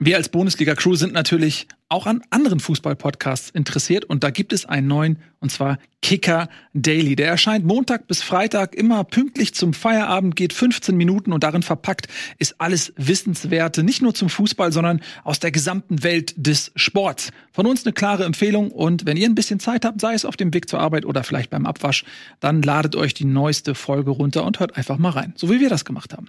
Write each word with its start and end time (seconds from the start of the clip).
wir 0.00 0.16
als 0.16 0.28
Bundesliga-Crew 0.28 0.94
sind 0.94 1.12
natürlich 1.12 1.66
auch 1.88 2.06
an 2.06 2.22
anderen 2.30 2.60
Fußball-Podcasts 2.60 3.50
interessiert 3.50 4.04
und 4.04 4.22
da 4.22 4.30
gibt 4.30 4.52
es 4.52 4.66
einen 4.66 4.86
neuen 4.86 5.18
und 5.40 5.50
zwar 5.50 5.78
Kicker 6.02 6.48
Daily. 6.74 7.16
Der 7.16 7.28
erscheint 7.28 7.64
Montag 7.64 8.06
bis 8.06 8.22
Freitag 8.22 8.74
immer 8.74 9.02
pünktlich 9.04 9.54
zum 9.54 9.72
Feierabend, 9.72 10.36
geht 10.36 10.52
15 10.52 10.96
Minuten 10.96 11.32
und 11.32 11.42
darin 11.42 11.62
verpackt 11.62 12.08
ist 12.38 12.60
alles 12.60 12.92
Wissenswerte, 12.96 13.82
nicht 13.82 14.02
nur 14.02 14.14
zum 14.14 14.28
Fußball, 14.28 14.70
sondern 14.70 15.00
aus 15.24 15.40
der 15.40 15.50
gesamten 15.50 16.02
Welt 16.02 16.34
des 16.36 16.72
Sports. 16.76 17.30
Von 17.52 17.66
uns 17.66 17.84
eine 17.84 17.92
klare 17.92 18.24
Empfehlung 18.24 18.70
und 18.70 19.06
wenn 19.06 19.16
ihr 19.16 19.28
ein 19.28 19.34
bisschen 19.34 19.58
Zeit 19.58 19.84
habt, 19.84 20.00
sei 20.00 20.14
es 20.14 20.24
auf 20.24 20.36
dem 20.36 20.52
Weg 20.54 20.68
zur 20.68 20.80
Arbeit 20.80 21.06
oder 21.06 21.24
vielleicht 21.24 21.50
beim 21.50 21.66
Abwasch, 21.66 22.04
dann 22.40 22.62
ladet 22.62 22.94
euch 22.94 23.14
die 23.14 23.24
neueste 23.24 23.74
Folge 23.74 24.10
runter 24.10 24.44
und 24.44 24.60
hört 24.60 24.76
einfach 24.76 24.98
mal 24.98 25.10
rein, 25.10 25.32
so 25.36 25.50
wie 25.50 25.60
wir 25.60 25.70
das 25.70 25.84
gemacht 25.84 26.12
haben. 26.12 26.28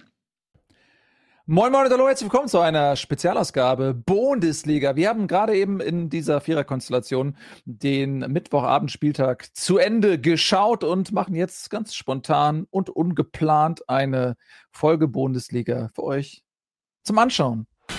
Moin 1.52 1.72
Moin 1.72 1.84
und 1.84 1.90
hallo, 1.90 2.06
herzlich 2.06 2.30
willkommen 2.30 2.46
zu 2.46 2.60
einer 2.60 2.94
Spezialausgabe 2.94 3.92
Bundesliga. 3.92 4.94
Wir 4.94 5.08
haben 5.08 5.26
gerade 5.26 5.56
eben 5.56 5.80
in 5.80 6.08
dieser 6.08 6.40
Viererkonstellation 6.40 7.36
den 7.64 8.20
Mittwochabendspieltag 8.20 9.48
zu 9.52 9.78
Ende 9.78 10.20
geschaut 10.20 10.84
und 10.84 11.10
machen 11.10 11.34
jetzt 11.34 11.68
ganz 11.68 11.96
spontan 11.96 12.68
und 12.70 12.88
ungeplant 12.88 13.88
eine 13.88 14.36
Folge 14.70 15.08
Bundesliga 15.08 15.88
für 15.92 16.04
euch 16.04 16.44
zum 17.02 17.18
Anschauen. 17.18 17.66
Ich 17.88 17.96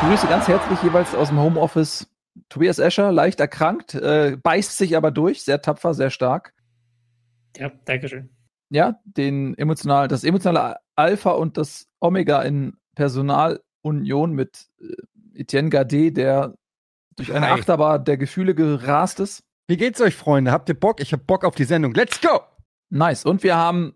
begrüße 0.00 0.28
ganz 0.28 0.46
herzlich 0.46 0.80
jeweils 0.84 1.12
aus 1.12 1.30
dem 1.30 1.40
Homeoffice 1.40 2.08
Tobias 2.48 2.78
Escher, 2.78 3.10
leicht 3.10 3.40
erkrankt, 3.40 3.96
äh, 3.96 4.36
beißt 4.40 4.76
sich 4.76 4.96
aber 4.96 5.10
durch, 5.10 5.42
sehr 5.42 5.60
tapfer, 5.60 5.92
sehr 5.92 6.10
stark. 6.10 6.54
Ja, 7.56 7.72
danke 7.84 8.08
schön 8.08 8.30
ja, 8.70 9.00
den 9.04 9.56
emotional, 9.58 10.08
das 10.08 10.24
emotionale 10.24 10.76
Alpha 10.96 11.32
und 11.32 11.56
das 11.56 11.88
Omega 11.98 12.42
in 12.42 12.76
Personalunion 12.94 14.32
mit 14.32 14.68
äh, 14.80 15.40
Etienne 15.40 15.70
Gade, 15.70 16.12
der 16.12 16.54
durch 17.16 17.32
eine 17.32 17.46
Hi. 17.46 17.60
Achterbahn 17.60 18.04
der 18.04 18.16
Gefühle 18.16 18.54
gerast 18.54 19.20
ist. 19.20 19.42
Wie 19.66 19.76
geht's 19.76 20.00
euch, 20.00 20.16
Freunde? 20.16 20.52
Habt 20.52 20.68
ihr 20.68 20.78
Bock? 20.78 21.00
Ich 21.00 21.12
hab 21.12 21.26
Bock 21.26 21.44
auf 21.44 21.54
die 21.54 21.64
Sendung. 21.64 21.94
Let's 21.94 22.20
go! 22.20 22.40
Nice. 22.88 23.24
Und 23.24 23.42
wir 23.42 23.56
haben 23.56 23.94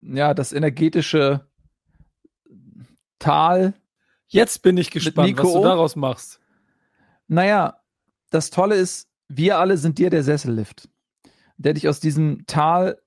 ja 0.00 0.34
das 0.34 0.52
energetische 0.52 1.46
Tal. 3.18 3.74
Jetzt 4.26 4.62
bin 4.62 4.76
ich 4.76 4.90
gespannt, 4.90 5.38
was 5.38 5.52
du 5.52 5.62
daraus 5.62 5.96
machst. 5.96 6.40
Naja, 7.28 7.78
das 8.30 8.50
Tolle 8.50 8.74
ist, 8.74 9.08
wir 9.28 9.58
alle 9.58 9.76
sind 9.76 9.98
dir 9.98 10.10
der 10.10 10.22
Sessellift, 10.22 10.88
der 11.56 11.74
dich 11.74 11.88
aus 11.88 12.00
diesem 12.00 12.44
Tal 12.46 13.00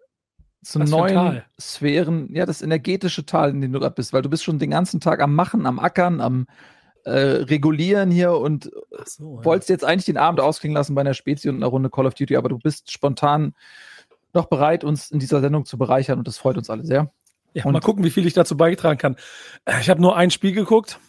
zu 0.66 0.80
Was 0.80 0.89
neuen 0.89 1.41
Sphären, 1.59 2.33
ja, 2.33 2.45
das 2.45 2.61
energetische 2.61 3.25
Tal, 3.25 3.52
in 3.52 3.61
dem 3.61 3.71
du 3.71 3.80
gerade 3.80 3.95
bist, 3.95 4.13
weil 4.13 4.21
du 4.21 4.30
bist 4.30 4.44
schon 4.44 4.59
den 4.59 4.71
ganzen 4.71 4.99
Tag 4.99 5.21
am 5.21 5.35
Machen, 5.35 5.66
am 5.66 5.80
Ackern, 5.80 6.21
am 6.21 6.47
äh, 7.03 7.11
Regulieren 7.11 8.09
hier 8.09 8.31
und 8.31 8.71
so, 9.05 9.38
ja. 9.38 9.45
wolltest 9.45 9.69
jetzt 9.69 9.86
eigentlich 9.86 10.05
den 10.05 10.17
Abend 10.17 10.39
ausklingen 10.39 10.75
lassen 10.75 10.95
bei 10.95 11.02
einer 11.02 11.13
Spezie 11.13 11.49
und 11.49 11.58
einer 11.58 11.67
Runde 11.67 11.89
Call 11.89 12.08
of 12.08 12.16
Duty, 12.16 12.36
aber 12.36 12.49
du 12.49 12.58
bist 12.58 12.91
spontan 12.91 13.53
noch 14.33 14.47
bereit, 14.47 14.83
uns 14.83 15.11
in 15.11 15.19
dieser 15.19 15.39
Sendung 15.39 15.66
zu 15.66 15.77
bereichern 15.77 16.17
und 16.17 16.27
das 16.27 16.38
freut 16.38 16.58
uns 16.58 16.69
alle 16.69 16.83
sehr. 16.83 17.11
Ja, 17.53 17.63
und 17.66 17.71
mal 17.71 17.80
gucken, 17.80 18.03
wie 18.03 18.09
viel 18.09 18.25
ich 18.25 18.33
dazu 18.33 18.58
beigetragen 18.58 18.97
kann. 18.97 19.16
Äh, 19.66 19.80
ich 19.81 19.89
habe 19.89 20.02
nur 20.02 20.17
ein 20.17 20.31
Spiel 20.31 20.52
geguckt, 20.52 20.99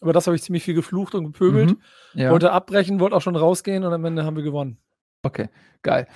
aber 0.00 0.12
das 0.12 0.26
habe 0.26 0.36
ich 0.36 0.42
ziemlich 0.42 0.64
viel 0.64 0.74
geflucht 0.74 1.14
und 1.14 1.24
gepöbelt. 1.24 1.70
Mhm, 1.70 2.20
ja. 2.20 2.30
Wollte 2.30 2.50
abbrechen, 2.50 2.98
wollte 2.98 3.16
auch 3.16 3.22
schon 3.22 3.36
rausgehen 3.36 3.84
und 3.84 3.92
am 3.92 4.04
Ende 4.04 4.24
haben 4.24 4.36
wir 4.36 4.42
gewonnen. 4.42 4.78
Okay, 5.22 5.48
geil. 5.82 6.08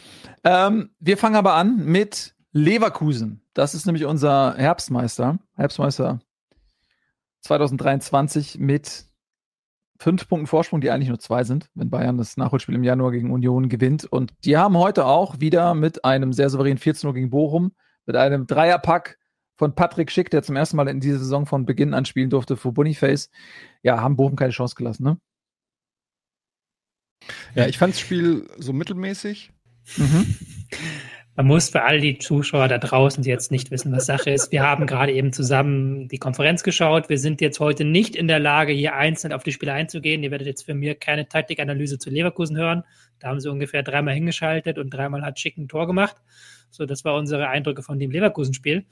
Ähm, 0.43 0.91
wir 0.99 1.17
fangen 1.17 1.37
aber 1.37 1.55
an 1.55 1.77
mit 1.85 2.35
Leverkusen. 2.59 3.41
Das 3.55 3.75
ist 3.75 3.87
nämlich 3.87 4.05
unser 4.05 4.55
Herbstmeister. 4.57 5.39
Herbstmeister 5.55 6.21
2023 7.43 8.59
mit 8.59 9.07
fünf 10.01 10.29
Punkten 10.29 10.47
Vorsprung, 10.47 10.81
die 10.81 10.91
eigentlich 10.91 11.09
nur 11.09 11.21
zwei 11.21 11.45
sind, 11.45 11.71
wenn 11.75 11.91
Bayern 11.91 12.19
das 12.19 12.37
Nachholspiel 12.37 12.75
im 12.75 12.85
Januar 12.85 13.13
gegen 13.13 13.31
Union 13.31 13.69
gewinnt. 13.69 14.05
Und 14.05 14.33
die 14.45 14.57
haben 14.57 14.77
heute 14.77 15.07
auch 15.07 15.41
wieder 15.41 15.75
mit 15.75 16.05
einem 16.05 16.33
sehr 16.33 16.51
souveränen 16.51 16.79
14 16.79 17.07
Uhr 17.09 17.15
gegen 17.15 17.31
Bochum, 17.31 17.73
mit 18.07 18.17
einem 18.17 18.47
Dreierpack 18.47 19.19
von 19.57 19.75
Patrick 19.75 20.11
Schick, 20.11 20.31
der 20.31 20.43
zum 20.43 20.57
ersten 20.57 20.77
Mal 20.77 20.89
in 20.89 21.01
dieser 21.01 21.19
Saison 21.19 21.47
von 21.47 21.65
Beginn 21.65 21.95
an 21.95 22.05
spielen 22.05 22.31
durfte 22.31 22.57
für 22.57 22.73
Boniface. 22.73 23.31
Ja, 23.83 24.01
haben 24.01 24.17
Bochum 24.17 24.37
keine 24.37 24.53
Chance 24.53 24.75
gelassen, 24.77 25.05
ne? 25.05 25.19
Ja, 27.55 27.67
ich 27.67 27.79
fand 27.79 27.95
das 27.95 28.01
Spiel 28.01 28.49
so 28.57 28.73
mittelmäßig. 28.73 29.53
Mhm. 29.97 30.35
Man 31.39 31.47
muss 31.47 31.69
für 31.69 31.85
all 31.85 32.01
die 32.01 32.19
Zuschauer 32.19 32.67
da 32.67 32.79
draußen, 32.79 33.23
die 33.23 33.31
jetzt 33.31 33.53
nicht 33.53 33.71
wissen, 33.71 33.93
was 33.93 34.07
Sache 34.07 34.29
ist, 34.29 34.51
wir 34.51 34.65
haben 34.65 34.89
gerade 34.89 35.13
eben 35.13 35.33
zusammen 35.33 36.09
die 36.09 36.19
Konferenz 36.19 36.65
geschaut. 36.65 37.09
Wir 37.09 37.19
sind 37.21 37.41
jetzt 37.41 37.61
heute 37.61 37.85
nicht 37.85 38.17
in 38.17 38.27
der 38.27 38.41
Lage, 38.41 38.73
hier 38.73 38.97
einzeln 38.97 39.33
auf 39.33 39.45
die 39.45 39.53
Spiele 39.53 39.73
einzugehen. 39.73 40.25
Ihr 40.25 40.33
werdet 40.33 40.49
jetzt 40.49 40.65
für 40.65 40.75
mir 40.75 40.97
keine 40.97 41.29
Taktikanalyse 41.29 42.01
zu 42.01 42.11
Leverkusen 42.11 42.57
hören. 42.57 42.83
Da 43.21 43.29
haben 43.29 43.39
sie 43.39 43.53
ungefähr 43.53 43.85
dreimal 43.85 44.15
hingeschaltet 44.15 44.79
und 44.79 44.91
dreimal 44.91 45.23
hat 45.23 45.39
Schick 45.39 45.57
ein 45.59 45.69
Tor 45.69 45.87
gemacht. 45.87 46.17
So, 46.71 46.87
das 46.87 47.05
war 47.05 47.15
unsere 47.15 47.47
Eindrücke 47.47 47.85
von 47.85 48.01
dem 48.01 48.11
Leverkusen-Spiel. 48.11 48.85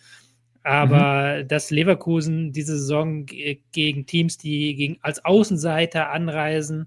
Aber 0.63 1.39
mhm. 1.39 1.49
dass 1.49 1.73
Leverkusen 1.73 2.53
diese 2.53 2.79
Saison 2.79 3.27
gegen 3.27 4.07
Teams, 4.07 4.39
die 4.39 4.77
gegen, 4.77 4.99
als 5.03 5.25
Außenseiter 5.25 6.11
anreisen, 6.11 6.87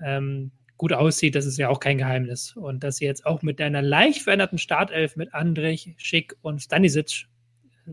ähm, 0.00 0.52
gut 0.76 0.92
aussieht, 0.92 1.34
das 1.34 1.46
ist 1.46 1.58
ja 1.58 1.68
auch 1.68 1.80
kein 1.80 1.98
Geheimnis. 1.98 2.56
Und 2.56 2.84
dass 2.84 2.96
sie 2.96 3.04
jetzt 3.04 3.26
auch 3.26 3.42
mit 3.42 3.60
einer 3.60 3.82
leicht 3.82 4.22
veränderten 4.22 4.58
Startelf 4.58 5.16
mit 5.16 5.34
Andrich, 5.34 5.94
Schick 5.96 6.36
und 6.42 6.60
Stanisic 6.60 7.26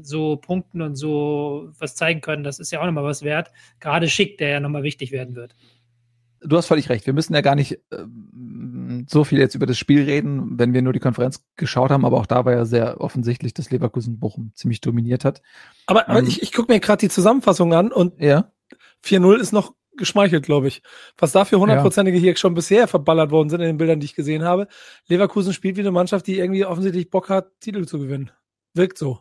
so 0.01 0.37
punkten 0.37 0.81
und 0.81 0.95
so 0.95 1.69
was 1.77 1.95
zeigen 1.95 2.21
können, 2.21 2.43
das 2.43 2.59
ist 2.59 2.71
ja 2.71 2.81
auch 2.81 2.85
nochmal 2.85 3.03
was 3.03 3.23
wert. 3.23 3.51
Gerade 3.79 4.07
Schick, 4.07 4.37
der 4.37 4.49
ja 4.49 4.59
nochmal 4.59 4.83
wichtig 4.83 5.11
werden 5.11 5.35
wird. 5.35 5.55
Du 6.43 6.57
hast 6.57 6.65
völlig 6.65 6.89
recht. 6.89 7.05
Wir 7.05 7.13
müssen 7.13 7.35
ja 7.35 7.41
gar 7.41 7.55
nicht 7.55 7.73
äh, 7.91 8.05
so 9.07 9.23
viel 9.23 9.37
jetzt 9.37 9.53
über 9.53 9.67
das 9.67 9.77
Spiel 9.77 10.03
reden, 10.03 10.57
wenn 10.57 10.73
wir 10.73 10.81
nur 10.81 10.93
die 10.93 10.99
Konferenz 10.99 11.45
geschaut 11.55 11.91
haben, 11.91 12.03
aber 12.03 12.17
auch 12.17 12.25
da 12.25 12.45
war 12.45 12.53
ja 12.53 12.65
sehr 12.65 12.99
offensichtlich, 12.99 13.53
dass 13.53 13.69
Leverkusen 13.69 14.19
Bochum 14.19 14.51
ziemlich 14.55 14.81
dominiert 14.81 15.23
hat. 15.23 15.43
Aber, 15.85 16.09
aber 16.09 16.19
ähm, 16.19 16.27
ich, 16.27 16.41
ich 16.41 16.51
gucke 16.51 16.71
mir 16.73 16.79
gerade 16.79 17.01
die 17.01 17.09
Zusammenfassung 17.09 17.73
an 17.73 17.91
und 17.91 18.19
ja. 18.19 18.51
4-0 19.03 19.37
ist 19.37 19.51
noch 19.51 19.73
geschmeichelt, 20.01 20.43
glaube 20.43 20.67
ich. 20.67 20.81
Was 21.17 21.31
dafür 21.31 21.59
hundertprozentige 21.59 22.17
ja. 22.17 22.21
hier 22.21 22.35
schon 22.35 22.53
bisher 22.53 22.89
verballert 22.89 23.31
worden 23.31 23.49
sind 23.49 23.61
in 23.61 23.67
den 23.67 23.77
Bildern, 23.77 24.01
die 24.01 24.05
ich 24.05 24.15
gesehen 24.15 24.43
habe. 24.43 24.67
Leverkusen 25.07 25.53
spielt 25.53 25.77
wie 25.77 25.81
eine 25.81 25.91
Mannschaft, 25.91 26.27
die 26.27 26.37
irgendwie 26.37 26.65
offensichtlich 26.65 27.09
Bock 27.09 27.29
hat, 27.29 27.59
Titel 27.61 27.85
zu 27.85 27.99
gewinnen. 27.99 28.31
Wirkt 28.73 28.97
so. 28.97 29.19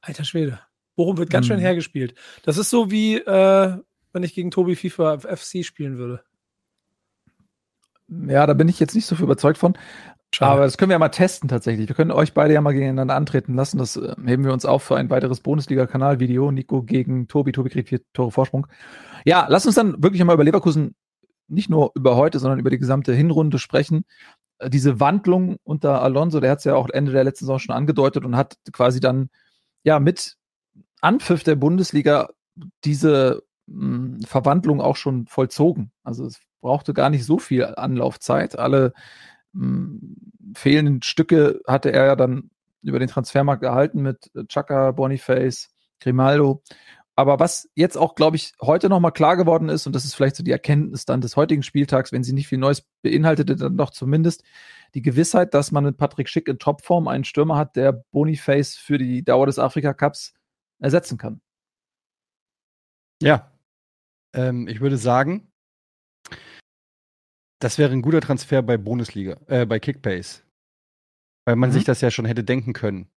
Alter 0.00 0.24
Schwede. 0.24 0.60
Bochum 0.96 1.18
wird 1.18 1.30
ganz 1.30 1.46
mhm. 1.46 1.52
schön 1.52 1.60
hergespielt. 1.60 2.14
Das 2.42 2.58
ist 2.58 2.70
so 2.70 2.90
wie, 2.90 3.16
äh, 3.16 3.78
wenn 4.12 4.22
ich 4.22 4.34
gegen 4.34 4.50
Tobi 4.50 4.76
FIFA 4.76 5.18
FC 5.18 5.64
spielen 5.64 5.98
würde. 5.98 6.24
Ja, 8.08 8.46
da 8.46 8.54
bin 8.54 8.68
ich 8.68 8.80
jetzt 8.80 8.94
nicht 8.94 9.06
so 9.06 9.16
viel 9.16 9.24
überzeugt 9.24 9.58
von. 9.58 9.76
Schade. 10.34 10.50
Aber 10.50 10.64
das 10.64 10.76
können 10.76 10.88
wir 10.88 10.94
ja 10.94 10.98
mal 10.98 11.10
testen 11.10 11.48
tatsächlich. 11.48 11.88
Wir 11.88 11.94
können 11.94 12.10
euch 12.10 12.34
beide 12.34 12.52
ja 12.52 12.60
mal 12.60 12.72
gegeneinander 12.72 13.14
antreten 13.14 13.54
lassen. 13.54 13.78
Das 13.78 13.96
äh, 13.96 14.16
heben 14.26 14.44
wir 14.44 14.52
uns 14.52 14.64
auf 14.64 14.82
für 14.82 14.96
ein 14.96 15.08
weiteres 15.08 15.38
Bundesliga-Kanal-Video. 15.40 16.50
Nico 16.50 16.82
gegen 16.82 17.28
Tobi. 17.28 17.52
Tobi 17.52 17.70
kriegt 17.70 17.88
vier 17.88 18.00
Tore 18.12 18.32
Vorsprung. 18.32 18.66
Ja, 19.24 19.46
lass 19.48 19.64
uns 19.64 19.76
dann 19.76 20.02
wirklich 20.02 20.22
mal 20.24 20.34
über 20.34 20.42
Leverkusen 20.42 20.96
nicht 21.46 21.70
nur 21.70 21.92
über 21.94 22.16
heute, 22.16 22.40
sondern 22.40 22.58
über 22.58 22.70
die 22.70 22.78
gesamte 22.78 23.14
Hinrunde 23.14 23.60
sprechen. 23.60 24.06
Äh, 24.58 24.70
diese 24.70 24.98
Wandlung 24.98 25.56
unter 25.62 26.02
Alonso, 26.02 26.40
der 26.40 26.50
hat 26.50 26.58
es 26.58 26.64
ja 26.64 26.74
auch 26.74 26.88
Ende 26.90 27.12
der 27.12 27.22
letzten 27.22 27.44
Saison 27.44 27.60
schon 27.60 27.76
angedeutet 27.76 28.24
und 28.24 28.36
hat 28.36 28.56
quasi 28.72 28.98
dann 28.98 29.30
ja 29.84 30.00
mit 30.00 30.36
Anpfiff 31.00 31.44
der 31.44 31.54
Bundesliga 31.54 32.30
diese 32.82 33.44
hm, 33.68 34.20
Verwandlung 34.26 34.80
auch 34.80 34.96
schon 34.96 35.26
vollzogen. 35.28 35.92
Also 36.02 36.26
es 36.26 36.40
brauchte 36.60 36.92
gar 36.92 37.10
nicht 37.10 37.24
so 37.24 37.38
viel 37.38 37.66
Anlaufzeit. 37.66 38.58
Alle 38.58 38.94
fehlenden 40.54 41.02
Stücke 41.02 41.60
hatte 41.66 41.92
er 41.92 42.06
ja 42.06 42.16
dann 42.16 42.50
über 42.82 42.98
den 42.98 43.08
Transfermarkt 43.08 43.62
erhalten 43.62 44.02
mit 44.02 44.30
Chaka, 44.48 44.92
Boniface, 44.92 45.70
Grimaldo. 46.00 46.62
Aber 47.16 47.38
was 47.38 47.70
jetzt 47.76 47.96
auch, 47.96 48.16
glaube 48.16 48.36
ich, 48.36 48.52
heute 48.60 48.88
nochmal 48.88 49.12
klar 49.12 49.36
geworden 49.36 49.68
ist, 49.68 49.86
und 49.86 49.94
das 49.94 50.04
ist 50.04 50.14
vielleicht 50.14 50.34
so 50.34 50.42
die 50.42 50.50
Erkenntnis 50.50 51.04
dann 51.04 51.20
des 51.20 51.36
heutigen 51.36 51.62
Spieltags, 51.62 52.10
wenn 52.10 52.24
sie 52.24 52.32
nicht 52.32 52.48
viel 52.48 52.58
Neues 52.58 52.82
beinhaltete, 53.02 53.54
dann 53.54 53.76
doch 53.76 53.90
zumindest 53.90 54.42
die 54.94 55.02
Gewissheit, 55.02 55.54
dass 55.54 55.70
man 55.70 55.84
mit 55.84 55.96
Patrick 55.96 56.28
Schick 56.28 56.48
in 56.48 56.58
Topform 56.58 57.06
einen 57.06 57.24
Stürmer 57.24 57.56
hat, 57.56 57.76
der 57.76 57.92
Boniface 57.92 58.76
für 58.76 58.98
die 58.98 59.24
Dauer 59.24 59.46
des 59.46 59.60
Afrika 59.60 59.94
Cups 59.94 60.34
ersetzen 60.80 61.16
kann. 61.16 61.40
Ja, 63.22 63.52
ähm, 64.34 64.66
ich 64.66 64.80
würde 64.80 64.96
sagen, 64.96 65.52
das 67.64 67.78
wäre 67.78 67.92
ein 67.92 68.02
guter 68.02 68.20
Transfer 68.20 68.60
bei 68.60 68.76
Bundesliga, 68.76 69.40
äh, 69.46 69.64
bei 69.64 69.80
Kickbase. 69.80 70.42
Weil 71.46 71.56
man 71.56 71.70
mhm. 71.70 71.74
sich 71.74 71.84
das 71.84 72.02
ja 72.02 72.10
schon 72.10 72.26
hätte 72.26 72.44
denken 72.44 72.74
können, 72.74 73.10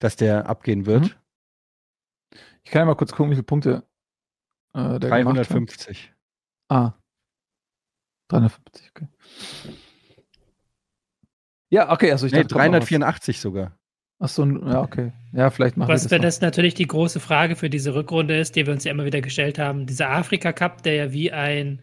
dass 0.00 0.16
der 0.16 0.48
abgehen 0.48 0.84
wird. 0.84 1.02
Mhm. 1.02 2.38
Ich 2.64 2.72
kann 2.72 2.80
ja 2.80 2.86
mal 2.86 2.96
kurz 2.96 3.12
gucken, 3.12 3.30
wie 3.30 3.36
viele 3.36 3.44
Punkte 3.44 3.88
äh, 4.74 4.98
der 4.98 5.10
350. 5.10 6.12
Ah. 6.68 6.94
350, 8.30 8.90
okay. 8.90 9.08
Ja, 11.70 11.92
okay, 11.92 12.10
also 12.10 12.26
ich 12.26 12.32
nee, 12.32 12.42
384 12.42 13.40
sogar. 13.40 13.78
Ach 14.20 14.28
so, 14.28 14.46
ja, 14.46 14.80
okay. 14.80 15.12
Ja, 15.32 15.50
vielleicht 15.50 15.76
machen 15.76 15.88
Was 15.88 16.10
wir 16.10 16.18
das, 16.18 16.36
das 16.36 16.40
natürlich 16.40 16.74
die 16.74 16.86
große 16.86 17.20
Frage 17.20 17.56
für 17.56 17.68
diese 17.68 17.94
Rückrunde 17.94 18.38
ist, 18.38 18.54
die 18.56 18.66
wir 18.66 18.72
uns 18.72 18.84
ja 18.84 18.92
immer 18.92 19.04
wieder 19.04 19.20
gestellt 19.20 19.58
haben. 19.58 19.86
Dieser 19.86 20.10
Afrika 20.10 20.52
Cup, 20.52 20.82
der 20.82 20.94
ja 20.94 21.12
wie 21.12 21.32
ein 21.32 21.82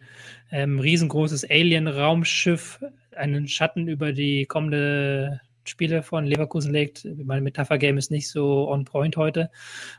ähm, 0.50 0.78
riesengroßes 0.78 1.48
Alien-Raumschiff 1.48 2.82
einen 3.14 3.48
Schatten 3.48 3.88
über 3.88 4.12
die 4.12 4.46
kommende 4.46 5.40
Spiele 5.64 6.02
von 6.02 6.24
Leverkusen 6.24 6.72
legt. 6.72 7.06
Mein 7.16 7.42
Metapher-Game 7.42 7.98
ist 7.98 8.10
nicht 8.10 8.28
so 8.28 8.68
on 8.68 8.84
point 8.84 9.16
heute. 9.16 9.50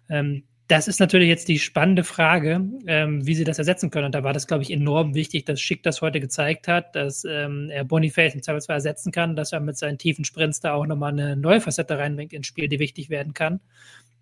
Ähm, 0.10 0.44
das 0.74 0.88
ist 0.88 1.00
natürlich 1.00 1.28
jetzt 1.28 1.48
die 1.50 1.60
spannende 1.60 2.04
Frage, 2.04 2.68
ähm, 2.88 3.28
wie 3.28 3.36
sie 3.36 3.44
das 3.44 3.60
ersetzen 3.60 3.92
können. 3.92 4.08
Und 4.08 4.16
da 4.16 4.24
war 4.24 4.34
das, 4.34 4.48
glaube 4.48 4.64
ich, 4.64 4.72
enorm 4.72 5.14
wichtig, 5.14 5.46
dass 5.46 5.62
Schick 5.62 5.84
das 5.84 6.02
heute 6.02 6.20
gezeigt 6.20 6.68
hat, 6.68 6.96
dass 6.96 7.24
ähm, 7.30 7.70
er 7.70 7.84
Boniface 7.84 8.34
im 8.34 8.42
Zweifelsfall 8.42 8.78
ersetzen 8.78 9.12
kann, 9.12 9.36
dass 9.36 9.52
er 9.52 9.60
mit 9.60 9.78
seinen 9.78 10.00
tiefen 10.00 10.26
Sprints 10.26 10.62
da 10.62 10.74
auch 10.74 10.88
nochmal 10.88 11.12
eine 11.12 11.36
neue 11.38 11.62
Facette 11.62 12.00
reinbringt 12.00 12.34
ins 12.34 12.48
Spiel, 12.48 12.68
die 12.70 12.80
wichtig 12.80 13.12
werden 13.12 13.36
kann. 13.36 13.60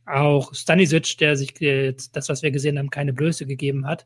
Auch 0.06 0.54
Stanisic, 0.54 1.18
der 1.20 1.38
sich 1.38 1.54
das, 2.12 2.28
was 2.28 2.42
wir 2.44 2.52
gesehen 2.52 2.78
haben, 2.78 2.90
keine 2.90 3.14
Blöße 3.14 3.46
gegeben 3.46 3.88
hat. 3.88 4.06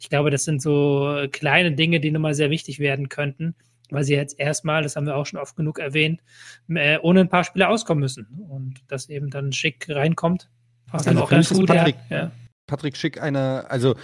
Ich 0.00 0.08
glaube, 0.08 0.32
das 0.32 0.42
sind 0.42 0.60
so 0.60 1.28
kleine 1.30 1.70
Dinge, 1.76 2.00
die 2.00 2.10
nochmal 2.10 2.34
sehr 2.34 2.50
wichtig 2.50 2.80
werden 2.80 3.08
könnten, 3.08 3.54
weil 3.90 4.02
sie 4.02 4.16
jetzt 4.16 4.40
erstmal, 4.40 4.82
das 4.82 4.96
haben 4.96 5.06
wir 5.06 5.14
auch 5.14 5.26
schon 5.26 5.38
oft 5.38 5.54
genug 5.54 5.78
erwähnt, 5.78 6.22
äh, 6.70 6.98
ohne 6.98 7.20
ein 7.20 7.28
paar 7.28 7.44
Spiele 7.44 7.68
auskommen 7.68 8.00
müssen. 8.00 8.26
Und 8.48 8.82
dass 8.88 9.08
eben 9.08 9.30
dann 9.30 9.52
Schick 9.52 9.86
reinkommt 9.88 10.48
Passt 10.94 11.08
also 11.08 11.24
auch 11.24 11.28
ganz 11.28 11.50
gut, 11.50 11.66
Patrick, 11.66 11.96
ja. 12.08 12.30
Patrick 12.68 12.96
Schick 12.96 13.20
eine, 13.20 13.68
also 13.68 13.96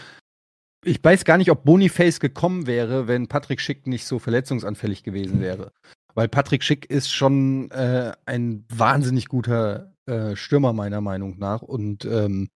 ich 0.84 0.98
weiß 1.00 1.24
gar 1.24 1.38
nicht, 1.38 1.52
ob 1.52 1.64
Boniface 1.64 2.18
gekommen 2.18 2.66
wäre, 2.66 3.06
wenn 3.06 3.28
Patrick 3.28 3.60
Schick 3.60 3.86
nicht 3.86 4.06
so 4.06 4.18
verletzungsanfällig 4.18 5.04
gewesen 5.04 5.40
wäre. 5.40 5.70
Weil 6.14 6.26
Patrick 6.28 6.64
Schick 6.64 6.90
ist 6.90 7.12
schon 7.12 7.70
äh, 7.70 8.12
ein 8.26 8.64
wahnsinnig 8.68 9.28
guter 9.28 9.94
äh, 10.06 10.34
Stürmer, 10.34 10.72
meiner 10.72 11.00
Meinung 11.00 11.38
nach. 11.38 11.62
Und 11.62 12.04
ähm, 12.06 12.48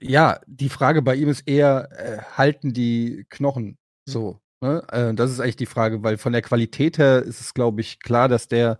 ja, 0.00 0.40
die 0.46 0.68
Frage 0.68 1.02
bei 1.02 1.16
ihm 1.16 1.28
ist 1.28 1.48
eher, 1.48 1.88
äh, 1.98 2.22
halten 2.36 2.72
die 2.72 3.26
Knochen 3.30 3.78
so? 4.08 4.38
Ne? 4.62 4.86
Äh, 4.92 5.14
das 5.14 5.32
ist 5.32 5.40
eigentlich 5.40 5.56
die 5.56 5.66
Frage, 5.66 6.04
weil 6.04 6.18
von 6.18 6.32
der 6.32 6.42
Qualität 6.42 6.98
her 6.98 7.20
ist 7.20 7.40
es, 7.40 7.52
glaube 7.52 7.80
ich, 7.80 7.98
klar, 7.98 8.28
dass 8.28 8.46
der, 8.46 8.78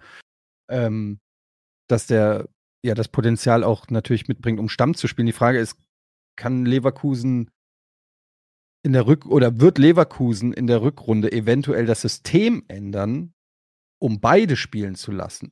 ähm, 0.71 1.19
dass 1.89 2.07
der 2.07 2.47
ja 2.85 2.94
das 2.94 3.09
Potenzial 3.09 3.65
auch 3.65 3.88
natürlich 3.88 4.29
mitbringt, 4.29 4.59
um 4.59 4.69
Stamm 4.69 4.94
zu 4.94 5.09
spielen. 5.09 5.27
Die 5.27 5.32
Frage 5.32 5.59
ist, 5.59 5.77
kann 6.37 6.65
Leverkusen 6.65 7.50
in 8.82 8.93
der 8.93 9.06
Rück 9.06 9.27
oder 9.27 9.61
wird 9.61 9.79
Leverkusen 9.79 10.53
in 10.53 10.67
der 10.67 10.82
Rückrunde 10.82 11.32
eventuell 11.32 11.87
das 11.87 12.00
System 12.00 12.65
ändern, 12.69 13.35
um 14.00 14.21
beide 14.21 14.56
spielen 14.56 14.94
zu 14.94 15.12
lassen? 15.12 15.50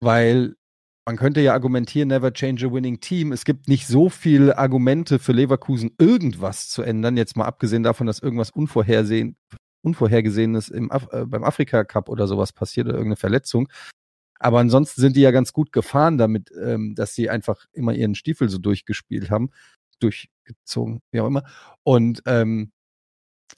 Weil 0.00 0.56
man 1.06 1.16
könnte 1.16 1.40
ja 1.40 1.52
argumentieren, 1.52 2.08
never 2.08 2.32
change 2.32 2.66
a 2.66 2.72
winning 2.72 2.98
team. 2.98 3.30
Es 3.30 3.44
gibt 3.44 3.68
nicht 3.68 3.86
so 3.86 4.08
viele 4.08 4.58
Argumente 4.58 5.20
für 5.20 5.30
Leverkusen, 5.30 5.92
irgendwas 5.98 6.68
zu 6.68 6.82
ändern. 6.82 7.16
Jetzt 7.16 7.36
mal 7.36 7.44
abgesehen 7.44 7.84
davon, 7.84 8.08
dass 8.08 8.18
irgendwas 8.18 8.50
Unvorhergesehenes 8.50 10.68
im 10.68 10.90
Af 10.90 11.12
äh, 11.12 11.24
beim 11.24 11.44
Afrika 11.44 11.84
Cup 11.84 12.08
oder 12.08 12.26
sowas 12.26 12.52
passiert 12.52 12.88
oder 12.88 12.96
irgendeine 12.96 13.16
Verletzung. 13.16 13.68
Aber 14.38 14.58
ansonsten 14.60 15.00
sind 15.00 15.16
die 15.16 15.22
ja 15.22 15.30
ganz 15.30 15.52
gut 15.52 15.72
gefahren 15.72 16.18
damit, 16.18 16.50
ähm, 16.60 16.94
dass 16.94 17.14
sie 17.14 17.30
einfach 17.30 17.66
immer 17.72 17.94
ihren 17.94 18.14
Stiefel 18.14 18.48
so 18.48 18.58
durchgespielt 18.58 19.30
haben, 19.30 19.50
durchgezogen, 20.00 21.02
wie 21.10 21.20
auch 21.20 21.26
immer. 21.26 21.44
Und 21.82 22.22
ähm, 22.26 22.72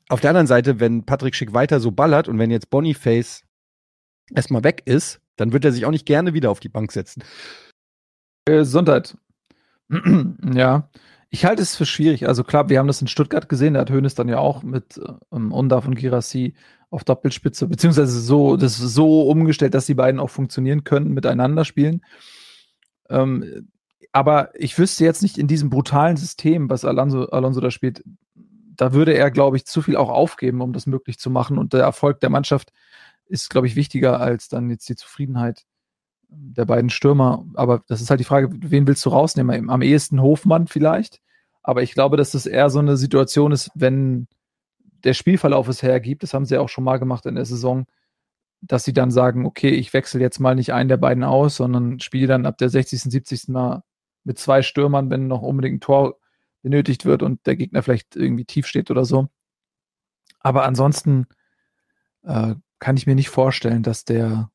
auf 0.08 0.20
der 0.20 0.30
anderen 0.30 0.46
Seite, 0.46 0.80
wenn 0.80 1.04
Patrick 1.04 1.34
Schick 1.34 1.52
weiter 1.52 1.80
so 1.80 1.90
ballert 1.90 2.28
und 2.28 2.38
wenn 2.38 2.50
jetzt 2.50 2.70
Boniface 2.70 3.42
erstmal 4.34 4.64
weg 4.64 4.82
ist, 4.84 5.20
dann 5.36 5.52
wird 5.52 5.64
er 5.64 5.72
sich 5.72 5.86
auch 5.86 5.90
nicht 5.90 6.06
gerne 6.06 6.34
wieder 6.34 6.50
auf 6.50 6.60
die 6.60 6.68
Bank 6.68 6.92
setzen. 6.92 7.22
Gesundheit. 8.44 9.16
ja, 10.54 10.90
ich 11.30 11.44
halte 11.44 11.62
es 11.62 11.76
für 11.76 11.86
schwierig. 11.86 12.26
Also 12.26 12.44
klar, 12.44 12.68
wir 12.68 12.78
haben 12.78 12.86
das 12.86 13.02
in 13.02 13.08
Stuttgart 13.08 13.48
gesehen, 13.48 13.74
da 13.74 13.80
hat 13.80 13.90
Hönes 13.90 14.14
dann 14.14 14.28
ja 14.28 14.38
auch 14.38 14.62
mit 14.62 15.00
ähm, 15.32 15.52
Undaf 15.52 15.86
und 15.86 15.94
Girassi 15.94 16.54
auf 16.90 17.04
Doppelspitze, 17.04 17.66
beziehungsweise 17.66 18.20
so, 18.20 18.56
das 18.56 18.76
so 18.76 19.22
umgestellt, 19.22 19.74
dass 19.74 19.86
die 19.86 19.94
beiden 19.94 20.20
auch 20.20 20.30
funktionieren 20.30 20.84
können, 20.84 21.12
miteinander 21.12 21.64
spielen. 21.64 22.02
Ähm, 23.10 23.68
aber 24.12 24.50
ich 24.54 24.78
wüsste 24.78 25.04
jetzt 25.04 25.22
nicht 25.22 25.38
in 25.38 25.48
diesem 25.48 25.70
brutalen 25.70 26.16
System, 26.16 26.70
was 26.70 26.84
Alonso, 26.84 27.26
Alonso 27.26 27.60
da 27.60 27.70
spielt, 27.70 28.02
da 28.34 28.92
würde 28.92 29.12
er, 29.12 29.30
glaube 29.30 29.56
ich, 29.56 29.66
zu 29.66 29.82
viel 29.82 29.96
auch 29.96 30.08
aufgeben, 30.08 30.60
um 30.62 30.72
das 30.72 30.86
möglich 30.86 31.18
zu 31.18 31.30
machen. 31.30 31.58
Und 31.58 31.72
der 31.72 31.82
Erfolg 31.82 32.20
der 32.20 32.30
Mannschaft 32.30 32.72
ist, 33.26 33.50
glaube 33.50 33.66
ich, 33.66 33.76
wichtiger 33.76 34.20
als 34.20 34.48
dann 34.48 34.70
jetzt 34.70 34.88
die 34.88 34.96
Zufriedenheit 34.96 35.64
der 36.28 36.64
beiden 36.64 36.88
Stürmer. 36.88 37.44
Aber 37.54 37.82
das 37.88 38.00
ist 38.00 38.08
halt 38.08 38.20
die 38.20 38.24
Frage, 38.24 38.50
wen 38.52 38.86
willst 38.86 39.04
du 39.04 39.10
rausnehmen? 39.10 39.68
Am 39.68 39.82
ehesten 39.82 40.22
Hofmann 40.22 40.68
vielleicht. 40.68 41.20
Aber 41.62 41.82
ich 41.82 41.92
glaube, 41.92 42.16
dass 42.16 42.30
das 42.30 42.46
eher 42.46 42.70
so 42.70 42.78
eine 42.78 42.96
Situation 42.96 43.52
ist, 43.52 43.70
wenn 43.74 44.28
der 45.04 45.14
Spielverlauf 45.14 45.68
es 45.68 45.82
hergibt, 45.82 46.22
das 46.22 46.34
haben 46.34 46.44
sie 46.44 46.58
auch 46.58 46.68
schon 46.68 46.84
mal 46.84 46.98
gemacht 46.98 47.26
in 47.26 47.34
der 47.34 47.44
Saison, 47.44 47.86
dass 48.60 48.84
sie 48.84 48.92
dann 48.92 49.10
sagen, 49.10 49.46
okay, 49.46 49.70
ich 49.70 49.92
wechsle 49.92 50.20
jetzt 50.20 50.40
mal 50.40 50.54
nicht 50.54 50.72
einen 50.72 50.88
der 50.88 50.96
beiden 50.96 51.24
aus, 51.24 51.56
sondern 51.56 52.00
spiele 52.00 52.26
dann 52.26 52.46
ab 52.46 52.58
der 52.58 52.68
60., 52.68 53.02
70. 53.02 53.48
Mal 53.48 53.82
mit 54.24 54.38
zwei 54.38 54.62
Stürmern, 54.62 55.10
wenn 55.10 55.28
noch 55.28 55.42
unbedingt 55.42 55.76
ein 55.76 55.80
Tor 55.80 56.18
benötigt 56.62 57.04
wird 57.04 57.22
und 57.22 57.46
der 57.46 57.56
Gegner 57.56 57.82
vielleicht 57.82 58.16
irgendwie 58.16 58.44
tief 58.44 58.66
steht 58.66 58.90
oder 58.90 59.04
so. 59.04 59.28
Aber 60.40 60.64
ansonsten 60.64 61.26
äh, 62.24 62.54
kann 62.78 62.96
ich 62.96 63.06
mir 63.06 63.14
nicht 63.14 63.30
vorstellen, 63.30 63.82
dass 63.82 64.04
der, 64.04 64.50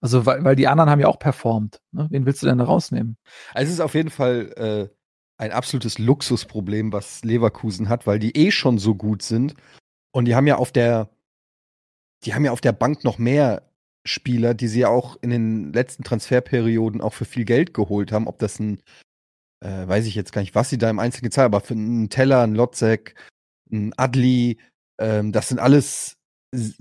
also 0.00 0.24
weil, 0.24 0.44
weil 0.44 0.56
die 0.56 0.68
anderen 0.68 0.90
haben 0.90 1.00
ja 1.00 1.08
auch 1.08 1.18
performt. 1.18 1.80
Ne? 1.90 2.06
Wen 2.10 2.26
willst 2.26 2.42
du 2.42 2.46
denn 2.46 2.58
da 2.58 2.64
rausnehmen? 2.64 3.16
Also 3.54 3.68
es 3.68 3.74
ist 3.74 3.80
auf 3.80 3.94
jeden 3.94 4.10
Fall 4.10 4.52
äh, 4.56 4.94
ein 5.36 5.52
absolutes 5.52 5.98
Luxusproblem, 5.98 6.92
was 6.92 7.24
Leverkusen 7.24 7.88
hat, 7.88 8.06
weil 8.06 8.18
die 8.18 8.36
eh 8.36 8.50
schon 8.50 8.78
so 8.78 8.94
gut 8.94 9.22
sind 9.22 9.54
und 10.12 10.24
die 10.24 10.34
haben 10.34 10.46
ja 10.46 10.56
auf 10.56 10.72
der, 10.72 11.10
die 12.24 12.34
haben 12.34 12.44
ja 12.44 12.52
auf 12.52 12.60
der 12.60 12.72
Bank 12.72 13.04
noch 13.04 13.18
mehr 13.18 13.70
Spieler, 14.06 14.54
die 14.54 14.68
sie 14.68 14.80
ja 14.80 14.88
auch 14.88 15.16
in 15.20 15.30
den 15.30 15.72
letzten 15.72 16.04
Transferperioden 16.04 17.00
auch 17.00 17.12
für 17.12 17.24
viel 17.24 17.44
Geld 17.44 17.74
geholt 17.74 18.12
haben. 18.12 18.26
Ob 18.26 18.38
das 18.38 18.58
ein, 18.58 18.82
äh, 19.60 19.86
weiß 19.86 20.06
ich 20.06 20.14
jetzt 20.14 20.32
gar 20.32 20.40
nicht, 20.40 20.54
was 20.54 20.70
sie 20.70 20.78
da 20.78 20.88
im 20.90 20.98
Einzelnen 20.98 21.28
gezahlt 21.28 21.46
haben, 21.46 21.54
aber 21.54 21.64
für 21.64 21.74
einen 21.74 22.08
Teller, 22.10 22.42
einen 22.42 22.54
Lotzek, 22.54 23.14
einen 23.70 23.92
Adli, 23.96 24.58
ähm, 24.98 25.32
das 25.32 25.48
sind 25.48 25.60
alles 25.60 26.16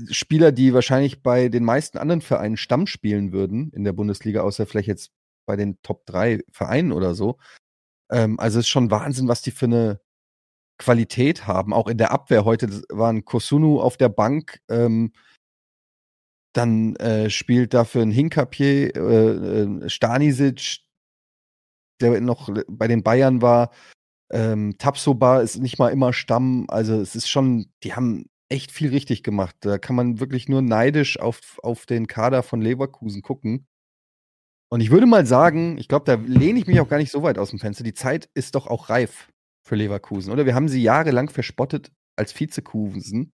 Spieler, 0.09 0.53
die 0.53 0.74
wahrscheinlich 0.74 1.21
bei 1.21 1.50
den 1.50 1.65
meisten 1.65 1.97
anderen 1.97 2.21
Vereinen 2.21 2.57
Stamm 2.57 2.88
spielen 2.88 3.33
würden 3.33 3.71
in 3.74 3.83
der 3.83 3.94
Bundesliga, 3.94 4.41
außer 4.41 4.65
vielleicht 4.65 4.88
jetzt 4.88 5.12
bei 5.45 5.57
den 5.57 5.81
Top 5.81 6.06
3 6.06 6.41
Vereinen 6.51 6.94
oder 6.94 7.15
so. 7.15 7.38
Ähm, 8.09 8.39
also 8.39 8.59
ist 8.59 8.69
schon 8.69 8.91
Wahnsinn, 8.91 9.27
was 9.27 9.41
die 9.41 9.51
für 9.51 9.65
eine 9.65 10.00
Qualität 10.77 11.48
haben. 11.48 11.74
Auch 11.74 11.88
in 11.88 11.98
der 11.98 12.12
Abwehr 12.12 12.46
heute 12.46 12.81
waren 12.89 13.25
Kosunu 13.25 13.81
auf 13.81 13.98
der 13.98 14.10
Bank. 14.10 14.60
Ähm, 14.69 15.12
dann 16.53 16.96
äh, 16.96 17.29
spielt 17.29 17.74
dafür 17.74 18.01
ein 18.01 18.12
Hinkapier, 18.12 18.96
äh, 18.96 19.00
äh, 19.00 19.89
Stanisic, 19.89 20.79
der 22.01 22.19
noch 22.22 22.50
bei 22.67 22.88
den 22.88 23.03
Bayern 23.03 23.41
war. 23.41 23.72
Ähm, 24.31 24.75
Tapsoba 24.77 25.41
ist 25.41 25.57
nicht 25.57 25.79
mal 25.79 25.89
immer 25.89 26.13
Stamm. 26.13 26.65
Also 26.69 27.00
es 27.00 27.15
ist 27.15 27.29
schon, 27.29 27.72
die 27.84 27.93
haben 27.93 28.25
echt 28.50 28.72
viel 28.72 28.89
richtig 28.89 29.24
gemacht. 29.24 29.55
Da 29.62 29.77
kann 29.77 29.96
man 29.96 30.19
wirklich 30.19 30.50
nur 30.50 30.62
neidisch 30.62 31.19
auf, 31.19 31.60
auf 31.63 31.86
den 31.86 32.07
Kader 32.07 32.43
von 32.43 32.62
Leverkusen 32.62 33.22
gucken. 33.22 33.67
Und 34.69 34.81
ich 34.81 34.91
würde 34.91 35.05
mal 35.05 35.25
sagen, 35.25 35.77
ich 35.77 35.88
glaube, 35.88 36.05
da 36.05 36.15
lehne 36.15 36.60
ich 36.60 36.67
mich 36.67 36.79
auch 36.79 36.89
gar 36.89 36.98
nicht 36.98 37.12
so 37.12 37.24
weit 37.24 37.38
aus 37.38 37.51
dem 37.51 37.60
Fenster. 37.60 37.84
Die 37.84 37.93
Zeit 37.93 38.29
ist 38.34 38.55
doch 38.55 38.67
auch 38.67 38.89
reif 38.89 39.29
für 39.67 39.75
Leverkusen, 39.75 40.31
oder? 40.31 40.45
Wir 40.45 40.55
haben 40.55 40.69
sie 40.69 40.81
jahrelang 40.81 41.29
verspottet 41.29 41.91
als 42.15 42.38
Vizekusen. 42.38 43.31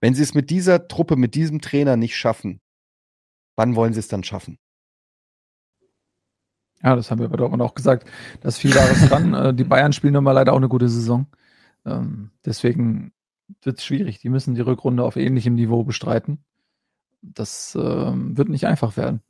Wenn 0.00 0.14
sie 0.14 0.22
es 0.22 0.34
mit 0.34 0.50
dieser 0.50 0.88
Truppe, 0.88 1.16
mit 1.16 1.34
diesem 1.34 1.60
Trainer 1.60 1.96
nicht 1.96 2.16
schaffen, 2.16 2.60
wann 3.56 3.76
wollen 3.76 3.92
sie 3.92 4.00
es 4.00 4.08
dann 4.08 4.24
schaffen? 4.24 4.58
Ja, 6.82 6.96
das 6.96 7.10
haben 7.10 7.20
wir 7.20 7.28
bei 7.28 7.36
Dortmund 7.36 7.62
auch 7.62 7.74
gesagt. 7.74 8.08
Das 8.40 8.54
ist 8.54 8.60
viel 8.60 8.74
Wahres 8.74 9.00
dran. 9.08 9.34
Äh, 9.34 9.54
die 9.54 9.64
Bayern 9.64 9.92
spielen 9.92 10.14
nun 10.14 10.24
mal 10.24 10.32
leider 10.32 10.52
auch 10.52 10.58
eine 10.58 10.68
gute 10.68 10.88
Saison. 10.88 11.26
Ähm, 11.84 12.30
deswegen 12.44 13.12
wird 13.62 13.78
es 13.78 13.84
schwierig. 13.84 14.20
Die 14.20 14.30
müssen 14.30 14.54
die 14.54 14.60
Rückrunde 14.62 15.04
auf 15.04 15.16
ähnlichem 15.16 15.54
Niveau 15.54 15.84
bestreiten. 15.84 16.44
Das 17.20 17.76
ähm, 17.78 18.36
wird 18.38 18.48
nicht 18.48 18.66
einfach 18.66 18.96
werden. 18.96 19.20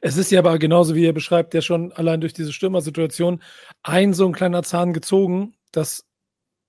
Es 0.00 0.16
ist 0.16 0.30
ja 0.30 0.40
aber 0.40 0.58
genauso, 0.58 0.94
wie 0.94 1.04
er 1.04 1.12
beschreibt, 1.12 1.54
ja 1.54 1.60
schon 1.60 1.92
allein 1.92 2.20
durch 2.20 2.32
diese 2.32 2.52
Stürmersituation 2.52 3.42
ein 3.82 4.14
so 4.14 4.26
ein 4.26 4.32
kleiner 4.32 4.62
Zahn 4.62 4.92
gezogen, 4.92 5.54
dass 5.72 6.06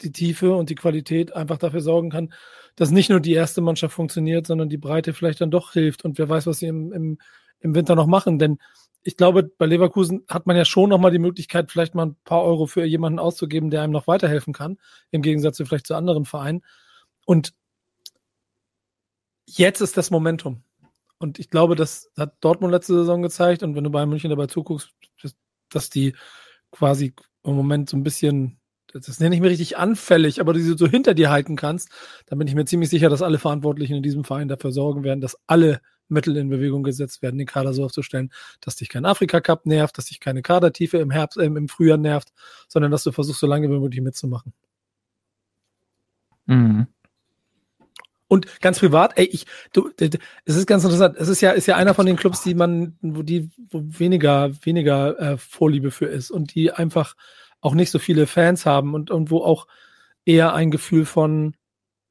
die 0.02 0.12
Tiefe 0.12 0.54
und 0.54 0.70
die 0.70 0.76
Qualität 0.76 1.34
einfach 1.36 1.58
dafür 1.58 1.82
sorgen 1.82 2.10
kann, 2.10 2.34
dass 2.76 2.92
nicht 2.92 3.10
nur 3.10 3.20
die 3.20 3.34
erste 3.34 3.62
Mannschaft 3.62 3.94
funktioniert, 3.94 4.48
sondern 4.48 4.70
die 4.70 4.78
Breite 4.78 5.14
vielleicht 5.14 5.42
dann 5.42 5.52
doch 5.52 5.74
hilft. 5.74 6.06
Und 6.06 6.18
wer 6.18 6.30
weiß, 6.30 6.48
was 6.48 6.60
sie 6.60 6.68
im, 6.68 6.94
im, 6.94 7.18
im 7.60 7.76
Winter 7.76 7.96
noch 7.96 8.08
machen. 8.08 8.40
Denn 8.40 8.60
ich 9.04 9.18
glaube, 9.18 9.44
bei 9.44 9.66
Leverkusen 9.66 10.24
hat 10.28 10.46
man 10.46 10.56
ja 10.56 10.66
schon 10.66 10.90
nochmal 10.90 11.12
die 11.12 11.20
Möglichkeit, 11.20 11.72
vielleicht 11.72 11.96
mal 11.96 12.08
ein 12.08 12.16
paar 12.24 12.44
Euro 12.44 12.68
für 12.68 12.84
jemanden 12.86 13.20
auszugeben, 13.20 13.70
der 13.70 13.82
einem 13.82 13.94
noch 13.94 14.08
weiterhelfen 14.08 14.54
kann, 14.54 14.78
im 15.12 15.22
Gegensatz 15.22 15.58
zu 15.58 15.66
vielleicht 15.66 15.88
zu 15.88 15.96
anderen 15.96 16.26
Vereinen. 16.26 16.64
Und 17.26 17.54
jetzt 19.46 19.82
ist 19.82 19.98
das 19.98 20.12
Momentum. 20.12 20.64
Und 21.20 21.38
ich 21.38 21.50
glaube, 21.50 21.76
das 21.76 22.10
hat 22.18 22.36
Dortmund 22.42 22.72
letzte 22.72 22.94
Saison 22.94 23.22
gezeigt. 23.22 23.62
Und 23.62 23.76
wenn 23.76 23.84
du 23.84 23.90
bei 23.90 24.06
München 24.06 24.30
dabei 24.30 24.48
zuguckst, 24.48 24.90
dass 25.70 25.90
die 25.90 26.16
quasi 26.72 27.14
im 27.44 27.56
Moment 27.56 27.90
so 27.90 27.98
ein 27.98 28.04
bisschen 28.04 28.60
das 28.94 29.20
nenne 29.20 29.36
ich 29.36 29.42
mir 29.42 29.50
richtig 29.50 29.78
anfällig, 29.78 30.42
aber 30.42 30.54
du 30.54 30.60
sie 30.60 30.76
so 30.76 30.88
hinter 30.88 31.14
dir 31.14 31.30
halten 31.30 31.56
kannst, 31.56 31.90
dann 32.26 32.40
bin 32.40 32.48
ich 32.48 32.56
mir 32.56 32.66
ziemlich 32.66 32.90
sicher, 32.90 33.10
dass 33.10 33.22
alle 33.22 33.38
Verantwortlichen 33.38 33.96
in 33.96 34.04
diesem 34.04 34.24
Verein 34.24 34.48
dafür 34.48 34.72
sorgen 34.72 35.04
werden, 35.04 35.22
dass 35.22 35.38
alle 35.48 35.82
Mittel 36.08 36.36
in 36.38 36.50
Bewegung 36.50 36.82
gesetzt 36.82 37.22
werden, 37.22 37.38
den 37.38 37.46
Kader 37.46 37.74
so 37.74 37.86
aufzustellen, 37.86 38.32
dass 38.62 38.76
dich 38.78 38.90
kein 38.90 39.06
Afrika-Cup 39.06 39.68
nervt, 39.68 39.98
dass 39.98 40.06
dich 40.06 40.20
keine 40.20 40.42
Kadertiefe 40.42 40.98
im 40.98 41.12
Herbst, 41.12 41.38
äh, 41.38 41.46
im 41.46 41.68
Frühjahr 41.68 41.98
nervt, 41.98 42.30
sondern 42.68 42.92
dass 42.92 43.04
du 43.04 43.12
versuchst, 43.12 43.40
so 43.40 43.48
lange 43.48 43.70
wie 43.70 43.80
möglich 43.80 44.02
mitzumachen. 44.02 44.54
Mhm. 46.48 46.88
Und 48.30 48.62
ganz 48.62 48.80
privat, 48.80 49.18
ey, 49.18 49.26
ich, 49.26 49.48
du, 49.74 49.90
es 49.98 50.56
ist 50.56 50.68
ganz 50.68 50.84
interessant. 50.84 51.18
Es 51.18 51.28
ist 51.28 51.42
ja, 51.42 51.52
ist 51.52 51.66
ja 51.66 51.76
einer 51.76 51.96
von 51.96 52.06
den 52.06 52.16
Clubs, 52.16 52.44
die 52.44 52.54
man, 52.54 52.96
wo 53.02 53.24
die 53.24 53.50
wo 53.72 53.82
weniger, 53.84 54.52
weniger 54.64 55.20
äh, 55.20 55.38
Vorliebe 55.38 55.90
für 55.90 56.06
ist 56.06 56.30
und 56.30 56.54
die 56.54 56.72
einfach 56.72 57.16
auch 57.60 57.74
nicht 57.74 57.90
so 57.90 57.98
viele 57.98 58.28
Fans 58.28 58.68
haben 58.68 58.94
und, 58.94 59.10
und 59.10 59.32
wo 59.32 59.44
auch 59.44 59.66
eher 60.26 60.54
ein 60.54 60.70
Gefühl 60.70 61.06
von, 61.06 61.56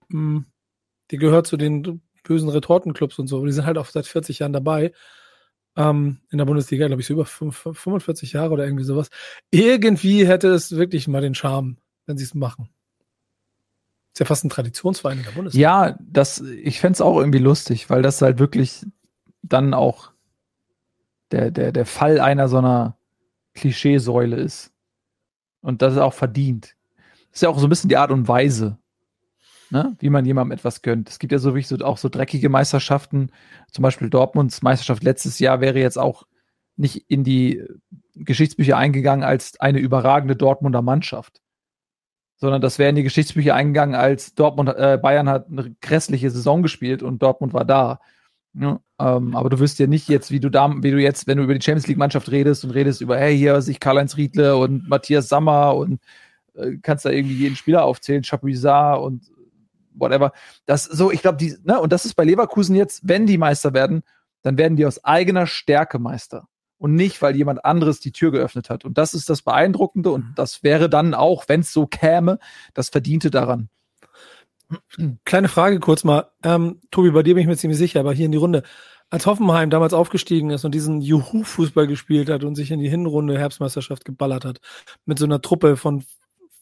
mh, 0.09 0.39
hm, 0.39 0.45
die 1.13 1.19
gehört 1.19 1.47
zu 1.47 1.57
den 1.57 2.03
bösen 2.25 2.49
Retortenclubs 2.49 3.19
und 3.21 3.29
so. 3.29 3.47
Die 3.47 3.53
sind 3.53 3.65
halt 3.65 3.79
auch 3.79 3.87
seit 3.87 4.07
40 4.07 4.41
Jahren 4.41 4.53
dabei. 4.53 4.93
Ähm, 5.77 6.19
in 6.31 6.39
der 6.39 6.47
Bundesliga, 6.47 6.89
glaube 6.89 7.01
ich, 7.01 7.07
so 7.07 7.15
über 7.15 7.27
45 7.27 8.33
Jahre 8.33 8.51
oder 8.53 8.65
irgendwie 8.65 8.85
sowas. 8.85 9.09
Irgendwie 9.53 10.27
hätte 10.27 10.49
es 10.49 10.73
wirklich 10.77 11.07
mal 11.07 11.23
den 11.23 11.37
Charme, 11.37 11.79
wenn 12.07 12.19
sie 12.19 12.25
es 12.25 12.35
machen. 12.35 12.71
Ist 14.19 14.23
ja 14.23 14.27
fast 14.27 14.45
ein 14.45 14.51
Traditionsverein 14.51 15.19
in 15.19 15.23
der 15.23 15.31
Bundesliga. 15.31 15.87
Ja, 15.87 15.99
das, 16.01 16.41
ich 16.41 16.81
fände 16.81 16.95
es 16.95 17.01
auch 17.01 17.21
irgendwie 17.21 17.39
lustig, 17.39 17.89
weil 17.89 18.03
das 18.03 18.21
halt 18.21 18.41
wirklich 18.41 18.85
dann 19.43 19.75
auch 19.75 20.11
der, 21.31 21.53
der, 21.53 21.71
der 21.71 21.87
Fall 21.87 22.19
einer 22.19 22.49
so 22.49 22.59
einer 22.59 22.97
Klischeesäule 23.55 24.35
ist. 24.35 24.73
Und 25.61 25.83
das 25.83 25.93
ist 25.93 26.01
auch 26.01 26.15
verdient. 26.15 26.75
Das 27.31 27.37
ist 27.37 27.43
ja 27.43 27.49
auch 27.49 27.61
so 27.61 27.69
ein 27.69 27.71
bisschen 27.71 27.91
die 27.91 27.97
Art 27.97 28.11
und 28.11 28.27
Weise, 28.27 28.77
ne? 29.71 29.95
wie 30.01 30.11
man 30.11 30.25
jemandem 30.25 30.59
etwas 30.59 30.83
gönnt. 30.83 31.09
Es 31.09 31.21
gibt 31.21 31.31
ja 31.31 31.39
so 31.39 31.51
wirklich 31.51 31.69
so, 31.69 31.77
auch 31.77 31.99
so 31.99 32.09
dreckige 32.09 32.49
Meisterschaften. 32.49 33.31
Zum 33.71 33.85
Beispiel 33.85 34.11
Dortmunds 34.11 34.63
Meisterschaft 34.63 35.05
letztes 35.05 35.39
Jahr 35.39 35.61
wäre 35.61 35.79
jetzt 35.79 35.97
auch 35.97 36.27
nicht 36.75 37.09
in 37.09 37.23
die 37.23 37.63
Geschichtsbücher 38.17 38.77
eingegangen 38.77 39.25
als 39.25 39.61
eine 39.61 39.79
überragende 39.79 40.35
Dortmunder 40.35 40.83
Mannschaft. 40.83 41.41
Sondern 42.39 42.61
das 42.61 42.79
wäre 42.79 42.91
in 42.91 42.97
die 42.97 43.03
Geschichtsbücher 43.03 43.55
eingegangen 43.55 43.95
als 43.95 44.35
Dortmund, 44.35 44.71
äh, 44.71 44.99
Bayern 45.01 45.29
hat 45.29 45.49
eine 45.51 45.75
grässliche 45.81 46.31
Saison 46.31 46.63
gespielt 46.63 47.03
und 47.03 47.21
Dortmund 47.21 47.53
war 47.53 47.65
da. 47.65 48.01
Ja, 48.55 48.81
ähm, 48.99 49.37
aber 49.37 49.51
du 49.51 49.59
wirst 49.59 49.79
ja 49.79 49.87
nicht 49.87 50.09
jetzt, 50.09 50.31
wie 50.31 50.41
du 50.41 50.51
da, 50.51 50.73
wie 50.83 50.91
du 50.91 50.99
jetzt, 50.99 51.27
wenn 51.27 51.39
du 51.39 51.45
über 51.45 51.55
die 51.55 51.63
Champions 51.63 51.87
League 51.87 51.99
Mannschaft 51.99 52.31
redest 52.31 52.65
und 52.65 52.71
redest 52.71 53.01
über, 53.01 53.17
hey, 53.19 53.37
hier 53.37 53.61
sich 53.63 53.79
Karl-Heinz 53.81 54.17
Riedle 54.17 54.57
und 54.57 54.89
Matthias 54.89 55.29
Sammer 55.29 55.77
und 55.77 56.01
äh, 56.55 56.77
kannst 56.83 57.05
da 57.05 57.11
irgendwie 57.11 57.37
jeden 57.37 57.57
Spieler 57.57 57.85
aufzählen, 57.85 58.23
Chapuisat 58.25 58.99
und 59.01 59.31
whatever. 59.95 60.33
Das 60.67 60.85
so, 60.85 61.11
ich 61.11 61.23
glaube, 61.23 61.39
die, 61.39 61.57
ne, 61.65 61.81
und 61.81 61.93
das 61.93 62.05
ist 62.05 62.15
bei 62.15 62.25
Leverkusen 62.25 62.75
jetzt, 62.75 63.07
wenn 63.07 63.27
die 63.27 63.39
Meister 63.39 63.75
werden, 63.75 64.03
dann 64.43 64.59
werden 64.59 64.77
die 64.77 64.87
aus 64.87 65.05
eigener 65.05 65.47
Stärke 65.47 65.99
Meister 65.99 66.49
und 66.79 66.95
nicht, 66.95 67.21
weil 67.21 67.37
jemand 67.37 67.65
anderes 67.65 68.01
die 68.01 68.13
Tür 68.13 68.31
geöffnet 68.31 68.71
hat. 68.71 68.85
Und 68.85 68.99
das 68.99 69.15
ist 69.15 69.29
das 69.29 69.43
Beeindruckende 69.43 70.11
und 70.11 70.33
das 70.37 70.63
wäre 70.63 70.89
dann 70.89 71.15
auch, 71.15 71.45
wenn 71.49 71.61
es 71.61 71.73
so 71.73 71.87
käme, 71.87 72.39
das 72.75 72.89
Verdiente 72.89 73.31
daran. 73.31 73.69
Kleine 75.25 75.49
Frage 75.49 75.81
kurz 75.81 76.05
mal. 76.05 76.31
Ähm, 76.43 76.81
Tobi, 76.91 77.11
bei 77.11 77.23
dir 77.23 77.35
bin 77.35 77.43
ich 77.43 77.49
mir 77.49 77.57
ziemlich 77.57 77.79
sicher, 77.79 78.01
aber 78.01 78.13
hier 78.13 78.27
in 78.27 78.33
die 78.33 78.39
Runde. 78.39 78.63
Als 79.11 79.25
Hoffenheim 79.25 79.71
damals 79.71 79.95
aufgestiegen 79.95 80.51
ist 80.51 80.67
und 80.67 80.75
diesen 80.75 81.01
Juhu-Fußball 81.01 81.87
gespielt 81.87 82.29
hat 82.29 82.45
und 82.45 82.57
sich 82.57 82.71
in 82.71 82.79
die 82.79 82.91
Hinrunde 82.91 83.39
Herbstmeisterschaft 83.39 84.05
geballert 84.05 84.45
hat, 84.45 84.61
mit 85.07 85.19
so 85.19 85.25
einer 85.25 85.41
Truppe 85.41 85.79
von 85.79 86.05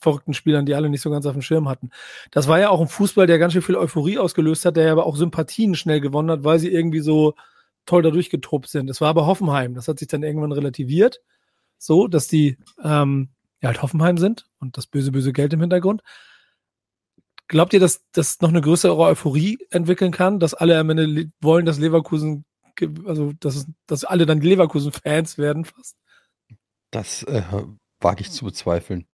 verrückten 0.01 0.35
Spielern, 0.35 0.65
die 0.65 0.77
alle 0.77 0.89
nicht 0.89 1.01
so 1.01 1.11
ganz 1.11 1.27
auf 1.27 1.33
dem 1.33 1.43
Schirm 1.43 1.69
hatten. 1.69 1.91
Das 2.31 2.47
war 2.47 2.61
ja 2.61 2.71
auch 2.71 2.81
ein 2.81 2.87
Fußball, 2.87 3.27
der 3.27 3.41
ganz 3.41 3.53
schön 3.53 3.63
viel 3.63 3.75
Euphorie 3.75 4.19
ausgelöst 4.19 4.65
hat, 4.65 4.77
der 4.77 4.93
aber 4.93 5.07
auch 5.07 5.17
Sympathien 5.17 5.75
schnell 5.75 6.01
gewonnen 6.01 6.31
hat, 6.31 6.45
weil 6.45 6.61
sie 6.61 6.71
irgendwie 6.71 7.01
so 7.01 7.35
toll 7.87 8.03
da 8.03 8.11
durchgetobt 8.11 8.69
sind. 8.69 8.89
Das 8.89 9.01
war 9.01 9.09
aber 9.09 9.27
Hoffenheim. 9.27 9.75
Das 9.75 9.89
hat 9.89 9.99
sich 9.99 10.09
dann 10.09 10.23
irgendwann 10.23 10.53
relativiert, 10.53 11.23
so 11.79 12.09
dass 12.09 12.29
die 12.29 12.59
ähm, 12.83 13.31
ja 13.61 13.69
halt 13.69 13.83
Hoffenheim 13.83 14.19
sind 14.19 14.47
und 14.59 14.77
das 14.77 14.87
böse, 14.87 15.13
böse 15.13 15.33
Geld 15.33 15.53
im 15.53 15.61
Hintergrund. 15.61 16.03
Glaubt 17.49 17.73
ihr, 17.73 17.81
dass 17.81 18.05
das 18.13 18.41
noch 18.41 18.49
eine 18.49 18.61
größere 18.61 18.97
Euphorie 18.97 19.59
entwickeln 19.71 20.11
kann, 20.11 20.41
dass 20.41 20.55
alle 20.55 20.79
am 20.79 20.91
Ende 20.91 21.31
wollen, 21.41 21.65
dass 21.65 21.79
Leverkusen, 21.79 22.45
also 23.05 23.33
dass, 23.39 23.67
dass 23.87 24.05
alle 24.05 24.27
dann 24.27 24.41
Leverkusen-Fans 24.41 25.39
werden 25.39 25.65
fast? 25.65 25.97
Das 26.91 27.23
äh, 27.23 27.43
wage 28.01 28.23
ich 28.23 28.33
zu 28.33 28.45
bezweifeln. 28.45 29.07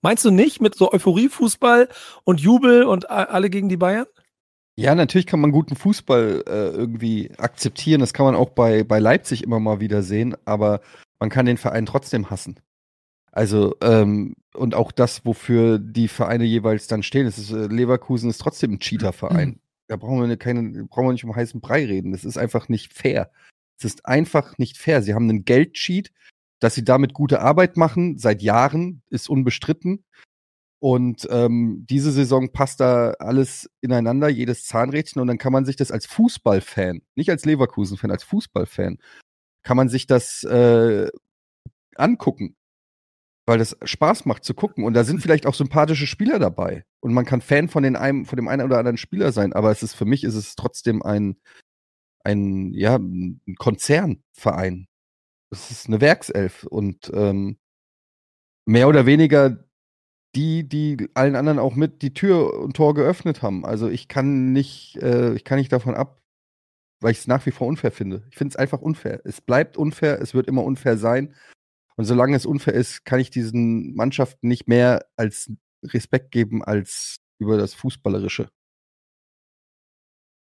Meinst 0.00 0.24
du 0.24 0.32
nicht 0.32 0.60
mit 0.60 0.74
so 0.74 0.92
Euphorie-Fußball 0.92 1.88
und 2.24 2.40
Jubel 2.40 2.82
und 2.82 3.08
alle 3.08 3.50
gegen 3.50 3.68
die 3.68 3.76
Bayern? 3.76 4.06
Ja, 4.76 4.94
natürlich 4.94 5.26
kann 5.26 5.40
man 5.40 5.52
guten 5.52 5.76
Fußball 5.76 6.44
äh, 6.46 6.68
irgendwie 6.68 7.30
akzeptieren. 7.36 8.00
Das 8.00 8.14
kann 8.14 8.24
man 8.24 8.34
auch 8.34 8.50
bei, 8.50 8.84
bei 8.84 8.98
Leipzig 8.98 9.42
immer 9.42 9.60
mal 9.60 9.80
wieder 9.80 10.02
sehen, 10.02 10.34
aber 10.44 10.80
man 11.20 11.28
kann 11.28 11.46
den 11.46 11.58
Verein 11.58 11.86
trotzdem 11.86 12.30
hassen. 12.30 12.58
Also, 13.30 13.76
ähm, 13.82 14.34
und 14.54 14.74
auch 14.74 14.92
das, 14.92 15.24
wofür 15.24 15.78
die 15.78 16.08
Vereine 16.08 16.44
jeweils 16.44 16.86
dann 16.86 17.02
stehen. 17.02 17.26
Ist, 17.26 17.50
äh, 17.50 17.66
Leverkusen 17.66 18.30
ist 18.30 18.38
trotzdem 18.38 18.72
ein 18.72 18.78
Cheater-Verein. 18.80 19.48
Mhm. 19.48 19.60
Da 19.88 19.96
brauchen 19.96 20.28
wir, 20.28 20.36
keine, 20.36 20.84
brauchen 20.84 21.08
wir 21.08 21.12
nicht 21.12 21.24
um 21.24 21.34
heißen 21.34 21.60
Brei 21.60 21.84
reden. 21.84 22.12
Das 22.12 22.24
ist 22.24 22.38
einfach 22.38 22.68
nicht 22.68 22.94
fair. 22.94 23.30
Es 23.78 23.84
ist 23.84 24.06
einfach 24.06 24.58
nicht 24.58 24.78
fair. 24.78 25.02
Sie 25.02 25.14
haben 25.14 25.28
einen 25.28 25.44
Geldcheat, 25.44 26.12
dass 26.60 26.74
sie 26.74 26.84
damit 26.84 27.14
gute 27.14 27.40
Arbeit 27.40 27.76
machen, 27.76 28.18
seit 28.18 28.42
Jahren, 28.42 29.02
ist 29.10 29.28
unbestritten. 29.28 30.04
Und 30.82 31.28
ähm, 31.30 31.86
diese 31.88 32.10
Saison 32.10 32.50
passt 32.50 32.80
da 32.80 33.12
alles 33.20 33.70
ineinander, 33.82 34.28
jedes 34.28 34.66
Zahnrädchen. 34.66 35.22
Und 35.22 35.28
dann 35.28 35.38
kann 35.38 35.52
man 35.52 35.64
sich 35.64 35.76
das 35.76 35.92
als 35.92 36.06
Fußballfan, 36.06 37.02
nicht 37.14 37.30
als 37.30 37.44
Leverkusen-Fan, 37.44 38.10
als 38.10 38.24
Fußballfan, 38.24 38.98
kann 39.62 39.76
man 39.76 39.88
sich 39.88 40.08
das 40.08 40.42
äh, 40.42 41.08
angucken 41.94 42.56
weil 43.46 43.58
das 43.58 43.76
Spaß 43.82 44.24
macht 44.24 44.44
zu 44.44 44.54
gucken. 44.54 44.84
Und 44.84 44.94
da 44.94 45.04
sind 45.04 45.20
vielleicht 45.20 45.46
auch 45.46 45.54
sympathische 45.54 46.06
Spieler 46.06 46.38
dabei. 46.38 46.84
Und 47.00 47.12
man 47.12 47.24
kann 47.24 47.40
Fan 47.40 47.68
von, 47.68 47.82
den 47.82 47.96
einem, 47.96 48.24
von 48.24 48.36
dem 48.36 48.48
einen 48.48 48.62
oder 48.62 48.78
anderen 48.78 48.96
Spieler 48.96 49.32
sein, 49.32 49.52
aber 49.52 49.70
es 49.70 49.82
ist 49.82 49.94
für 49.94 50.04
mich 50.04 50.24
ist 50.24 50.34
es 50.34 50.54
trotzdem 50.54 51.02
ein, 51.02 51.36
ein, 52.24 52.72
ja, 52.72 52.96
ein 52.96 53.40
Konzernverein. 53.58 54.86
Es 55.50 55.70
ist 55.70 55.86
eine 55.88 56.00
Werkself 56.00 56.64
und 56.64 57.10
ähm, 57.12 57.58
mehr 58.64 58.88
oder 58.88 59.06
weniger 59.06 59.64
die, 60.34 60.68
die 60.68 61.08
allen 61.14 61.36
anderen 61.36 61.58
auch 61.58 61.74
mit 61.74 62.02
die 62.02 62.14
Tür 62.14 62.58
und 62.58 62.76
Tor 62.76 62.94
geöffnet 62.94 63.42
haben. 63.42 63.64
Also 63.64 63.88
ich 63.88 64.08
kann 64.08 64.52
nicht, 64.52 64.96
äh, 64.96 65.34
ich 65.34 65.44
kann 65.44 65.58
nicht 65.58 65.72
davon 65.72 65.94
ab, 65.94 66.22
weil 67.00 67.12
ich 67.12 67.18
es 67.18 67.26
nach 67.26 67.44
wie 67.46 67.50
vor 67.50 67.66
unfair 67.66 67.92
finde. 67.92 68.24
Ich 68.30 68.36
finde 68.36 68.52
es 68.52 68.56
einfach 68.56 68.80
unfair. 68.80 69.20
Es 69.24 69.40
bleibt 69.40 69.76
unfair, 69.76 70.20
es 70.20 70.34
wird 70.34 70.48
immer 70.48 70.64
unfair 70.64 70.96
sein. 70.96 71.34
Und 71.96 72.04
solange 72.06 72.36
es 72.36 72.46
unfair 72.46 72.74
ist, 72.74 73.04
kann 73.04 73.20
ich 73.20 73.30
diesen 73.30 73.94
Mannschaften 73.94 74.48
nicht 74.48 74.66
mehr 74.66 75.06
als 75.16 75.52
Respekt 75.84 76.30
geben 76.30 76.64
als 76.64 77.16
über 77.38 77.58
das 77.58 77.74
Fußballerische. 77.74 78.48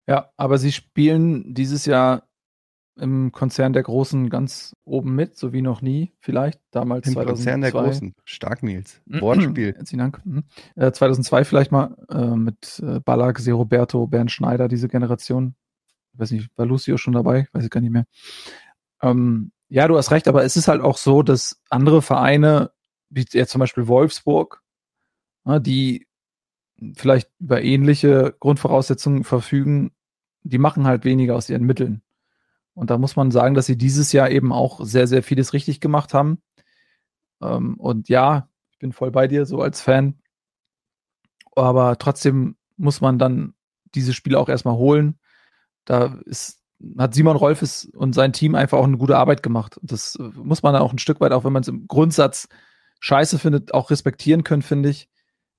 Ja, 0.08 0.32
aber 0.38 0.58
sie 0.58 0.72
spielen 0.72 1.54
dieses 1.54 1.86
Jahr 1.86 2.28
im 2.98 3.32
Konzern 3.32 3.74
der 3.74 3.84
Großen 3.84 4.30
ganz 4.30 4.76
oben 4.86 5.16
mit, 5.16 5.38
so 5.38 5.52
wie 5.54 5.62
noch 5.62 5.82
nie, 5.82 6.14
vielleicht. 6.20 6.62
Damals 6.72 7.08
Im 7.08 7.14
2002. 7.14 7.34
Konzern 7.34 7.62
der 7.62 7.72
Großen. 7.72 8.16
Stark, 8.24 8.64
Nils. 8.64 9.02
Wortspiel. 9.06 9.74
Herzlichen 9.76 10.00
Dank. 10.00 10.22
Äh, 10.76 10.92
2002 10.92 11.44
vielleicht 11.44 11.72
mal 11.72 11.96
äh, 12.10 12.36
mit 12.36 12.80
äh, 12.80 13.00
Ballack, 13.00 13.42
Roberto, 13.48 14.08
Bernd 14.08 14.32
Schneider, 14.32 14.68
diese 14.68 14.88
Generation. 14.88 15.56
Ich 16.14 16.20
weiß 16.20 16.32
nicht, 16.32 16.50
war 16.56 16.66
Lucio 16.66 16.98
schon 16.98 17.14
dabei? 17.14 17.48
Weiß 17.52 17.66
ich 17.66 17.70
gar 17.70 17.82
nicht 17.82 17.92
mehr. 17.92 18.06
Ähm, 19.02 19.52
ja, 19.68 19.88
du 19.88 19.98
hast 19.98 20.12
recht, 20.12 20.28
aber 20.28 20.44
es 20.44 20.56
ist 20.56 20.68
halt 20.68 20.82
auch 20.82 20.98
so, 20.98 21.22
dass 21.22 21.62
andere 21.70 22.02
Vereine, 22.02 22.72
wie 23.10 23.26
jetzt 23.32 23.52
zum 23.52 23.60
Beispiel 23.60 23.88
Wolfsburg, 23.88 24.62
die 25.60 26.08
vielleicht 26.96 27.30
über 27.40 27.62
ähnliche 27.62 28.36
Grundvoraussetzungen 28.40 29.24
verfügen, 29.24 29.92
die 30.44 30.58
machen 30.58 30.86
halt 30.86 31.06
weniger 31.06 31.36
aus 31.36 31.50
ihren 31.50 31.66
Mitteln. 31.66 32.02
Und 32.76 32.90
da 32.90 32.98
muss 32.98 33.16
man 33.16 33.32
sagen, 33.32 33.56
dass 33.56 33.66
sie 33.66 33.78
dieses 33.78 34.12
Jahr 34.12 34.30
eben 34.30 34.52
auch 34.52 34.82
sehr, 34.84 35.08
sehr 35.08 35.24
vieles 35.24 35.54
richtig 35.54 35.80
gemacht 35.80 36.14
haben. 36.14 36.42
Ähm, 37.42 37.76
und 37.80 38.10
ja, 38.10 38.50
ich 38.72 38.80
bin 38.80 38.92
voll 38.92 39.12
bei 39.12 39.28
dir, 39.28 39.46
so 39.46 39.62
als 39.62 39.82
Fan. 39.82 40.20
Aber 41.56 41.98
trotzdem 41.98 42.58
muss 42.78 43.02
man 43.02 43.18
dann 43.18 43.54
diese 43.96 44.14
Spiele 44.14 44.38
auch 44.38 44.50
erstmal 44.50 44.76
holen. 44.76 45.18
Da 45.86 46.20
ist 46.26 46.62
hat 46.98 47.14
Simon 47.14 47.38
Rolfes 47.38 47.86
und 47.96 48.14
sein 48.14 48.34
Team 48.34 48.54
einfach 48.54 48.78
auch 48.78 48.84
eine 48.86 48.98
gute 48.98 49.18
Arbeit 49.18 49.42
gemacht. 49.42 49.80
Das 49.82 50.16
äh, 50.16 50.24
muss 50.36 50.62
man 50.62 50.74
dann 50.74 50.82
auch 50.82 50.92
ein 50.92 51.00
Stück 51.00 51.22
weit, 51.22 51.32
auch 51.32 51.46
wenn 51.46 51.54
man 51.54 51.62
es 51.62 51.70
im 51.70 51.88
Grundsatz 51.88 52.48
scheiße 53.00 53.40
findet, 53.40 53.74
auch 53.74 53.90
respektieren 53.90 54.44
können, 54.44 54.62
finde 54.62 54.90
ich. 54.90 55.10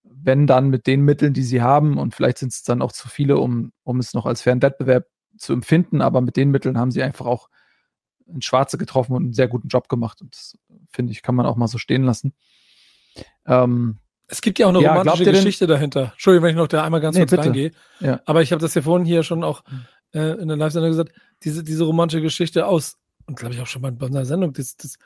Wenn 0.03 0.47
dann 0.47 0.69
mit 0.69 0.87
den 0.87 1.03
Mitteln, 1.03 1.33
die 1.33 1.43
sie 1.43 1.63
haben, 1.63 1.99
und 1.99 2.15
vielleicht 2.15 2.39
sind 2.39 2.53
es 2.53 2.63
dann 2.63 2.83
auch 2.83 2.93
zu 2.93 3.09
viele, 3.09 3.39
um, 3.39 3.73
um 3.83 3.99
es 3.99 4.15
noch 4.15 4.27
als 4.27 4.43
fairen 4.43 4.63
Wettbewerb 4.63 5.07
zu 5.37 5.53
empfinden, 5.53 6.01
aber 6.01 6.21
mit 6.21 6.37
den 6.37 6.51
Mitteln 6.51 6.79
haben 6.79 6.91
sie 6.91 7.03
einfach 7.03 7.27
auch 7.27 7.49
ein 8.29 8.43
Schwarze 8.43 8.79
getroffen 8.79 9.13
und 9.13 9.23
einen 9.23 9.33
sehr 9.33 9.49
guten 9.49 9.69
Job 9.69 9.89
gemacht. 9.89 10.21
Und 10.21 10.35
das, 10.35 10.59
finde 10.91 11.13
ich, 11.13 11.23
kann 11.23 11.35
man 11.35 11.47
auch 11.47 11.57
mal 11.57 11.69
so 11.69 11.79
stehen 11.79 12.05
lassen. 12.05 12.35
Ähm, 13.47 13.99
es 14.29 14.41
gibt 14.41 14.59
ja 14.59 14.67
auch 14.67 14.71
eine 14.71 14.83
ja, 14.83 14.95
romantische 14.95 15.31
Geschichte 15.31 15.67
dahinter. 15.67 16.13
Entschuldigung, 16.13 16.45
wenn 16.45 16.51
ich 16.51 16.57
noch 16.57 16.69
da 16.69 16.85
einmal 16.85 17.01
ganz 17.01 17.17
nee, 17.17 17.23
kurz 17.23 17.31
bitte. 17.31 17.43
reingehe. 17.43 17.71
Ja. 18.01 18.21
Aber 18.25 18.43
ich 18.43 18.51
habe 18.53 18.61
das 18.61 18.75
ja 18.75 18.83
vorhin 18.83 19.07
hier 19.07 19.23
schon 19.23 19.45
auch 19.45 19.63
hm. 19.67 19.85
äh, 20.13 20.33
in 20.41 20.49
der 20.49 20.57
Live-Sendung 20.57 20.91
gesagt, 20.91 21.13
diese, 21.45 21.63
diese 21.63 21.85
romantische 21.85 22.23
Geschichte 22.23 22.67
aus, 22.67 22.97
und 23.27 23.39
glaube 23.39 23.55
ich 23.55 23.61
auch 23.61 23.67
schon 23.67 23.83
mal 23.83 23.93
bei 23.93 24.07
einer 24.07 24.25
Sendung, 24.25 24.53
das, 24.53 24.77
das, 24.77 24.99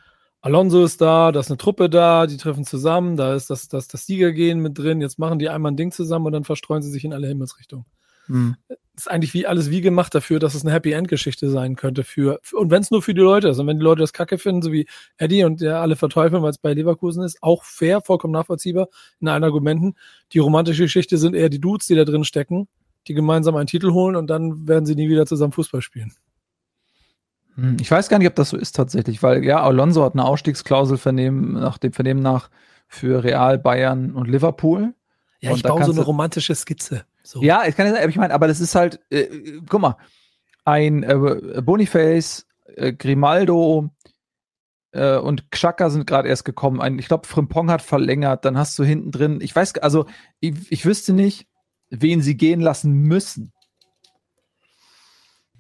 Alonso 0.43 0.85
ist 0.85 1.03
da, 1.03 1.33
da 1.33 1.41
ist 1.41 1.51
eine 1.51 1.59
Truppe 1.59 1.91
da, 1.91 2.27
die 2.27 2.39
treffen 2.39 2.65
zusammen, 2.65 3.17
da 3.17 3.35
ist 3.35 3.51
das, 3.51 3.69
das, 3.69 3.89
das 3.89 4.07
Siegergehen 4.07 4.61
mit 4.61 4.79
drin, 4.79 5.03
jetzt 5.03 5.19
machen 5.19 5.39
die 5.39 5.51
einmal 5.51 5.73
ein 5.73 5.77
Ding 5.77 5.93
zusammen 5.93 6.27
und 6.27 6.33
dann 6.33 6.45
verstreuen 6.45 6.83
sie 6.83 6.91
sich 6.91 7.05
in 7.05 7.13
alle 7.13 7.29
Himmelsrichtungen. 7.29 7.85
Mhm. 8.27 8.57
Ist 9.00 9.11
eigentlich 9.11 9.33
wie 9.33 9.47
alles 9.47 9.71
wie 9.71 9.80
gemacht 9.80 10.14
dafür, 10.14 10.40
dass 10.40 10.54
es 10.54 10.62
eine 10.62 10.75
Happy 10.75 10.92
End 10.92 11.09
Geschichte 11.09 11.49
sein 11.49 11.75
könnte 11.75 12.04
für, 12.04 12.38
und 12.52 12.71
wenn 12.71 12.83
es 12.83 12.90
nur 12.90 13.00
für 13.00 13.14
die 13.14 13.23
Leute 13.23 13.49
ist 13.49 13.59
und 13.59 13.66
wenn 13.66 13.78
die 13.78 13.83
Leute 13.83 14.02
das 14.02 14.12
Kacke 14.12 14.37
finden, 14.37 14.61
so 14.61 14.73
wie 14.73 14.87
Eddie 15.16 15.45
und 15.45 15.62
der 15.62 15.80
alle 15.80 15.97
verteufeln, 15.97 16.42
weil 16.42 16.50
es 16.50 16.59
bei 16.59 16.75
Leverkusen 16.75 17.25
ist, 17.25 17.42
auch 17.42 17.64
fair, 17.64 18.02
vollkommen 18.02 18.35
nachvollziehbar 18.35 18.88
in 19.19 19.28
allen 19.28 19.42
Argumenten. 19.42 19.95
Die 20.35 20.38
romantische 20.38 20.83
Geschichte 20.83 21.16
sind 21.16 21.35
eher 21.35 21.49
die 21.49 21.62
Dudes, 21.62 21.87
die 21.87 21.95
da 21.95 22.04
drin 22.04 22.25
stecken, 22.25 22.69
die 23.07 23.14
gemeinsam 23.14 23.57
einen 23.57 23.69
Titel 23.69 23.92
holen 23.92 24.16
und 24.16 24.26
dann 24.26 24.69
werden 24.69 24.85
sie 24.85 24.97
nie 24.97 25.09
wieder 25.09 25.25
zusammen 25.25 25.52
Fußball 25.52 25.80
spielen. 25.80 26.12
Hm, 27.54 27.78
ich 27.80 27.90
weiß 27.90 28.11
gar 28.11 28.19
nicht, 28.19 28.28
ob 28.28 28.35
das 28.35 28.50
so 28.50 28.59
ist 28.59 28.76
tatsächlich, 28.76 29.23
weil 29.23 29.42
ja, 29.42 29.62
Alonso 29.62 30.04
hat 30.04 30.12
eine 30.12 30.26
Ausstiegsklausel 30.26 30.99
vernehmen, 30.99 31.54
nach 31.54 31.78
dem 31.78 31.95
Vernehmen 31.95 32.21
nach 32.21 32.50
für 32.87 33.25
Real, 33.25 33.59
Bayern 33.59 34.12
und 34.12 34.28
Liverpool. 34.28 34.92
Ja, 35.40 35.52
und 35.52 35.57
ich 35.57 35.62
baue 35.62 35.85
so 35.85 35.92
eine 35.92 36.02
romantische 36.02 36.54
Skizze. 36.54 37.07
So. 37.23 37.43
Ja, 37.43 37.65
ich 37.67 37.77
kann 37.77 37.91
nicht 37.91 38.05
ich 38.05 38.17
meine, 38.17 38.35
aber 38.35 38.49
das 38.49 38.61
ist 38.61 38.75
halt, 38.75 39.00
äh, 39.11 39.61
guck 39.69 39.81
mal, 39.81 39.97
ein 40.65 41.03
äh, 41.03 41.62
Boniface, 41.62 42.47
äh, 42.77 42.93
Grimaldo 42.93 43.91
äh, 44.93 45.17
und 45.17 45.50
Xhaka 45.50 45.91
sind 45.91 46.07
gerade 46.07 46.29
erst 46.29 46.45
gekommen. 46.45 46.81
Ein, 46.81 46.99
ich 46.99 47.09
glaube, 47.09 47.27
Frimpong 47.27 47.71
hat 47.71 47.83
verlängert. 47.83 48.45
Dann 48.45 48.59
hast 48.59 48.79
du 48.79 48.85
hinten 48.85 49.11
drin, 49.11 49.41
ich 49.41 49.55
weiß, 49.55 49.79
also 49.79 50.07
ich, 50.41 50.71
ich 50.71 50.85
wüsste 50.85 51.12
nicht, 51.12 51.47
wen 51.91 52.23
sie 52.23 52.37
gehen 52.37 52.61
lassen 52.61 52.93
müssen. 52.93 53.53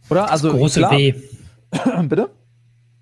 Oder? 0.08 0.30
Also 0.30 0.48
das 0.48 0.58
große 0.58 0.80
klar, 0.80 0.92
W. 0.92 1.14
Bitte? 2.08 2.30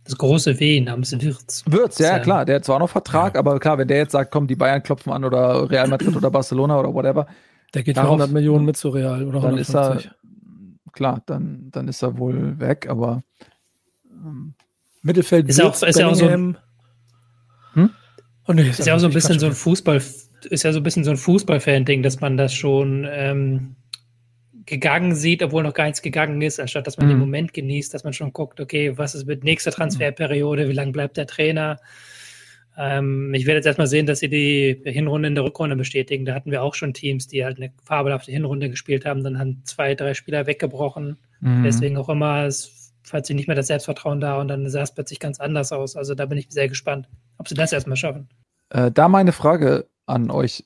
Das 0.04 0.16
große 0.16 0.58
W 0.58 0.80
namens 0.80 1.12
Wirtz. 1.12 1.64
Wirtz, 1.66 1.98
ja, 1.98 2.18
klar, 2.18 2.44
der 2.44 2.56
hat 2.56 2.64
zwar 2.64 2.78
noch 2.78 2.88
Vertrag, 2.88 3.34
ja. 3.34 3.40
aber 3.40 3.58
klar, 3.60 3.76
wenn 3.76 3.88
der 3.88 3.98
jetzt 3.98 4.12
sagt, 4.12 4.30
komm, 4.30 4.46
die 4.46 4.56
Bayern 4.56 4.82
klopfen 4.82 5.12
an 5.12 5.24
oder 5.24 5.70
Real 5.70 5.88
Madrid 5.88 6.16
oder 6.16 6.30
Barcelona 6.30 6.78
oder 6.78 6.94
whatever. 6.94 7.26
Der 7.74 7.82
geht 7.82 7.96
darauf, 7.96 8.12
100 8.12 8.30
Millionen 8.30 8.64
mit 8.64 8.76
zu 8.76 8.88
Real 8.88 9.26
oder 9.26 9.40
Dann 9.40 9.58
ist 9.58 9.74
er, 9.74 10.00
klar, 10.92 11.22
dann, 11.26 11.68
dann 11.70 11.88
ist 11.88 12.02
er 12.02 12.18
wohl 12.18 12.58
weg, 12.58 12.86
aber 12.88 13.22
ähm, 14.10 14.54
Mittelfeld 15.02 15.48
ist, 15.48 15.60
auch, 15.60 15.80
ist 15.82 15.98
ja 15.98 16.08
auch 16.08 16.14
so 16.14 16.26
ein, 16.26 16.56
hm? 17.74 17.90
oh, 18.46 18.52
nee, 18.52 18.68
ist, 18.68 18.80
ist 18.80 18.86
ja 18.86 18.94
auch 18.94 18.98
so 18.98 19.06
ein 19.06 19.12
bisschen 19.12 19.38
so 19.38 19.46
ein 19.46 19.52
Fußball, 19.52 19.96
ist 19.96 20.62
ja 20.62 20.72
so 20.72 20.80
ein 20.80 20.82
bisschen 20.82 21.04
so 21.04 21.10
ein 21.10 21.16
Fußballfan-Ding, 21.16 22.02
dass 22.02 22.20
man 22.20 22.36
das 22.36 22.54
schon 22.54 23.06
ähm, 23.10 23.76
gegangen 24.68 25.14
sieht, 25.14 25.42
obwohl 25.42 25.62
noch 25.62 25.74
gar 25.74 25.84
nichts 25.84 26.02
gegangen 26.02 26.40
ist, 26.42 26.60
anstatt 26.60 26.86
dass 26.86 26.98
man 26.98 27.06
mhm. 27.06 27.12
den 27.12 27.18
Moment 27.18 27.54
genießt, 27.54 27.92
dass 27.92 28.04
man 28.04 28.12
schon 28.12 28.32
guckt, 28.32 28.60
okay, 28.60 28.96
was 28.96 29.14
ist 29.14 29.26
mit 29.26 29.44
nächster 29.44 29.70
Transferperiode, 29.70 30.68
wie 30.68 30.74
lange 30.74 30.92
bleibt 30.92 31.16
der 31.16 31.26
Trainer? 31.26 31.78
Ähm, 32.80 33.34
ich 33.34 33.44
werde 33.44 33.56
jetzt 33.56 33.66
erstmal 33.66 33.88
sehen, 33.88 34.06
dass 34.06 34.20
sie 34.20 34.28
die 34.28 34.80
Hinrunde 34.84 35.26
in 35.26 35.34
der 35.34 35.42
Rückrunde 35.42 35.74
bestätigen. 35.74 36.24
Da 36.24 36.34
hatten 36.34 36.52
wir 36.52 36.62
auch 36.62 36.74
schon 36.74 36.94
Teams, 36.94 37.26
die 37.26 37.44
halt 37.44 37.56
eine 37.56 37.72
fabelhafte 37.82 38.30
Hinrunde 38.30 38.70
gespielt 38.70 39.04
haben, 39.04 39.24
dann 39.24 39.40
haben 39.40 39.62
zwei, 39.64 39.96
drei 39.96 40.14
Spieler 40.14 40.46
weggebrochen. 40.46 41.18
Mhm. 41.40 41.64
Deswegen 41.64 41.96
auch 41.96 42.08
immer, 42.08 42.44
es, 42.44 42.94
falls 43.02 43.26
sie 43.26 43.34
nicht 43.34 43.48
mehr 43.48 43.56
das 43.56 43.66
Selbstvertrauen 43.66 44.20
da 44.20 44.40
und 44.40 44.46
dann 44.46 44.70
sah 44.70 44.82
es 44.82 44.94
plötzlich 44.94 45.18
ganz 45.18 45.40
anders 45.40 45.72
aus. 45.72 45.96
Also 45.96 46.14
da 46.14 46.26
bin 46.26 46.38
ich 46.38 46.46
sehr 46.50 46.68
gespannt, 46.68 47.08
ob 47.36 47.48
sie 47.48 47.56
das 47.56 47.72
erstmal 47.72 47.96
schaffen. 47.96 48.28
Äh, 48.70 48.92
da 48.92 49.08
meine 49.08 49.32
Frage 49.32 49.88
an 50.06 50.30
euch. 50.30 50.64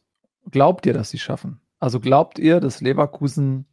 Glaubt 0.50 0.84
ihr, 0.84 0.92
dass 0.92 1.08
sie 1.08 1.18
schaffen? 1.18 1.60
Also 1.78 1.98
glaubt 1.98 2.38
ihr, 2.38 2.60
dass 2.60 2.82
Leverkusen 2.82 3.64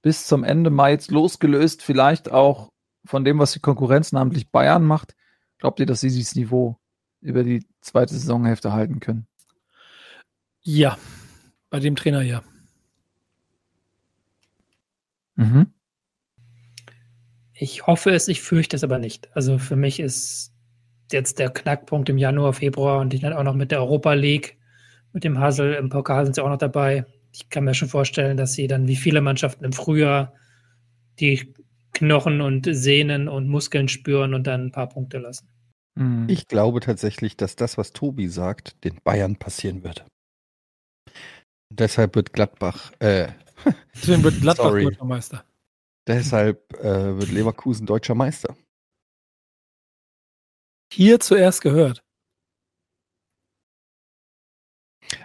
bis 0.00 0.26
zum 0.26 0.44
Ende 0.44 0.70
Mai 0.70 0.92
jetzt 0.92 1.10
losgelöst, 1.10 1.82
vielleicht 1.82 2.30
auch 2.30 2.70
von 3.04 3.24
dem, 3.24 3.38
was 3.40 3.52
die 3.52 3.60
Konkurrenz, 3.60 4.12
namentlich 4.12 4.50
Bayern 4.50 4.84
macht, 4.84 5.16
glaubt 5.58 5.80
ihr, 5.80 5.86
dass 5.86 6.02
sie 6.02 6.08
dieses 6.08 6.36
Niveau 6.36 6.78
über 7.24 7.42
die 7.42 7.66
zweite 7.80 8.14
Saisonhälfte 8.14 8.72
halten 8.72 9.00
können? 9.00 9.26
Ja, 10.62 10.98
bei 11.70 11.80
dem 11.80 11.96
Trainer 11.96 12.22
ja. 12.22 12.42
Mhm. 15.34 15.72
Ich 17.52 17.86
hoffe 17.86 18.10
es, 18.10 18.28
ich 18.28 18.42
fürchte 18.42 18.76
es 18.76 18.84
aber 18.84 18.98
nicht. 18.98 19.34
Also 19.36 19.58
für 19.58 19.76
mich 19.76 20.00
ist 20.00 20.52
jetzt 21.10 21.38
der 21.38 21.50
Knackpunkt 21.50 22.08
im 22.08 22.18
Januar, 22.18 22.52
Februar 22.52 23.00
und 23.00 23.12
ich 23.14 23.20
dann 23.20 23.32
auch 23.32 23.42
noch 23.42 23.54
mit 23.54 23.70
der 23.70 23.80
Europa 23.80 24.12
League, 24.14 24.56
mit 25.12 25.24
dem 25.24 25.38
Hasel 25.38 25.74
im 25.74 25.88
Pokal 25.88 26.24
sind 26.24 26.34
sie 26.34 26.42
auch 26.42 26.48
noch 26.48 26.58
dabei 26.58 27.04
ich 27.34 27.48
kann 27.50 27.64
mir 27.64 27.74
schon 27.74 27.88
vorstellen, 27.88 28.36
dass 28.36 28.52
sie 28.52 28.68
dann 28.68 28.86
wie 28.86 28.96
viele 28.96 29.20
Mannschaften 29.20 29.64
im 29.64 29.72
Frühjahr 29.72 30.32
die 31.18 31.52
Knochen 31.92 32.40
und 32.40 32.68
Sehnen 32.70 33.28
und 33.28 33.48
Muskeln 33.48 33.88
spüren 33.88 34.34
und 34.34 34.46
dann 34.46 34.66
ein 34.66 34.72
paar 34.72 34.88
Punkte 34.88 35.18
lassen. 35.18 35.48
Mhm. 35.94 36.26
Ich 36.28 36.48
glaube 36.48 36.80
tatsächlich, 36.80 37.36
dass 37.36 37.56
das, 37.56 37.78
was 37.78 37.92
Tobi 37.92 38.28
sagt, 38.28 38.84
den 38.84 39.00
Bayern 39.02 39.36
passieren 39.36 39.84
wird. 39.84 40.06
Deshalb 41.70 42.14
wird 42.16 42.32
Gladbach, 42.32 42.92
äh, 43.00 43.28
Deswegen 43.94 44.22
wird 44.22 44.40
Gladbach 44.40 44.66
sorry. 44.66 44.84
deutscher 44.84 45.04
Meister. 45.04 45.44
Deshalb 46.06 46.72
äh, 46.74 47.18
wird 47.18 47.30
Leverkusen 47.30 47.86
deutscher 47.86 48.14
Meister. 48.14 48.56
Hier 50.92 51.18
zuerst 51.18 51.62
gehört. 51.62 52.04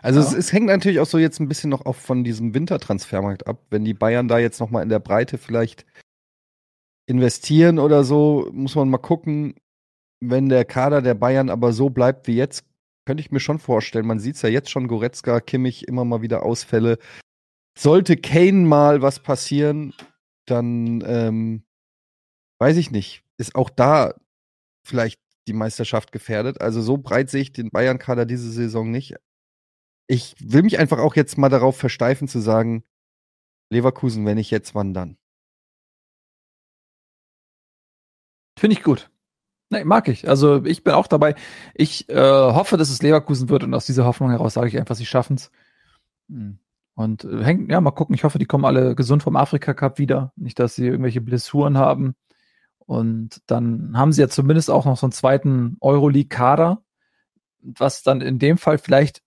Also 0.01 0.19
ja. 0.19 0.25
es, 0.25 0.33
es, 0.33 0.53
hängt 0.53 0.67
natürlich 0.67 0.99
auch 0.99 1.05
so 1.05 1.17
jetzt 1.17 1.39
ein 1.39 1.47
bisschen 1.47 1.69
noch 1.69 1.85
auch 1.85 1.95
von 1.95 2.23
diesem 2.23 2.53
Wintertransfermarkt 2.53 3.47
ab. 3.47 3.65
Wenn 3.69 3.85
die 3.85 3.93
Bayern 3.93 4.27
da 4.27 4.37
jetzt 4.37 4.59
noch 4.59 4.69
mal 4.69 4.83
in 4.83 4.89
der 4.89 4.99
Breite 4.99 5.37
vielleicht 5.37 5.85
investieren 7.07 7.79
oder 7.79 8.03
so, 8.03 8.49
muss 8.53 8.75
man 8.75 8.89
mal 8.89 8.97
gucken. 8.97 9.55
Wenn 10.21 10.49
der 10.49 10.65
Kader 10.65 11.01
der 11.01 11.13
Bayern 11.13 11.49
aber 11.49 11.73
so 11.73 11.89
bleibt 11.89 12.27
wie 12.27 12.35
jetzt, 12.35 12.65
könnte 13.05 13.21
ich 13.21 13.31
mir 13.31 13.39
schon 13.39 13.59
vorstellen. 13.59 14.05
Man 14.05 14.19
sieht 14.19 14.35
es 14.35 14.41
ja 14.41 14.49
jetzt 14.49 14.69
schon, 14.69 14.87
Goretzka, 14.87 15.39
Kimmich, 15.39 15.87
immer 15.87 16.05
mal 16.05 16.21
wieder 16.21 16.43
Ausfälle. 16.43 16.97
Sollte 17.77 18.17
Kane 18.17 18.67
mal 18.67 19.01
was 19.01 19.21
passieren, 19.21 19.93
dann 20.45 21.01
ähm, 21.05 21.63
weiß 22.59 22.77
ich 22.77 22.91
nicht. 22.91 23.23
Ist 23.37 23.55
auch 23.55 23.69
da 23.69 24.13
vielleicht 24.85 25.19
die 25.47 25.53
Meisterschaft 25.53 26.11
gefährdet. 26.11 26.61
Also 26.61 26.81
so 26.81 26.97
breit 26.97 27.29
sehe 27.29 27.41
ich 27.41 27.53
den 27.53 27.69
Bayern-Kader 27.69 28.25
diese 28.25 28.51
Saison 28.51 28.91
nicht 28.91 29.15
ich 30.09 30.35
will 30.39 30.63
mich 30.63 30.79
einfach 30.79 30.97
auch 30.97 31.15
jetzt 31.15 31.37
mal 31.37 31.49
darauf 31.49 31.77
versteifen 31.77 32.27
zu 32.27 32.39
sagen, 32.39 32.83
Leverkusen, 33.71 34.25
wenn 34.25 34.39
ich 34.39 34.49
jetzt, 34.49 34.73
wann 34.73 34.93
dann? 34.93 35.17
Finde 38.59 38.75
ich 38.75 38.83
gut. 38.83 39.11
Nee, 39.69 39.83
mag 39.83 40.07
ich. 40.07 40.27
Also 40.27 40.65
ich 40.65 40.83
bin 40.83 40.93
auch 40.93 41.07
dabei. 41.07 41.35
Ich 41.75 42.09
äh, 42.09 42.15
hoffe, 42.15 42.77
dass 42.77 42.89
es 42.89 43.03
Leverkusen 43.03 43.49
wird 43.49 43.63
und 43.63 43.73
aus 43.73 43.85
dieser 43.85 44.05
Hoffnung 44.05 44.31
heraus 44.31 44.55
sage 44.55 44.67
ich 44.67 44.77
einfach, 44.77 44.95
sie 44.95 45.05
schaffen 45.05 45.35
es. 45.35 45.51
Hm. 46.27 46.59
Und 46.95 47.23
äh, 47.23 47.43
hängt, 47.43 47.71
ja, 47.71 47.79
mal 47.79 47.91
gucken. 47.91 48.15
Ich 48.15 48.23
hoffe, 48.23 48.39
die 48.39 48.45
kommen 48.45 48.65
alle 48.65 48.95
gesund 48.95 49.23
vom 49.23 49.35
Afrika 49.35 49.73
Cup 49.73 49.99
wieder. 49.99 50.33
Nicht, 50.35 50.59
dass 50.59 50.75
sie 50.75 50.87
irgendwelche 50.87 51.21
Blessuren 51.21 51.77
haben. 51.77 52.15
Und 52.79 53.41
dann 53.45 53.95
haben 53.95 54.11
sie 54.11 54.21
ja 54.21 54.29
zumindest 54.29 54.71
auch 54.71 54.85
noch 54.85 54.97
so 54.97 55.05
einen 55.05 55.11
zweiten 55.11 55.77
Euroleague-Kader, 55.79 56.81
was 57.61 58.01
dann 58.01 58.21
in 58.21 58.39
dem 58.39 58.57
Fall 58.57 58.79
vielleicht 58.79 59.21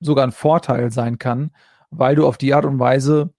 sogar 0.00 0.26
ein 0.26 0.32
Vorteil 0.32 0.90
sein 0.90 1.18
kann, 1.18 1.50
weil 1.90 2.16
du 2.16 2.26
auf 2.26 2.38
die 2.38 2.54
Art 2.54 2.64
und 2.64 2.78
Weise 2.78 3.34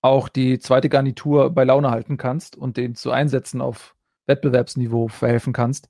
auch 0.00 0.28
die 0.28 0.60
zweite 0.60 0.88
Garnitur 0.88 1.50
bei 1.50 1.64
Laune 1.64 1.90
halten 1.90 2.16
kannst 2.16 2.56
und 2.56 2.76
den 2.76 2.94
zu 2.94 3.10
einsetzen 3.10 3.60
auf 3.60 3.96
Wettbewerbsniveau 4.26 5.08
verhelfen 5.08 5.52
kannst. 5.52 5.88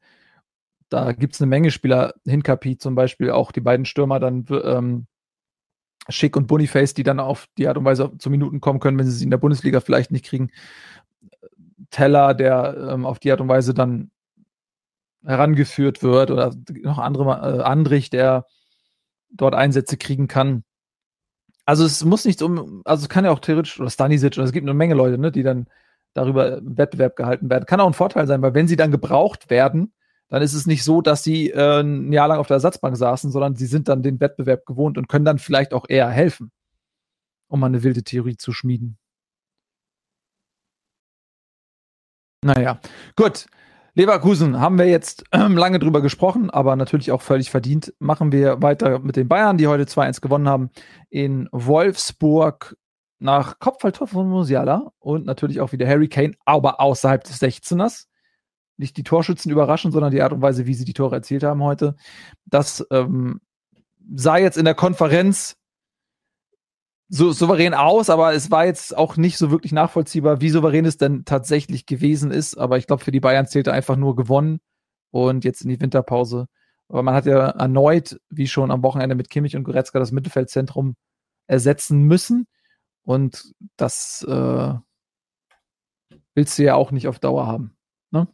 Da 0.88 1.12
gibt 1.12 1.34
es 1.34 1.40
eine 1.40 1.48
Menge 1.48 1.70
Spieler, 1.70 2.14
Hinkapi 2.26 2.76
zum 2.76 2.94
Beispiel, 2.94 3.30
auch 3.30 3.52
die 3.52 3.60
beiden 3.60 3.86
Stürmer 3.86 4.20
dann 4.20 4.44
ähm, 4.50 5.06
Schick 6.08 6.36
und 6.36 6.46
Boniface, 6.46 6.94
die 6.94 7.02
dann 7.02 7.20
auf 7.20 7.46
die 7.56 7.68
Art 7.68 7.78
und 7.78 7.84
Weise 7.84 8.12
zu 8.18 8.28
Minuten 8.30 8.60
kommen 8.60 8.80
können, 8.80 8.98
wenn 8.98 9.06
sie 9.06 9.12
sie 9.12 9.24
in 9.24 9.30
der 9.30 9.38
Bundesliga 9.38 9.80
vielleicht 9.80 10.10
nicht 10.10 10.24
kriegen. 10.24 10.50
Teller, 11.90 12.34
der 12.34 12.90
ähm, 12.90 13.06
auf 13.06 13.18
die 13.18 13.30
Art 13.30 13.40
und 13.40 13.48
Weise 13.48 13.74
dann 13.74 14.10
herangeführt 15.24 16.02
wird 16.02 16.30
oder 16.30 16.54
noch 16.82 16.98
andere 16.98 17.58
äh, 17.58 17.62
Andrich, 17.62 18.10
der 18.10 18.46
dort 19.30 19.54
Einsätze 19.54 19.96
kriegen 19.96 20.28
kann. 20.28 20.64
Also 21.64 21.84
es 21.84 22.04
muss 22.04 22.24
nicht 22.24 22.42
um, 22.42 22.82
also 22.84 23.04
es 23.04 23.08
kann 23.08 23.24
ja 23.24 23.30
auch 23.30 23.38
theoretisch, 23.38 23.78
oder 23.78 23.88
Stanisic, 23.88 24.36
oder 24.36 24.44
es 24.44 24.52
gibt 24.52 24.64
eine 24.64 24.74
Menge 24.74 24.94
Leute, 24.94 25.18
ne, 25.18 25.30
die 25.30 25.42
dann 25.44 25.68
darüber 26.14 26.58
im 26.58 26.76
Wettbewerb 26.76 27.16
gehalten 27.16 27.50
werden. 27.50 27.66
Kann 27.66 27.80
auch 27.80 27.86
ein 27.86 27.94
Vorteil 27.94 28.26
sein, 28.26 28.42
weil 28.42 28.54
wenn 28.54 28.68
sie 28.68 28.76
dann 28.76 28.90
gebraucht 28.90 29.50
werden, 29.50 29.92
dann 30.28 30.42
ist 30.42 30.54
es 30.54 30.66
nicht 30.66 30.82
so, 30.82 31.02
dass 31.02 31.22
sie 31.22 31.50
äh, 31.50 31.80
ein 31.80 32.12
Jahr 32.12 32.28
lang 32.28 32.38
auf 32.38 32.46
der 32.46 32.56
Ersatzbank 32.56 32.96
saßen, 32.96 33.30
sondern 33.30 33.54
sie 33.54 33.66
sind 33.66 33.88
dann 33.88 34.02
den 34.02 34.18
Wettbewerb 34.20 34.64
gewohnt 34.64 34.96
und 34.96 35.08
können 35.08 35.24
dann 35.24 35.38
vielleicht 35.38 35.74
auch 35.74 35.84
eher 35.88 36.08
helfen, 36.08 36.50
um 37.48 37.60
mal 37.60 37.66
eine 37.66 37.82
wilde 37.82 38.02
Theorie 38.02 38.36
zu 38.36 38.52
schmieden. 38.52 38.98
Naja, 42.44 42.80
gut. 43.14 43.46
Leverkusen 43.94 44.58
haben 44.58 44.78
wir 44.78 44.86
jetzt 44.86 45.24
äh, 45.32 45.48
lange 45.48 45.78
drüber 45.78 46.00
gesprochen, 46.00 46.48
aber 46.48 46.76
natürlich 46.76 47.12
auch 47.12 47.20
völlig 47.20 47.50
verdient. 47.50 47.92
Machen 47.98 48.32
wir 48.32 48.62
weiter 48.62 49.00
mit 49.00 49.16
den 49.16 49.28
Bayern, 49.28 49.58
die 49.58 49.66
heute 49.66 49.84
2-1 49.84 50.22
gewonnen 50.22 50.48
haben 50.48 50.70
in 51.10 51.46
Wolfsburg 51.52 52.74
nach 53.22 53.58
Kopfballtor 53.58 54.08
von 54.08 54.28
Musiala 54.28 54.92
und 54.98 55.24
natürlich 55.24 55.60
auch 55.60 55.72
wieder 55.72 55.86
Harry 55.86 56.08
Kane, 56.08 56.34
aber 56.44 56.80
außerhalb 56.80 57.22
des 57.24 57.40
16ers. 57.40 58.06
Nicht 58.76 58.96
die 58.96 59.04
Torschützen 59.04 59.50
überraschen, 59.52 59.92
sondern 59.92 60.10
die 60.10 60.22
Art 60.22 60.32
und 60.32 60.42
Weise, 60.42 60.66
wie 60.66 60.74
sie 60.74 60.84
die 60.84 60.92
Tore 60.92 61.16
erzielt 61.16 61.44
haben 61.44 61.62
heute. 61.62 61.94
Das 62.46 62.84
ähm, 62.90 63.40
sah 64.14 64.38
jetzt 64.38 64.58
in 64.58 64.64
der 64.64 64.74
Konferenz 64.74 65.56
so 67.08 67.30
souverän 67.30 67.74
aus, 67.74 68.08
aber 68.08 68.32
es 68.32 68.50
war 68.50 68.64
jetzt 68.64 68.96
auch 68.96 69.16
nicht 69.16 69.36
so 69.36 69.50
wirklich 69.50 69.72
nachvollziehbar, 69.72 70.40
wie 70.40 70.48
souverän 70.48 70.86
es 70.86 70.96
denn 70.96 71.24
tatsächlich 71.24 71.84
gewesen 71.86 72.30
ist. 72.30 72.56
Aber 72.56 72.78
ich 72.78 72.86
glaube, 72.86 73.04
für 73.04 73.12
die 73.12 73.20
Bayern 73.20 73.46
zählte 73.46 73.72
einfach 73.72 73.96
nur 73.96 74.16
gewonnen 74.16 74.60
und 75.10 75.44
jetzt 75.44 75.60
in 75.60 75.68
die 75.68 75.80
Winterpause. 75.80 76.46
Aber 76.88 77.02
man 77.02 77.14
hat 77.14 77.26
ja 77.26 77.50
erneut, 77.50 78.18
wie 78.30 78.48
schon 78.48 78.70
am 78.70 78.82
Wochenende 78.82 79.14
mit 79.14 79.30
Kimmich 79.30 79.56
und 79.56 79.64
Goretzka, 79.64 79.98
das 79.98 80.10
Mittelfeldzentrum 80.10 80.94
ersetzen 81.46 82.02
müssen. 82.02 82.46
Und 83.04 83.54
das 83.76 84.24
äh, 84.28 84.74
willst 86.34 86.58
du 86.58 86.62
ja 86.62 86.74
auch 86.74 86.90
nicht 86.90 87.08
auf 87.08 87.18
Dauer 87.18 87.46
haben. 87.46 87.76
Ne? 88.10 88.28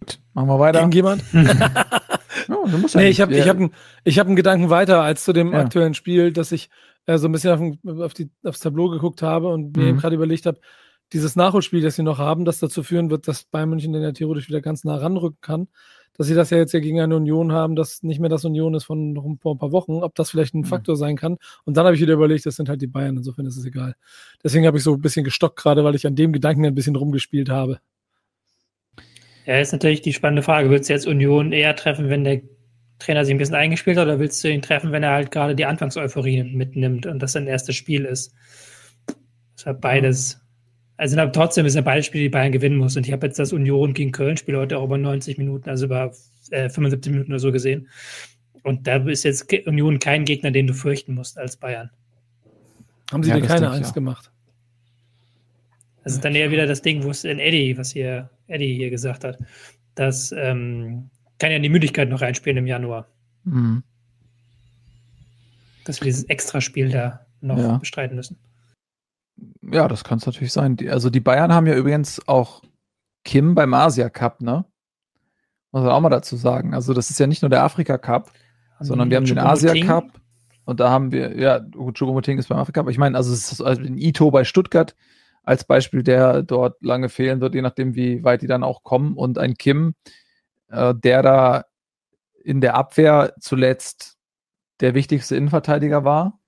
Gut, 0.00 0.20
machen 0.32 0.48
wir 0.48 0.58
weiter. 0.58 0.80
Irgendjemand? 0.80 1.22
Ja, 2.48 2.54
ja 2.64 2.88
nee, 2.94 3.08
ich 3.08 3.20
habe 3.20 3.34
ich 3.34 3.48
hab, 3.48 3.58
ich 4.04 4.18
hab 4.18 4.26
einen 4.26 4.36
Gedanken 4.36 4.70
weiter 4.70 5.02
als 5.02 5.24
zu 5.24 5.32
dem 5.32 5.52
ja. 5.52 5.60
aktuellen 5.60 5.94
Spiel, 5.94 6.32
dass 6.32 6.52
ich 6.52 6.70
äh, 7.06 7.18
so 7.18 7.28
ein 7.28 7.32
bisschen 7.32 7.78
auf, 7.84 8.00
auf 8.00 8.14
die, 8.14 8.30
aufs 8.44 8.60
Tableau 8.60 8.88
geguckt 8.88 9.22
habe 9.22 9.48
und 9.48 9.76
mir 9.76 9.94
mhm. 9.94 9.98
gerade 9.98 10.14
überlegt 10.14 10.46
habe, 10.46 10.60
dieses 11.12 11.36
Nachholspiel, 11.36 11.82
das 11.82 11.96
sie 11.96 12.02
noch 12.02 12.18
haben, 12.18 12.44
das 12.44 12.58
dazu 12.58 12.82
führen 12.82 13.10
wird, 13.10 13.28
dass 13.28 13.44
Bayern 13.44 13.70
München 13.70 13.92
dann 13.92 14.02
ja 14.02 14.12
theoretisch 14.12 14.48
wieder 14.48 14.60
ganz 14.60 14.84
nah 14.84 14.96
ranrücken 14.96 15.40
kann. 15.40 15.68
Dass 16.16 16.26
sie 16.26 16.34
das 16.34 16.50
ja 16.50 16.58
jetzt 16.58 16.72
ja 16.72 16.80
gegen 16.80 17.00
eine 17.00 17.16
Union 17.16 17.52
haben, 17.52 17.76
das 17.76 18.02
nicht 18.02 18.20
mehr 18.20 18.30
das 18.30 18.44
Union 18.44 18.74
ist 18.74 18.84
von 18.84 19.12
noch 19.12 19.24
ein 19.24 19.38
paar 19.38 19.72
Wochen, 19.72 20.02
ob 20.02 20.14
das 20.14 20.30
vielleicht 20.30 20.54
ein 20.54 20.60
mhm. 20.60 20.64
Faktor 20.64 20.96
sein 20.96 21.16
kann. 21.16 21.36
Und 21.64 21.76
dann 21.76 21.84
habe 21.84 21.94
ich 21.94 22.00
wieder 22.00 22.14
überlegt, 22.14 22.46
das 22.46 22.56
sind 22.56 22.68
halt 22.68 22.82
die 22.82 22.86
Bayern, 22.86 23.16
insofern 23.16 23.46
ist 23.46 23.56
es 23.56 23.64
egal. 23.64 23.94
Deswegen 24.42 24.66
habe 24.66 24.78
ich 24.78 24.84
so 24.84 24.94
ein 24.94 25.00
bisschen 25.00 25.24
gestockt 25.24 25.56
gerade, 25.56 25.84
weil 25.84 25.94
ich 25.94 26.06
an 26.06 26.16
dem 26.16 26.32
Gedanken 26.32 26.64
ein 26.64 26.74
bisschen 26.74 26.96
rumgespielt 26.96 27.48
habe. 27.48 27.80
Ja, 29.46 29.60
ist 29.60 29.72
natürlich 29.72 30.02
die 30.02 30.12
spannende 30.12 30.42
Frage. 30.42 30.70
Willst 30.70 30.88
du 30.88 30.92
jetzt 30.92 31.06
Union 31.06 31.52
eher 31.52 31.76
treffen, 31.76 32.08
wenn 32.08 32.24
der 32.24 32.42
Trainer 32.98 33.24
sich 33.24 33.34
ein 33.34 33.38
bisschen 33.38 33.54
eingespielt 33.54 33.96
hat, 33.98 34.06
oder 34.06 34.18
willst 34.18 34.42
du 34.42 34.50
ihn 34.50 34.62
treffen, 34.62 34.90
wenn 34.90 35.02
er 35.02 35.12
halt 35.12 35.30
gerade 35.30 35.54
die 35.54 35.66
Anfangseuphorie 35.66 36.42
mitnimmt 36.42 37.06
und 37.06 37.20
das 37.20 37.32
sein 37.32 37.46
erstes 37.46 37.76
Spiel 37.76 38.04
ist? 38.04 38.34
Das 39.64 39.66
ist 40.02 40.45
Also 40.98 41.16
trotzdem 41.26 41.66
ist 41.66 41.74
ja 41.74 41.82
beides 41.82 42.06
Spiele, 42.06 42.24
die 42.24 42.28
Bayern 42.30 42.52
gewinnen 42.52 42.78
muss. 42.78 42.96
Und 42.96 43.06
ich 43.06 43.12
habe 43.12 43.26
jetzt 43.26 43.38
das 43.38 43.52
Union 43.52 43.92
gegen 43.92 44.12
Köln-Spiel 44.12 44.56
heute 44.56 44.78
auch 44.78 44.84
über 44.84 44.96
90 44.96 45.36
Minuten, 45.36 45.68
also 45.68 45.86
über 45.86 46.12
äh, 46.50 46.70
75 46.70 47.12
Minuten 47.12 47.32
oder 47.32 47.38
so 47.38 47.52
gesehen. 47.52 47.88
Und 48.62 48.86
da 48.86 48.96
ist 48.96 49.24
jetzt 49.24 49.52
Union 49.66 49.98
kein 49.98 50.24
Gegner, 50.24 50.50
den 50.50 50.66
du 50.66 50.74
fürchten 50.74 51.14
musst 51.14 51.38
als 51.38 51.56
Bayern. 51.56 51.90
Haben 53.12 53.22
sie 53.22 53.30
ja, 53.30 53.38
dir 53.38 53.46
keine 53.46 53.70
Angst 53.70 53.90
ja. 53.90 53.94
gemacht? 53.94 54.30
Das 56.02 56.14
ist 56.14 56.24
dann 56.24 56.34
eher 56.34 56.50
wieder 56.50 56.66
das 56.66 56.82
Ding, 56.82 57.02
wo 57.02 57.10
es 57.10 57.24
in 57.24 57.38
Eddie, 57.38 57.76
was 57.76 57.92
hier 57.92 58.30
Eddie 58.46 58.74
hier 58.74 58.90
gesagt 58.90 59.24
hat, 59.24 59.38
dass 59.96 60.32
ähm, 60.32 61.10
kann 61.38 61.52
ja 61.52 61.58
die 61.58 61.68
Müdigkeit 61.68 62.08
noch 62.08 62.22
reinspielen 62.22 62.58
im 62.58 62.66
Januar. 62.66 63.08
Mhm. 63.44 63.82
Dass 65.84 66.00
wir 66.00 66.06
dieses 66.06 66.24
Extraspiel 66.24 66.90
da 66.90 67.26
noch 67.40 67.58
ja. 67.58 67.76
bestreiten 67.78 68.16
müssen. 68.16 68.38
Ja, 69.70 69.88
das 69.88 70.04
kann 70.04 70.18
es 70.18 70.26
natürlich 70.26 70.52
sein. 70.52 70.76
Die, 70.76 70.90
also 70.90 71.10
die 71.10 71.20
Bayern 71.20 71.52
haben 71.52 71.66
ja 71.66 71.74
übrigens 71.74 72.26
auch 72.28 72.62
Kim 73.24 73.54
beim 73.54 73.74
Asia 73.74 74.08
Cup, 74.08 74.40
ne? 74.40 74.64
Muss 75.72 75.82
man 75.82 75.92
auch 75.92 76.00
mal 76.00 76.08
dazu 76.08 76.36
sagen. 76.36 76.74
Also 76.74 76.94
das 76.94 77.10
ist 77.10 77.18
ja 77.18 77.26
nicht 77.26 77.42
nur 77.42 77.50
der 77.50 77.64
Afrika 77.64 77.98
Cup, 77.98 78.30
haben 78.76 78.86
sondern 78.86 79.10
wir 79.10 79.16
haben 79.16 79.26
den 79.26 79.38
Asia 79.38 79.74
Cup 79.84 80.20
und 80.64 80.80
da 80.80 80.90
haben 80.90 81.12
wir, 81.12 81.38
ja, 81.38 81.60
Chugomoting 81.92 82.38
ist 82.38 82.48
beim 82.48 82.58
Afrika 82.58 82.80
Cup. 82.80 82.90
Ich 82.90 82.98
meine, 82.98 83.16
also 83.16 83.32
es 83.32 83.52
ist 83.52 83.60
also 83.60 83.82
den 83.82 83.98
Ito 83.98 84.30
bei 84.30 84.44
Stuttgart 84.44 84.94
als 85.42 85.64
Beispiel, 85.64 86.02
der 86.02 86.42
dort 86.42 86.82
lange 86.82 87.08
fehlen 87.08 87.40
wird, 87.40 87.54
je 87.54 87.62
nachdem, 87.62 87.94
wie 87.94 88.24
weit 88.24 88.42
die 88.42 88.48
dann 88.48 88.64
auch 88.64 88.82
kommen. 88.82 89.14
Und 89.14 89.38
ein 89.38 89.54
Kim, 89.54 89.94
äh, 90.68 90.94
der 90.94 91.22
da 91.22 91.64
in 92.42 92.60
der 92.60 92.74
Abwehr 92.74 93.34
zuletzt 93.40 94.16
der 94.80 94.94
wichtigste 94.94 95.36
Innenverteidiger 95.36 96.04
war. 96.04 96.40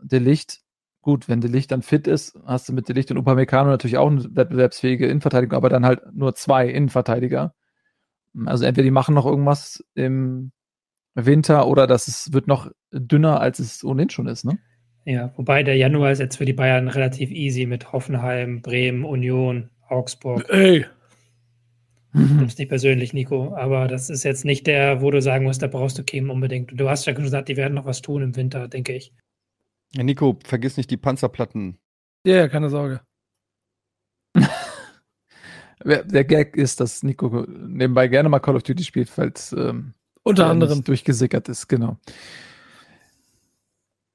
De 0.00 0.18
Licht, 0.18 0.60
gut, 1.06 1.28
wenn 1.28 1.40
De 1.40 1.48
Licht 1.48 1.70
dann 1.70 1.82
fit 1.82 2.08
ist, 2.08 2.36
hast 2.46 2.68
du 2.68 2.72
mit 2.72 2.88
De 2.88 2.94
Licht 2.94 3.12
und 3.12 3.16
Upamecano 3.16 3.70
natürlich 3.70 3.96
auch 3.96 4.10
eine 4.10 4.24
wettbewerbsfähige 4.34 5.06
Innenverteidigung, 5.06 5.56
aber 5.56 5.68
dann 5.68 5.86
halt 5.86 6.00
nur 6.12 6.34
zwei 6.34 6.66
Innenverteidiger. 6.68 7.54
Also 8.44 8.64
entweder 8.64 8.82
die 8.82 8.90
machen 8.90 9.14
noch 9.14 9.24
irgendwas 9.24 9.84
im 9.94 10.50
Winter 11.14 11.68
oder 11.68 11.86
das 11.86 12.08
ist, 12.08 12.32
wird 12.32 12.48
noch 12.48 12.72
dünner, 12.90 13.40
als 13.40 13.60
es 13.60 13.84
ohnehin 13.84 14.10
schon 14.10 14.26
ist, 14.26 14.44
ne? 14.44 14.58
Ja, 15.04 15.32
wobei 15.36 15.62
der 15.62 15.76
Januar 15.76 16.10
ist 16.10 16.18
jetzt 16.18 16.38
für 16.38 16.44
die 16.44 16.52
Bayern 16.52 16.88
relativ 16.88 17.30
easy 17.30 17.66
mit 17.66 17.92
Hoffenheim, 17.92 18.60
Bremen, 18.60 19.04
Union, 19.04 19.70
Augsburg. 19.88 20.44
Ey, 20.48 20.86
Mhm. 22.16 22.38
Nimm's 22.38 22.56
nicht 22.58 22.68
persönlich, 22.68 23.12
Nico, 23.12 23.54
aber 23.54 23.86
das 23.86 24.10
ist 24.10 24.24
jetzt 24.24 24.44
nicht 24.44 24.66
der, 24.66 25.02
wo 25.02 25.10
du 25.10 25.20
sagen 25.20 25.44
musst, 25.44 25.62
da 25.62 25.66
brauchst 25.66 25.98
du 25.98 26.02
Kim 26.02 26.30
unbedingt. 26.30 26.72
Du 26.74 26.88
hast 26.88 27.06
ja 27.06 27.12
gesagt, 27.12 27.48
die 27.48 27.56
werden 27.56 27.74
noch 27.74 27.84
was 27.84 28.02
tun 28.02 28.22
im 28.22 28.36
Winter, 28.36 28.68
denke 28.68 28.94
ich. 28.94 29.12
Ja, 29.96 30.02
Nico, 30.02 30.38
vergiss 30.44 30.76
nicht 30.76 30.90
die 30.90 30.96
Panzerplatten. 30.96 31.78
Ja, 32.26 32.34
yeah, 32.34 32.48
keine 32.48 32.68
Sorge. 32.68 33.00
der 35.84 36.24
Gag 36.24 36.56
ist, 36.56 36.80
dass 36.80 37.02
Nico 37.02 37.46
nebenbei 37.48 38.08
gerne 38.08 38.28
mal 38.28 38.40
Call 38.40 38.56
of 38.56 38.62
Duty 38.62 38.84
spielt, 38.84 39.08
falls 39.08 39.52
ähm, 39.52 39.94
unter 40.22 40.48
anderem 40.48 40.82
durchgesickert 40.82 41.48
ist, 41.48 41.68
genau. 41.68 41.98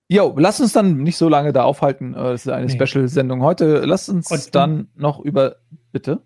Jo, 0.09 0.35
lass 0.37 0.59
uns 0.59 0.73
dann 0.73 0.97
nicht 1.03 1.15
so 1.15 1.29
lange 1.29 1.53
da 1.53 1.63
aufhalten. 1.63 2.13
Äh, 2.13 2.17
das 2.17 2.45
ist 2.45 2.51
eine 2.51 2.65
nee. 2.65 2.85
Special-Sendung 2.85 3.41
heute. 3.41 3.85
Lass 3.85 4.09
uns 4.09 4.29
Und, 4.29 4.53
dann 4.53 4.89
noch 4.95 5.21
über. 5.21 5.55
Bitte? 5.93 6.21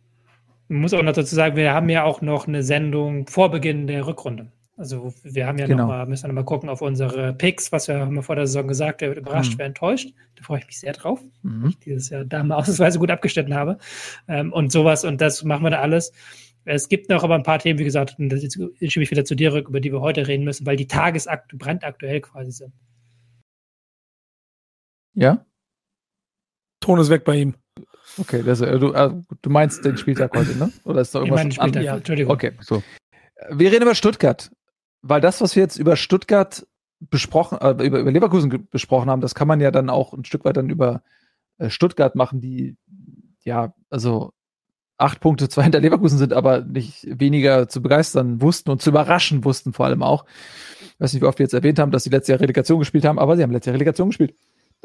Man 0.68 0.82
muss 0.82 0.94
auch 0.96 1.04
noch 1.04 1.14
dazu 1.14 1.36
sagen, 1.36 1.56
wir 1.56 1.72
haben 1.72 1.90
ja 1.90 2.04
auch 2.04 2.22
noch 2.22 2.48
eine 2.48 2.64
Sendung 2.64 3.28
vor 3.28 3.52
Beginn 3.52 3.86
der 3.86 4.08
Rückrunde. 4.08 4.52
Also 4.78 5.14
wir 5.24 5.48
haben 5.48 5.58
ja 5.58 5.68
genau. 5.68 5.84
noch 5.84 5.88
mal, 5.88 6.06
müssen 6.06 6.28
noch 6.28 6.34
mal 6.34 6.44
gucken 6.44 6.68
auf 6.68 6.82
unsere 6.82 7.34
Picks, 7.34 7.72
was 7.72 7.88
wir 7.88 8.00
haben 8.00 8.14
wir 8.14 8.24
vor 8.24 8.36
der 8.36 8.46
Saison 8.46 8.68
gesagt, 8.68 9.00
wer 9.00 9.10
wird 9.10 9.20
überrascht, 9.20 9.54
mhm. 9.54 9.60
wer 9.60 9.66
enttäuscht. 9.68 10.14
Da 10.36 10.44
freue 10.44 10.60
ich 10.60 10.68
mich 10.68 10.80
sehr 10.80 10.92
drauf, 10.92 11.22
mhm. 11.44 11.68
ich 11.70 11.80
dieses 11.80 12.10
Jahr 12.10 12.26
da 12.26 12.44
mal 12.44 12.56
ausnahmsweise 12.60 13.00
gut 13.00 13.10
abgeschnitten 13.10 13.54
habe. 13.54 13.78
Ähm, 14.28 14.52
und 14.52 14.72
sowas, 14.74 15.06
und 15.06 15.22
das 15.22 15.44
machen 15.44 15.64
wir 15.64 15.70
da 15.70 15.80
alles. 15.80 16.12
Es 16.66 16.90
gibt 16.90 17.10
noch 17.10 17.24
aber 17.24 17.36
ein 17.36 17.44
paar 17.44 17.60
Themen, 17.60 17.80
wie 17.80 17.84
gesagt, 17.84 18.16
und 18.18 18.30
das 18.30 18.42
schiebe 18.42 18.74
ich 18.80 19.12
wieder 19.12 19.24
zu 19.24 19.36
dir 19.36 19.54
rück, 19.54 19.70
über 19.70 19.80
die 19.80 19.92
wir 19.92 20.02
heute 20.02 20.28
reden 20.28 20.44
müssen, 20.44 20.66
weil 20.66 20.76
die 20.76 20.88
tagesakt 20.88 21.58
brandaktuell 21.58 22.22
quasi 22.22 22.52
sind. 22.52 22.74
Ja? 25.14 25.46
Ton 26.82 27.00
ist 27.00 27.10
weg 27.10 27.24
bei 27.24 27.36
ihm. 27.38 27.56
Okay, 28.18 28.44
das, 28.44 28.62
äh, 28.62 28.78
du, 28.80 28.94
äh, 28.94 29.12
du, 29.42 29.50
meinst 29.50 29.86
den 29.86 29.98
Spieltag 29.98 30.36
heute, 30.36 30.58
ne? 30.58 30.72
Oder 30.84 31.02
ist 31.02 31.14
da 31.14 31.20
irgendwas? 31.20 31.40
Ich 31.40 31.44
meine 31.44 31.54
Spieltag, 31.54 31.84
ja, 31.84 31.96
Entschuldigung. 31.98 32.34
Okay, 32.34 32.52
so. 32.62 32.84
Wir 33.50 33.72
reden 33.72 33.84
über 33.84 33.96
Stuttgart, 33.96 34.52
weil 35.08 35.22
das, 35.22 35.40
was 35.40 35.56
wir 35.56 35.62
jetzt 35.62 35.78
über 35.78 35.96
Stuttgart 35.96 36.66
besprochen, 37.00 37.60
äh, 37.62 37.86
über, 37.86 38.00
über 38.00 38.12
Leverkusen 38.12 38.68
besprochen 38.72 39.10
haben, 39.10 39.22
das 39.22 39.36
kann 39.36 39.48
man 39.48 39.62
ja 39.62 39.70
dann 39.70 39.90
auch 39.90 40.14
ein 40.14 40.26
Stück 40.26 40.46
weit 40.46 40.58
dann 40.58 40.70
über 40.70 41.04
äh, 41.60 41.70
Stuttgart 41.70 42.16
machen, 42.16 42.42
die 42.42 42.76
ja, 43.44 43.76
also 43.92 44.34
acht 44.98 45.20
Punkte 45.20 45.48
zwar 45.48 45.64
hinter 45.64 45.80
Leverkusen 45.80 46.18
sind, 46.18 46.34
aber 46.34 46.62
nicht 46.62 47.06
weniger 47.08 47.70
zu 47.70 47.84
begeistern 47.84 48.42
wussten 48.42 48.72
und 48.72 48.82
zu 48.82 48.90
überraschen 48.90 49.46
wussten 49.46 49.74
vor 49.74 49.86
allem 49.86 50.02
auch. 50.02 50.26
Ich 50.82 51.00
weiß 51.00 51.14
nicht, 51.14 51.22
wie 51.22 51.28
oft 51.28 51.38
wir 51.38 51.44
jetzt 51.44 51.54
erwähnt 51.54 51.78
haben, 51.78 51.92
dass 51.92 52.06
sie 52.06 52.10
letztes 52.10 52.30
Jahr 52.30 52.40
Relegation 52.40 52.80
gespielt 52.80 53.06
haben, 53.06 53.20
aber 53.20 53.38
sie 53.38 53.44
haben 53.44 53.52
letztes 53.52 53.68
Jahr 53.68 53.76
Relegation 53.76 54.10
gespielt. 54.10 54.34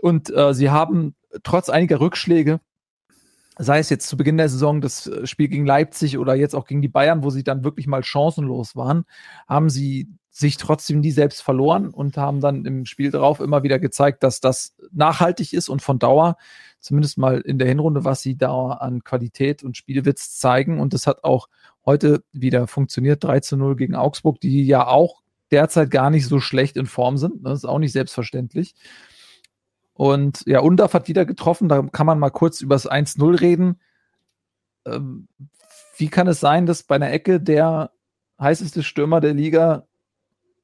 Und 0.02 0.34
äh, 0.34 0.52
sie 0.52 0.68
haben 0.68 1.14
trotz 1.44 1.70
einiger 1.70 2.00
Rückschläge 2.00 2.60
sei 3.60 3.78
es 3.78 3.90
jetzt 3.90 4.08
zu 4.08 4.16
Beginn 4.16 4.38
der 4.38 4.48
Saison 4.48 4.80
das 4.80 5.06
äh, 5.06 5.26
Spiel 5.26 5.48
gegen 5.48 5.66
Leipzig 5.66 6.18
oder 6.18 6.34
jetzt 6.34 6.54
auch 6.54 6.66
gegen 6.66 6.82
die 6.82 6.88
Bayern, 6.88 7.22
wo 7.22 7.30
sie 7.30 7.44
dann 7.44 7.64
wirklich 7.64 7.86
mal 7.86 8.02
chancenlos 8.02 8.74
waren, 8.74 9.04
haben 9.48 9.70
sie 9.70 10.08
sich 10.30 10.56
trotzdem 10.56 11.00
nie 11.00 11.10
selbst 11.10 11.42
verloren 11.42 11.90
und 11.90 12.16
haben 12.16 12.40
dann 12.40 12.64
im 12.64 12.86
Spiel 12.86 13.10
darauf 13.10 13.40
immer 13.40 13.62
wieder 13.62 13.78
gezeigt, 13.78 14.22
dass 14.22 14.40
das 14.40 14.76
nachhaltig 14.92 15.52
ist 15.52 15.68
und 15.68 15.82
von 15.82 15.98
Dauer, 15.98 16.36
zumindest 16.78 17.18
mal 17.18 17.40
in 17.40 17.58
der 17.58 17.68
Hinrunde, 17.68 18.04
was 18.04 18.22
sie 18.22 18.36
da 18.36 18.70
an 18.72 19.04
Qualität 19.04 19.62
und 19.62 19.76
Spielwitz 19.76 20.38
zeigen. 20.38 20.80
Und 20.80 20.94
das 20.94 21.06
hat 21.06 21.24
auch 21.24 21.48
heute 21.84 22.22
wieder 22.32 22.66
funktioniert. 22.66 23.22
3 23.22 23.40
zu 23.40 23.56
0 23.56 23.76
gegen 23.76 23.96
Augsburg, 23.96 24.40
die 24.40 24.64
ja 24.64 24.86
auch 24.86 25.20
derzeit 25.50 25.90
gar 25.90 26.10
nicht 26.10 26.26
so 26.26 26.40
schlecht 26.40 26.76
in 26.76 26.86
Form 26.86 27.18
sind. 27.18 27.44
Das 27.44 27.58
ist 27.58 27.64
auch 27.64 27.78
nicht 27.78 27.92
selbstverständlich. 27.92 28.74
Und 30.00 30.44
ja, 30.46 30.60
Undaf 30.60 30.94
hat 30.94 31.08
wieder 31.08 31.26
getroffen, 31.26 31.68
da 31.68 31.82
kann 31.82 32.06
man 32.06 32.18
mal 32.18 32.30
kurz 32.30 32.62
über 32.62 32.74
das 32.74 32.90
1-0 32.90 33.38
reden. 33.38 33.78
Ähm, 34.86 35.28
wie 35.98 36.08
kann 36.08 36.26
es 36.26 36.40
sein, 36.40 36.64
dass 36.64 36.84
bei 36.84 36.94
einer 36.94 37.12
Ecke 37.12 37.38
der 37.38 37.90
heißeste 38.40 38.82
Stürmer 38.82 39.20
der 39.20 39.34
Liga 39.34 39.86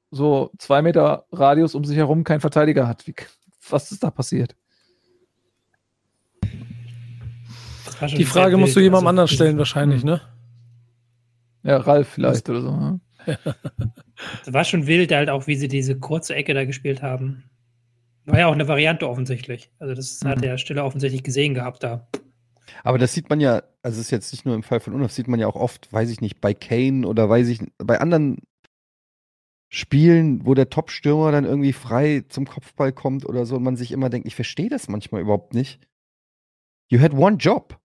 so 0.09 0.49
zwei 0.57 0.81
Meter 0.81 1.27
Radius 1.31 1.75
um 1.75 1.85
sich 1.85 1.97
herum 1.97 2.23
kein 2.23 2.39
Verteidiger 2.39 2.87
hat? 2.87 3.05
Wie, 3.05 3.13
was 3.69 3.91
ist 3.91 4.03
da 4.03 4.09
passiert? 4.09 4.55
Die 8.17 8.25
Frage 8.25 8.57
musst 8.57 8.75
du 8.75 8.79
jemandem 8.79 9.07
also, 9.07 9.21
anders 9.21 9.31
stellen, 9.31 9.59
wahrscheinlich, 9.59 10.03
ne? 10.03 10.19
Ja, 11.61 11.77
Ralf 11.77 12.07
vielleicht 12.07 12.49
oder 12.49 12.61
so. 12.61 12.75
Ne? 12.75 12.99
das 14.45 14.51
war 14.51 14.63
schon 14.63 14.87
wild, 14.87 15.11
halt 15.11 15.29
auch, 15.29 15.45
wie 15.45 15.57
sie 15.57 15.67
diese 15.67 15.99
kurze 15.99 16.33
Ecke 16.33 16.55
da 16.55 16.65
gespielt 16.65 17.03
haben. 17.03 17.43
War 18.27 18.39
ja 18.39 18.47
auch 18.47 18.53
eine 18.53 18.67
Variante 18.67 19.09
offensichtlich. 19.09 19.71
Also, 19.79 19.93
das 19.93 20.23
mhm. 20.23 20.29
hat 20.29 20.43
der 20.43 20.57
Stiller 20.57 20.85
offensichtlich 20.85 21.23
gesehen 21.23 21.53
gehabt 21.53 21.83
da. 21.83 22.07
Aber 22.83 22.97
das 22.97 23.13
sieht 23.13 23.29
man 23.29 23.39
ja, 23.39 23.63
also 23.81 23.99
es 23.99 24.07
ist 24.07 24.11
jetzt 24.11 24.31
nicht 24.31 24.45
nur 24.45 24.55
im 24.55 24.63
Fall 24.63 24.79
von 24.79 24.93
Unhoff, 24.93 25.11
sieht 25.11 25.27
man 25.27 25.39
ja 25.39 25.47
auch 25.47 25.55
oft, 25.55 25.91
weiß 25.91 26.09
ich 26.09 26.21
nicht, 26.21 26.41
bei 26.41 26.53
Kane 26.53 27.07
oder 27.07 27.29
weiß 27.29 27.47
ich, 27.47 27.61
bei 27.77 27.99
anderen 27.99 28.39
Spielen, 29.69 30.45
wo 30.45 30.53
der 30.53 30.69
Top-Stürmer 30.69 31.31
dann 31.31 31.45
irgendwie 31.45 31.73
frei 31.73 32.23
zum 32.29 32.45
Kopfball 32.45 32.93
kommt 32.93 33.25
oder 33.25 33.45
so 33.45 33.57
und 33.57 33.63
man 33.63 33.75
sich 33.75 33.91
immer 33.91 34.09
denkt, 34.09 34.27
ich 34.27 34.35
verstehe 34.35 34.69
das 34.69 34.87
manchmal 34.87 35.21
überhaupt 35.21 35.53
nicht. 35.53 35.79
You 36.89 36.99
had 37.01 37.13
one 37.13 37.37
job. 37.37 37.79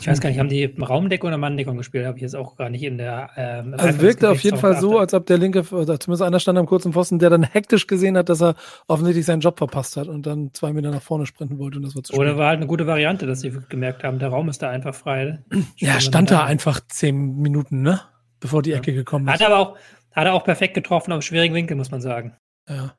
Ich 0.00 0.06
weiß 0.06 0.20
gar 0.20 0.28
nicht, 0.30 0.38
haben 0.38 0.48
die 0.48 0.64
Raumdeckung 0.64 1.28
oder 1.28 1.38
Manndeckung 1.38 1.76
gespielt? 1.76 2.06
Habe 2.06 2.18
ich 2.18 2.22
jetzt 2.22 2.36
auch 2.36 2.56
gar 2.56 2.70
nicht 2.70 2.82
in 2.82 2.98
der. 2.98 3.30
Ähm, 3.36 3.74
also 3.76 4.00
wirkte 4.00 4.30
auf 4.30 4.40
jeden 4.40 4.56
Fall 4.56 4.78
so, 4.80 4.98
als 4.98 5.12
ob 5.12 5.26
der 5.26 5.38
linke, 5.38 5.60
oder 5.70 5.98
zumindest 5.98 6.22
einer 6.22 6.40
stand 6.40 6.58
am 6.58 6.66
kurzen 6.66 6.92
Pfosten, 6.92 7.18
der 7.18 7.30
dann 7.30 7.42
hektisch 7.42 7.86
gesehen 7.86 8.16
hat, 8.16 8.28
dass 8.28 8.40
er 8.40 8.54
offensichtlich 8.86 9.26
seinen 9.26 9.40
Job 9.40 9.58
verpasst 9.58 9.96
hat 9.96 10.08
und 10.08 10.26
dann 10.26 10.50
zwei 10.54 10.72
Meter 10.72 10.90
nach 10.90 11.02
vorne 11.02 11.26
sprinten 11.26 11.58
wollte 11.58 11.78
und 11.78 11.84
das 11.84 11.96
war 11.96 12.02
zu 12.04 12.14
Oder 12.14 12.36
war 12.36 12.48
halt 12.48 12.58
eine 12.58 12.66
gute 12.66 12.86
Variante, 12.86 13.26
dass 13.26 13.40
sie 13.40 13.52
gemerkt 13.68 14.04
haben, 14.04 14.18
der 14.18 14.28
Raum 14.28 14.48
ist 14.48 14.62
da 14.62 14.70
einfach 14.70 14.94
frei. 14.94 15.42
Ja, 15.76 16.00
stand 16.00 16.30
da 16.30 16.44
einfach 16.44 16.80
zehn 16.88 17.36
Minuten, 17.36 17.82
ne? 17.82 18.00
Bevor 18.40 18.62
die 18.62 18.72
Ecke 18.72 18.92
gekommen 18.92 19.26
ist. 19.28 19.34
Hat 19.34 19.42
aber 19.42 19.58
auch, 19.58 19.76
hat 20.12 20.26
er 20.26 20.34
auch 20.34 20.44
perfekt 20.44 20.74
getroffen 20.74 21.12
auf 21.12 21.22
schwierigen 21.22 21.54
Winkel, 21.54 21.76
muss 21.76 21.90
man 21.90 22.00
sagen. 22.00 22.36
Ja. 22.68 22.94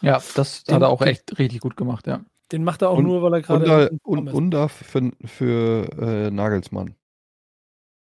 Ja, 0.00 0.20
das 0.34 0.64
den, 0.64 0.74
hat 0.74 0.82
er 0.82 0.88
auch 0.88 1.02
echt 1.02 1.38
richtig 1.38 1.60
gut 1.60 1.76
gemacht, 1.76 2.06
ja. 2.06 2.20
Den 2.52 2.64
macht 2.64 2.82
er 2.82 2.90
auch 2.90 2.98
und, 2.98 3.04
nur, 3.04 3.22
weil 3.22 3.34
er 3.34 3.42
gerade. 3.42 3.98
Und, 4.02 4.28
Undaf 4.28 4.72
für, 4.72 5.12
für 5.24 5.88
äh, 5.98 6.30
Nagelsmann. 6.30 6.94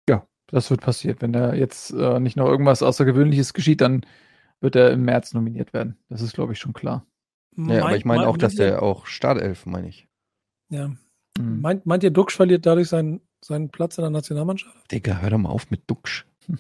Ja, 0.09 0.27
das 0.47 0.71
wird 0.71 0.81
passiert. 0.81 1.21
Wenn 1.23 1.33
da 1.33 1.55
jetzt 1.55 1.91
äh, 1.93 2.19
nicht 2.21 2.37
noch 2.37 2.47
irgendwas 2.47 2.83
Außergewöhnliches 2.83 3.53
geschieht, 3.53 3.81
dann 3.81 4.07
wird 4.61 4.77
er 4.77 4.93
im 4.93 5.05
März 5.05 5.35
nominiert 5.35 5.73
werden. 5.75 5.99
Das 6.09 6.23
ist, 6.23 6.35
glaube 6.35 6.53
ich, 6.55 6.59
schon 6.59 6.73
klar. 6.73 7.07
Ja, 7.57 7.63
mein, 7.65 7.83
aber 7.83 7.97
ich 7.97 8.05
meine 8.05 8.27
auch, 8.27 8.37
dass 8.37 8.55
der 8.55 8.83
auch 8.83 9.07
Startelf, 9.07 9.67
meine 9.67 9.89
ich. 9.89 10.09
Ja. 10.71 10.89
Mhm. 11.39 11.61
Meint, 11.61 11.87
meint 11.87 12.03
ihr, 12.03 12.11
Duxch 12.11 12.35
verliert 12.35 12.67
dadurch 12.67 12.89
seinen, 12.89 13.21
seinen 13.45 13.71
Platz 13.71 13.99
in 13.99 14.03
der 14.03 14.11
Nationalmannschaft? 14.11 14.91
Digga, 14.91 15.19
hör 15.19 15.31
doch 15.31 15.39
mal 15.39 15.51
auf 15.51 15.71
mit 15.71 15.83
Duxch. 15.87 16.27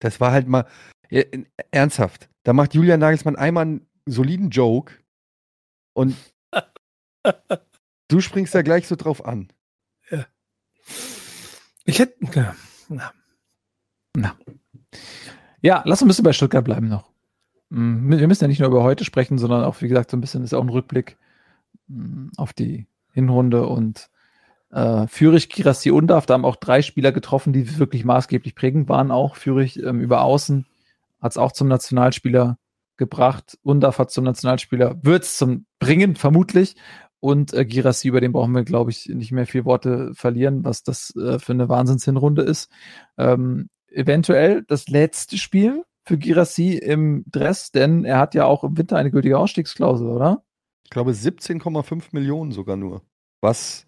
das 0.00 0.20
war 0.20 0.32
halt 0.32 0.48
mal. 0.48 0.66
Ja, 1.10 1.22
ernsthaft. 1.70 2.28
Da 2.44 2.52
macht 2.52 2.74
Julian 2.74 3.00
Nagelsmann 3.00 3.36
einmal 3.36 3.62
einen 3.62 3.86
soliden 4.06 4.50
Joke 4.50 4.94
und 5.92 6.16
du 8.08 8.20
springst 8.20 8.54
da 8.54 8.62
gleich 8.62 8.86
so 8.86 8.96
drauf 8.96 9.24
an. 9.24 9.48
Ja. 10.10 10.26
Ich 11.84 11.98
hätte. 11.98 12.14
Ja. 12.34 12.54
Na. 12.88 13.12
Na. 14.16 14.36
Ja, 15.60 15.82
lass 15.86 16.02
uns 16.02 16.06
ein 16.06 16.08
bisschen 16.08 16.24
bei 16.24 16.32
Stuttgart 16.32 16.64
bleiben 16.64 16.88
noch. 16.88 17.10
Mm, 17.70 18.10
wir 18.10 18.28
müssen 18.28 18.44
ja 18.44 18.48
nicht 18.48 18.60
nur 18.60 18.68
über 18.68 18.82
heute 18.82 19.04
sprechen, 19.04 19.38
sondern 19.38 19.64
auch, 19.64 19.80
wie 19.80 19.88
gesagt, 19.88 20.10
so 20.10 20.16
ein 20.16 20.20
bisschen 20.20 20.44
ist 20.44 20.54
auch 20.54 20.62
ein 20.62 20.68
Rückblick 20.68 21.16
mm, 21.88 22.28
auf 22.36 22.52
die 22.52 22.86
Hinrunde 23.12 23.66
und 23.66 24.10
äh, 24.70 25.06
Fürich, 25.06 25.48
Girassi 25.48 25.90
und 25.90 26.08
da 26.08 26.22
haben 26.28 26.44
auch 26.44 26.56
drei 26.56 26.82
Spieler 26.82 27.12
getroffen, 27.12 27.52
die 27.52 27.78
wirklich 27.78 28.04
maßgeblich 28.04 28.54
prägend 28.54 28.88
waren. 28.88 29.10
Auch 29.10 29.36
Fürich 29.36 29.80
ähm, 29.82 30.00
über 30.00 30.22
Außen 30.22 30.66
hat 31.20 31.32
es 31.32 31.38
auch 31.38 31.52
zum 31.52 31.68
Nationalspieler 31.68 32.58
gebracht. 32.96 33.58
Undaf 33.62 33.98
hat 33.98 34.10
zum 34.10 34.24
Nationalspieler, 34.24 35.02
wird 35.02 35.24
es 35.24 35.38
zum 35.38 35.66
Bringen, 35.78 36.16
vermutlich. 36.16 36.76
Und 37.24 37.54
äh, 37.54 37.64
Girassi, 37.64 38.08
über 38.08 38.20
den 38.20 38.32
brauchen 38.32 38.52
wir, 38.52 38.64
glaube 38.64 38.90
ich, 38.90 39.06
nicht 39.06 39.32
mehr 39.32 39.46
viel 39.46 39.64
Worte 39.64 40.12
verlieren, 40.14 40.62
was 40.62 40.82
das 40.82 41.16
äh, 41.16 41.38
für 41.38 41.52
eine 41.52 41.70
Wahnsinnshinrunde 41.70 42.42
ist. 42.42 42.70
Ähm, 43.16 43.70
eventuell 43.86 44.62
das 44.68 44.88
letzte 44.88 45.38
Spiel 45.38 45.86
für 46.06 46.18
Girassi 46.18 46.74
im 46.74 47.24
Dress, 47.26 47.70
denn 47.70 48.04
er 48.04 48.18
hat 48.18 48.34
ja 48.34 48.44
auch 48.44 48.62
im 48.62 48.76
Winter 48.76 48.98
eine 48.98 49.10
gültige 49.10 49.38
Ausstiegsklausel, 49.38 50.06
oder? 50.06 50.44
Ich 50.84 50.90
glaube 50.90 51.12
17,5 51.12 52.08
Millionen 52.12 52.52
sogar 52.52 52.76
nur. 52.76 53.00
Was 53.40 53.86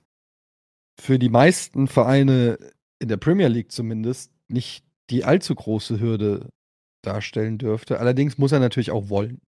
für 0.98 1.18
die 1.18 1.28
meisten 1.28 1.88
Vereine 1.88 2.56
in 3.00 3.08
der 3.08 3.18
Premier 3.18 3.48
League 3.48 3.70
zumindest 3.70 4.32
nicht 4.48 4.82
die 5.10 5.24
allzu 5.24 5.54
große 5.54 6.00
Hürde 6.00 6.48
darstellen 7.02 7.58
dürfte. 7.58 8.00
Allerdings 8.00 8.38
muss 8.38 8.52
er 8.52 8.60
natürlich 8.60 8.92
auch 8.92 9.10
wollen. 9.10 9.42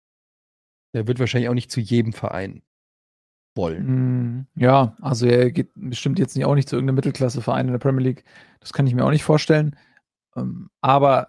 Er 0.92 1.08
wird 1.08 1.20
wahrscheinlich 1.20 1.48
auch 1.48 1.54
nicht 1.54 1.72
zu 1.72 1.80
jedem 1.80 2.12
Verein 2.12 2.64
wollen. 3.58 3.86
Mm, 3.86 4.48
ja, 4.56 4.96
also 5.02 5.26
er 5.26 5.52
geht 5.52 5.72
bestimmt 5.76 6.20
jetzt 6.20 6.36
nicht 6.36 6.46
auch 6.46 6.56
nicht 6.56 6.70
zu 6.70 6.76
irgendeinem 6.76 6.96
Mittelklasse-Verein 6.96 7.66
in 7.66 7.74
der 7.74 7.80
Premier 7.80 8.04
League. 8.04 8.24
Das 8.60 8.72
kann 8.72 8.88
ich 8.88 8.96
mir 8.96 9.04
auch 9.04 9.12
nicht 9.12 9.24
vorstellen. 9.24 9.76
Ähm, 10.36 10.70
aber 10.82 11.28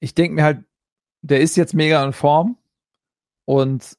ich 0.00 0.14
denke 0.14 0.34
mir 0.34 0.44
halt, 0.44 0.64
der 1.22 1.40
ist 1.40 1.56
jetzt 1.56 1.74
mega 1.74 2.04
in 2.04 2.12
Form. 2.12 2.58
Und 3.44 3.96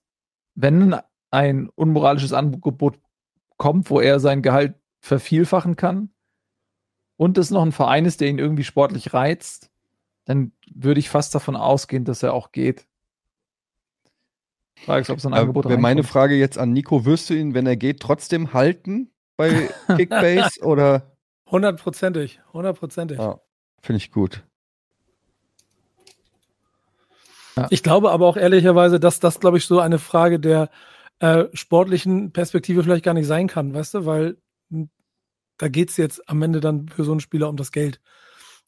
wenn 0.56 0.96
ein 1.32 1.70
unmoralisches 1.70 2.34
Angebot 2.34 3.00
kommt, 3.58 3.90
wo 3.90 4.00
er 4.00 4.20
sein 4.20 4.42
Gehalt 4.42 4.76
vervielfachen 5.00 5.76
kann 5.76 6.10
und 7.18 7.38
es 7.38 7.50
noch 7.50 7.64
ein 7.64 7.72
Verein 7.72 8.06
ist, 8.06 8.22
der 8.22 8.30
ihn 8.30 8.40
irgendwie 8.40 8.64
sportlich 8.64 9.14
reizt, 9.14 9.72
dann 10.26 10.52
würde 10.74 11.00
ich 11.00 11.10
fast 11.10 11.34
davon 11.36 11.56
ausgehen, 11.56 12.06
dass 12.06 12.24
er 12.24 12.34
auch 12.34 12.52
geht. 12.52 12.88
Frage 14.86 15.02
ist, 15.02 15.10
ob 15.10 15.20
so 15.20 15.30
ein 15.30 15.34
Angebot 15.34 15.66
Wäre 15.70 15.80
meine 15.80 16.04
Frage 16.04 16.36
jetzt 16.36 16.58
an 16.58 16.74
Nico, 16.74 17.06
wirst 17.06 17.30
du 17.30 17.34
ihn, 17.34 17.54
wenn 17.54 17.66
er 17.66 17.78
geht, 17.78 18.00
trotzdem 18.00 18.54
halten 18.54 19.12
bei 19.38 19.70
Kickbase 19.96 20.62
oder? 20.62 21.16
Hundertprozentig, 21.50 22.42
hundertprozentig. 22.52 23.18
Ja, 23.20 23.40
Finde 23.82 23.98
ich 23.98 24.12
gut. 24.12 24.44
Ja. 27.56 27.68
Ich 27.70 27.84
glaube 27.84 28.12
aber 28.12 28.26
auch 28.26 28.38
ehrlicherweise, 28.38 29.00
dass 29.00 29.20
das, 29.20 29.40
glaube 29.40 29.58
ich, 29.58 29.66
so 29.66 29.80
eine 29.80 30.00
Frage 30.00 30.40
der 30.40 30.70
äh, 31.20 31.46
sportlichen 31.54 32.32
Perspektive 32.32 32.82
vielleicht 32.82 33.06
gar 33.06 33.14
nicht 33.14 33.28
sein 33.28 33.48
kann, 33.48 33.74
weißt 33.74 33.94
du, 33.94 34.06
weil 34.06 34.38
da 35.58 35.68
geht 35.68 35.90
es 35.90 35.98
jetzt 35.98 36.28
am 36.28 36.42
Ende 36.42 36.62
dann 36.62 36.90
für 36.90 37.04
so 37.04 37.12
einen 37.12 37.20
Spieler 37.20 37.50
um 37.50 37.58
das 37.58 37.72
Geld. 37.72 38.02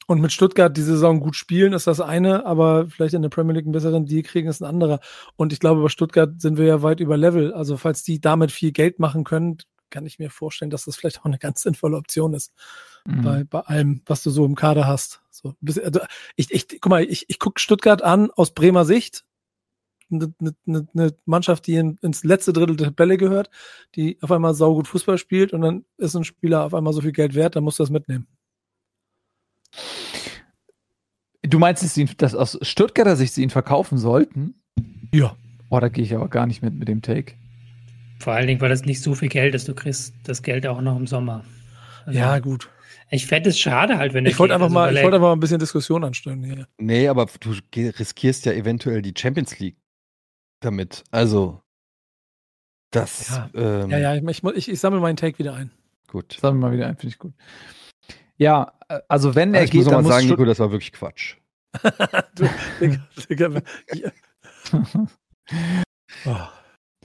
Und 0.08 0.22
mit 0.22 0.32
Stuttgart 0.32 0.76
die 0.76 0.84
Saison 0.84 1.20
gut 1.20 1.36
spielen 1.36 1.74
ist 1.74 1.88
das 1.88 2.00
eine, 2.00 2.46
aber 2.46 2.88
vielleicht 2.90 3.16
in 3.16 3.24
der 3.24 3.30
Premier 3.30 3.54
League 3.54 3.66
einen 3.66 3.72
besseren 3.72 4.06
Deal 4.06 4.22
kriegen 4.22 4.48
ist 4.48 4.62
ein 4.62 4.70
anderer. 4.70 5.00
Und 5.36 5.52
ich 5.52 5.60
glaube, 5.60 5.82
bei 5.82 5.90
Stuttgart 5.90 6.40
sind 6.40 6.58
wir 6.58 6.66
ja 6.66 6.84
weit 6.84 7.00
über 7.00 7.18
Level. 7.18 7.54
Also 7.54 7.76
falls 7.78 8.04
die 8.04 8.22
damit 8.22 8.52
viel 8.52 8.72
Geld 8.72 9.00
machen 9.00 9.24
können, 9.24 9.58
kann 9.90 10.06
ich 10.06 10.20
mir 10.20 10.30
vorstellen, 10.30 10.70
dass 10.70 10.86
das 10.86 10.96
vielleicht 10.96 11.22
auch 11.22 11.26
eine 11.26 11.40
ganz 11.40 11.62
sinnvolle 11.62 11.98
Option 11.98 12.34
ist. 12.34 12.54
Mhm. 13.06 13.22
Bei, 13.22 13.44
bei 13.44 13.60
allem, 13.62 14.02
was 14.06 14.22
du 14.24 14.30
so 14.30 14.46
im 14.46 14.56
Kader 14.56 14.86
hast. 14.86 15.22
So, 15.32 15.56
also 15.84 16.02
ich, 16.36 16.52
ich, 16.52 16.68
guck 16.82 16.90
mal, 16.90 17.04
ich, 17.04 17.26
ich 17.30 17.40
gucke 17.40 17.60
Stuttgart 17.60 18.04
an 18.04 18.30
aus 18.32 18.54
Bremer 18.54 18.86
Sicht. 18.86 19.26
Eine, 20.12 20.34
eine, 20.40 20.88
eine 20.94 21.16
Mannschaft, 21.26 21.66
die 21.66 21.76
in, 21.76 21.98
ins 22.04 22.24
letzte 22.24 22.54
Drittel 22.54 22.76
der 22.76 22.88
Tabelle 22.88 23.18
gehört, 23.18 23.50
die 23.96 24.20
auf 24.22 24.32
einmal 24.32 24.54
saugut 24.54 24.88
Fußball 24.88 25.18
spielt 25.18 25.52
und 25.52 25.62
dann 25.62 25.86
ist 25.98 26.16
ein 26.16 26.24
Spieler 26.24 26.64
auf 26.64 26.76
einmal 26.76 26.94
so 26.94 27.02
viel 27.02 27.12
Geld 27.12 27.34
wert, 27.34 27.56
dann 27.56 27.64
musst 27.64 27.80
du 27.80 27.84
das 27.84 27.90
mitnehmen. 27.90 28.28
Du 31.42 31.60
meinst, 31.60 31.84
dass, 31.84 31.94
sie, 31.94 32.06
dass 32.06 32.34
aus 32.34 32.58
Stuttgarter 32.62 33.16
Sicht 33.16 33.34
sie 33.34 33.44
ihn 33.44 33.50
verkaufen 33.50 33.98
sollten? 33.98 34.56
Ja. 35.14 35.36
Boah, 35.70 35.82
da 35.82 35.90
gehe 35.90 36.04
ich 36.04 36.16
aber 36.16 36.28
gar 36.28 36.48
nicht 36.48 36.62
mit 36.62 36.74
mit 36.74 36.88
dem 36.88 37.02
Take. 37.02 37.34
Vor 38.20 38.34
allen 38.34 38.48
Dingen, 38.48 38.62
weil 38.62 38.70
das 38.70 38.86
nicht 38.86 39.02
so 39.02 39.14
viel 39.14 39.30
Geld 39.30 39.54
ist. 39.56 39.68
Du 39.68 39.76
kriegst 39.76 40.14
das 40.24 40.42
Geld 40.42 40.66
auch 40.66 40.82
noch 40.82 40.98
im 40.98 41.08
Sommer. 41.08 41.44
Also, 42.06 42.20
ja, 42.20 42.40
gut. 42.40 42.70
Ich 43.12 43.28
fände 43.28 43.50
es 43.50 43.60
schade 43.60 43.98
halt, 43.98 44.14
wenn 44.14 44.26
Ich 44.26 44.40
wollte 44.40 44.56
einfach, 44.56 44.66
also, 44.66 44.74
mal, 44.74 44.96
ich 44.96 45.04
wollt 45.04 45.14
einfach 45.14 45.28
mal 45.28 45.34
ein 45.34 45.40
bisschen 45.40 45.60
Diskussion 45.60 46.04
anstellen 46.04 46.44
hier. 46.44 46.68
Nee, 46.80 47.08
aber 47.08 47.28
du 47.40 47.54
riskierst 47.78 48.46
ja 48.46 48.54
eventuell 48.54 49.02
die 49.02 49.14
Champions 49.16 49.60
League 49.60 49.78
damit. 50.62 51.04
Also, 51.12 51.62
das. 52.92 53.30
Ja, 53.30 53.50
ähm, 53.54 53.92
ja, 53.92 53.98
ja, 54.00 54.16
ich, 54.16 54.44
ich, 54.44 54.70
ich 54.70 54.80
sammle 54.80 55.00
meinen 55.00 55.18
Take 55.18 55.38
wieder 55.38 55.54
ein. 55.54 55.72
Gut. 56.08 56.38
Sammle 56.40 56.60
mal 56.60 56.72
wieder 56.72 56.88
ein, 56.88 56.96
finde 56.96 57.10
ich 57.10 57.20
gut. 57.20 57.34
Ja, 58.38 58.74
äh, 58.90 59.00
also 59.08 59.36
wenn 59.36 59.54
er 59.54 59.64
ich 59.64 59.72
geht, 59.72 59.84
muss 59.84 59.92
dann 59.92 60.04
muss 60.04 60.14
sagen, 60.14 60.28
Nico, 60.28 60.46
das 60.46 60.60
war 60.60 60.72
wirklich 60.72 60.94
Quatsch. 60.94 61.38
du, 62.36 62.50
Digga, 62.80 63.00
Digga, 63.30 63.62
oh. 66.26 66.38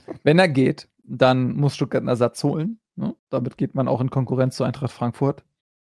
Wenn 0.23 0.39
er 0.39 0.49
geht, 0.49 0.89
dann 1.03 1.53
muss 1.55 1.75
Stuttgart 1.75 2.01
einen 2.01 2.09
Ersatz 2.09 2.43
holen. 2.43 2.79
Ne? 2.95 3.15
Damit 3.29 3.57
geht 3.57 3.75
man 3.75 3.87
auch 3.87 4.01
in 4.01 4.09
Konkurrenz 4.09 4.55
zu 4.55 4.63
Eintracht 4.63 4.91
Frankfurt. 4.91 5.43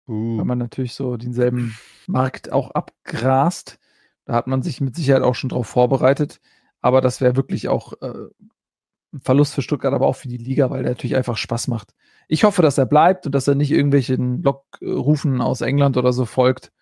Uh. 0.09 0.39
Weil 0.39 0.45
man 0.45 0.59
natürlich 0.59 0.95
so 0.95 1.17
denselben 1.17 1.77
Markt 2.07 2.53
auch 2.53 2.71
abgrast. 2.73 3.79
Da 4.25 4.35
hat 4.35 4.47
man 4.47 4.63
sich 4.63 4.81
mit 4.81 4.95
Sicherheit 4.95 5.23
auch 5.23 5.35
schon 5.35 5.51
drauf 5.51 5.67
vorbereitet. 5.67 6.41
Aber 6.81 7.01
das 7.01 7.21
wäre 7.21 7.37
wirklich 7.37 7.69
auch 7.69 7.95
äh, 8.03 8.29
Verlust 9.21 9.55
für 9.55 9.63
Stuttgart, 9.63 9.93
aber 9.93 10.07
auch 10.07 10.17
für 10.17 10.29
die 10.29 10.39
Liga, 10.39 10.71
weil 10.71 10.83
der 10.83 10.93
natürlich 10.93 11.17
einfach 11.17 11.37
Spaß 11.37 11.69
macht. 11.69 11.95
Ich 12.29 12.45
hoffe, 12.45 12.63
dass 12.63 12.79
er 12.79 12.87
bleibt 12.87 13.27
und 13.27 13.35
dass 13.35 13.49
er 13.49 13.55
nicht 13.55 13.71
irgendwelchen 13.71 14.43
Lockrufen 14.43 15.41
aus 15.41 15.61
England 15.61 15.97
oder 15.97 16.13
so 16.13 16.25
folgt 16.25 16.73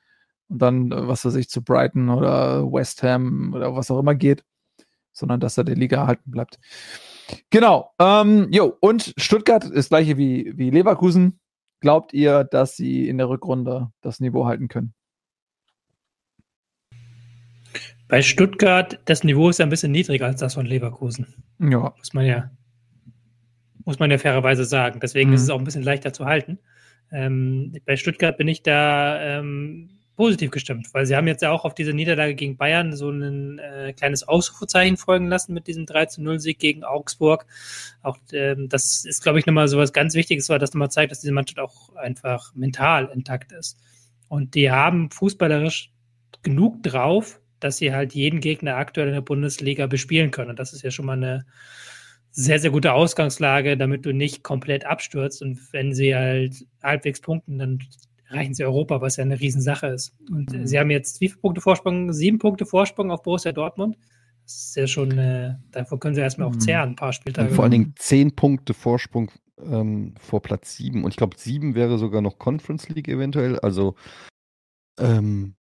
und 0.49 0.61
dann, 0.61 0.93
äh, 0.93 1.09
was 1.09 1.25
weiß 1.25 1.37
ich, 1.37 1.49
zu 1.49 1.63
Brighton 1.63 2.11
oder 2.11 2.71
West 2.71 3.03
Ham 3.03 3.53
oder 3.55 3.75
was 3.75 3.91
auch 3.91 3.99
immer 3.99 4.15
geht, 4.15 4.45
sondern 5.13 5.41
dass 5.41 5.59
er 5.59 5.65
der 5.65 5.77
Liga 5.77 5.99
erhalten 5.99 6.31
bleibt. 6.31 6.59
Genau. 7.51 7.93
Ähm, 7.99 8.49
jo, 8.51 8.77
und 8.81 9.15
Stuttgart 9.17 9.65
ist 9.65 9.89
gleiche 9.89 10.17
wie, 10.17 10.53
wie 10.57 10.71
Leverkusen. 10.71 11.41
Glaubt 11.81 12.13
ihr, 12.13 12.45
dass 12.45 12.77
sie 12.77 13.09
in 13.09 13.19
der 13.19 13.29
Rückrunde 13.29 13.91
das 14.03 14.21
Niveau 14.21 14.47
halten 14.47 14.69
können? 14.69 14.93
Bei 18.11 18.23
Stuttgart, 18.23 18.99
das 19.05 19.23
Niveau 19.23 19.49
ist 19.49 19.61
ja 19.61 19.67
ein 19.67 19.71
bisschen 19.71 19.93
niedriger 19.93 20.27
als 20.27 20.41
das 20.41 20.55
von 20.55 20.67
Leverkusen. 20.67 21.33
Ja. 21.61 21.95
Muss 21.97 22.13
man 22.13 22.27
ja, 22.27 22.51
muss 23.85 24.01
man 24.01 24.11
ja 24.11 24.19
fairerweise 24.19 24.65
sagen. 24.65 24.99
Deswegen 25.01 25.31
mhm. 25.31 25.37
ist 25.37 25.43
es 25.43 25.51
auch 25.51 25.59
ein 25.59 25.65
bisschen 25.65 25.85
leichter 25.85 26.13
zu 26.13 26.27
halten. 26.27 26.59
Ähm, 27.13 27.73
bei 27.87 27.97
Stuttgart 27.97 28.37
bin 28.37 28.49
ich 28.49 28.65
da 28.65 29.21
ähm, 29.21 29.91
positiv 30.17 30.51
gestimmt, 30.51 30.89
weil 30.93 31.07
sie 31.07 31.15
haben 31.15 31.29
jetzt 31.29 31.41
ja 31.41 31.53
auch 31.53 31.65
auf 31.65 31.75
diese 31.75 31.93
Niederlage 31.93 32.35
gegen 32.35 32.57
Bayern 32.57 32.95
so 32.95 33.11
ein 33.11 33.59
äh, 33.59 33.93
kleines 33.93 34.27
Ausrufezeichen 34.27 34.97
folgen 34.97 35.29
lassen 35.29 35.55
mit 35.55 35.69
diesem 35.69 35.87
3 35.87 36.09
0 36.19 36.41
Sieg 36.41 36.59
gegen 36.59 36.83
Augsburg. 36.83 37.47
Auch 38.03 38.19
ähm, 38.33 38.69
das 38.69 39.05
ist, 39.05 39.23
glaube 39.23 39.39
ich, 39.39 39.47
nochmal 39.47 39.69
so 39.69 39.79
was 39.79 39.93
ganz 39.93 40.15
Wichtiges, 40.15 40.49
weil 40.49 40.59
das 40.59 40.75
nochmal 40.75 40.91
zeigt, 40.91 41.13
dass 41.13 41.21
diese 41.21 41.33
Mannschaft 41.33 41.61
auch 41.61 41.95
einfach 41.95 42.55
mental 42.55 43.09
intakt 43.15 43.53
ist. 43.53 43.79
Und 44.29 44.55
die 44.57 44.71
haben 44.71 45.11
fußballerisch 45.11 45.93
genug 46.43 46.83
drauf, 46.83 47.41
dass 47.61 47.77
sie 47.77 47.93
halt 47.93 48.15
jeden 48.15 48.41
Gegner 48.41 48.77
aktuell 48.77 49.09
in 49.09 49.15
der 49.15 49.21
Bundesliga 49.21 49.87
bespielen 49.87 50.31
können. 50.31 50.51
Und 50.51 50.59
das 50.59 50.73
ist 50.73 50.83
ja 50.83 50.91
schon 50.91 51.07
mal 51.07 51.17
eine 51.17 51.47
sehr, 52.33 52.59
sehr 52.59 52.71
gute 52.71 52.93
Ausgangslage, 52.93 53.77
damit 53.77 54.07
du 54.07 54.13
nicht 54.13 54.43
komplett 54.43 54.87
abstürzt. 54.87 55.43
Und 55.43 55.61
wenn 55.73 55.95
sie 55.95 56.15
halt 56.15 56.67
halbwegs 56.83 57.21
punkten, 57.21 57.59
dann 57.59 57.81
erreichen 58.29 58.55
sie 58.55 58.65
Europa, 58.65 59.01
was 59.01 59.17
ja 59.17 59.25
eine 59.25 59.41
Riesensache 59.41 59.89
ist. 59.89 60.15
Und 60.31 60.53
mhm. 60.53 60.67
sie 60.67 60.79
haben 60.79 60.91
jetzt 60.91 61.21
wie 61.21 61.29
viele 61.29 61.41
Punkte 61.41 61.61
Vorsprung? 61.61 62.13
Sieben 62.13 62.39
Punkte 62.39 62.67
Vorsprung 62.67 63.11
auf 63.11 63.23
Borussia 63.23 63.53
Dortmund. 63.53 63.97
Das 64.45 64.55
ist 64.55 64.77
ja 64.77 64.87
schon, 64.87 65.17
äh, 65.19 65.55
davor 65.71 66.01
können 66.01 66.15
sie 66.15 66.21
erstmal 66.21 66.49
auch 66.49 66.55
mhm. 66.55 66.61
zehren, 66.61 66.91
ein 66.91 66.97
paar 66.97 67.13
Spieltage. 67.13 67.49
Und 67.49 67.55
vor 67.55 67.65
allen 67.65 67.73
Dingen 67.73 67.95
zehn 67.97 68.35
Punkte 68.35 68.75
Vorsprung 68.75 69.31
ähm, 69.63 70.15
vor 70.19 70.43
Platz 70.43 70.77
sieben. 70.77 71.05
Und 71.05 71.11
ich 71.11 71.17
glaube, 71.17 71.37
sieben 71.39 71.75
wäre 71.75 71.99
sogar 71.99 72.23
noch 72.23 72.39
Conference 72.39 72.89
League 72.89 73.09
eventuell. 73.09 73.59
Also 73.59 73.97
ähm, 74.99 75.55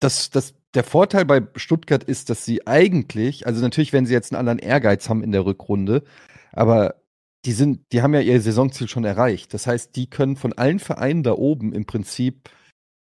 das, 0.00 0.30
das, 0.30 0.54
der 0.74 0.84
Vorteil 0.84 1.24
bei 1.24 1.42
Stuttgart 1.56 2.02
ist, 2.04 2.30
dass 2.30 2.44
sie 2.44 2.66
eigentlich, 2.66 3.46
also 3.46 3.60
natürlich, 3.60 3.92
wenn 3.92 4.06
sie 4.06 4.14
jetzt 4.14 4.32
einen 4.32 4.40
anderen 4.40 4.58
Ehrgeiz 4.58 5.08
haben 5.08 5.22
in 5.22 5.32
der 5.32 5.44
Rückrunde, 5.44 6.04
aber 6.52 7.02
die 7.44 7.52
sind, 7.52 7.84
die 7.92 8.02
haben 8.02 8.14
ja 8.14 8.20
ihr 8.20 8.40
Saisonziel 8.40 8.88
schon 8.88 9.04
erreicht. 9.04 9.52
Das 9.52 9.66
heißt, 9.66 9.96
die 9.96 10.08
können 10.08 10.36
von 10.36 10.52
allen 10.52 10.78
Vereinen 10.78 11.22
da 11.22 11.32
oben 11.32 11.72
im 11.72 11.86
Prinzip 11.86 12.50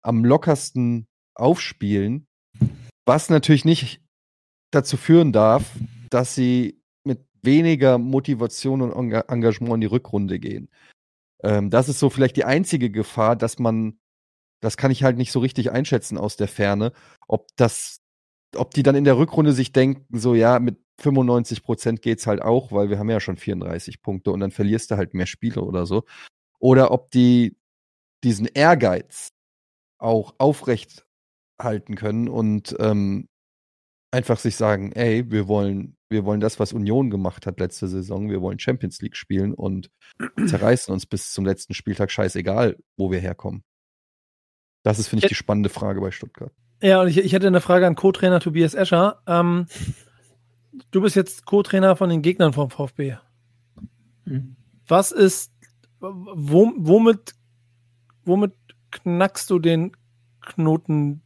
am 0.01 0.25
lockersten 0.25 1.07
aufspielen, 1.35 2.27
was 3.05 3.29
natürlich 3.29 3.65
nicht 3.65 4.01
dazu 4.71 4.97
führen 4.97 5.31
darf, 5.31 5.71
dass 6.09 6.33
sie 6.35 6.81
mit 7.03 7.25
weniger 7.43 7.97
Motivation 7.97 8.81
und 8.81 9.11
Engagement 9.11 9.75
in 9.75 9.81
die 9.81 9.87
Rückrunde 9.87 10.39
gehen. 10.39 10.69
Ähm, 11.43 11.69
das 11.69 11.89
ist 11.89 11.99
so 11.99 12.09
vielleicht 12.09 12.37
die 12.37 12.45
einzige 12.45 12.89
Gefahr, 12.89 13.35
dass 13.35 13.59
man, 13.59 13.99
das 14.61 14.77
kann 14.77 14.91
ich 14.91 15.03
halt 15.03 15.17
nicht 15.17 15.31
so 15.31 15.39
richtig 15.39 15.71
einschätzen 15.71 16.17
aus 16.17 16.37
der 16.37 16.47
Ferne, 16.47 16.93
ob 17.27 17.47
das, 17.55 17.99
ob 18.55 18.73
die 18.73 18.83
dann 18.83 18.95
in 18.95 19.03
der 19.03 19.17
Rückrunde 19.17 19.53
sich 19.53 19.73
denken, 19.73 20.17
so 20.17 20.35
ja, 20.35 20.59
mit 20.59 20.77
95 20.99 21.63
Prozent 21.63 22.01
geht 22.01 22.19
es 22.19 22.27
halt 22.27 22.41
auch, 22.41 22.71
weil 22.71 22.89
wir 22.89 22.99
haben 22.99 23.09
ja 23.09 23.19
schon 23.19 23.37
34 23.37 24.01
Punkte 24.01 24.31
und 24.31 24.39
dann 24.39 24.51
verlierst 24.51 24.91
du 24.91 24.97
halt 24.97 25.13
mehr 25.13 25.25
Spiele 25.25 25.61
oder 25.61 25.85
so. 25.85 26.03
Oder 26.59 26.91
ob 26.91 27.11
die 27.11 27.57
diesen 28.23 28.45
Ehrgeiz 28.45 29.29
auch 29.97 30.35
aufrecht 30.37 31.05
halten 31.59 31.95
können 31.95 32.27
und 32.27 32.75
ähm, 32.79 33.27
einfach 34.11 34.39
sich 34.39 34.55
sagen, 34.55 34.91
ey, 34.91 35.31
wir 35.31 35.47
wollen, 35.47 35.95
wir 36.09 36.25
wollen 36.25 36.41
das, 36.41 36.59
was 36.59 36.73
Union 36.73 37.09
gemacht 37.09 37.45
hat 37.45 37.59
letzte 37.59 37.87
Saison, 37.87 38.29
wir 38.29 38.41
wollen 38.41 38.59
Champions 38.59 39.01
League 39.01 39.15
spielen 39.15 39.53
und 39.53 39.89
zerreißen 40.47 40.93
uns 40.93 41.05
bis 41.05 41.31
zum 41.31 41.45
letzten 41.45 41.73
Spieltag 41.73 42.11
scheißegal, 42.11 42.77
wo 42.97 43.11
wir 43.11 43.19
herkommen. 43.19 43.63
Das 44.83 44.99
ist, 44.99 45.07
finde 45.07 45.25
ich, 45.25 45.29
die 45.29 45.35
spannende 45.35 45.69
Frage 45.69 46.01
bei 46.01 46.11
Stuttgart. 46.11 46.51
Ja, 46.81 47.01
und 47.01 47.07
ich, 47.07 47.17
ich 47.17 47.33
hätte 47.33 47.47
eine 47.47 47.61
Frage 47.61 47.85
an 47.85 47.95
Co-Trainer 47.95 48.39
Tobias 48.39 48.73
Escher. 48.73 49.21
Ähm, 49.27 49.67
du 50.91 51.01
bist 51.01 51.15
jetzt 51.15 51.45
Co-Trainer 51.45 51.95
von 51.95 52.09
den 52.09 52.21
Gegnern 52.21 52.53
vom 52.53 52.71
VfB. 52.71 53.17
Mhm. 54.25 54.55
Was 54.87 55.11
ist, 55.11 55.53
wo, 55.99 56.73
womit, 56.77 57.35
womit 58.25 58.53
knackst 58.89 59.49
du 59.49 59.59
den 59.59 59.91
Knoten 60.41 61.21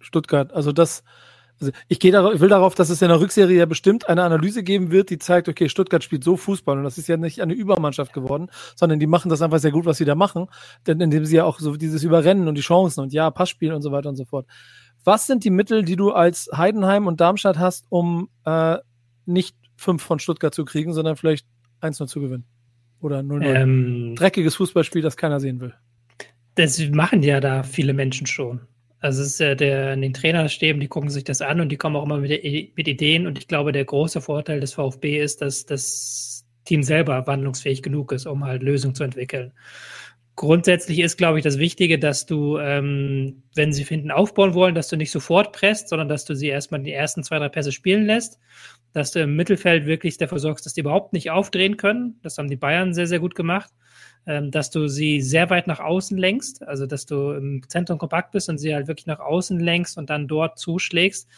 Stuttgart? 0.00 0.52
Also 0.52 0.72
das, 0.72 1.04
also 1.62 1.72
ich 1.88 2.00
gehe 2.00 2.12
darauf, 2.12 2.34
ich 2.34 2.40
will 2.40 2.48
darauf, 2.48 2.74
dass 2.74 2.90
es 2.90 3.00
in 3.00 3.08
der 3.08 3.20
Rückserie 3.20 3.56
ja 3.56 3.66
bestimmt 3.66 4.08
eine 4.08 4.24
Analyse 4.24 4.62
geben 4.62 4.90
wird, 4.90 5.10
die 5.10 5.18
zeigt, 5.18 5.48
okay, 5.48 5.68
Stuttgart 5.68 6.02
spielt 6.02 6.24
so 6.24 6.36
Fußball 6.36 6.76
und 6.76 6.84
das 6.84 6.98
ist 6.98 7.08
ja 7.08 7.16
nicht 7.16 7.40
eine 7.40 7.54
Übermannschaft 7.54 8.12
geworden, 8.12 8.48
sondern 8.74 8.98
die 8.98 9.06
machen 9.06 9.28
das 9.28 9.42
einfach 9.42 9.60
sehr 9.60 9.70
gut, 9.70 9.86
was 9.86 9.98
sie 9.98 10.04
da 10.04 10.14
machen, 10.14 10.48
denn 10.86 11.00
indem 11.00 11.24
sie 11.24 11.36
ja 11.36 11.44
auch 11.44 11.60
so 11.60 11.76
dieses 11.76 12.02
Überrennen 12.02 12.48
und 12.48 12.56
die 12.56 12.62
Chancen 12.62 13.00
und 13.00 13.12
ja, 13.12 13.30
Passspiel 13.30 13.72
und 13.72 13.82
so 13.82 13.92
weiter 13.92 14.08
und 14.08 14.16
so 14.16 14.24
fort. 14.24 14.46
Was 15.04 15.26
sind 15.26 15.44
die 15.44 15.50
Mittel, 15.50 15.84
die 15.84 15.96
du 15.96 16.12
als 16.12 16.48
Heidenheim 16.54 17.06
und 17.06 17.20
Darmstadt 17.20 17.58
hast, 17.58 17.86
um 17.88 18.28
äh, 18.44 18.78
nicht 19.24 19.56
fünf 19.76 20.02
von 20.02 20.18
Stuttgart 20.18 20.54
zu 20.54 20.64
kriegen, 20.64 20.92
sondern 20.92 21.16
vielleicht 21.16 21.46
1-0 21.80 22.06
zu 22.06 22.20
gewinnen? 22.20 22.44
Oder 23.00 23.20
0-0. 23.20 23.44
Ähm, 23.44 24.14
Dreckiges 24.16 24.56
Fußballspiel, 24.56 25.02
das 25.02 25.16
keiner 25.16 25.40
sehen 25.40 25.60
will. 25.60 25.74
Das 26.54 26.78
machen 26.90 27.22
ja 27.22 27.40
da 27.40 27.62
viele 27.62 27.94
Menschen 27.94 28.26
schon. 28.26 28.60
Also 29.02 29.22
es 29.22 29.30
ist 29.30 29.40
ja 29.40 29.56
der, 29.56 29.94
in 29.94 30.00
den 30.00 30.14
Trainerstäben, 30.14 30.80
die 30.80 30.86
gucken 30.86 31.10
sich 31.10 31.24
das 31.24 31.42
an 31.42 31.60
und 31.60 31.70
die 31.70 31.76
kommen 31.76 31.96
auch 31.96 32.04
immer 32.04 32.18
mit, 32.18 32.30
mit 32.76 32.88
Ideen. 32.88 33.26
Und 33.26 33.36
ich 33.36 33.48
glaube, 33.48 33.72
der 33.72 33.84
große 33.84 34.20
Vorteil 34.20 34.60
des 34.60 34.74
VfB 34.74 35.20
ist, 35.20 35.42
dass 35.42 35.66
das 35.66 36.46
Team 36.64 36.84
selber 36.84 37.26
wandlungsfähig 37.26 37.82
genug 37.82 38.12
ist, 38.12 38.26
um 38.26 38.44
halt 38.44 38.62
Lösungen 38.62 38.94
zu 38.94 39.02
entwickeln. 39.02 39.52
Grundsätzlich 40.36 41.00
ist, 41.00 41.18
glaube 41.18 41.38
ich, 41.38 41.44
das 41.44 41.58
Wichtige, 41.58 41.98
dass 41.98 42.26
du, 42.26 42.58
ähm, 42.58 43.42
wenn 43.56 43.72
sie 43.72 43.84
finden, 43.84 44.12
aufbauen 44.12 44.54
wollen, 44.54 44.76
dass 44.76 44.88
du 44.88 44.96
nicht 44.96 45.10
sofort 45.10 45.52
presst, 45.52 45.88
sondern 45.88 46.08
dass 46.08 46.24
du 46.24 46.36
sie 46.36 46.46
erstmal 46.46 46.80
die 46.80 46.92
ersten 46.92 47.24
zwei, 47.24 47.40
drei 47.40 47.48
Pässe 47.48 47.72
spielen 47.72 48.06
lässt, 48.06 48.38
dass 48.92 49.12
du 49.12 49.20
im 49.20 49.36
Mittelfeld 49.36 49.86
wirklich 49.86 50.18
dafür 50.18 50.38
sorgst, 50.38 50.66
dass 50.66 50.74
die 50.74 50.80
überhaupt 50.80 51.12
nicht 51.12 51.30
aufdrehen 51.30 51.76
können. 51.76 52.18
Das 52.22 52.38
haben 52.38 52.48
die 52.48 52.56
Bayern 52.56 52.94
sehr, 52.94 53.06
sehr 53.06 53.20
gut 53.20 53.34
gemacht. 53.34 53.70
Ähm, 54.24 54.52
dass 54.52 54.70
du 54.70 54.86
sie 54.86 55.20
sehr 55.20 55.50
weit 55.50 55.66
nach 55.66 55.80
außen 55.80 56.16
lenkst, 56.16 56.62
also 56.62 56.86
dass 56.86 57.06
du 57.06 57.32
im 57.32 57.68
Zentrum 57.68 57.98
kompakt 57.98 58.30
bist 58.30 58.48
und 58.48 58.58
sie 58.58 58.72
halt 58.72 58.86
wirklich 58.86 59.06
nach 59.06 59.18
außen 59.18 59.58
lenkst 59.58 59.98
und 59.98 60.10
dann 60.10 60.28
dort 60.28 60.60
zuschlägst. 60.60 61.28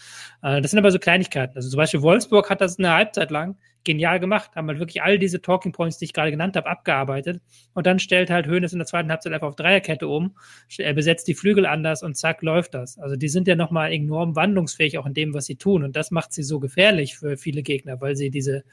Äh, 0.43 0.61
das 0.61 0.71
sind 0.71 0.79
aber 0.81 0.91
so 0.91 0.99
Kleinigkeiten. 0.99 1.57
Also 1.57 1.71
zum 1.71 1.79
Beispiel 1.79 2.03
Wolfsburg 2.03 2.51
hat 2.51 2.61
das 2.61 2.79
eine 2.79 2.93
Halbzeit 2.93 3.31
lang 3.31 3.57
genial 3.85 4.19
gemacht, 4.19 4.57
haben 4.57 4.69
halt 4.69 4.79
wirklich 4.79 5.03
all 5.03 5.19
diese 5.19 5.41
Talking 5.41 5.73
Points, 5.73 5.99
die 5.99 6.07
ich 6.07 6.13
gerade 6.13 6.31
genannt 6.31 6.57
habe, 6.57 6.69
abgearbeitet. 6.69 7.41
Und 7.75 7.87
dann 7.87 7.99
stellt 7.99 8.31
halt 8.31 8.47
Hönes 8.47 8.73
in 8.73 8.79
der 8.79 8.87
zweiten 8.87 9.11
Halbzeit 9.11 9.33
einfach 9.33 9.49
auf 9.49 9.57
Dreierkette 9.57 10.09
um, 10.09 10.37
er 10.79 10.95
besetzt 10.95 11.29
die 11.29 11.35
Flügel 11.35 11.67
anders 11.67 12.03
und 12.03 12.17
zack, 12.17 12.43
läuft 12.43 12.75
das. 12.75 12.99
Also 12.99 13.17
die 13.17 13.29
sind 13.29 13.47
ja 13.47 13.57
nochmal 13.57 13.93
enorm 13.93 14.37
wandlungsfähig 14.37 14.99
auch 14.99 15.07
in 15.07 15.15
dem, 15.15 15.35
was 15.35 15.47
sie 15.47 15.57
tun. 15.57 15.85
Und 15.85 15.97
das 15.97 16.11
macht 16.11 16.33
sie 16.33 16.43
so 16.43 16.61
gefährlich 16.61 17.17
für 17.17 17.37
viele 17.37 17.63
Gegner, 17.63 18.01
weil 18.01 18.17
sie 18.17 18.31
diese 18.31 18.65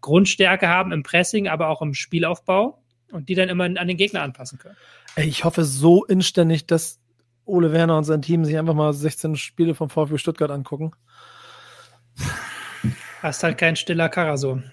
Grundstärke 0.00 0.68
haben 0.68 0.92
im 0.92 1.02
Pressing, 1.02 1.48
aber 1.48 1.68
auch 1.68 1.82
im 1.82 1.94
Spielaufbau 1.94 2.82
und 3.12 3.28
die 3.28 3.34
dann 3.34 3.48
immer 3.48 3.64
an 3.64 3.88
den 3.88 3.96
Gegner 3.96 4.22
anpassen 4.22 4.58
können. 4.58 4.76
Ich 5.16 5.44
hoffe 5.44 5.64
so 5.64 6.04
inständig, 6.04 6.66
dass 6.66 7.00
Ole 7.44 7.72
Werner 7.72 7.98
und 7.98 8.04
sein 8.04 8.22
Team 8.22 8.44
sich 8.44 8.56
einfach 8.56 8.74
mal 8.74 8.92
16 8.92 9.36
Spiele 9.36 9.74
vom 9.74 9.90
VfB 9.90 10.18
Stuttgart 10.18 10.50
angucken. 10.50 10.92
Hast 13.24 13.42
halt 13.42 13.56
kein 13.56 13.74
stiller 13.74 14.10
Karason. 14.10 14.64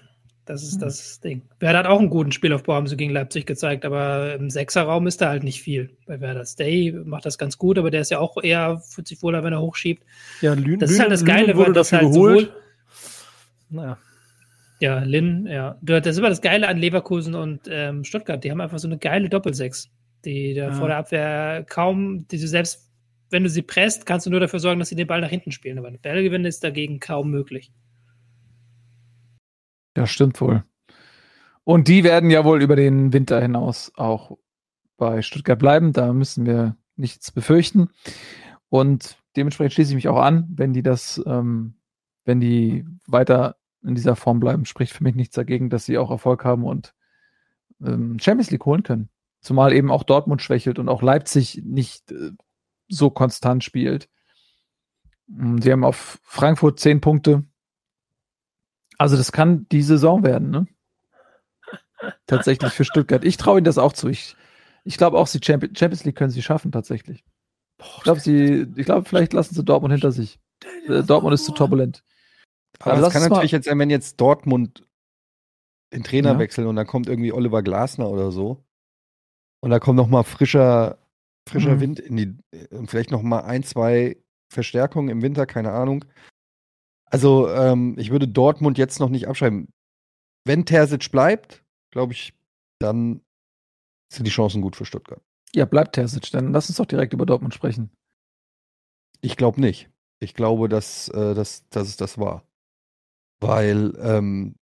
Das 0.44 0.62
ist 0.62 0.74
hm. 0.74 0.80
das 0.80 1.20
Ding. 1.20 1.40
Werder 1.58 1.78
hat 1.78 1.86
auch 1.86 1.98
einen 1.98 2.10
guten 2.10 2.32
Spielaufbau, 2.32 2.74
haben 2.74 2.86
sie 2.86 2.98
gegen 2.98 3.10
Leipzig 3.10 3.46
gezeigt, 3.46 3.86
aber 3.86 4.34
im 4.34 4.50
Sechserraum 4.50 5.06
ist 5.06 5.22
da 5.22 5.30
halt 5.30 5.42
nicht 5.42 5.62
viel. 5.62 5.96
Bei 6.06 6.20
Werder 6.20 6.44
Stay 6.44 6.92
macht 6.92 7.24
das 7.24 7.38
ganz 7.38 7.56
gut, 7.56 7.78
aber 7.78 7.90
der 7.90 8.02
ist 8.02 8.10
ja 8.10 8.18
auch 8.18 8.36
eher, 8.42 8.78
fühlt 8.80 9.08
sich 9.08 9.22
wohler, 9.22 9.42
wenn 9.42 9.54
er 9.54 9.62
hochschiebt. 9.62 10.04
Ja, 10.42 10.52
Lün, 10.52 10.78
das 10.78 10.90
ist 10.90 11.00
halt 11.00 11.10
das 11.10 11.24
Geile, 11.24 11.56
weil 11.56 11.72
das 11.72 11.92
halt 11.92 12.02
geholt. 12.02 12.40
sowohl. 12.40 12.56
Naja. 13.70 13.98
Ja, 14.80 14.98
Lin, 14.98 15.46
ja. 15.46 15.78
Das 15.80 16.06
ist 16.08 16.18
immer 16.18 16.28
das 16.28 16.42
Geile 16.42 16.68
an 16.68 16.76
Leverkusen 16.76 17.34
und 17.34 17.60
ähm, 17.70 18.04
Stuttgart. 18.04 18.44
Die 18.44 18.50
haben 18.50 18.60
einfach 18.60 18.80
so 18.80 18.86
eine 18.86 18.98
geile 18.98 19.30
Doppelsechs, 19.30 19.88
die 20.26 20.52
da 20.52 20.64
ja. 20.64 20.72
vor 20.72 20.88
der 20.88 20.98
Abwehr 20.98 21.64
kaum, 21.66 22.28
die 22.28 22.38
du 22.38 22.46
selbst, 22.46 22.90
wenn 23.30 23.44
du 23.44 23.48
sie 23.48 23.62
presst, 23.62 24.04
kannst 24.04 24.26
du 24.26 24.30
nur 24.30 24.40
dafür 24.40 24.60
sorgen, 24.60 24.78
dass 24.78 24.90
sie 24.90 24.94
den 24.94 25.06
Ball 25.06 25.22
nach 25.22 25.30
hinten 25.30 25.52
spielen. 25.52 25.78
Aber 25.78 25.88
eine 25.88 25.96
Bällgewinn 25.96 26.44
ist 26.44 26.62
dagegen 26.62 27.00
kaum 27.00 27.30
möglich. 27.30 27.72
Das 29.94 30.10
stimmt 30.10 30.40
wohl. 30.40 30.64
Und 31.64 31.88
die 31.88 32.04
werden 32.04 32.30
ja 32.30 32.44
wohl 32.44 32.62
über 32.62 32.76
den 32.76 33.12
Winter 33.12 33.40
hinaus 33.40 33.92
auch 33.96 34.38
bei 34.96 35.22
Stuttgart 35.22 35.58
bleiben. 35.58 35.92
Da 35.92 36.12
müssen 36.12 36.46
wir 36.46 36.76
nichts 36.96 37.30
befürchten. 37.30 37.90
Und 38.68 39.16
dementsprechend 39.36 39.74
schließe 39.74 39.90
ich 39.90 39.96
mich 39.96 40.08
auch 40.08 40.20
an, 40.20 40.46
wenn 40.50 40.72
die 40.72 40.82
das, 40.82 41.22
ähm, 41.26 41.74
wenn 42.24 42.40
die 42.40 42.84
weiter 43.06 43.56
in 43.82 43.94
dieser 43.94 44.16
Form 44.16 44.40
bleiben, 44.40 44.64
spricht 44.64 44.92
für 44.92 45.04
mich 45.04 45.14
nichts 45.14 45.34
dagegen, 45.34 45.70
dass 45.70 45.84
sie 45.84 45.98
auch 45.98 46.10
Erfolg 46.10 46.44
haben 46.44 46.64
und 46.64 46.94
ähm, 47.84 48.18
Champions 48.18 48.50
League 48.50 48.64
holen 48.64 48.82
können. 48.82 49.08
Zumal 49.40 49.72
eben 49.72 49.90
auch 49.90 50.04
Dortmund 50.04 50.40
schwächelt 50.40 50.78
und 50.78 50.88
auch 50.88 51.02
Leipzig 51.02 51.62
nicht 51.64 52.12
äh, 52.12 52.30
so 52.88 53.10
konstant 53.10 53.64
spielt. 53.64 54.08
Sie 55.26 55.72
haben 55.72 55.84
auf 55.84 56.20
Frankfurt 56.22 56.78
zehn 56.78 57.00
Punkte, 57.00 57.44
Also 58.98 59.16
das 59.16 59.32
kann 59.32 59.66
die 59.70 59.82
Saison 59.82 60.22
werden, 60.22 60.50
ne? 60.50 60.66
tatsächlich 62.26 62.72
für 62.72 62.84
Stuttgart. 62.84 63.24
Ich 63.24 63.36
traue 63.36 63.58
ihnen 63.58 63.64
das 63.64 63.78
auch 63.78 63.92
zu. 63.92 64.08
Ich, 64.08 64.36
ich 64.84 64.96
glaube 64.96 65.18
auch, 65.18 65.26
sie 65.26 65.40
Champions 65.42 66.04
League 66.04 66.16
können 66.16 66.30
sie 66.30 66.42
schaffen, 66.42 66.72
tatsächlich. 66.72 67.24
Ich 67.78 68.02
glaube, 68.02 68.20
sie, 68.20 68.66
ich 68.76 68.84
glaube, 68.84 69.08
vielleicht 69.08 69.32
lassen 69.32 69.54
sie 69.54 69.64
Dortmund 69.64 69.92
hinter 69.92 70.12
sich. 70.12 70.38
Äh, 70.86 71.02
Dortmund 71.02 71.34
ist 71.34 71.44
zu 71.44 71.52
turbulent. 71.52 72.04
Aber 72.80 73.00
das 73.00 73.12
kann 73.12 73.28
natürlich 73.28 73.52
jetzt 73.52 73.66
sein, 73.66 73.78
wenn 73.78 73.90
jetzt 73.90 74.20
Dortmund 74.20 74.86
den 75.92 76.04
Trainer 76.04 76.32
ja. 76.32 76.38
wechseln 76.38 76.66
und 76.66 76.76
dann 76.76 76.86
kommt 76.86 77.08
irgendwie 77.08 77.32
Oliver 77.32 77.62
Glasner 77.62 78.08
oder 78.08 78.30
so. 78.30 78.64
Und 79.60 79.70
da 79.70 79.78
kommt 79.78 79.96
noch 79.96 80.08
mal 80.08 80.22
frischer, 80.22 80.98
frischer 81.48 81.76
mhm. 81.76 81.80
Wind 81.80 82.00
in 82.00 82.16
die, 82.16 82.36
und 82.70 82.90
vielleicht 82.90 83.10
noch 83.10 83.22
mal 83.22 83.40
ein, 83.40 83.62
zwei 83.62 84.16
Verstärkungen 84.48 85.08
im 85.08 85.22
Winter, 85.22 85.46
keine 85.46 85.72
Ahnung. 85.72 86.04
Also, 87.12 87.48
ähm, 87.50 87.94
ich 87.98 88.10
würde 88.10 88.26
Dortmund 88.26 88.78
jetzt 88.78 88.98
noch 88.98 89.10
nicht 89.10 89.28
abschreiben. 89.28 89.68
Wenn 90.46 90.64
Terzic 90.64 91.10
bleibt, 91.10 91.62
glaube 91.90 92.14
ich, 92.14 92.32
dann 92.78 93.20
sind 94.10 94.26
die 94.26 94.30
Chancen 94.30 94.62
gut 94.62 94.76
für 94.76 94.86
Stuttgart. 94.86 95.22
Ja, 95.54 95.66
bleibt 95.66 95.94
Terzic, 95.94 96.30
dann 96.30 96.52
lass 96.52 96.70
uns 96.70 96.78
doch 96.78 96.86
direkt 96.86 97.12
über 97.12 97.26
Dortmund 97.26 97.52
sprechen. 97.52 97.90
Ich 99.20 99.36
glaube 99.36 99.60
nicht. 99.60 99.90
Ich 100.20 100.34
glaube, 100.34 100.68
dass, 100.68 101.08
äh, 101.08 101.34
dass, 101.34 101.68
dass 101.68 101.88
es 101.88 101.96
das 101.96 102.16
war. 102.16 102.46
Weil, 103.40 103.92
ähm, 104.00 104.54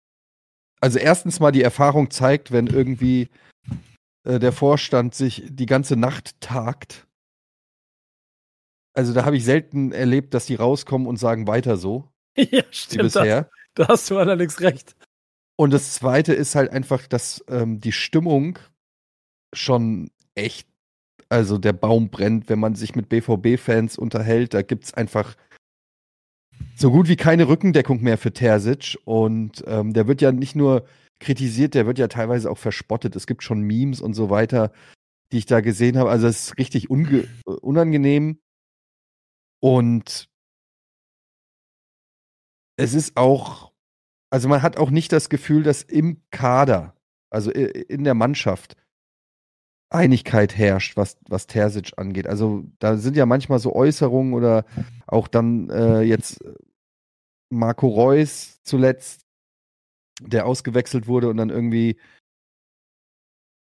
also 0.81 0.97
erstens 0.97 1.39
mal 1.39 1.51
die 1.51 1.61
Erfahrung 1.61 2.09
zeigt, 2.09 2.51
wenn 2.51 2.65
irgendwie 2.65 3.29
äh, 4.23 4.39
der 4.39 4.53
Vorstand 4.53 5.13
sich 5.13 5.43
die 5.47 5.65
ganze 5.67 5.95
Nacht 5.97 6.39
tagt. 6.41 7.07
Also 8.95 9.13
da 9.13 9.25
habe 9.25 9.37
ich 9.37 9.45
selten 9.45 9.91
erlebt, 9.91 10.33
dass 10.33 10.47
die 10.47 10.55
rauskommen 10.55 11.07
und 11.07 11.17
sagen 11.17 11.45
weiter 11.45 11.77
so. 11.77 12.09
Ja, 12.51 12.63
stimmt. 12.71 13.03
Bisher. 13.03 13.49
Da, 13.73 13.83
da 13.83 13.87
hast 13.89 14.09
du 14.09 14.17
allerdings 14.17 14.61
recht. 14.61 14.95
Und 15.57 15.71
das 15.71 15.93
Zweite 15.93 16.33
ist 16.33 16.55
halt 16.55 16.71
einfach, 16.71 17.05
dass 17.07 17.43
ähm, 17.49 17.81
die 17.81 17.91
Stimmung 17.91 18.59
schon 19.53 20.09
echt, 20.35 20.69
also 21.27 21.57
der 21.57 21.73
Baum 21.73 22.09
brennt, 22.09 22.49
wenn 22.49 22.59
man 22.59 22.75
sich 22.75 22.95
mit 22.95 23.09
BVB-Fans 23.09 23.97
unterhält. 23.97 24.53
Da 24.53 24.61
gibt 24.61 24.85
es 24.85 24.93
einfach 24.93 25.35
so 26.75 26.91
gut 26.91 27.09
wie 27.09 27.17
keine 27.17 27.47
Rückendeckung 27.49 28.01
mehr 28.01 28.17
für 28.17 28.31
Terzic. 28.31 28.97
Und 29.03 29.63
ähm, 29.67 29.93
der 29.93 30.07
wird 30.07 30.21
ja 30.21 30.31
nicht 30.31 30.55
nur 30.55 30.87
kritisiert, 31.19 31.73
der 31.73 31.85
wird 31.85 31.99
ja 31.99 32.07
teilweise 32.07 32.49
auch 32.49 32.57
verspottet. 32.57 33.15
Es 33.17 33.27
gibt 33.27 33.43
schon 33.43 33.61
Memes 33.61 33.99
und 33.99 34.13
so 34.13 34.29
weiter, 34.29 34.71
die 35.33 35.39
ich 35.39 35.45
da 35.45 35.59
gesehen 35.59 35.97
habe. 35.97 36.09
Also 36.09 36.27
es 36.27 36.47
ist 36.47 36.57
richtig 36.57 36.89
unangenehm. 36.89 38.39
Und 39.61 40.29
es 42.79 42.93
ist 42.93 43.17
auch 43.17 43.69
also 44.29 44.47
man 44.47 44.61
hat 44.61 44.77
auch 44.77 44.91
nicht 44.91 45.11
das 45.11 45.29
Gefühl, 45.29 45.63
dass 45.63 45.81
im 45.81 46.21
Kader, 46.31 46.95
also 47.29 47.51
in 47.51 48.03
der 48.03 48.13
Mannschaft, 48.13 48.75
Einigkeit 49.91 50.55
herrscht, 50.55 50.97
was, 50.97 51.17
was 51.27 51.47
Terzic 51.47 51.93
angeht. 51.97 52.27
Also 52.27 52.63
da 52.77 52.97
sind 52.97 53.15
ja 53.17 53.25
manchmal 53.25 53.57
so 53.57 53.73
Äußerungen 53.73 54.33
oder 54.33 54.65
auch 55.07 55.27
dann 55.27 55.71
äh, 55.71 56.01
jetzt 56.01 56.43
Marco 57.51 57.87
Reus 57.87 58.61
zuletzt, 58.61 59.25
der 60.21 60.45
ausgewechselt 60.45 61.07
wurde 61.07 61.27
und 61.27 61.37
dann 61.37 61.49
irgendwie 61.49 61.99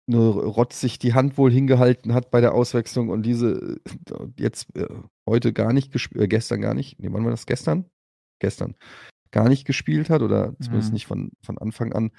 nur 0.08 0.46
rotzig 0.46 0.98
die 0.98 1.14
Hand 1.14 1.38
wohl 1.38 1.52
hingehalten 1.52 2.14
hat 2.14 2.32
bei 2.32 2.40
der 2.40 2.54
Auswechslung 2.54 3.10
und 3.10 3.24
diese 3.24 3.82
jetzt 4.38 4.74
äh, 4.78 4.88
heute 5.28 5.52
gar 5.52 5.74
nicht 5.74 5.92
gespielt, 5.92 6.24
äh, 6.24 6.28
gestern 6.30 6.62
gar 6.62 6.74
nicht, 6.74 7.00
nee, 7.00 7.10
wann 7.12 7.26
war 7.26 7.32
das 7.32 7.46
gestern? 7.46 7.90
Gestern 8.44 8.76
gar 9.32 9.48
nicht 9.48 9.66
gespielt 9.66 10.10
hat 10.10 10.22
oder 10.22 10.54
zumindest 10.60 10.90
mhm. 10.90 10.94
nicht 10.94 11.08
von, 11.08 11.32
von 11.42 11.58
Anfang 11.58 11.94
an. 11.94 12.12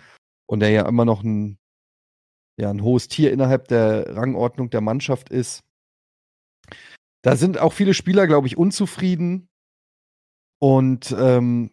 Und 0.46 0.60
der 0.60 0.70
ja 0.70 0.88
immer 0.88 1.04
noch 1.04 1.22
ein, 1.22 1.58
ja, 2.58 2.70
ein 2.70 2.82
hohes 2.82 3.08
Tier 3.08 3.30
innerhalb 3.30 3.68
der 3.68 4.16
Rangordnung 4.16 4.70
der 4.70 4.80
Mannschaft 4.80 5.28
ist. 5.28 5.60
Da 7.22 7.36
sind 7.36 7.58
auch 7.58 7.74
viele 7.74 7.92
Spieler, 7.92 8.26
glaube 8.26 8.46
ich, 8.46 8.56
unzufrieden. 8.56 9.48
Und 10.60 11.14
ähm, 11.18 11.70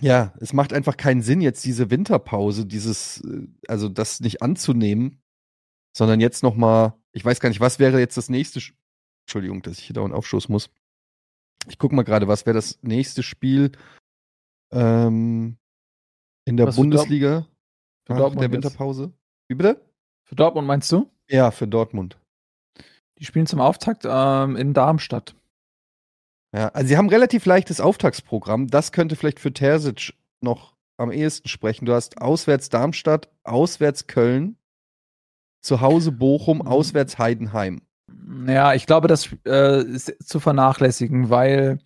ja, 0.00 0.32
es 0.40 0.54
macht 0.54 0.72
einfach 0.72 0.96
keinen 0.96 1.20
Sinn, 1.20 1.42
jetzt 1.42 1.62
diese 1.64 1.90
Winterpause, 1.90 2.64
dieses, 2.64 3.20
äh, 3.20 3.46
also 3.68 3.90
das 3.90 4.20
nicht 4.20 4.40
anzunehmen, 4.40 5.20
sondern 5.94 6.20
jetzt 6.20 6.42
nochmal, 6.42 6.94
ich 7.12 7.22
weiß 7.24 7.38
gar 7.38 7.50
nicht, 7.50 7.60
was 7.60 7.78
wäre 7.78 8.00
jetzt 8.00 8.16
das 8.16 8.30
nächste, 8.30 8.60
Entschuldigung, 9.26 9.60
dass 9.60 9.78
ich 9.78 9.84
hier 9.84 9.94
dauernd 9.94 10.14
aufstoßen 10.14 10.50
muss. 10.50 10.70
Ich 11.68 11.78
gucke 11.78 11.94
mal 11.94 12.02
gerade, 12.02 12.28
was 12.28 12.46
wäre 12.46 12.54
das 12.54 12.78
nächste 12.82 13.22
Spiel 13.22 13.72
ähm, 14.72 15.56
in 16.44 16.56
der 16.56 16.68
was 16.68 16.76
Bundesliga 16.76 17.46
für 18.06 18.14
Dortmund 18.14 18.42
der 18.42 18.52
Winterpause? 18.52 19.02
Jetzt. 19.04 19.14
Wie 19.48 19.54
bitte? 19.54 19.80
Für 20.24 20.34
Dortmund 20.34 20.66
meinst 20.66 20.90
du? 20.92 21.10
Ja, 21.28 21.50
für 21.50 21.66
Dortmund. 21.66 22.18
Die 23.18 23.24
spielen 23.24 23.46
zum 23.46 23.60
Auftakt 23.60 24.04
ähm, 24.06 24.56
in 24.56 24.74
Darmstadt. 24.74 25.34
Ja, 26.54 26.68
also 26.68 26.88
sie 26.88 26.96
haben 26.96 27.08
relativ 27.08 27.46
leichtes 27.46 27.80
Auftaktsprogramm. 27.80 28.68
Das 28.68 28.92
könnte 28.92 29.16
vielleicht 29.16 29.40
für 29.40 29.52
Terzic 29.52 30.14
noch 30.40 30.74
am 30.96 31.10
ehesten 31.10 31.48
sprechen. 31.48 31.86
Du 31.86 31.92
hast 31.92 32.20
auswärts 32.20 32.68
Darmstadt, 32.68 33.28
auswärts 33.42 34.06
Köln, 34.06 34.56
zu 35.62 35.80
Hause 35.80 36.12
Bochum, 36.12 36.58
mhm. 36.58 36.66
auswärts 36.68 37.18
Heidenheim. 37.18 37.82
Ja, 38.46 38.74
ich 38.74 38.86
glaube, 38.86 39.08
das 39.08 39.28
äh, 39.46 39.82
ist 39.82 40.14
zu 40.26 40.40
vernachlässigen, 40.40 41.30
weil 41.30 41.78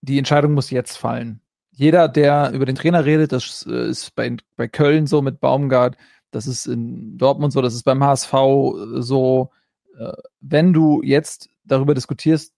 die 0.00 0.18
Entscheidung 0.18 0.54
muss 0.54 0.70
jetzt 0.70 0.96
fallen. 0.96 1.40
Jeder, 1.72 2.08
der 2.08 2.52
über 2.52 2.66
den 2.66 2.76
Trainer 2.76 3.04
redet, 3.04 3.32
das 3.32 3.66
äh, 3.68 3.88
ist 3.88 4.14
bei, 4.14 4.36
bei 4.56 4.68
Köln 4.68 5.06
so 5.06 5.22
mit 5.22 5.40
Baumgart, 5.40 5.96
das 6.30 6.46
ist 6.46 6.66
in 6.66 7.18
Dortmund 7.18 7.52
so, 7.52 7.60
das 7.60 7.74
ist 7.74 7.84
beim 7.84 8.02
HSV 8.02 8.32
äh, 8.32 9.02
so. 9.02 9.50
Äh, 9.98 10.12
wenn 10.40 10.72
du 10.72 11.02
jetzt 11.02 11.50
darüber 11.64 11.94
diskutierst 11.94 12.54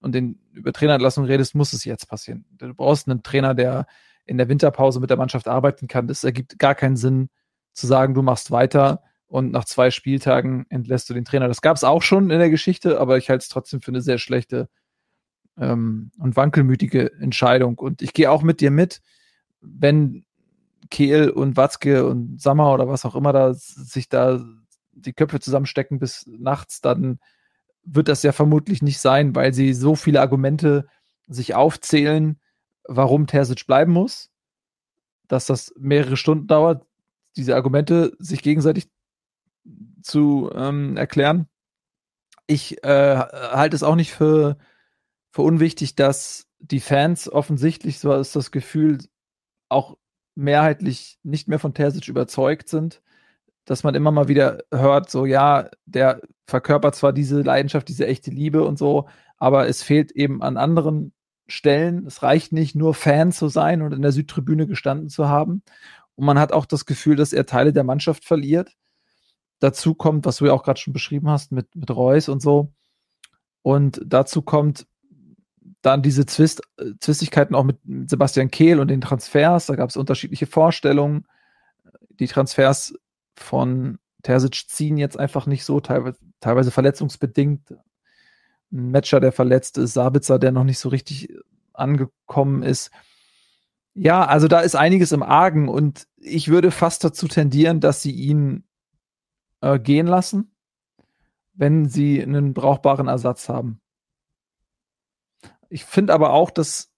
und 0.00 0.14
den, 0.14 0.38
über 0.52 0.72
Trainerentlassung 0.72 1.24
redest, 1.24 1.54
muss 1.54 1.72
es 1.72 1.84
jetzt 1.84 2.08
passieren. 2.08 2.44
Du 2.50 2.74
brauchst 2.74 3.08
einen 3.08 3.22
Trainer, 3.22 3.54
der 3.54 3.86
in 4.26 4.38
der 4.38 4.48
Winterpause 4.48 5.00
mit 5.00 5.10
der 5.10 5.16
Mannschaft 5.16 5.48
arbeiten 5.48 5.86
kann. 5.86 6.08
Das 6.08 6.24
ergibt 6.24 6.58
gar 6.58 6.74
keinen 6.74 6.96
Sinn 6.96 7.30
zu 7.72 7.86
sagen, 7.86 8.14
du 8.14 8.22
machst 8.22 8.50
weiter 8.50 9.02
und 9.34 9.50
nach 9.50 9.64
zwei 9.64 9.90
Spieltagen 9.90 10.64
entlässt 10.68 11.10
du 11.10 11.14
den 11.14 11.24
Trainer. 11.24 11.48
Das 11.48 11.60
gab 11.60 11.76
es 11.76 11.82
auch 11.82 12.02
schon 12.02 12.30
in 12.30 12.38
der 12.38 12.50
Geschichte, 12.50 13.00
aber 13.00 13.18
ich 13.18 13.30
halte 13.30 13.42
es 13.42 13.48
trotzdem 13.48 13.80
für 13.80 13.90
eine 13.90 14.00
sehr 14.00 14.18
schlechte 14.18 14.68
ähm, 15.58 16.12
und 16.18 16.36
wankelmütige 16.36 17.10
Entscheidung. 17.14 17.76
Und 17.78 18.00
ich 18.00 18.12
gehe 18.12 18.30
auch 18.30 18.42
mit 18.42 18.60
dir 18.60 18.70
mit, 18.70 19.00
wenn 19.60 20.24
Kehl 20.88 21.30
und 21.30 21.56
Watzke 21.56 22.06
und 22.06 22.40
Sammer 22.40 22.72
oder 22.72 22.86
was 22.86 23.04
auch 23.04 23.16
immer 23.16 23.32
da 23.32 23.54
sich 23.54 24.08
da 24.08 24.40
die 24.92 25.14
Köpfe 25.14 25.40
zusammenstecken 25.40 25.98
bis 25.98 26.24
nachts, 26.28 26.80
dann 26.80 27.18
wird 27.82 28.06
das 28.06 28.22
ja 28.22 28.30
vermutlich 28.30 28.82
nicht 28.82 29.00
sein, 29.00 29.34
weil 29.34 29.52
sie 29.52 29.74
so 29.74 29.96
viele 29.96 30.20
Argumente 30.20 30.86
sich 31.26 31.56
aufzählen, 31.56 32.38
warum 32.84 33.26
Terzic 33.26 33.66
bleiben 33.66 33.90
muss, 33.90 34.30
dass 35.26 35.46
das 35.46 35.74
mehrere 35.76 36.16
Stunden 36.16 36.46
dauert, 36.46 36.86
diese 37.36 37.56
Argumente 37.56 38.12
sich 38.20 38.40
gegenseitig 38.40 38.93
zu 40.04 40.50
ähm, 40.54 40.96
erklären. 40.96 41.48
Ich 42.46 42.84
äh, 42.84 43.16
halte 43.16 43.74
es 43.74 43.82
auch 43.82 43.96
nicht 43.96 44.12
für, 44.12 44.58
für 45.32 45.42
unwichtig, 45.42 45.96
dass 45.96 46.46
die 46.58 46.80
Fans 46.80 47.30
offensichtlich, 47.32 47.98
so 47.98 48.12
ist 48.12 48.36
das 48.36 48.50
Gefühl, 48.50 48.98
auch 49.68 49.96
mehrheitlich 50.34 51.18
nicht 51.22 51.48
mehr 51.48 51.58
von 51.58 51.74
Terzic 51.74 52.08
überzeugt 52.08 52.68
sind, 52.68 53.02
dass 53.64 53.82
man 53.82 53.94
immer 53.94 54.10
mal 54.10 54.28
wieder 54.28 54.62
hört, 54.70 55.10
so 55.10 55.24
ja, 55.24 55.70
der 55.86 56.20
verkörpert 56.46 56.94
zwar 56.94 57.14
diese 57.14 57.40
Leidenschaft, 57.40 57.88
diese 57.88 58.06
echte 58.06 58.30
Liebe 58.30 58.62
und 58.64 58.78
so, 58.78 59.08
aber 59.38 59.68
es 59.68 59.82
fehlt 59.82 60.12
eben 60.12 60.42
an 60.42 60.58
anderen 60.58 61.14
Stellen. 61.46 62.06
Es 62.06 62.22
reicht 62.22 62.52
nicht 62.52 62.74
nur 62.74 62.94
Fan 62.94 63.32
zu 63.32 63.48
sein 63.48 63.80
und 63.80 63.92
in 63.92 64.02
der 64.02 64.12
Südtribüne 64.12 64.66
gestanden 64.66 65.08
zu 65.08 65.28
haben. 65.28 65.62
Und 66.14 66.26
man 66.26 66.38
hat 66.38 66.52
auch 66.52 66.66
das 66.66 66.84
Gefühl, 66.84 67.16
dass 67.16 67.32
er 67.32 67.46
Teile 67.46 67.72
der 67.72 67.84
Mannschaft 67.84 68.24
verliert 68.24 68.76
dazu 69.60 69.94
kommt, 69.94 70.26
was 70.26 70.36
du 70.36 70.46
ja 70.46 70.52
auch 70.52 70.62
gerade 70.62 70.80
schon 70.80 70.92
beschrieben 70.92 71.28
hast 71.28 71.52
mit, 71.52 71.74
mit 71.74 71.90
Reus 71.90 72.28
und 72.28 72.40
so. 72.40 72.72
Und 73.62 74.00
dazu 74.04 74.42
kommt 74.42 74.86
dann 75.82 76.02
diese 76.02 76.26
Zwist, 76.26 76.62
Zwistigkeiten 77.00 77.54
auch 77.54 77.64
mit 77.64 77.78
Sebastian 78.06 78.50
Kehl 78.50 78.80
und 78.80 78.88
den 78.88 79.00
Transfers. 79.00 79.66
Da 79.66 79.76
gab 79.76 79.90
es 79.90 79.96
unterschiedliche 79.96 80.46
Vorstellungen. 80.46 81.26
Die 82.20 82.26
Transfers 82.26 82.94
von 83.36 83.98
Terzic 84.22 84.64
ziehen 84.68 84.96
jetzt 84.96 85.18
einfach 85.18 85.46
nicht 85.46 85.64
so, 85.64 85.80
teilweise, 85.80 86.18
teilweise 86.40 86.70
verletzungsbedingt. 86.70 87.72
Ein 88.72 88.90
Matcher, 88.90 89.20
der 89.20 89.32
verletzt 89.32 89.78
ist, 89.78 89.94
Sabitzer, 89.94 90.38
der 90.38 90.52
noch 90.52 90.64
nicht 90.64 90.78
so 90.78 90.88
richtig 90.88 91.28
angekommen 91.72 92.62
ist. 92.62 92.90
Ja, 93.94 94.24
also 94.24 94.48
da 94.48 94.60
ist 94.60 94.74
einiges 94.74 95.12
im 95.12 95.22
Argen 95.22 95.68
und 95.68 96.06
ich 96.16 96.48
würde 96.48 96.70
fast 96.70 97.04
dazu 97.04 97.28
tendieren, 97.28 97.80
dass 97.80 98.02
sie 98.02 98.10
ihn 98.10 98.64
äh, 99.64 99.78
gehen 99.78 100.06
lassen, 100.06 100.54
wenn 101.54 101.88
sie 101.88 102.22
einen 102.22 102.52
brauchbaren 102.52 103.08
Ersatz 103.08 103.48
haben. 103.48 103.80
Ich 105.70 105.84
finde 105.84 106.12
aber 106.12 106.32
auch, 106.32 106.50
dass 106.50 106.92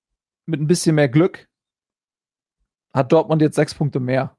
mit 0.47 0.61
ein 0.61 0.67
bisschen 0.67 0.97
mehr 0.97 1.09
Glück 1.09 1.49
hat 2.93 3.13
Dortmund 3.13 3.43
jetzt 3.43 3.57
sechs 3.57 3.75
Punkte 3.75 4.01
mehr. 4.01 4.37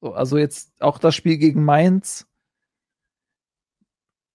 So, 0.00 0.12
also 0.12 0.38
jetzt 0.38 0.80
auch 0.80 0.98
das 0.98 1.14
Spiel 1.14 1.38
gegen 1.38 1.64
Mainz, 1.64 2.26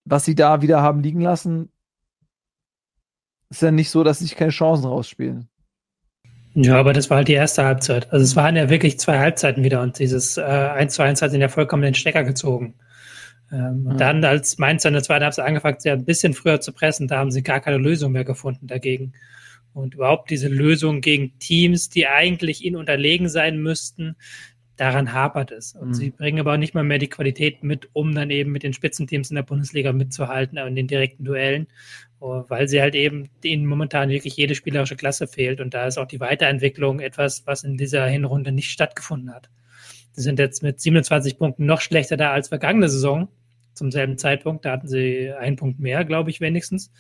was 0.03 0.25
sie 0.25 0.36
da 0.36 0.61
wieder 0.61 0.82
haben 0.82 1.01
liegen 1.01 1.21
lassen, 1.21 1.71
ist 3.49 3.61
ja 3.61 3.71
nicht 3.71 3.91
so, 3.91 4.03
dass 4.03 4.19
sie 4.19 4.25
sich 4.25 4.36
keine 4.36 4.51
Chancen 4.51 4.88
rausspielen. 4.88 5.47
Ja, 6.53 6.77
aber 6.77 6.91
das 6.91 7.09
war 7.09 7.17
halt 7.17 7.27
die 7.27 7.34
erste 7.34 7.63
Halbzeit. 7.63 8.11
Also 8.11 8.23
es 8.23 8.36
waren 8.36 8.57
ja 8.57 8.69
wirklich 8.69 8.99
zwei 8.99 9.19
Halbzeiten 9.19 9.63
wieder 9.63 9.82
und 9.82 9.99
dieses 9.99 10.38
äh, 10.38 10.41
1 10.41 10.95
zu 10.95 11.03
1 11.03 11.21
hat 11.21 11.34
in 11.34 11.39
der 11.39 11.49
vollkommen 11.49 11.84
den 11.84 11.93
Stecker 11.93 12.23
gezogen. 12.23 12.75
Ähm, 13.52 13.86
und 13.86 13.99
dann, 13.99 14.24
als 14.24 14.58
Mainz 14.58 14.86
in 14.86 14.93
der 14.93 15.04
zweiten 15.04 15.24
Halbzeit 15.24 15.45
angefangen 15.45 15.76
hat, 15.76 15.86
ein 15.86 16.06
bisschen 16.06 16.34
früher 16.34 16.62
zu 16.62 16.72
pressen, 16.72 17.08
da 17.08 17.18
haben 17.18 17.32
sie 17.32 17.43
gar 17.43 17.60
keine 17.60 17.78
Lösung 17.78 18.12
mehr 18.12 18.24
gefunden 18.24 18.68
dagegen. 18.68 19.14
Und 19.74 19.95
überhaupt 19.95 20.30
diese 20.30 20.47
Lösung 20.47 21.02
gegen 21.02 21.38
Teams, 21.39 21.89
die 21.89 22.08
eigentlich 22.08 22.64
ihnen 22.64 22.76
unterlegen 22.76 23.30
sein 23.30 23.62
müssten, 23.62 24.16
daran 24.76 25.14
hapert 25.14 25.52
es. 25.52 25.76
Und 25.76 25.89
mhm. 25.89 25.93
sie 25.93 26.10
bringen 26.10 26.39
aber 26.39 26.54
auch 26.54 26.58
nicht 26.58 26.74
mal 26.74 26.84
mehr 26.84 26.97
die 26.97 27.10
Qualität 27.10 27.64
mit, 27.64 27.89
um 27.93 28.14
dann 28.16 28.32
eben 28.32 28.52
mit 28.52 28.64
den 28.64 28.74
Spitzenteams 28.74 29.30
in 29.30 29.36
der 29.36 29.43
Bundesliga 29.43 29.93
mitzuhalten, 29.93 30.58
in 30.58 30.76
den 30.76 30.88
direkten 30.88 31.24
Duellen, 31.24 31.68
oh, 32.20 32.43
weil 32.47 32.68
sie 32.68 32.82
halt 32.82 32.95
eben 32.95 33.30
ihnen 33.43 33.66
momentan 33.66 34.10
wirklich 34.10 34.36
jede 34.38 34.56
spielerische 34.56 34.95
Klasse 34.95 35.28
fehlt. 35.28 35.62
Und 35.62 35.74
da 35.74 35.86
ist 35.86 35.97
auch 35.97 36.08
die 36.08 36.20
Weiterentwicklung 36.20 36.99
etwas, 36.99 37.45
was 37.45 37.64
in 37.64 37.78
dieser 37.78 38.06
Hinrunde 38.08 38.52
nicht 38.52 38.72
stattgefunden 38.72 39.34
hat. 39.34 39.49
Sie 40.14 40.22
sind 40.22 40.39
jetzt 40.39 40.64
mit 40.64 40.82
27 40.82 41.38
Punkten 41.38 41.66
noch 41.66 41.80
schlechter 41.80 42.18
da 42.18 42.32
als 42.32 42.49
vergangene 42.49 42.89
Saison 42.89 43.30
zum 43.74 43.91
selben 43.91 44.17
Zeitpunkt. 44.17 44.65
Da 44.65 44.72
hatten 44.72 44.88
sie 44.88 45.32
einen 45.32 45.55
Punkt 45.55 45.80
mehr, 45.80 46.05
glaube 46.05 46.30
ich, 46.30 46.41
wenigstens. 46.41 46.91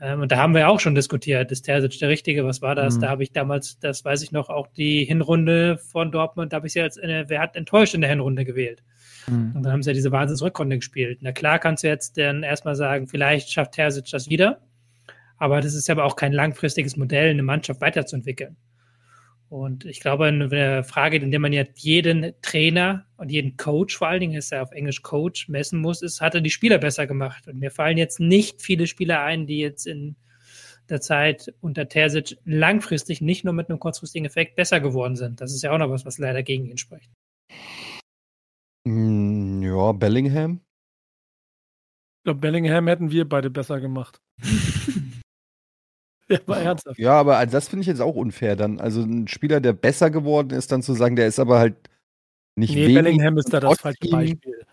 Ähm, 0.00 0.22
und 0.22 0.32
da 0.32 0.36
haben 0.36 0.54
wir 0.54 0.68
auch 0.68 0.80
schon 0.80 0.94
diskutiert, 0.94 1.50
ist 1.52 1.62
Terzic 1.62 1.98
der 1.98 2.08
Richtige? 2.08 2.44
Was 2.44 2.62
war 2.62 2.74
das? 2.74 2.96
Mhm. 2.96 3.00
Da 3.00 3.08
habe 3.08 3.22
ich 3.22 3.32
damals, 3.32 3.78
das 3.78 4.04
weiß 4.04 4.22
ich 4.22 4.32
noch, 4.32 4.50
auch 4.50 4.66
die 4.66 5.04
Hinrunde 5.04 5.78
von 5.78 6.10
Dortmund, 6.10 6.52
da 6.52 6.56
habe 6.56 6.66
ich 6.66 6.72
sie 6.72 6.80
als, 6.80 6.98
eine, 6.98 7.28
wer 7.28 7.40
hat 7.40 7.56
enttäuscht 7.56 7.94
in 7.94 8.00
der 8.00 8.10
Hinrunde 8.10 8.44
gewählt? 8.44 8.82
Mhm. 9.26 9.52
Und 9.54 9.62
dann 9.62 9.72
haben 9.72 9.82
sie 9.82 9.90
ja 9.90 9.94
diese 9.94 10.12
Wahnsinnsrückrunde 10.12 10.76
gespielt. 10.76 11.18
Na 11.22 11.32
klar 11.32 11.58
kannst 11.58 11.84
du 11.84 11.88
jetzt 11.88 12.18
dann 12.18 12.42
erstmal 12.42 12.74
sagen, 12.74 13.06
vielleicht 13.06 13.50
schafft 13.50 13.72
Terzic 13.72 14.06
das 14.10 14.28
wieder. 14.28 14.60
Aber 15.36 15.60
das 15.60 15.74
ist 15.74 15.90
aber 15.90 16.04
auch 16.04 16.16
kein 16.16 16.32
langfristiges 16.32 16.96
Modell, 16.96 17.30
eine 17.30 17.42
Mannschaft 17.42 17.80
weiterzuentwickeln. 17.80 18.56
Und 19.54 19.84
ich 19.84 20.00
glaube, 20.00 20.24
eine 20.24 20.82
Frage, 20.82 21.18
in 21.18 21.30
der 21.30 21.38
man 21.38 21.52
ja 21.52 21.62
jeden 21.76 22.32
Trainer 22.42 23.06
und 23.16 23.30
jeden 23.30 23.56
Coach, 23.56 23.96
vor 23.96 24.08
allen 24.08 24.18
Dingen 24.18 24.34
ist 24.34 24.50
er 24.50 24.64
auf 24.64 24.72
Englisch 24.72 25.02
Coach, 25.02 25.48
messen 25.48 25.80
muss, 25.80 26.02
ist, 26.02 26.20
hat 26.20 26.34
er 26.34 26.40
die 26.40 26.50
Spieler 26.50 26.78
besser 26.78 27.06
gemacht? 27.06 27.46
Und 27.46 27.60
mir 27.60 27.70
fallen 27.70 27.96
jetzt 27.96 28.18
nicht 28.18 28.60
viele 28.60 28.88
Spieler 28.88 29.22
ein, 29.22 29.46
die 29.46 29.60
jetzt 29.60 29.86
in 29.86 30.16
der 30.88 31.00
Zeit 31.00 31.54
unter 31.60 31.88
Terzic 31.88 32.36
langfristig 32.44 33.20
nicht 33.20 33.44
nur 33.44 33.54
mit 33.54 33.70
einem 33.70 33.78
kurzfristigen 33.78 34.26
Effekt 34.26 34.56
besser 34.56 34.80
geworden 34.80 35.14
sind. 35.14 35.40
Das 35.40 35.54
ist 35.54 35.62
ja 35.62 35.70
auch 35.70 35.78
noch 35.78 35.88
was, 35.88 36.04
was 36.04 36.18
leider 36.18 36.42
gegen 36.42 36.66
ihn 36.66 36.78
spricht. 36.78 37.12
Hm, 38.88 39.62
ja, 39.62 39.92
Bellingham. 39.92 40.62
Ich 42.18 42.24
glaube, 42.24 42.40
Bellingham 42.40 42.88
hätten 42.88 43.12
wir 43.12 43.28
beide 43.28 43.50
besser 43.50 43.80
gemacht. 43.80 44.20
Ja, 46.28 46.38
aber 46.46 46.58
ernsthaft. 46.58 46.98
Ja, 46.98 47.12
aber 47.12 47.44
das 47.46 47.68
finde 47.68 47.82
ich 47.82 47.86
jetzt 47.86 48.00
auch 48.00 48.14
unfair 48.14 48.56
dann. 48.56 48.80
Also 48.80 49.02
ein 49.02 49.28
Spieler, 49.28 49.60
der 49.60 49.72
besser 49.72 50.10
geworden 50.10 50.50
ist, 50.50 50.72
dann 50.72 50.82
zu 50.82 50.94
sagen, 50.94 51.16
der 51.16 51.26
ist 51.26 51.38
aber 51.38 51.58
halt 51.58 51.76
nicht 52.56 52.74
nee, 52.74 52.94
Bellingham 52.94 53.36
ist 53.38 53.52
da 53.52 53.60
das 53.60 53.80
falsche 53.80 54.08
Beispiel. 54.10 54.64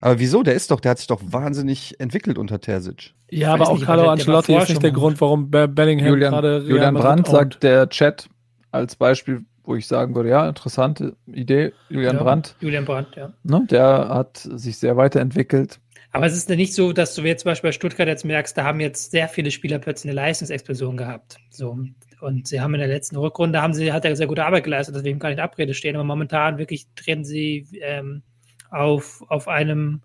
Aber 0.00 0.18
wieso? 0.18 0.42
Der 0.42 0.54
ist 0.54 0.70
doch, 0.70 0.80
der 0.80 0.92
hat 0.92 0.98
sich 0.98 1.08
doch 1.08 1.20
wahnsinnig 1.22 2.00
entwickelt 2.00 2.38
unter 2.38 2.60
Terzic. 2.60 3.12
Ja, 3.30 3.52
aber 3.52 3.68
auch 3.68 3.80
Carlo 3.80 4.08
Ancelotti 4.08 4.56
ist 4.56 4.70
nicht 4.70 4.82
der 4.82 4.92
Grund, 4.92 5.20
warum 5.20 5.50
Bellingham 5.50 6.08
Julian, 6.08 6.32
gerade 6.32 6.58
Julian 6.66 6.94
Brandt 6.94 7.26
sagt 7.26 7.62
der 7.62 7.88
Chat 7.90 8.28
als 8.70 8.96
Beispiel, 8.96 9.44
wo 9.64 9.74
ich 9.74 9.86
sagen 9.86 10.14
würde, 10.14 10.30
ja, 10.30 10.48
interessante 10.48 11.16
Idee, 11.26 11.72
Julian 11.90 12.16
ja, 12.16 12.22
Brandt. 12.22 12.56
Julian 12.60 12.84
Brandt, 12.86 13.14
ja. 13.16 13.32
Ne, 13.42 13.66
der 13.70 14.08
hat 14.08 14.38
sich 14.38 14.78
sehr 14.78 14.96
weiterentwickelt. 14.96 15.80
Aber 16.12 16.26
es 16.26 16.36
ist 16.36 16.48
ja 16.48 16.56
nicht 16.56 16.74
so, 16.74 16.92
dass 16.92 17.14
du 17.14 17.22
jetzt 17.22 17.42
zum 17.42 17.50
Beispiel 17.50 17.68
bei 17.68 17.72
Stuttgart 17.72 18.08
jetzt 18.08 18.24
merkst, 18.24 18.56
da 18.56 18.64
haben 18.64 18.80
jetzt 18.80 19.12
sehr 19.12 19.28
viele 19.28 19.50
Spieler 19.50 19.78
plötzlich 19.78 20.10
eine 20.10 20.20
Leistungsexplosion 20.20 20.96
gehabt. 20.96 21.36
So. 21.50 21.78
Und 22.20 22.48
sie 22.48 22.60
haben 22.60 22.74
in 22.74 22.80
der 22.80 22.88
letzten 22.88 23.16
Rückrunde, 23.16 23.62
haben 23.62 23.74
sie, 23.74 23.92
hat 23.92 24.04
er 24.04 24.16
sehr 24.16 24.26
gute 24.26 24.44
Arbeit 24.44 24.64
geleistet, 24.64 24.94
dass 24.94 25.04
wir 25.04 25.10
ihm 25.10 25.18
gar 25.18 25.30
nicht 25.30 25.38
Abrede 25.38 25.72
stehen. 25.72 25.94
Aber 25.94 26.04
momentan 26.04 26.58
wirklich 26.58 26.86
treten 26.96 27.24
sie 27.24 27.66
ähm, 27.80 28.22
auf, 28.70 29.22
auf 29.28 29.48
einem 29.48 30.02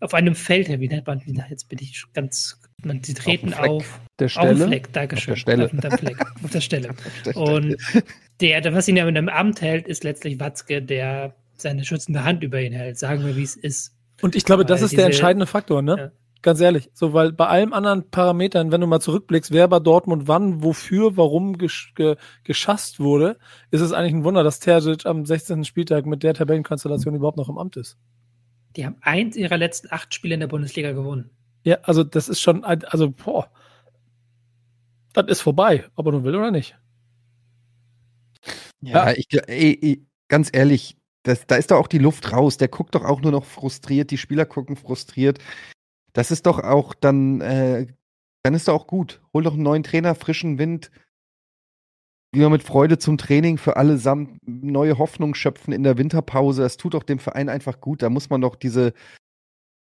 auf 0.00 0.14
einem 0.14 0.34
Feld, 0.34 0.68
wie 0.68 0.88
nennt 0.88 1.06
man, 1.06 1.20
jetzt 1.50 1.68
bin 1.68 1.78
ich 1.80 2.04
ganz, 2.14 2.58
man, 2.82 3.02
sie 3.02 3.14
treten 3.14 3.52
auf, 3.52 3.68
auf 3.68 4.00
der 4.18 4.28
Stelle. 4.28 4.64
Auf 4.64 4.68
Fleck, 4.68 4.92
Dankeschön. 4.92 5.34
Auf 5.34 5.36
der 5.36 5.40
Stelle. 5.40 5.64
Auf 5.66 5.70
der, 5.72 5.98
Fleck, 5.98 6.16
auf 6.42 6.50
der 6.50 6.60
Stelle. 6.60 6.94
Und 7.34 7.76
der, 8.40 8.74
was 8.74 8.88
ihn 8.88 8.96
ja 8.96 9.06
in 9.06 9.16
einem 9.16 9.28
Amt 9.28 9.60
hält, 9.60 9.86
ist 9.86 10.02
letztlich 10.02 10.40
Watzke, 10.40 10.82
der 10.82 11.34
seine 11.56 11.84
schützende 11.84 12.24
Hand 12.24 12.42
über 12.42 12.60
ihn 12.60 12.72
hält. 12.72 12.98
Sagen 12.98 13.24
wir, 13.26 13.36
wie 13.36 13.42
es 13.42 13.56
ist. 13.56 13.94
Und 14.22 14.36
ich 14.36 14.44
glaube, 14.44 14.64
das 14.64 14.82
ist 14.82 14.92
diese, 14.92 15.02
der 15.02 15.06
entscheidende 15.06 15.46
Faktor, 15.46 15.82
ne? 15.82 15.96
Ja. 15.98 16.10
Ganz 16.42 16.60
ehrlich. 16.60 16.90
So, 16.94 17.12
weil 17.12 17.32
bei 17.32 17.46
allen 17.48 17.74
anderen 17.74 18.10
Parametern, 18.10 18.72
wenn 18.72 18.80
du 18.80 18.86
mal 18.86 19.00
zurückblickst, 19.00 19.52
wer 19.52 19.68
bei 19.68 19.78
Dortmund 19.78 20.26
wann, 20.26 20.62
wofür, 20.62 21.16
warum 21.16 21.58
gesch 21.58 21.92
ge 21.94 22.16
geschasst 22.44 22.98
wurde, 22.98 23.38
ist 23.70 23.82
es 23.82 23.92
eigentlich 23.92 24.14
ein 24.14 24.24
Wunder, 24.24 24.42
dass 24.42 24.58
Terzic 24.58 25.04
am 25.04 25.26
16. 25.26 25.64
Spieltag 25.64 26.06
mit 26.06 26.22
der 26.22 26.32
Tabellenkonstellation 26.32 27.14
überhaupt 27.14 27.36
noch 27.36 27.50
im 27.50 27.58
Amt 27.58 27.76
ist. 27.76 27.98
Die 28.76 28.86
haben 28.86 28.96
eins 29.02 29.36
ihrer 29.36 29.58
letzten 29.58 29.88
acht 29.90 30.14
Spiele 30.14 30.34
in 30.34 30.40
der 30.40 30.46
Bundesliga 30.46 30.92
gewonnen. 30.92 31.30
Ja, 31.62 31.78
also 31.82 32.04
das 32.04 32.30
ist 32.30 32.40
schon, 32.40 32.64
also, 32.64 33.10
boah, 33.10 33.50
das 35.12 35.26
ist 35.26 35.40
vorbei, 35.42 35.84
ob 35.94 36.06
er 36.06 36.12
nun 36.12 36.24
will 36.24 36.36
oder 36.36 36.50
nicht. 36.50 36.78
Ja, 38.80 39.10
ja. 39.10 39.16
ich, 39.16 39.26
ey, 39.46 40.06
ganz 40.28 40.48
ehrlich, 40.52 40.96
das, 41.22 41.46
da 41.46 41.56
ist 41.56 41.70
doch 41.70 41.78
auch 41.78 41.88
die 41.88 41.98
Luft 41.98 42.32
raus. 42.32 42.56
Der 42.56 42.68
guckt 42.68 42.94
doch 42.94 43.04
auch 43.04 43.20
nur 43.20 43.32
noch 43.32 43.44
frustriert. 43.44 44.10
Die 44.10 44.18
Spieler 44.18 44.46
gucken 44.46 44.76
frustriert. 44.76 45.38
Das 46.12 46.30
ist 46.30 46.46
doch 46.46 46.58
auch 46.58 46.94
dann, 46.94 47.40
äh, 47.40 47.86
dann 48.42 48.54
ist 48.54 48.68
doch 48.68 48.74
auch 48.74 48.86
gut. 48.86 49.20
Hol 49.32 49.42
doch 49.42 49.54
einen 49.54 49.62
neuen 49.62 49.82
Trainer, 49.82 50.14
frischen 50.14 50.58
Wind. 50.58 50.90
Wieder 52.32 52.48
mit 52.48 52.62
Freude 52.62 52.98
zum 52.98 53.18
Training 53.18 53.58
für 53.58 53.76
allesamt 53.76 54.38
neue 54.46 54.98
Hoffnung 54.98 55.34
schöpfen 55.34 55.72
in 55.72 55.82
der 55.82 55.98
Winterpause. 55.98 56.62
Das 56.62 56.76
tut 56.76 56.94
doch 56.94 57.02
dem 57.02 57.18
Verein 57.18 57.48
einfach 57.48 57.80
gut. 57.80 58.02
Da 58.02 58.08
muss 58.08 58.30
man 58.30 58.40
doch 58.40 58.56
diese, 58.56 58.94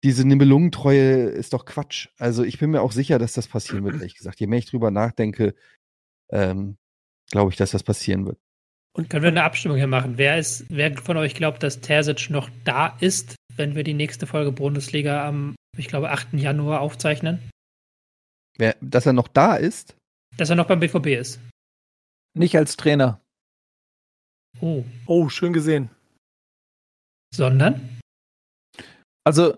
diese 0.04 0.28
Nibelungentreue 0.28 1.30
ist 1.30 1.54
doch 1.54 1.66
Quatsch. 1.66 2.10
Also 2.18 2.44
ich 2.44 2.60
bin 2.60 2.72
mir 2.72 2.82
auch 2.82 2.92
sicher, 2.92 3.20
dass 3.20 3.34
das 3.34 3.48
passieren 3.48 3.86
wird, 3.86 3.96
ehrlich 3.96 4.16
gesagt. 4.16 4.40
Je 4.40 4.48
mehr 4.48 4.60
ich 4.60 4.66
drüber 4.66 4.92
nachdenke, 4.92 5.56
ähm, 6.32 6.78
glaube 7.30 7.52
ich, 7.52 7.58
dass 7.58 7.72
das 7.72 7.84
passieren 7.84 8.26
wird. 8.26 8.40
Und 8.96 9.10
können 9.10 9.24
wir 9.24 9.30
eine 9.30 9.44
Abstimmung 9.44 9.78
hier 9.78 9.88
machen? 9.88 10.18
Wer 10.18 10.38
ist, 10.38 10.66
wer 10.70 10.96
von 10.98 11.18
euch 11.18 11.36
glaubt, 11.36 11.64
dass 11.64 11.82
Terzic 11.82 12.30
noch 12.30 12.50
da 12.64 12.98
ist, 13.00 13.36
wenn 13.56 13.76
wir 13.76 13.84
die 13.84 13.94
nächste 13.94 14.28
Folge 14.28 14.52
Bundesliga 14.52 15.28
am, 15.28 15.56
ich 15.78 15.88
glaube, 15.88 16.10
8. 16.10 16.34
Januar 16.34 16.82
aufzeichnen? 16.82 17.40
Wer, 18.58 18.76
dass 18.82 19.06
er 19.06 19.14
noch 19.14 19.28
da 19.28 19.56
ist? 19.56 19.96
Dass 20.38 20.50
er 20.50 20.56
noch 20.56 20.68
beim 20.68 20.80
BVB 20.80 21.08
ist. 21.08 21.40
Nicht 22.38 22.58
als 22.58 22.78
Trainer. 22.78 23.22
Oh. 24.60 24.84
Oh, 25.06 25.30
schön 25.30 25.54
gesehen. 25.54 25.90
Sondern? 27.34 28.00
Also, 29.24 29.58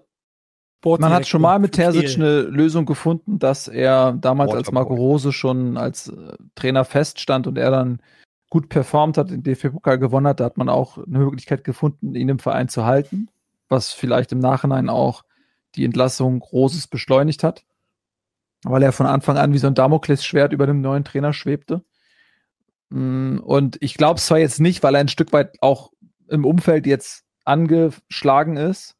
man 0.84 1.12
hat 1.12 1.28
schon 1.28 1.42
mal 1.42 1.60
mit 1.60 1.74
Terzic 1.74 2.16
eine 2.16 2.42
Lösung 2.42 2.86
gefunden, 2.86 3.40
dass 3.40 3.68
er 3.68 4.14
damals 4.14 4.54
als 4.54 4.72
Marco 4.72 4.96
Rose 4.96 5.32
schon 5.32 5.78
als 5.78 6.10
äh, 6.10 6.36
Trainer 6.56 6.86
feststand 6.86 7.48
und 7.48 7.58
er 7.58 7.72
dann 7.72 8.02
gut 8.52 8.68
performt 8.68 9.18
hat, 9.18 9.32
den 9.32 9.43
DFB-Pokal 9.43 9.97
gewonnen 9.97 10.28
hat, 10.28 10.41
da 10.41 10.43
hat 10.43 10.58
man 10.58 10.70
auch 10.70 10.97
eine 10.97 11.20
Möglichkeit 11.20 11.64
gefunden, 11.64 12.14
ihn 12.14 12.28
im 12.28 12.38
Verein 12.38 12.68
zu 12.68 12.86
halten, 12.86 13.30
was 13.70 13.93
vielleicht 13.93 14.34
im 14.34 14.39
Nachhinein 14.39 14.89
auch 14.89 15.24
die 15.76 15.86
Entlassung 15.86 16.41
Großes 16.41 16.88
beschleunigt 16.88 17.43
hat, 17.43 17.64
weil 18.64 18.84
er 18.84 18.91
von 18.91 19.06
Anfang 19.06 19.38
an 19.38 19.54
wie 19.54 19.58
so 19.58 19.68
ein 19.68 19.74
Damoklesschwert 19.74 20.52
über 20.52 20.68
dem 20.68 20.82
neuen 20.82 21.06
Trainer 21.06 21.32
schwebte. 21.32 21.86
Mm, 22.89 23.38
und 23.39 23.78
ich 23.80 23.95
glaube 23.95 24.18
es 24.18 24.26
zwar 24.26 24.39
jetzt 24.39 24.60
nicht, 24.60 24.84
weil 24.84 24.95
er 24.95 25.02
ein 25.02 25.08
Stück 25.08 25.32
weit 25.32 25.56
auch 25.62 25.93
im 26.28 26.43
Umfeld 26.43 26.86
jetzt 26.86 27.24
angeschlagen 27.45 28.58
ist, 28.58 28.97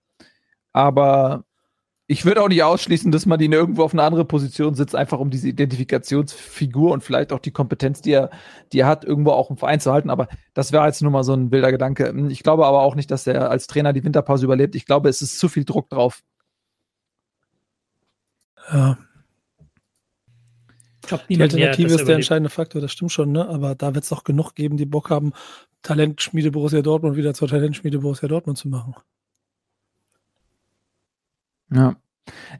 aber 0.72 1.44
ich 2.12 2.26
würde 2.26 2.42
auch 2.42 2.50
nicht 2.50 2.62
ausschließen, 2.62 3.10
dass 3.14 3.26
man 3.26 3.40
ihn 3.40 3.54
irgendwo 3.54 3.84
auf 3.84 3.94
eine 3.94 4.04
andere 4.04 4.26
Position 4.26 4.76
sitzt, 4.76 4.98
einfach 4.98 5.20
um 5.20 5.30
diese 5.30 5.48
Identifikationsfigur 5.48 6.92
und 6.92 7.06
vielleicht 7.06 7.32
auch 7.32 7.40
die 7.40 7.52
Kompetenz, 7.52 8.02
die 8.02 8.12
er, 8.12 8.32
die 8.74 8.80
er 8.80 8.88
hat, 8.88 9.06
irgendwo 9.06 9.32
auch 9.32 9.50
im 9.50 9.56
Verein 9.56 9.80
zu 9.80 9.94
halten. 9.94 10.10
Aber 10.10 10.28
das 10.54 10.74
wäre 10.74 10.86
jetzt 10.86 11.02
nur 11.02 11.12
mal 11.12 11.24
so 11.24 11.34
ein 11.34 11.52
wilder 11.52 11.72
Gedanke. 11.72 12.14
Ich 12.28 12.44
glaube 12.44 12.66
aber 12.66 12.82
auch 12.82 12.96
nicht, 12.96 13.12
dass 13.12 13.28
er 13.28 13.50
als 13.50 13.66
Trainer 13.68 13.94
die 13.94 14.04
Winterpause 14.04 14.44
überlebt. 14.44 14.76
Ich 14.76 14.86
glaube, 14.86 15.08
es 15.08 15.22
ist 15.22 15.40
zu 15.40 15.48
viel 15.48 15.64
Druck 15.64 15.90
drauf. 15.90 16.22
Ja. 18.74 18.98
Glaub, 21.04 21.26
die 21.30 21.42
Alternative 21.42 21.94
ist 21.94 22.10
der 22.10 22.16
entscheidende 22.16 22.50
Faktor, 22.50 22.82
das 22.82 22.92
stimmt 22.92 23.14
schon, 23.14 23.32
ne? 23.32 23.48
Aber 23.48 23.74
da 23.74 23.96
wird 23.96 24.04
es 24.04 24.10
doch 24.10 24.26
genug 24.26 24.54
geben, 24.54 24.76
die 24.76 24.86
Bock 24.86 25.10
haben, 25.10 25.32
Talentschmiede 25.82 26.52
Borussia 26.52 26.82
Dortmund 26.82 27.16
wieder 27.16 27.34
zur 27.34 27.48
Talentschmiede 27.48 28.00
Borussia 28.00 28.28
Dortmund 28.28 28.58
zu 28.58 28.68
machen. 28.68 28.96
Ja. 31.74 31.96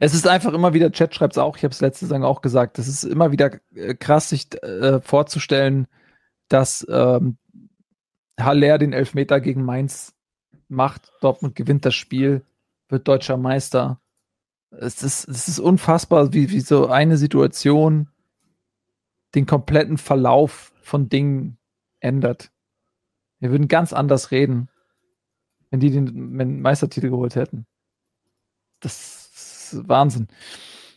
Es 0.00 0.14
ist 0.14 0.26
einfach 0.26 0.52
immer 0.52 0.74
wieder, 0.74 0.90
Chat 0.90 1.14
schreibt 1.14 1.34
es 1.34 1.38
auch, 1.38 1.56
ich 1.56 1.64
habe 1.64 1.72
es 1.72 1.80
letzte 1.80 2.06
Saison 2.06 2.24
auch 2.24 2.42
gesagt, 2.42 2.78
es 2.78 2.88
ist 2.88 3.04
immer 3.04 3.30
wieder 3.30 3.52
äh, 3.74 3.94
krass, 3.94 4.28
sich 4.28 4.52
äh, 4.62 5.00
vorzustellen, 5.00 5.86
dass 6.48 6.86
ähm, 6.90 7.38
Haller 8.38 8.78
den 8.78 8.92
Elfmeter 8.92 9.40
gegen 9.40 9.64
Mainz 9.64 10.14
macht, 10.68 11.12
Dortmund 11.20 11.54
gewinnt 11.54 11.84
das 11.84 11.94
Spiel, 11.94 12.42
wird 12.88 13.06
deutscher 13.06 13.36
Meister. 13.36 14.00
Es 14.70 15.02
ist, 15.02 15.28
es 15.28 15.48
ist 15.48 15.58
unfassbar, 15.58 16.32
wie, 16.32 16.50
wie 16.50 16.60
so 16.60 16.88
eine 16.88 17.16
Situation 17.16 18.08
den 19.34 19.46
kompletten 19.46 19.98
Verlauf 19.98 20.72
von 20.82 21.08
Dingen 21.08 21.58
ändert. 22.00 22.50
Wir 23.38 23.50
würden 23.50 23.68
ganz 23.68 23.92
anders 23.92 24.30
reden, 24.30 24.68
wenn 25.70 25.80
die 25.80 25.90
den 25.90 26.60
Meistertitel 26.60 27.10
geholt 27.10 27.34
hätten. 27.34 27.66
Das 28.82 29.30
ist 29.72 29.88
Wahnsinn. 29.88 30.28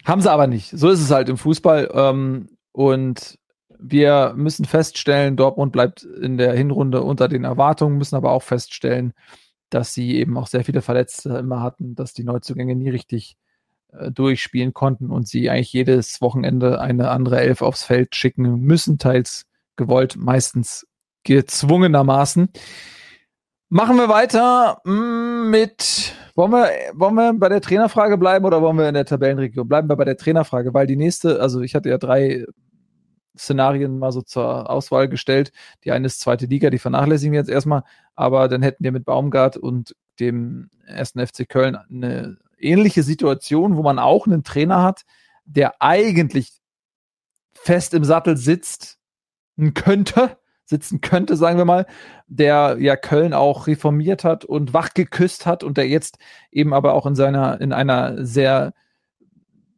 Haben 0.04 0.22
sie 0.22 0.32
aber 0.32 0.48
nicht. 0.48 0.70
So 0.72 0.90
ist 0.90 1.02
es 1.02 1.12
halt 1.12 1.30
im 1.30 1.38
Fußball. 1.38 1.90
Ähm, 1.94 2.50
und 2.72 3.40
wir 3.80 4.34
müssen 4.36 4.66
feststellen, 4.66 5.38
Dortmund 5.38 5.72
bleibt 5.72 6.04
in 6.04 6.38
der 6.38 6.54
Hinrunde 6.54 7.02
unter 7.02 7.28
den 7.28 7.44
Erwartungen, 7.44 7.98
müssen 7.98 8.16
aber 8.16 8.32
auch 8.32 8.44
feststellen, 8.44 9.14
dass 9.70 9.94
sie 9.94 10.16
eben 10.16 10.38
auch 10.38 10.48
sehr 10.48 10.64
viele 10.64 10.82
Verletzte 10.82 11.38
immer 11.38 11.62
hatten, 11.62 11.96
dass 11.96 12.14
die 12.14 12.24
Neuzugänge 12.24 12.76
nie 12.76 12.90
richtig 12.90 13.38
äh, 13.92 14.12
durchspielen 14.12 14.74
konnten 14.74 15.12
und 15.12 15.28
sie 15.28 15.50
eigentlich 15.50 15.74
jedes 15.74 16.22
Wochenende 16.22 16.80
eine 16.80 17.10
andere 17.10 17.40
Elf 17.40 17.62
aufs 17.62 17.84
Feld 17.84 18.16
schicken 18.16 18.60
müssen, 18.62 18.98
teils 18.98 19.46
gewollt, 19.76 20.16
meistens 20.18 20.88
gezwungenermaßen. 21.24 22.50
Machen 23.70 23.98
wir 23.98 24.10
weiter 24.10 24.82
mm, 24.86 25.50
mit, 25.50 26.14
wollen 26.36 26.52
wir, 26.52 26.70
wollen 26.94 27.16
wir 27.16 27.34
bei 27.34 27.50
der 27.50 27.62
Trainerfrage 27.62 28.18
bleiben 28.18 28.46
oder 28.46 28.62
wollen 28.62 28.78
wir 28.78 28.88
in 28.88 28.94
der 28.94 29.06
Tabellenregion? 29.06 29.68
Bleiben 29.68 29.90
wir 29.90 29.96
bei 29.96 30.06
der 30.06 30.18
Trainerfrage, 30.18 30.74
weil 30.74 30.86
die 30.86 30.98
nächste, 30.98 31.42
also 31.42 31.62
ich 31.62 31.76
hatte 31.76 31.90
ja 31.90 31.98
drei 31.98 32.46
Szenarien 33.38 34.00
mal 34.00 34.12
so 34.12 34.22
zur 34.22 34.70
Auswahl 34.70 35.08
gestellt. 35.10 35.52
Die 35.84 35.92
eine 35.92 36.08
ist 36.08 36.20
zweite 36.20 36.46
Liga, 36.46 36.70
die 36.70 36.80
vernachlässigen 36.80 37.34
wir 37.34 37.40
jetzt 37.40 37.50
erstmal, 37.50 37.84
aber 38.16 38.48
dann 38.48 38.62
hätten 38.62 38.84
wir 38.84 38.92
mit 38.92 39.06
Baumgart 39.06 39.58
und 39.58 39.96
dem 40.20 40.70
ersten 40.86 41.26
FC 41.26 41.48
Köln 41.48 41.76
eine 41.76 42.38
ähnliche 42.58 43.04
Situation, 43.04 43.76
wo 43.76 43.84
man 43.84 44.00
auch 44.00 44.28
einen 44.28 44.44
Trainer 44.44 44.84
hat, 44.84 45.04
der 45.46 45.82
eigentlich 45.82 46.62
fest 47.54 47.94
im 47.94 48.04
Sattel 48.04 48.38
sitzt, 48.38 49.00
könnte, 49.74 50.38
sitzen 50.66 51.02
könnte, 51.02 51.38
sagen 51.38 51.58
wir 51.58 51.66
mal, 51.66 51.86
der 52.28 52.78
ja 52.80 52.96
Köln 52.96 53.34
auch 53.34 53.68
reformiert 53.68 54.24
hat 54.24 54.46
und 54.46 54.74
wach 54.74 54.94
geküsst 54.94 55.46
hat 55.46 55.64
und 55.64 55.78
der 55.78 55.88
jetzt 55.88 56.18
eben 56.52 56.74
aber 56.74 56.94
auch 56.94 57.06
in 57.06 57.16
seiner, 57.16 57.62
in 57.62 57.72
einer 57.72 58.26
sehr 58.26 58.74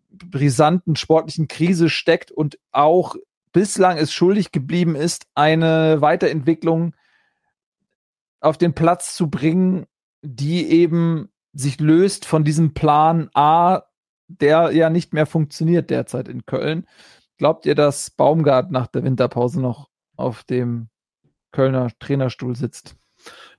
brisanten 0.09 0.95
sportlichen 0.95 1.47
Krise 1.47 1.89
steckt 1.89 2.31
und 2.31 2.57
auch 2.71 3.15
bislang 3.51 3.97
es 3.97 4.13
schuldig 4.13 4.51
geblieben 4.51 4.95
ist, 4.95 5.27
eine 5.35 6.01
Weiterentwicklung 6.01 6.95
auf 8.39 8.57
den 8.57 8.73
Platz 8.73 9.15
zu 9.15 9.29
bringen, 9.29 9.85
die 10.21 10.69
eben 10.69 11.29
sich 11.53 11.79
löst 11.79 12.25
von 12.25 12.43
diesem 12.43 12.73
Plan 12.73 13.29
A, 13.33 13.83
der 14.27 14.71
ja 14.71 14.89
nicht 14.89 15.13
mehr 15.13 15.25
funktioniert 15.25 15.89
derzeit 15.89 16.27
in 16.27 16.45
Köln. 16.45 16.87
Glaubt 17.37 17.65
ihr, 17.65 17.75
dass 17.75 18.09
Baumgart 18.11 18.71
nach 18.71 18.87
der 18.87 19.03
Winterpause 19.03 19.61
noch 19.61 19.89
auf 20.17 20.43
dem 20.43 20.89
Kölner 21.51 21.91
Trainerstuhl 21.99 22.55
sitzt? 22.55 22.95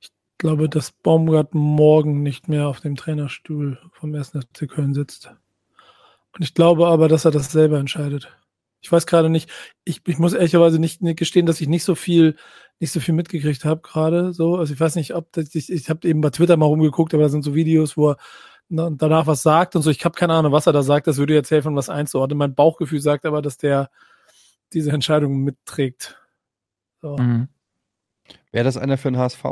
Ich 0.00 0.10
glaube, 0.38 0.68
dass 0.68 0.92
Baumgart 0.92 1.54
morgen 1.54 2.22
nicht 2.22 2.48
mehr 2.48 2.68
auf 2.68 2.80
dem 2.80 2.96
Trainerstuhl 2.96 3.78
vom 3.92 4.14
1. 4.14 4.30
FC 4.30 4.68
Köln 4.68 4.94
sitzt. 4.94 5.34
Und 6.32 6.44
ich 6.44 6.54
glaube 6.54 6.86
aber, 6.86 7.08
dass 7.08 7.24
er 7.24 7.30
das 7.30 7.50
selber 7.50 7.78
entscheidet. 7.78 8.36
Ich 8.80 8.92
weiß 8.92 9.06
gerade 9.06 9.28
nicht, 9.28 9.50
ich, 9.84 10.02
ich 10.06 10.18
muss 10.18 10.34
ehrlicherweise 10.34 10.78
nicht, 10.78 11.02
nicht 11.02 11.18
gestehen, 11.18 11.46
dass 11.46 11.60
ich 11.60 11.66
nicht 11.66 11.82
so 11.82 11.96
viel, 11.96 12.36
nicht 12.78 12.92
so 12.92 13.00
viel 13.00 13.14
mitgekriegt 13.14 13.64
habe 13.64 13.80
gerade. 13.80 14.32
So, 14.32 14.56
also 14.56 14.72
ich 14.72 14.78
weiß 14.78 14.94
nicht, 14.94 15.14
ob 15.14 15.32
das, 15.32 15.54
ich, 15.54 15.72
ich 15.72 15.90
habe 15.90 16.06
eben 16.06 16.20
bei 16.20 16.30
Twitter 16.30 16.56
mal 16.56 16.66
rumgeguckt, 16.66 17.12
aber 17.14 17.24
da 17.24 17.28
sind 17.28 17.42
so 17.42 17.56
Videos, 17.56 17.96
wo 17.96 18.10
er 18.10 18.16
danach 18.68 19.26
was 19.26 19.42
sagt 19.42 19.74
und 19.74 19.82
so. 19.82 19.90
Ich 19.90 20.04
habe 20.04 20.14
keine 20.14 20.34
Ahnung, 20.34 20.52
was 20.52 20.66
er 20.66 20.72
da 20.72 20.82
sagt. 20.82 21.06
Das 21.06 21.16
würde 21.16 21.34
jetzt 21.34 21.50
helfen, 21.50 21.74
was 21.74 21.88
einzuordnen. 21.88 22.38
Mein 22.38 22.54
Bauchgefühl 22.54 23.00
sagt 23.00 23.24
aber, 23.26 23.42
dass 23.42 23.56
der 23.56 23.90
diese 24.72 24.92
Entscheidung 24.92 25.42
mitträgt. 25.42 26.20
So. 27.00 27.16
Mhm. 27.16 27.48
Wäre 28.52 28.64
das 28.64 28.76
einer 28.76 28.98
für 28.98 29.10
den 29.10 29.18
HSV? 29.18 29.44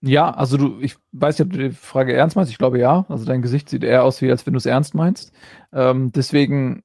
Ja, 0.00 0.30
also 0.30 0.56
du, 0.56 0.80
ich 0.80 0.96
weiß 1.12 1.38
nicht, 1.38 1.46
ob 1.46 1.52
du 1.52 1.58
die 1.58 1.74
Frage 1.74 2.14
ernst 2.14 2.36
meinst. 2.36 2.52
Ich 2.52 2.58
glaube 2.58 2.78
ja. 2.78 3.04
Also 3.08 3.24
dein 3.24 3.42
Gesicht 3.42 3.68
sieht 3.68 3.82
eher 3.82 4.04
aus, 4.04 4.22
wie 4.22 4.30
als 4.30 4.46
wenn 4.46 4.52
du 4.52 4.58
es 4.58 4.66
ernst 4.66 4.94
meinst. 4.94 5.32
Ähm, 5.72 6.12
deswegen 6.12 6.84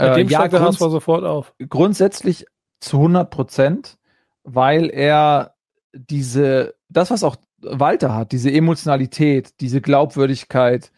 mit 0.00 0.16
dem 0.16 0.28
äh, 0.28 0.30
ja, 0.30 0.48
der 0.48 0.60
HSV 0.60 0.78
sofort 0.78 1.24
auf. 1.24 1.54
Grundsätzlich 1.68 2.46
zu 2.80 2.98
100 2.98 3.30
Prozent, 3.30 3.98
weil 4.44 4.88
er 4.90 5.54
diese, 5.92 6.74
das, 6.88 7.10
was 7.10 7.24
auch 7.24 7.36
Walter 7.60 8.14
hat, 8.14 8.32
diese 8.32 8.52
Emotionalität, 8.52 9.60
diese 9.60 9.80
Glaubwürdigkeit, 9.80 10.92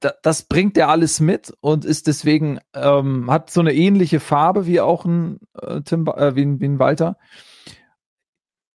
das 0.00 0.42
bringt 0.42 0.76
er 0.76 0.88
alles 0.88 1.20
mit 1.20 1.52
und 1.60 1.84
ist 1.84 2.06
deswegen, 2.06 2.60
ähm, 2.74 3.30
hat 3.30 3.50
so 3.50 3.60
eine 3.60 3.74
ähnliche 3.74 4.20
Farbe 4.20 4.66
wie 4.66 4.80
auch 4.80 5.04
ein 5.04 5.40
äh, 5.60 5.80
Tim, 5.82 6.06
äh, 6.06 6.36
wie, 6.36 6.60
wie 6.60 6.66
ein 6.66 6.78
Walter. 6.78 7.18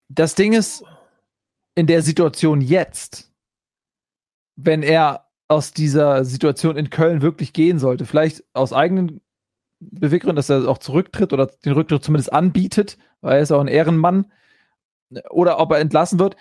Das 0.08 0.34
Ding 0.34 0.52
ist, 0.52 0.84
in 1.74 1.86
der 1.86 2.02
Situation 2.02 2.60
jetzt, 2.60 3.32
wenn 4.56 4.82
er 4.82 5.28
aus 5.48 5.72
dieser 5.72 6.24
Situation 6.24 6.76
in 6.76 6.90
Köln 6.90 7.22
wirklich 7.22 7.52
gehen 7.52 7.78
sollte. 7.78 8.06
Vielleicht 8.06 8.44
aus 8.52 8.72
eigenen 8.72 9.20
Beweggründen, 9.80 10.36
dass 10.36 10.48
er 10.48 10.68
auch 10.68 10.78
zurücktritt 10.78 11.32
oder 11.32 11.46
den 11.46 11.72
Rücktritt 11.72 12.04
zumindest 12.04 12.32
anbietet, 12.32 12.98
weil 13.20 13.36
er 13.36 13.42
ist 13.42 13.52
auch 13.52 13.60
ein 13.60 13.68
Ehrenmann. 13.68 14.32
Oder 15.30 15.58
ob 15.58 15.72
er 15.72 15.78
entlassen 15.78 16.18
wird. 16.18 16.36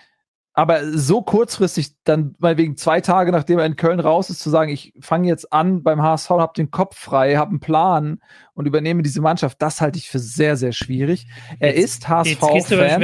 Aber 0.54 0.86
so 0.92 1.22
kurzfristig, 1.22 1.92
dann 2.04 2.34
mal 2.38 2.58
wegen 2.58 2.76
zwei 2.76 3.00
Tage, 3.00 3.32
nachdem 3.32 3.58
er 3.58 3.64
in 3.64 3.76
Köln 3.76 4.00
raus 4.00 4.28
ist, 4.28 4.40
zu 4.40 4.50
sagen, 4.50 4.70
ich 4.70 4.92
fange 5.00 5.26
jetzt 5.28 5.50
an 5.52 5.82
beim 5.82 6.02
HSV, 6.02 6.30
habe 6.30 6.52
den 6.54 6.70
Kopf 6.70 6.98
frei, 6.98 7.36
habe 7.36 7.50
einen 7.50 7.60
Plan 7.60 8.20
und 8.52 8.66
übernehme 8.66 9.02
diese 9.02 9.22
Mannschaft, 9.22 9.62
das 9.62 9.80
halte 9.80 9.98
ich 9.98 10.10
für 10.10 10.18
sehr, 10.18 10.56
sehr 10.56 10.72
schwierig. 10.72 11.26
Er 11.58 11.74
ist 11.74 12.06
HSV-Fan. 12.06 13.02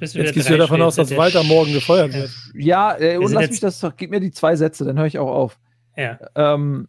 Jetzt, 0.00 0.14
Jetzt 0.14 0.34
gehst 0.34 0.50
du 0.50 0.56
davon 0.56 0.82
aus, 0.82 0.96
dass 0.96 1.16
Walter 1.16 1.42
morgen 1.44 1.72
gefeuert 1.72 2.12
wird. 2.12 2.30
Ja, 2.54 2.98
äh, 2.98 3.16
und 3.16 3.32
lass 3.32 3.50
mich 3.50 3.60
das 3.60 3.80
doch, 3.80 3.96
gib 3.96 4.10
mir 4.10 4.20
die 4.20 4.30
zwei 4.30 4.54
Sätze, 4.56 4.84
dann 4.84 4.98
höre 4.98 5.06
ich 5.06 5.18
auch 5.18 5.30
auf. 5.30 5.58
Ja. 5.96 6.18
Ähm, 6.34 6.88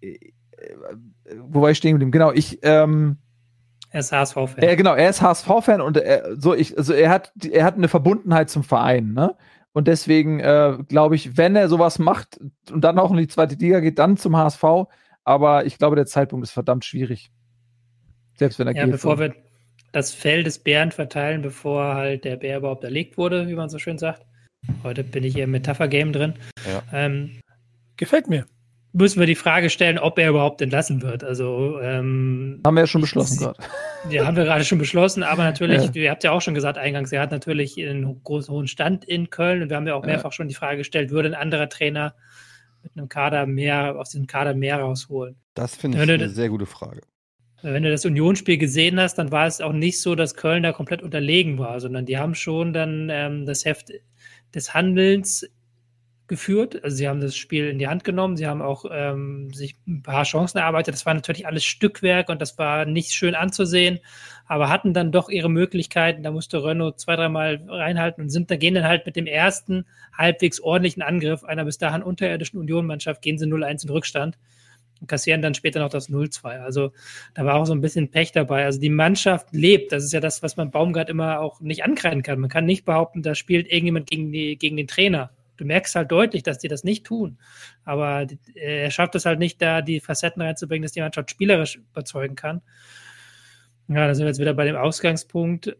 äh, 0.00 0.18
wo 1.40 1.62
war 1.62 1.70
ich 1.70 1.78
stehen 1.78 1.92
geblieben? 1.92 2.12
Genau, 2.12 2.32
ich, 2.32 2.58
ähm, 2.62 3.18
er 3.92 4.00
ist 4.00 4.12
HSV-Fan. 4.12 4.58
Äh, 4.58 4.76
genau, 4.76 4.94
er 4.94 5.10
ist 5.10 5.20
HSV-Fan 5.20 5.80
und 5.80 5.98
er, 5.98 6.40
so 6.40 6.54
ich, 6.54 6.76
also 6.76 6.94
er 6.94 7.10
hat, 7.10 7.32
er 7.44 7.64
hat 7.64 7.76
eine 7.76 7.88
Verbundenheit 7.88 8.50
zum 8.50 8.64
Verein, 8.64 9.12
ne? 9.12 9.36
Und 9.74 9.88
deswegen 9.88 10.40
äh, 10.40 10.78
glaube 10.88 11.14
ich, 11.14 11.36
wenn 11.36 11.56
er 11.56 11.68
sowas 11.68 11.98
macht 11.98 12.38
und 12.70 12.82
dann 12.82 12.98
auch 12.98 13.10
in 13.10 13.16
die 13.18 13.28
zweite 13.28 13.54
Liga 13.54 13.80
geht, 13.80 13.98
dann 13.98 14.16
zum 14.16 14.36
HSV. 14.36 14.64
Aber 15.24 15.64
ich 15.64 15.78
glaube, 15.78 15.96
der 15.96 16.06
Zeitpunkt 16.06 16.44
ist 16.44 16.52
verdammt 16.52 16.84
schwierig. 16.84 17.30
Selbst 18.34 18.58
wenn 18.58 18.66
er 18.66 18.74
ja, 18.74 18.84
geht. 18.84 18.92
Bevor 18.92 19.16
so. 19.16 19.22
wir, 19.22 19.34
das 19.92 20.12
Fell 20.12 20.42
des 20.42 20.58
Bären 20.58 20.90
verteilen, 20.90 21.42
bevor 21.42 21.94
halt 21.94 22.24
der 22.24 22.36
Bär 22.36 22.58
überhaupt 22.58 22.84
erlegt 22.84 23.16
wurde, 23.16 23.48
wie 23.48 23.54
man 23.54 23.68
so 23.68 23.78
schön 23.78 23.98
sagt. 23.98 24.26
Heute 24.82 25.04
bin 25.04 25.24
ich 25.24 25.34
hier 25.34 25.44
im 25.44 25.50
Metapher-Game 25.50 26.12
drin. 26.12 26.34
Ja. 26.66 26.82
Ähm, 26.92 27.40
Gefällt 27.96 28.28
mir. 28.28 28.46
Müssen 28.94 29.20
wir 29.20 29.26
die 29.26 29.34
Frage 29.34 29.70
stellen, 29.70 29.98
ob 29.98 30.18
er 30.18 30.28
überhaupt 30.28 30.60
entlassen 30.60 31.00
wird. 31.00 31.24
Also 31.24 31.80
ähm, 31.80 32.60
haben 32.64 32.74
wir 32.74 32.82
ja 32.82 32.86
schon 32.86 33.00
beschlossen 33.00 33.38
gerade. 33.38 33.58
Ja, 34.10 34.26
haben 34.26 34.36
wir 34.36 34.44
gerade 34.44 34.64
schon 34.64 34.78
beschlossen, 34.78 35.22
aber 35.22 35.44
natürlich, 35.44 35.82
ja. 35.82 35.90
ihr 35.94 36.10
habt 36.10 36.24
ja 36.24 36.32
auch 36.32 36.42
schon 36.42 36.54
gesagt 36.54 36.76
eingangs, 36.76 37.12
er 37.12 37.22
hat 37.22 37.30
natürlich 37.30 37.78
einen 37.78 38.20
großen 38.24 38.52
hohen 38.52 38.66
Stand 38.66 39.04
in 39.04 39.30
Köln 39.30 39.62
und 39.62 39.70
wir 39.70 39.76
haben 39.76 39.86
ja 39.86 39.94
auch 39.94 40.04
mehrfach 40.04 40.24
ja. 40.24 40.32
schon 40.32 40.48
die 40.48 40.54
Frage 40.54 40.78
gestellt, 40.78 41.10
würde 41.10 41.28
ein 41.28 41.34
anderer 41.34 41.68
Trainer 41.68 42.14
mit 42.82 42.92
einem 42.96 43.08
Kader 43.08 43.46
mehr 43.46 43.96
aus 43.96 44.10
diesem 44.10 44.26
Kader 44.26 44.54
mehr 44.54 44.80
rausholen? 44.80 45.36
Das 45.54 45.76
finde 45.76 46.02
ich 46.02 46.10
eine 46.10 46.28
sehr 46.28 46.48
gute 46.48 46.66
Frage. 46.66 47.02
Wenn 47.62 47.84
du 47.84 47.90
das 47.90 48.04
Unionsspiel 48.04 48.58
gesehen 48.58 48.98
hast, 48.98 49.14
dann 49.14 49.30
war 49.30 49.46
es 49.46 49.60
auch 49.60 49.72
nicht 49.72 50.00
so, 50.00 50.16
dass 50.16 50.34
Köln 50.34 50.64
da 50.64 50.72
komplett 50.72 51.00
unterlegen 51.00 51.58
war, 51.58 51.78
sondern 51.78 52.06
die 52.06 52.18
haben 52.18 52.34
schon 52.34 52.72
dann 52.72 53.08
ähm, 53.08 53.46
das 53.46 53.64
Heft 53.64 53.92
des 54.52 54.74
Handelns 54.74 55.48
geführt. 56.32 56.82
Also 56.82 56.96
sie 56.96 57.08
haben 57.08 57.20
das 57.20 57.36
Spiel 57.36 57.68
in 57.68 57.78
die 57.78 57.88
Hand 57.88 58.04
genommen, 58.04 58.38
sie 58.38 58.46
haben 58.46 58.62
auch 58.62 58.86
ähm, 58.90 59.52
sich 59.52 59.76
ein 59.86 60.02
paar 60.02 60.24
Chancen 60.24 60.56
erarbeitet. 60.56 60.94
Das 60.94 61.04
war 61.04 61.12
natürlich 61.12 61.46
alles 61.46 61.62
Stückwerk 61.62 62.30
und 62.30 62.40
das 62.40 62.56
war 62.56 62.86
nicht 62.86 63.12
schön 63.12 63.34
anzusehen, 63.34 64.00
aber 64.46 64.70
hatten 64.70 64.94
dann 64.94 65.12
doch 65.12 65.28
ihre 65.28 65.50
Möglichkeiten. 65.50 66.22
Da 66.22 66.30
musste 66.30 66.64
Renault 66.64 66.98
zwei, 66.98 67.16
dreimal 67.16 67.62
reinhalten 67.68 68.24
und 68.24 68.30
sind 68.30 68.50
da 68.50 68.56
gehen 68.56 68.72
dann 68.72 68.84
halt 68.84 69.04
mit 69.04 69.14
dem 69.14 69.26
ersten 69.26 69.84
halbwegs 70.16 70.58
ordentlichen 70.58 71.02
Angriff 71.02 71.44
einer 71.44 71.66
bis 71.66 71.76
dahin 71.76 72.02
unterirdischen 72.02 72.58
Union-Mannschaft, 72.58 73.20
gehen 73.20 73.36
sie 73.36 73.44
0-1 73.44 73.84
in 73.84 73.90
Rückstand 73.90 74.38
und 75.02 75.06
kassieren 75.06 75.42
dann 75.42 75.52
später 75.52 75.80
noch 75.80 75.90
das 75.90 76.08
0-2. 76.08 76.60
Also 76.60 76.92
da 77.34 77.44
war 77.44 77.56
auch 77.56 77.66
so 77.66 77.74
ein 77.74 77.82
bisschen 77.82 78.10
Pech 78.10 78.32
dabei. 78.32 78.64
Also 78.64 78.80
die 78.80 78.88
Mannschaft 78.88 79.48
lebt. 79.52 79.92
Das 79.92 80.02
ist 80.02 80.14
ja 80.14 80.20
das, 80.20 80.42
was 80.42 80.56
man 80.56 80.70
Baumgart 80.70 81.10
immer 81.10 81.40
auch 81.40 81.60
nicht 81.60 81.84
ankreiden 81.84 82.22
kann. 82.22 82.40
Man 82.40 82.48
kann 82.48 82.64
nicht 82.64 82.86
behaupten, 82.86 83.20
da 83.20 83.34
spielt 83.34 83.70
irgendjemand 83.70 84.08
gegen, 84.08 84.32
die, 84.32 84.56
gegen 84.56 84.78
den 84.78 84.86
Trainer. 84.86 85.28
Du 85.62 85.68
merkst 85.68 85.94
halt 85.94 86.10
deutlich, 86.10 86.42
dass 86.42 86.58
die 86.58 86.66
das 86.66 86.82
nicht 86.82 87.06
tun. 87.06 87.38
Aber 87.84 88.26
er 88.56 88.90
schafft 88.90 89.14
es 89.14 89.24
halt 89.24 89.38
nicht, 89.38 89.62
da 89.62 89.80
die 89.80 90.00
Facetten 90.00 90.42
reinzubringen, 90.42 90.82
dass 90.82 90.90
die 90.90 91.00
Mannschaft 91.00 91.30
spielerisch 91.30 91.76
überzeugen 91.76 92.34
kann. 92.34 92.62
Ja, 93.86 94.08
da 94.08 94.14
sind 94.16 94.24
wir 94.24 94.30
jetzt 94.30 94.40
wieder 94.40 94.54
bei 94.54 94.64
dem 94.64 94.74
Ausgangspunkt. 94.74 95.76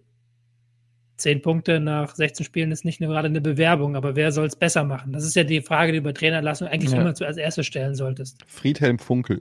zehn 1.16 1.42
Punkte 1.42 1.80
nach 1.80 2.14
16 2.14 2.46
Spielen 2.46 2.70
ist 2.70 2.84
nicht 2.84 3.00
nur 3.00 3.10
gerade 3.10 3.26
eine 3.26 3.40
Bewerbung, 3.40 3.96
aber 3.96 4.14
wer 4.14 4.30
soll 4.30 4.46
es 4.46 4.54
besser 4.54 4.84
machen? 4.84 5.12
Das 5.12 5.24
ist 5.24 5.34
ja 5.34 5.42
die 5.42 5.62
Frage, 5.62 5.90
die 5.90 5.98
du 5.98 6.04
bei 6.04 6.12
Trainerlassung 6.12 6.68
eigentlich 6.68 6.92
ja. 6.92 7.00
immer 7.00 7.16
zuerst 7.16 7.40
erstes 7.40 7.66
stellen 7.66 7.96
solltest. 7.96 8.38
Friedhelm 8.46 9.00
Funkel. 9.00 9.40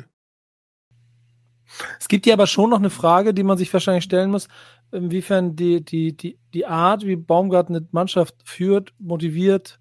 Es 1.99 2.07
gibt 2.07 2.25
hier 2.25 2.33
aber 2.33 2.47
schon 2.47 2.71
noch 2.71 2.79
eine 2.79 2.89
Frage, 2.89 3.35
die 3.35 3.43
man 3.43 3.59
sich 3.59 3.71
wahrscheinlich 3.71 4.05
stellen 4.05 4.31
muss, 4.31 4.47
inwiefern 4.91 5.55
die, 5.55 5.85
die, 5.85 6.17
die, 6.17 6.39
die 6.53 6.65
Art, 6.65 7.05
wie 7.05 7.15
Baumgart 7.15 7.69
eine 7.69 7.87
Mannschaft 7.91 8.35
führt, 8.43 8.93
motiviert, 8.97 9.79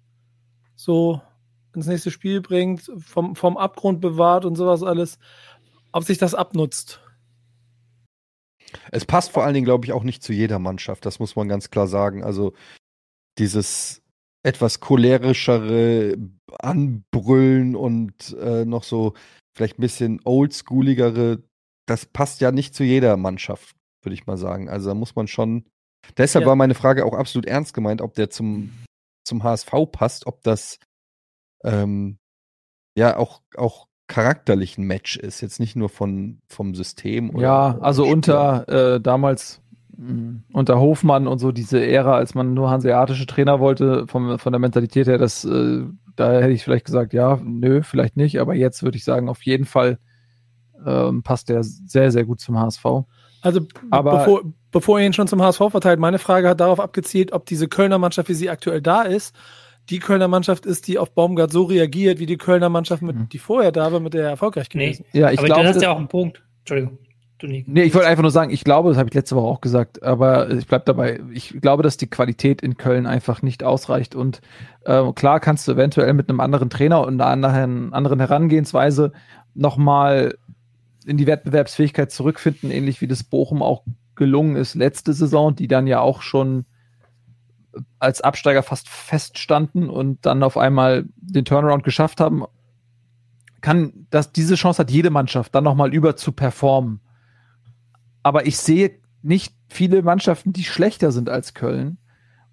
so 0.81 1.21
ins 1.75 1.87
nächste 1.87 2.11
Spiel 2.11 2.41
bringt, 2.41 2.91
vom, 2.97 3.35
vom 3.35 3.57
Abgrund 3.57 4.01
bewahrt 4.01 4.45
und 4.45 4.55
sowas 4.55 4.83
alles, 4.83 5.19
ob 5.91 6.03
sich 6.03 6.17
das 6.17 6.33
abnutzt. 6.33 6.99
Es 8.91 9.05
passt 9.05 9.31
vor 9.31 9.43
allen 9.43 9.53
Dingen, 9.53 9.65
glaube 9.65 9.85
ich, 9.85 9.93
auch 9.93 10.03
nicht 10.03 10.23
zu 10.23 10.33
jeder 10.33 10.59
Mannschaft. 10.59 11.05
Das 11.05 11.19
muss 11.19 11.35
man 11.35 11.47
ganz 11.47 11.69
klar 11.69 11.87
sagen. 11.87 12.23
Also 12.23 12.53
dieses 13.37 14.01
etwas 14.43 14.79
cholerischere 14.79 16.17
Anbrüllen 16.59 17.75
und 17.75 18.35
äh, 18.41 18.65
noch 18.65 18.83
so 18.83 19.13
vielleicht 19.55 19.77
ein 19.77 19.81
bisschen 19.81 20.19
oldschooligere, 20.23 21.43
das 21.85 22.05
passt 22.05 22.41
ja 22.41 22.51
nicht 22.51 22.73
zu 22.73 22.83
jeder 22.83 23.17
Mannschaft, 23.17 23.75
würde 24.01 24.15
ich 24.15 24.25
mal 24.25 24.37
sagen. 24.37 24.67
Also 24.67 24.89
da 24.89 24.95
muss 24.95 25.15
man 25.15 25.27
schon. 25.27 25.65
Deshalb 26.17 26.43
ja. 26.43 26.49
war 26.49 26.55
meine 26.55 26.73
Frage 26.73 27.05
auch 27.05 27.13
absolut 27.13 27.45
ernst 27.45 27.75
gemeint, 27.75 28.01
ob 28.01 28.15
der 28.15 28.31
zum, 28.31 28.71
zum 29.31 29.43
HSV 29.43 29.71
passt, 29.93 30.27
ob 30.27 30.43
das 30.43 30.77
ähm, 31.63 32.17
ja 32.97 33.15
auch, 33.15 33.41
auch 33.55 33.87
charakterlich 34.07 34.77
ein 34.77 34.83
Match 34.83 35.15
ist, 35.15 35.39
jetzt 35.39 35.61
nicht 35.61 35.77
nur 35.77 35.87
von, 35.87 36.41
vom 36.49 36.75
System. 36.75 37.29
Oder 37.29 37.41
ja, 37.41 37.77
also 37.79 38.03
unter 38.03 38.67
äh, 38.67 38.99
damals 38.99 39.61
mh, 39.95 40.11
mm, 40.13 40.43
unter 40.51 40.81
Hofmann 40.81 41.27
und 41.27 41.39
so 41.39 41.53
diese 41.53 41.81
Ära, 41.81 42.15
als 42.15 42.35
man 42.35 42.53
nur 42.53 42.69
hanseatische 42.69 43.25
Trainer 43.25 43.61
wollte, 43.61 44.05
vom, 44.07 44.37
von 44.37 44.51
der 44.51 44.59
Mentalität 44.59 45.07
her, 45.07 45.17
das, 45.17 45.45
äh, 45.45 45.85
da 46.17 46.33
hätte 46.33 46.51
ich 46.51 46.65
vielleicht 46.65 46.85
gesagt, 46.85 47.13
ja, 47.13 47.39
nö, 47.41 47.83
vielleicht 47.83 48.17
nicht, 48.17 48.41
aber 48.41 48.53
jetzt 48.53 48.83
würde 48.83 48.97
ich 48.97 49.05
sagen, 49.05 49.29
auf 49.29 49.43
jeden 49.43 49.65
Fall 49.65 49.97
ähm, 50.85 51.23
passt 51.23 51.47
der 51.47 51.63
sehr, 51.63 52.11
sehr 52.11 52.25
gut 52.25 52.41
zum 52.41 52.59
HSV. 52.59 52.83
Also 53.41 53.61
aber, 53.89 54.19
bevor, 54.19 54.41
bevor 54.71 54.99
ihr 54.99 55.05
ihn 55.05 55.13
schon 55.13 55.27
zum 55.27 55.41
HSV 55.41 55.61
verteilt, 55.69 55.99
meine 55.99 56.19
Frage 56.19 56.49
hat 56.49 56.59
darauf 56.59 56.79
abgezielt, 56.79 57.31
ob 57.33 57.45
diese 57.45 57.67
Kölner 57.67 57.97
Mannschaft, 57.97 58.29
wie 58.29 58.33
sie 58.33 58.49
aktuell 58.49 58.81
da 58.81 59.01
ist, 59.01 59.35
die 59.89 59.99
Kölner 59.99 60.27
Mannschaft 60.27 60.65
ist, 60.65 60.87
die 60.87 60.97
auf 60.97 61.11
Baumgart 61.11 61.51
so 61.51 61.63
reagiert, 61.63 62.19
wie 62.19 62.27
die 62.27 62.37
Kölner 62.37 62.69
Mannschaft, 62.69 63.01
mit, 63.01 63.15
mhm. 63.15 63.29
die 63.29 63.39
vorher 63.39 63.71
da 63.71 63.91
war, 63.91 63.99
mit 63.99 64.13
der 64.13 64.29
erfolgreich 64.29 64.69
gewesen. 64.69 65.05
Nee, 65.11 65.21
ja, 65.21 65.31
ich 65.31 65.39
aber 65.39 65.47
glaube, 65.47 65.63
das 65.63 65.75
ist 65.77 65.81
ja 65.81 65.91
auch 65.91 65.99
ein 65.99 66.07
Punkt. 66.07 66.43
Entschuldigung. 66.59 66.97
Nee, 67.43 67.83
ich 67.83 67.95
wollte 67.95 68.07
einfach 68.07 68.21
nur 68.21 68.29
sagen, 68.29 68.51
ich 68.51 68.63
glaube, 68.63 68.89
das 68.89 68.99
habe 68.99 69.09
ich 69.09 69.15
letzte 69.15 69.35
Woche 69.35 69.47
auch 69.47 69.61
gesagt, 69.61 70.03
aber 70.03 70.51
ich 70.51 70.67
bleibe 70.67 70.85
dabei. 70.85 71.19
Ich 71.33 71.59
glaube, 71.59 71.81
dass 71.81 71.97
die 71.97 72.05
Qualität 72.05 72.61
in 72.61 72.77
Köln 72.77 73.07
einfach 73.07 73.41
nicht 73.41 73.63
ausreicht. 73.63 74.13
Und 74.13 74.41
äh, 74.85 75.11
klar 75.13 75.39
kannst 75.39 75.67
du 75.67 75.71
eventuell 75.71 76.13
mit 76.13 76.29
einem 76.29 76.39
anderen 76.39 76.69
Trainer 76.69 77.01
und 77.01 77.19
einer 77.19 77.25
anderen, 77.25 77.93
anderen 77.93 78.19
Herangehensweise 78.19 79.11
nochmal 79.53 80.37
in 81.05 81.17
die 81.17 81.27
Wettbewerbsfähigkeit 81.27 82.11
zurückfinden, 82.11 82.71
ähnlich 82.71 83.01
wie 83.01 83.07
das 83.07 83.23
Bochum 83.23 83.61
auch 83.61 83.83
gelungen 84.15 84.55
ist 84.55 84.75
letzte 84.75 85.13
Saison, 85.13 85.55
die 85.55 85.67
dann 85.67 85.87
ja 85.87 85.99
auch 85.99 86.21
schon 86.21 86.65
als 87.99 88.21
Absteiger 88.21 88.63
fast 88.63 88.89
feststanden 88.89 89.89
und 89.89 90.25
dann 90.25 90.43
auf 90.43 90.57
einmal 90.57 91.05
den 91.15 91.45
Turnaround 91.45 91.83
geschafft 91.83 92.19
haben, 92.19 92.43
kann 93.61 94.07
dass 94.09 94.31
diese 94.31 94.55
Chance 94.55 94.79
hat 94.79 94.91
jede 94.91 95.09
Mannschaft, 95.09 95.55
dann 95.55 95.63
nochmal 95.63 95.93
über 95.93 96.15
zu 96.15 96.31
performen. 96.31 96.99
Aber 98.23 98.45
ich 98.45 98.57
sehe 98.57 98.99
nicht 99.21 99.55
viele 99.69 100.01
Mannschaften, 100.01 100.51
die 100.53 100.63
schlechter 100.63 101.11
sind 101.11 101.29
als 101.29 101.53
Köln. 101.53 101.97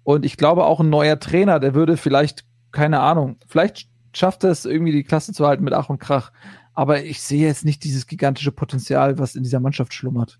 Und 0.03 0.25
ich 0.25 0.37
glaube 0.37 0.65
auch 0.65 0.79
ein 0.79 0.89
neuer 0.89 1.19
Trainer, 1.19 1.59
der 1.59 1.73
würde 1.73 1.97
vielleicht, 1.97 2.45
keine 2.71 3.01
Ahnung, 3.01 3.37
vielleicht 3.47 3.89
schafft 4.13 4.43
er 4.43 4.51
es 4.51 4.65
irgendwie 4.65 4.91
die 4.91 5.03
Klasse 5.03 5.33
zu 5.33 5.45
halten 5.45 5.63
mit 5.63 5.73
Ach 5.73 5.89
und 5.89 5.99
Krach. 5.99 6.31
Aber 6.79 7.03
ich 7.03 7.19
sehe 7.19 7.45
jetzt 7.45 7.65
nicht 7.65 7.83
dieses 7.83 8.07
gigantische 8.07 8.53
Potenzial, 8.53 9.19
was 9.19 9.35
in 9.35 9.43
dieser 9.43 9.59
Mannschaft 9.59 9.93
schlummert. 9.93 10.39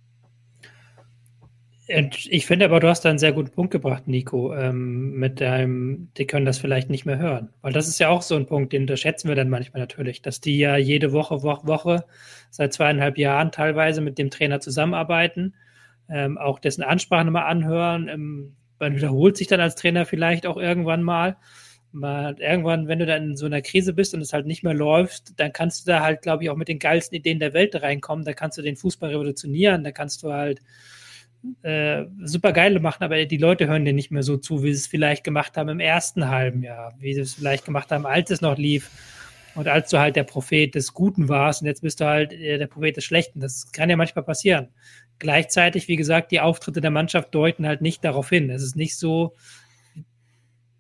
Ich 2.30 2.46
finde 2.46 2.64
aber, 2.64 2.80
du 2.80 2.88
hast 2.88 3.04
da 3.04 3.10
einen 3.10 3.20
sehr 3.20 3.34
guten 3.34 3.50
Punkt 3.50 3.72
gebracht, 3.72 4.08
Nico, 4.08 4.56
ähm, 4.56 5.16
mit 5.16 5.42
deinem, 5.42 6.08
die 6.16 6.26
können 6.26 6.46
das 6.46 6.58
vielleicht 6.58 6.90
nicht 6.90 7.06
mehr 7.06 7.18
hören. 7.18 7.50
Weil 7.62 7.74
das 7.74 7.90
ist 7.90 8.00
ja 8.00 8.08
auch 8.08 8.22
so 8.22 8.38
ein 8.38 8.46
Punkt, 8.46 8.72
den 8.72 8.84
unterschätzen 8.84 9.28
wir 9.28 9.36
dann 9.36 9.50
manchmal 9.50 9.82
natürlich, 9.82 10.22
dass 10.22 10.40
die 10.40 10.58
ja 10.58 10.78
jede 10.78 11.12
Woche, 11.12 11.44
Woche, 11.44 11.68
Woche 11.68 12.06
seit 12.52 12.72
zweieinhalb 12.72 13.18
Jahren 13.18 13.52
teilweise 13.52 14.00
mit 14.00 14.18
dem 14.18 14.30
Trainer 14.30 14.62
zusammenarbeiten, 14.62 15.56
ähm, 16.08 16.38
auch 16.38 16.60
dessen 16.60 16.84
Ansprachen 16.84 17.34
mal 17.34 17.48
anhören. 17.48 18.08
Ähm, 18.08 18.56
man 18.80 18.96
wiederholt 18.96 19.36
sich 19.36 19.48
dann 19.48 19.60
als 19.60 19.76
Trainer 19.76 20.06
vielleicht 20.06 20.46
auch 20.46 20.56
irgendwann 20.56 21.04
mal. 21.04 21.36
Mal. 21.92 22.36
Irgendwann, 22.40 22.88
wenn 22.88 23.00
du 23.00 23.06
dann 23.06 23.32
in 23.32 23.38
so 23.38 23.46
einer 23.46 23.62
Krise 23.62 23.94
bist 23.94 24.14
und 24.14 24.22
es 24.22 24.34
halt 24.34 24.46
nicht 24.46 24.64
mehr 24.64 24.74
läuft, 24.74 25.40
dann 25.40 25.54
kannst 25.54 25.86
du 25.86 25.92
da 25.92 26.02
halt, 26.02 26.22
glaube 26.22 26.44
ich, 26.44 26.50
auch 26.50 26.56
mit 26.56 26.68
den 26.68 26.80
geilsten 26.80 27.18
Ideen 27.18 27.40
der 27.40 27.54
Welt 27.54 27.76
reinkommen. 27.82 28.26
Da 28.26 28.34
kannst 28.34 28.58
du 28.58 28.62
den 28.62 28.76
Fußball 28.76 29.10
revolutionieren, 29.10 29.84
da 29.84 29.92
kannst 29.92 30.24
du 30.24 30.32
halt 30.32 30.62
äh, 31.64 32.06
super 32.24 32.52
geile 32.52 32.80
machen, 32.80 33.04
aber 33.04 33.26
die 33.26 33.38
Leute 33.38 33.68
hören 33.68 33.86
dir 33.86 33.94
nicht 33.94 34.12
mehr 34.12 34.24
so 34.24 34.38
zu, 34.38 34.64
wie 34.64 34.74
sie 34.74 34.80
es 34.80 34.88
vielleicht 34.88 35.24
gemacht 35.24 35.56
haben 35.58 35.70
im 35.70 35.80
ersten 35.80 36.28
halben 36.28 36.64
Jahr, 36.64 36.94
wie 37.00 37.14
sie 37.14 37.22
es 37.22 37.36
vielleicht 37.36 37.66
gemacht 37.66 37.92
haben, 37.92 38.06
als 38.06 38.30
es 38.30 38.42
noch 38.42 38.58
lief. 38.58 38.90
Und 39.56 39.68
als 39.68 39.90
du 39.90 40.00
halt 40.00 40.16
der 40.16 40.24
Prophet 40.24 40.74
des 40.76 40.94
Guten 40.94 41.28
warst 41.28 41.62
und 41.62 41.68
jetzt 41.68 41.82
bist 41.82 42.02
du 42.02 42.06
halt 42.06 42.34
äh, 42.34 42.58
der 42.58 42.68
Prophet 42.68 42.98
des 42.98 43.04
Schlechten. 43.04 43.40
Das 43.40 43.72
kann 43.72 43.90
ja 43.90 43.98
manchmal 43.98 44.24
passieren. 44.24 44.70
Gleichzeitig, 45.18 45.88
wie 45.88 45.96
gesagt, 45.96 46.32
die 46.32 46.40
Auftritte 46.40 46.82
der 46.82 46.92
Mannschaft 46.92 47.34
deuten 47.34 47.68
halt 47.68 47.82
nicht 47.82 48.04
darauf 48.04 48.30
hin. 48.30 48.50
Es 48.50 48.64
ist 48.64 48.76
nicht 48.76 48.98
so, 48.98 49.36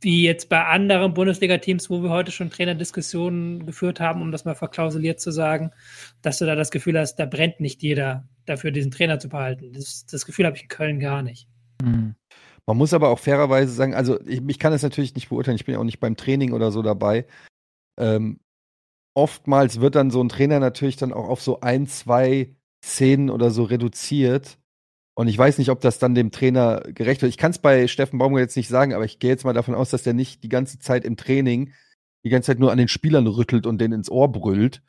wie 0.01 0.23
jetzt 0.23 0.49
bei 0.49 0.65
anderen 0.65 1.13
Bundesliga-Teams, 1.13 1.89
wo 1.89 2.01
wir 2.01 2.09
heute 2.09 2.31
schon 2.31 2.49
Trainerdiskussionen 2.49 3.65
geführt 3.65 3.99
haben, 3.99 4.21
um 4.21 4.31
das 4.31 4.45
mal 4.45 4.55
verklausuliert 4.55 5.19
zu 5.19 5.31
sagen, 5.31 5.71
dass 6.21 6.37
du 6.37 6.45
da 6.45 6.55
das 6.55 6.71
Gefühl 6.71 6.97
hast, 6.97 7.15
da 7.15 7.25
brennt 7.25 7.59
nicht 7.59 7.81
jeder 7.81 8.27
dafür, 8.45 8.71
diesen 8.71 8.91
Trainer 8.91 9.19
zu 9.19 9.29
behalten. 9.29 9.73
Das, 9.73 10.05
das 10.05 10.25
Gefühl 10.25 10.45
habe 10.45 10.55
ich 10.55 10.63
in 10.63 10.69
Köln 10.69 10.99
gar 10.99 11.21
nicht. 11.21 11.47
Mhm. 11.81 12.15
Man 12.65 12.77
muss 12.77 12.93
aber 12.93 13.09
auch 13.09 13.19
fairerweise 13.19 13.73
sagen, 13.73 13.95
also 13.95 14.19
ich, 14.25 14.41
ich 14.47 14.59
kann 14.59 14.73
es 14.73 14.83
natürlich 14.83 15.15
nicht 15.15 15.29
beurteilen, 15.29 15.55
ich 15.55 15.65
bin 15.65 15.73
ja 15.73 15.79
auch 15.79 15.85
nicht 15.85 15.99
beim 15.99 16.15
Training 16.15 16.53
oder 16.53 16.71
so 16.71 16.81
dabei. 16.81 17.25
Ähm, 17.99 18.39
oftmals 19.15 19.81
wird 19.81 19.95
dann 19.95 20.11
so 20.11 20.21
ein 20.23 20.29
Trainer 20.29 20.59
natürlich 20.59 20.95
dann 20.95 21.11
auch 21.11 21.27
auf 21.27 21.41
so 21.41 21.61
ein, 21.61 21.87
zwei 21.87 22.55
Szenen 22.85 23.29
oder 23.29 23.51
so 23.51 23.63
reduziert. 23.63 24.59
Und 25.19 25.27
ich 25.27 25.37
weiß 25.37 25.57
nicht, 25.57 25.69
ob 25.69 25.81
das 25.81 25.99
dann 25.99 26.15
dem 26.15 26.31
Trainer 26.31 26.79
gerecht 26.79 27.21
wird. 27.21 27.29
Ich 27.29 27.37
kann 27.37 27.51
es 27.51 27.59
bei 27.59 27.89
Steffen 27.89 28.19
Baumgart 28.19 28.39
jetzt 28.39 28.55
nicht 28.55 28.69
sagen, 28.69 28.93
aber 28.93 29.03
ich 29.03 29.19
gehe 29.19 29.29
jetzt 29.29 29.43
mal 29.43 29.51
davon 29.51 29.75
aus, 29.75 29.89
dass 29.89 30.03
der 30.03 30.13
nicht 30.13 30.45
die 30.45 30.47
ganze 30.47 30.79
Zeit 30.79 31.03
im 31.03 31.17
Training 31.17 31.73
die 32.23 32.29
ganze 32.29 32.47
Zeit 32.47 32.59
nur 32.59 32.71
an 32.71 32.77
den 32.77 32.87
Spielern 32.87 33.27
rüttelt 33.27 33.65
und 33.65 33.81
denen 33.81 33.95
ins 33.95 34.09
Ohr 34.09 34.31
brüllt 34.31 34.81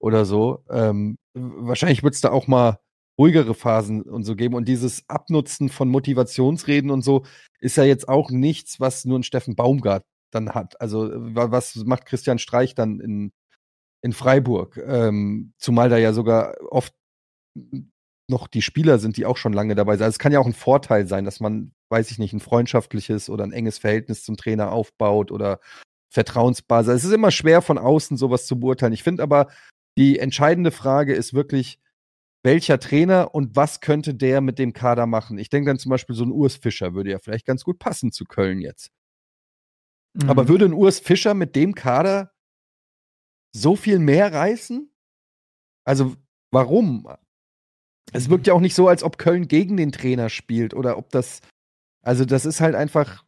oder 0.00 0.24
so. 0.24 0.64
Ähm, 0.70 1.18
wahrscheinlich 1.34 2.02
wird 2.02 2.14
es 2.14 2.20
da 2.20 2.32
auch 2.32 2.48
mal 2.48 2.80
ruhigere 3.16 3.54
Phasen 3.54 4.02
und 4.02 4.24
so 4.24 4.34
geben. 4.34 4.56
Und 4.56 4.66
dieses 4.66 5.08
Abnutzen 5.08 5.68
von 5.68 5.88
Motivationsreden 5.88 6.90
und 6.90 7.02
so 7.02 7.24
ist 7.60 7.76
ja 7.76 7.84
jetzt 7.84 8.08
auch 8.08 8.32
nichts, 8.32 8.80
was 8.80 9.04
nur 9.04 9.20
ein 9.20 9.22
Steffen 9.22 9.54
Baumgart 9.54 10.04
dann 10.32 10.50
hat. 10.50 10.80
Also 10.80 11.12
was 11.14 11.76
macht 11.76 12.06
Christian 12.06 12.40
Streich 12.40 12.74
dann 12.74 12.98
in, 12.98 13.30
in 14.02 14.12
Freiburg? 14.12 14.82
Ähm, 14.84 15.52
zumal 15.58 15.90
da 15.90 15.96
ja 15.96 16.12
sogar 16.12 16.56
oft 16.72 16.92
noch 18.28 18.48
die 18.48 18.62
Spieler 18.62 18.98
sind, 18.98 19.16
die 19.16 19.26
auch 19.26 19.36
schon 19.36 19.52
lange 19.52 19.74
dabei 19.74 19.96
sind. 19.96 20.04
Also 20.04 20.14
es 20.14 20.18
kann 20.18 20.32
ja 20.32 20.40
auch 20.40 20.46
ein 20.46 20.52
Vorteil 20.52 21.06
sein, 21.06 21.24
dass 21.24 21.40
man, 21.40 21.72
weiß 21.90 22.10
ich 22.10 22.18
nicht, 22.18 22.32
ein 22.32 22.40
freundschaftliches 22.40 23.30
oder 23.30 23.44
ein 23.44 23.52
enges 23.52 23.78
Verhältnis 23.78 24.24
zum 24.24 24.36
Trainer 24.36 24.72
aufbaut 24.72 25.30
oder 25.30 25.60
Vertrauensbasis. 26.10 26.94
Es 26.94 27.04
ist 27.04 27.12
immer 27.12 27.30
schwer 27.30 27.62
von 27.62 27.78
außen 27.78 28.16
sowas 28.16 28.46
zu 28.46 28.58
beurteilen. 28.58 28.92
Ich 28.92 29.02
finde 29.02 29.22
aber, 29.22 29.48
die 29.96 30.18
entscheidende 30.18 30.70
Frage 30.70 31.14
ist 31.14 31.34
wirklich, 31.34 31.78
welcher 32.42 32.78
Trainer 32.78 33.34
und 33.34 33.56
was 33.56 33.80
könnte 33.80 34.14
der 34.14 34.40
mit 34.40 34.58
dem 34.58 34.72
Kader 34.72 35.06
machen? 35.06 35.38
Ich 35.38 35.50
denke 35.50 35.70
dann 35.70 35.78
zum 35.78 35.90
Beispiel 35.90 36.14
so 36.14 36.24
ein 36.24 36.30
Urs 36.30 36.56
Fischer 36.56 36.94
würde 36.94 37.10
ja 37.10 37.18
vielleicht 37.18 37.46
ganz 37.46 37.64
gut 37.64 37.78
passen 37.78 38.12
zu 38.12 38.24
Köln 38.24 38.60
jetzt. 38.60 38.92
Mhm. 40.14 40.30
Aber 40.30 40.48
würde 40.48 40.66
ein 40.66 40.72
Urs 40.72 41.00
Fischer 41.00 41.34
mit 41.34 41.56
dem 41.56 41.74
Kader 41.74 42.32
so 43.52 43.74
viel 43.74 43.98
mehr 43.98 44.32
reißen? 44.32 44.90
Also 45.84 46.14
warum? 46.52 47.08
Es 48.12 48.30
wirkt 48.30 48.46
ja 48.46 48.54
auch 48.54 48.60
nicht 48.60 48.74
so, 48.74 48.88
als 48.88 49.02
ob 49.02 49.18
Köln 49.18 49.48
gegen 49.48 49.76
den 49.76 49.92
Trainer 49.92 50.28
spielt 50.28 50.74
oder 50.74 50.96
ob 50.98 51.10
das. 51.10 51.40
Also 52.02 52.24
das 52.24 52.46
ist 52.46 52.60
halt 52.60 52.74
einfach. 52.74 53.24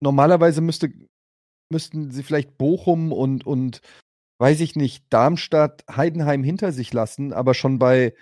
Normalerweise 0.00 0.60
müsste, 0.60 0.92
müssten 1.70 2.10
sie 2.10 2.22
vielleicht 2.22 2.58
Bochum 2.58 3.12
und, 3.12 3.46
und 3.46 3.80
weiß 4.40 4.60
ich 4.60 4.74
nicht, 4.74 5.04
Darmstadt, 5.10 5.84
Heidenheim 5.88 6.42
hinter 6.42 6.72
sich 6.72 6.92
lassen, 6.92 7.32
aber 7.32 7.54
schon 7.54 7.78
bei, 7.78 8.14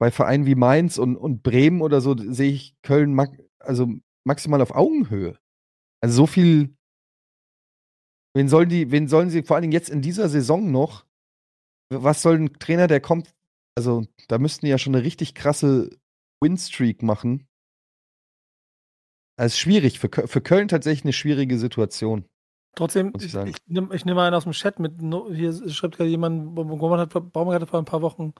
bei 0.00 0.10
Vereinen 0.10 0.46
wie 0.46 0.56
Mainz 0.56 0.98
und, 0.98 1.16
und 1.16 1.44
Bremen 1.44 1.80
oder 1.80 2.00
so 2.00 2.16
sehe 2.16 2.50
ich 2.50 2.74
Köln 2.82 3.16
also 3.60 3.86
maximal 4.24 4.60
auf 4.60 4.72
Augenhöhe. 4.72 5.38
Also 6.00 6.16
so 6.16 6.26
viel. 6.26 6.76
Wen 8.34 8.48
sollen 8.48 8.68
die, 8.68 8.90
wen 8.90 9.06
sollen 9.06 9.30
sie 9.30 9.42
vor 9.42 9.56
allen 9.56 9.62
Dingen 9.62 9.72
jetzt 9.72 9.90
in 9.90 10.02
dieser 10.02 10.28
Saison 10.28 10.72
noch? 10.72 11.06
Was 11.90 12.22
soll 12.22 12.36
ein 12.40 12.58
Trainer, 12.58 12.86
der 12.88 13.00
kommt? 13.00 13.32
Also, 13.74 14.04
da 14.28 14.38
müssten 14.38 14.66
die 14.66 14.70
ja 14.70 14.78
schon 14.78 14.94
eine 14.94 15.04
richtig 15.04 15.34
krasse 15.34 15.90
Winstreak 16.40 17.02
machen. 17.02 17.48
Ist 19.38 19.58
schwierig, 19.58 19.98
für, 19.98 20.08
für 20.08 20.40
Köln 20.40 20.68
tatsächlich 20.68 21.04
eine 21.04 21.12
schwierige 21.12 21.58
Situation. 21.58 22.26
Trotzdem, 22.74 23.12
ich, 23.18 23.34
ich, 23.34 23.34
ich, 23.34 23.66
nehme 23.66 23.94
nehm 24.04 24.18
einen 24.18 24.34
aus 24.34 24.44
dem 24.44 24.52
Chat 24.52 24.78
mit. 24.78 24.94
Hier 25.34 25.70
schreibt 25.70 25.96
gerade 25.96 26.10
jemand, 26.10 26.54
Baumgart 26.54 27.14
hat, 27.14 27.32
Baumgart 27.32 27.62
hat 27.62 27.68
vor 27.68 27.78
ein 27.78 27.84
paar 27.84 28.02
Wochen 28.02 28.34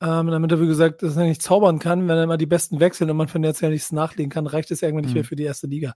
ähm, 0.00 0.28
in 0.28 0.34
einem 0.34 0.44
Interview 0.44 0.66
gesagt, 0.66 1.02
dass 1.02 1.16
er 1.16 1.24
nicht 1.24 1.42
zaubern 1.42 1.78
kann, 1.78 2.08
wenn 2.08 2.16
er 2.16 2.24
immer 2.24 2.36
die 2.36 2.46
Besten 2.46 2.80
wechselt 2.80 3.10
und 3.10 3.16
man 3.16 3.28
von 3.28 3.44
jetzt 3.44 3.60
ja 3.60 3.68
nichts 3.68 3.92
nachlegen 3.92 4.30
kann, 4.30 4.46
reicht 4.46 4.70
es 4.70 4.82
irgendwann 4.82 5.04
nicht 5.04 5.10
mhm. 5.10 5.16
mehr 5.16 5.24
für 5.24 5.36
die 5.36 5.44
erste 5.44 5.66
Liga. 5.66 5.94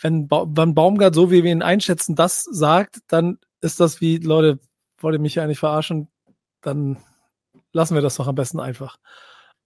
Wenn, 0.00 0.28
ba 0.28 0.46
wenn 0.48 0.74
Baumgart, 0.74 1.14
so 1.14 1.30
wie 1.30 1.42
wir 1.42 1.52
ihn 1.52 1.62
einschätzen, 1.62 2.16
das 2.16 2.44
sagt, 2.44 3.00
dann 3.08 3.38
ist 3.60 3.80
das 3.80 4.00
wie, 4.00 4.18
Leute, 4.18 4.58
wollt 4.98 5.14
ihr 5.14 5.20
mich 5.20 5.34
ja 5.34 5.44
eigentlich 5.44 5.58
verarschen, 5.58 6.08
dann 6.60 6.98
lassen 7.72 7.94
wir 7.94 8.02
das 8.02 8.16
doch 8.16 8.26
am 8.26 8.34
besten 8.34 8.60
einfach. 8.60 8.98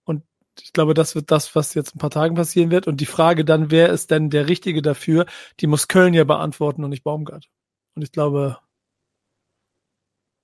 Und 0.05 0.23
ich 0.61 0.73
glaube, 0.73 0.95
das 0.95 1.15
wird 1.15 1.31
das, 1.31 1.55
was 1.55 1.75
jetzt 1.75 1.95
ein 1.95 1.99
paar 1.99 2.11
Tagen 2.11 2.35
passieren 2.35 2.71
wird. 2.71 2.87
Und 2.87 3.01
die 3.01 3.07
Frage 3.07 3.45
dann, 3.45 3.71
wer 3.71 3.89
ist 3.91 4.11
denn 4.11 4.31
der 4.31 4.49
Richtige 4.49 4.83
dafür, 4.83 5.27
die 5.61 5.67
muss 5.67 5.89
Köln 5.89 6.15
ja 6.15 6.25
beantworten 6.25 6.85
und 6.85 6.91
nicht 6.91 7.05
Baumgart. 7.05 7.49
Und 7.95 8.03
ich 8.03 8.13
glaube. 8.13 8.59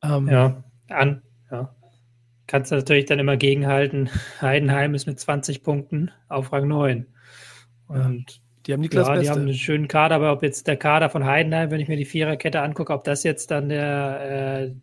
Ähm, 0.02 0.28
ja, 0.28 0.64
an, 0.88 1.22
ja. 1.50 1.74
Kannst 2.46 2.70
du 2.70 2.76
natürlich 2.76 3.07
dann 3.07 3.18
immer 3.18 3.36
gegenhalten. 3.36 4.09
Heidenheim 4.40 4.94
ist 4.94 5.07
mit 5.07 5.18
20 5.18 5.62
Punkten 5.62 6.11
auf 6.28 6.52
Rang 6.52 6.68
9. 6.68 7.07
Und 7.88 8.40
die 8.66 8.72
haben 8.72 8.82
die 8.82 8.88
Klasse. 8.88 9.14
Ja, 9.14 9.20
die 9.20 9.30
haben 9.30 9.42
einen 9.42 9.54
schönen 9.54 9.88
Kader, 9.88 10.16
aber 10.16 10.32
ob 10.32 10.42
jetzt 10.42 10.66
der 10.66 10.76
Kader 10.76 11.09
von 11.09 11.24
Heidenheim, 11.24 11.70
wenn 11.70 11.80
ich 11.80 11.88
mir 11.88 11.96
die 11.96 12.04
Viererkette 12.04 12.61
angucke, 12.61 12.92
ob 12.92 13.04
das 13.04 13.22
jetzt 13.22 13.50
dann 13.50 13.68
der, 13.68 14.68
äh, 14.68 14.74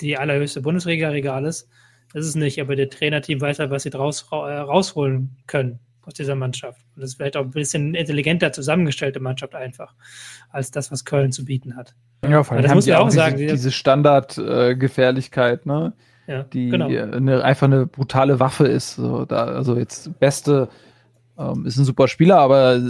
die 0.00 0.16
allerhöchste 0.16 0.60
Bundesliga-Regal 0.60 1.44
ist, 1.44 1.68
ist 2.14 2.26
es 2.26 2.34
nicht. 2.34 2.60
Aber 2.60 2.76
der 2.76 2.88
Trainerteam 2.88 3.40
weiß 3.40 3.58
halt, 3.58 3.70
was 3.70 3.82
sie 3.82 3.90
draus 3.90 4.26
äh, 4.30 4.34
rausholen 4.34 5.36
können 5.46 5.80
aus 6.02 6.14
dieser 6.14 6.34
Mannschaft. 6.34 6.80
Und 6.94 7.02
das 7.02 7.10
ist 7.10 7.16
vielleicht 7.16 7.36
auch 7.36 7.44
ein 7.44 7.50
bisschen 7.50 7.94
intelligenter 7.94 8.52
zusammengestellte 8.52 9.20
Mannschaft 9.20 9.54
einfach, 9.54 9.94
als 10.50 10.70
das, 10.70 10.92
was 10.92 11.04
Köln 11.04 11.32
zu 11.32 11.44
bieten 11.44 11.76
hat. 11.76 11.94
Ja, 12.28 12.42
vor 12.42 12.56
allem 12.56 12.62
das 12.64 12.74
muss 12.74 12.86
man 12.86 12.96
auch 12.96 13.06
diese, 13.06 13.16
sagen. 13.16 13.36
Diese 13.36 13.72
Standardgefährlichkeit, 13.72 15.66
äh, 15.66 15.68
ne? 15.68 15.92
Ja, 16.26 16.42
die 16.42 16.70
genau. 16.70 16.86
eine, 16.86 17.44
einfach 17.44 17.66
eine 17.66 17.86
brutale 17.86 18.40
Waffe 18.40 18.66
ist. 18.66 18.94
So, 18.96 19.26
da, 19.26 19.44
also 19.44 19.76
jetzt 19.76 20.18
beste 20.20 20.68
ähm, 21.38 21.66
ist 21.66 21.76
ein 21.76 21.84
super 21.84 22.08
Spieler, 22.08 22.38
aber 22.38 22.80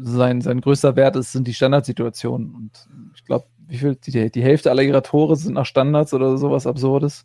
sein, 0.00 0.40
sein 0.40 0.60
größter 0.60 0.96
Wert 0.96 1.14
ist, 1.16 1.32
sind 1.32 1.46
die 1.46 1.54
Standardsituationen. 1.54 2.54
Und 2.54 2.88
ich 3.14 3.24
glaube, 3.24 3.46
wie 3.68 3.78
viel, 3.78 3.94
die, 3.94 4.30
die 4.30 4.42
Hälfte 4.42 4.70
aller 4.70 4.82
ihrer 4.82 5.02
Tore 5.02 5.36
sind 5.36 5.54
nach 5.54 5.66
Standards 5.66 6.12
oder 6.12 6.36
sowas 6.38 6.66
Absurdes. 6.66 7.24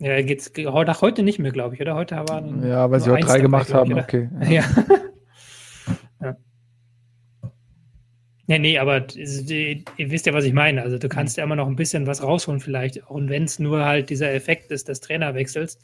Ja, 0.00 0.22
geht's 0.22 0.52
nach 0.56 1.02
heute 1.02 1.22
nicht 1.22 1.38
mehr, 1.38 1.50
glaube 1.50 1.74
ich, 1.74 1.80
oder? 1.80 1.94
Heute 1.94 2.16
waren 2.28 2.66
Ja, 2.66 2.90
weil 2.90 3.00
sie 3.00 3.10
heute 3.10 3.26
drei 3.26 3.40
gemacht 3.40 3.68
dabei, 3.70 3.80
haben, 3.80 3.98
ich, 3.98 4.04
okay. 4.04 4.28
Ja. 4.48 4.64
ja. 6.22 6.36
Nee, 8.46 8.58
nee, 8.60 8.78
aber 8.78 9.06
ihr 9.14 9.84
wisst 10.10 10.26
ja, 10.26 10.32
was 10.32 10.44
ich 10.44 10.52
meine. 10.52 10.82
Also 10.82 10.98
du 10.98 11.08
kannst 11.08 11.36
ja 11.36 11.44
immer 11.44 11.56
noch 11.56 11.66
ein 11.66 11.76
bisschen 11.76 12.06
was 12.06 12.22
rausholen 12.22 12.60
vielleicht, 12.60 13.06
auch 13.08 13.20
wenn 13.20 13.44
es 13.44 13.58
nur 13.58 13.84
halt 13.84 14.08
dieser 14.08 14.32
Effekt 14.32 14.70
ist 14.70 14.88
des 14.88 15.00
Trainerwechsels. 15.00 15.78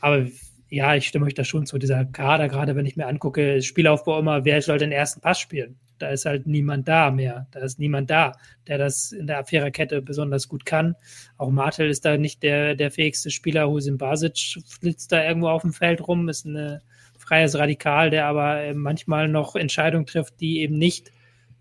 Aber 0.00 0.26
ja, 0.68 0.94
ich 0.94 1.08
stimme 1.08 1.26
euch 1.26 1.34
da 1.34 1.44
schon 1.44 1.66
zu. 1.66 1.78
Dieser 1.78 2.04
Kader, 2.04 2.48
gerade 2.48 2.76
wenn 2.76 2.86
ich 2.86 2.96
mir 2.96 3.06
angucke, 3.06 3.62
Spielaufbau 3.62 4.18
immer, 4.18 4.44
wer 4.44 4.60
soll 4.60 4.78
den 4.78 4.92
ersten 4.92 5.20
Pass 5.20 5.40
spielen? 5.40 5.78
Da 5.98 6.10
ist 6.10 6.24
halt 6.24 6.46
niemand 6.46 6.88
da 6.88 7.10
mehr. 7.10 7.46
Da 7.50 7.60
ist 7.60 7.78
niemand 7.78 8.10
da, 8.10 8.32
der 8.66 8.78
das 8.78 9.12
in 9.12 9.26
der 9.26 9.38
Abwehrerkette 9.38 10.02
besonders 10.02 10.48
gut 10.48 10.64
kann. 10.64 10.94
Auch 11.36 11.50
Martel 11.50 11.88
ist 11.90 12.04
da 12.04 12.16
nicht 12.16 12.42
der, 12.42 12.74
der 12.74 12.90
fähigste 12.90 13.30
Spieler. 13.30 13.68
Husin 13.68 13.98
Basic 13.98 14.36
flitzt 14.66 15.12
da 15.12 15.24
irgendwo 15.24 15.48
auf 15.48 15.62
dem 15.62 15.72
Feld 15.72 16.06
rum, 16.06 16.28
ist 16.28 16.46
ein 16.46 16.80
freies 17.18 17.56
Radikal, 17.56 18.10
der 18.10 18.26
aber 18.26 18.72
manchmal 18.74 19.28
noch 19.28 19.54
Entscheidungen 19.54 20.06
trifft, 20.06 20.40
die 20.40 20.60
eben 20.60 20.78
nicht 20.78 21.12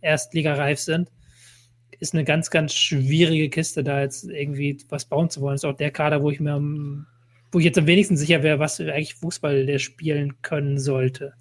erstligareif 0.02 0.80
sind. 0.80 1.12
Ist 2.00 2.14
eine 2.14 2.24
ganz, 2.24 2.52
ganz 2.52 2.74
schwierige 2.74 3.50
Kiste, 3.50 3.84
da 3.84 4.02
jetzt 4.02 4.30
irgendwie 4.30 4.78
was 4.90 5.06
bauen 5.06 5.30
zu 5.30 5.42
wollen. 5.42 5.56
Ist 5.56 5.66
auch 5.66 5.76
der 5.76 5.92
Kader, 5.92 6.22
wo 6.22 6.30
ich 6.30 6.40
mir 6.40 6.60
wo 7.52 7.60
ich 7.60 7.66
jetzt 7.66 7.78
am 7.78 7.88
wenigsten 7.88 8.18
sicher 8.18 8.44
wäre, 8.44 8.60
was 8.60 8.80
eigentlich 8.80 9.16
Fußball 9.16 9.66
der 9.66 9.80
spielen 9.80 10.42
können 10.42 10.78
sollte. 10.80 11.34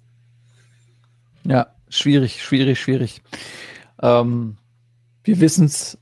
Ja, 1.47 1.67
schwierig, 1.87 2.43
schwierig, 2.43 2.79
schwierig. 2.79 3.21
Ähm, 4.01 4.57
wir 5.23 5.39
wissen 5.39 5.65
es 5.65 5.97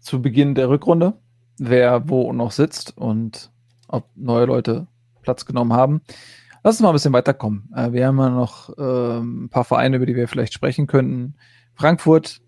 zu 0.00 0.20
Beginn 0.20 0.56
der 0.56 0.68
Rückrunde, 0.68 1.14
wer 1.58 2.08
wo 2.08 2.32
noch 2.32 2.50
sitzt 2.50 2.96
und 2.98 3.52
ob 3.86 4.08
neue 4.16 4.46
Leute 4.46 4.88
Platz 5.22 5.46
genommen 5.46 5.72
haben. 5.72 6.02
Lass 6.64 6.76
uns 6.76 6.82
mal 6.82 6.88
ein 6.88 6.94
bisschen 6.94 7.12
weiterkommen. 7.12 7.70
Äh, 7.76 7.92
wir 7.92 8.06
haben 8.08 8.18
ja 8.18 8.30
noch 8.30 8.76
äh, 8.76 9.18
ein 9.20 9.48
paar 9.48 9.64
Vereine, 9.64 9.96
über 9.96 10.06
die 10.06 10.16
wir 10.16 10.26
vielleicht 10.26 10.54
sprechen 10.54 10.88
könnten. 10.88 11.36
Frankfurt 11.74 12.40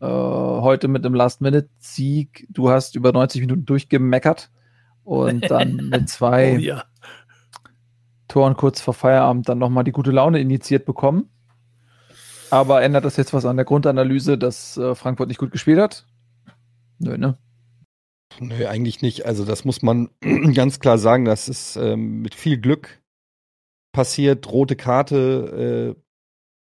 äh, 0.00 0.06
heute 0.06 0.86
mit 0.86 1.06
einem 1.06 1.14
Last-Minute-Sieg. 1.14 2.46
Du 2.50 2.68
hast 2.68 2.94
über 2.94 3.12
90 3.12 3.40
Minuten 3.40 3.64
durchgemeckert 3.64 4.50
und 5.02 5.50
dann 5.50 5.76
mit 5.90 6.10
zwei 6.10 6.56
oh, 6.56 6.58
ja. 6.58 6.84
Toren 8.28 8.54
kurz 8.54 8.82
vor 8.82 8.92
Feierabend 8.92 9.48
dann 9.48 9.58
nochmal 9.58 9.84
die 9.84 9.92
gute 9.92 10.10
Laune 10.10 10.40
initiiert 10.40 10.84
bekommen. 10.84 11.30
Aber 12.50 12.82
ändert 12.82 13.04
das 13.04 13.16
jetzt 13.16 13.32
was 13.32 13.44
an 13.44 13.56
der 13.56 13.64
Grundanalyse, 13.64 14.38
dass 14.38 14.76
äh, 14.76 14.94
Frankfurt 14.94 15.28
nicht 15.28 15.38
gut 15.38 15.52
gespielt 15.52 15.78
hat? 15.78 16.06
Nö, 16.98 17.16
ne? 17.16 17.38
Nö, 18.38 18.66
eigentlich 18.66 19.02
nicht. 19.02 19.26
Also 19.26 19.44
das 19.44 19.64
muss 19.64 19.82
man 19.82 20.10
ganz 20.54 20.80
klar 20.80 20.98
sagen, 20.98 21.24
das 21.24 21.48
ist 21.48 21.76
ähm, 21.76 22.22
mit 22.22 22.34
viel 22.34 22.58
Glück 22.58 23.00
passiert. 23.92 24.50
Rote 24.50 24.76
Karte, 24.76 25.96
äh, 25.96 26.00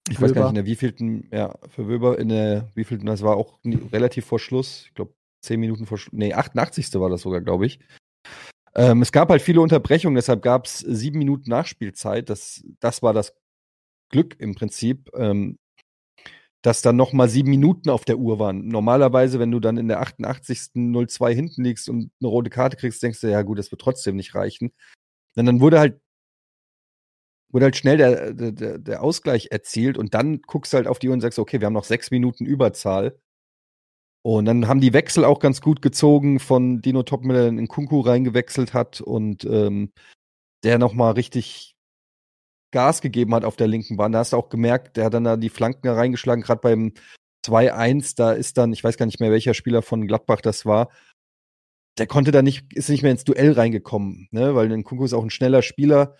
ich 0.09 0.17
Wöber. 0.17 0.29
weiß 0.29 0.33
gar 0.33 0.41
nicht, 0.43 0.49
in 0.49 0.55
der 0.55 0.65
wievielten, 0.65 1.29
ja, 1.31 1.55
für 1.67 1.87
Wöber 1.87 2.19
in 2.19 2.29
der 2.29 2.69
wievielten, 2.75 3.05
das 3.05 3.23
war 3.23 3.35
auch 3.35 3.59
relativ 3.65 4.25
vor 4.25 4.39
Schluss. 4.39 4.85
Ich 4.87 4.93
glaube, 4.93 5.13
zehn 5.41 5.59
Minuten 5.59 5.85
vor 5.85 5.97
Schluss, 5.97 6.13
nee, 6.13 6.33
88. 6.33 6.93
war 6.95 7.09
das 7.09 7.21
sogar, 7.21 7.41
glaube 7.41 7.65
ich. 7.65 7.79
Ähm, 8.75 9.01
es 9.01 9.11
gab 9.11 9.29
halt 9.29 9.41
viele 9.41 9.61
Unterbrechungen, 9.61 10.15
deshalb 10.15 10.41
gab 10.41 10.65
es 10.65 10.79
sieben 10.79 11.17
Minuten 11.17 11.49
Nachspielzeit. 11.49 12.29
Das, 12.29 12.63
das 12.79 13.01
war 13.01 13.13
das 13.13 13.35
Glück 14.09 14.39
im 14.39 14.55
Prinzip, 14.55 15.09
ähm, 15.15 15.57
dass 16.67 16.81
dann 16.81 16.97
nochmal 16.97 17.29
sieben 17.29 17.49
Minuten 17.49 17.89
auf 17.89 18.03
der 18.03 18.17
Uhr 18.17 18.39
waren. 18.39 18.67
Normalerweise, 18.67 19.39
wenn 19.39 19.51
du 19.51 19.61
dann 19.61 19.77
in 19.77 19.87
der 19.87 20.01
88. 20.01 20.71
02 20.73 21.33
hinten 21.33 21.63
liegst 21.63 21.87
und 21.87 22.11
eine 22.19 22.27
rote 22.27 22.49
Karte 22.49 22.75
kriegst, 22.75 23.01
denkst 23.01 23.21
du, 23.21 23.31
ja 23.31 23.41
gut, 23.41 23.57
das 23.57 23.71
wird 23.71 23.79
trotzdem 23.79 24.17
nicht 24.17 24.35
reichen. 24.35 24.73
Und 25.37 25.45
dann 25.45 25.61
wurde 25.61 25.79
halt 25.79 26.01
wurde 27.51 27.63
halt 27.63 27.77
schnell 27.77 27.95
der, 27.95 28.33
der, 28.33 28.79
der 28.79 29.01
Ausgleich 29.01 29.47
erzielt 29.49 29.97
und 29.97 30.13
dann 30.13 30.41
guckst 30.41 30.73
du 30.73 30.75
halt 30.75 30.87
auf 30.87 30.99
die 30.99 31.07
Uhr 31.07 31.13
und 31.13 31.21
sagst, 31.21 31.39
okay, 31.39 31.61
wir 31.61 31.67
haben 31.67 31.73
noch 31.73 31.85
sechs 31.85 32.11
Minuten 32.11 32.45
Überzahl. 32.45 33.17
Und 34.21 34.43
dann 34.43 34.67
haben 34.67 34.81
die 34.81 34.91
Wechsel 34.91 35.23
auch 35.23 35.39
ganz 35.39 35.61
gut 35.61 35.81
gezogen 35.81 36.41
von 36.41 36.81
Dino 36.81 37.03
Topmiller, 37.03 37.43
der 37.43 37.47
in 37.47 37.69
Kunku 37.69 38.01
reingewechselt 38.01 38.73
hat 38.73 38.99
und 38.99 39.45
ähm, 39.45 39.93
der 40.65 40.79
nochmal 40.79 41.13
richtig 41.13 41.76
Gas 42.71 43.01
gegeben 43.01 43.33
hat 43.33 43.45
auf 43.45 43.55
der 43.55 43.67
linken 43.67 43.97
Bahn. 43.97 44.11
Da 44.11 44.19
hast 44.19 44.33
du 44.33 44.37
auch 44.37 44.49
gemerkt, 44.49 44.97
der 44.97 45.05
hat 45.05 45.13
dann 45.13 45.23
da 45.23 45.37
die 45.37 45.49
Flanken 45.49 45.87
reingeschlagen, 45.87 46.43
gerade 46.43 46.61
beim 46.61 46.93
2-1, 47.45 48.15
da 48.15 48.33
ist 48.33 48.57
dann, 48.57 48.73
ich 48.73 48.83
weiß 48.83 48.97
gar 48.97 49.05
nicht 49.05 49.19
mehr, 49.19 49.31
welcher 49.31 49.53
Spieler 49.53 49.81
von 49.81 50.07
Gladbach 50.07 50.41
das 50.41 50.65
war, 50.65 50.89
der 51.97 52.07
konnte 52.07 52.31
da 52.31 52.41
nicht, 52.41 52.73
ist 52.73 52.89
nicht 52.89 53.03
mehr 53.03 53.11
ins 53.11 53.23
Duell 53.23 53.53
reingekommen, 53.53 54.27
ne? 54.31 54.53
weil 54.55 54.71
ein 54.71 54.83
Kunku 54.83 55.05
ist 55.05 55.13
auch 55.13 55.23
ein 55.23 55.29
schneller 55.29 55.61
Spieler 55.61 56.15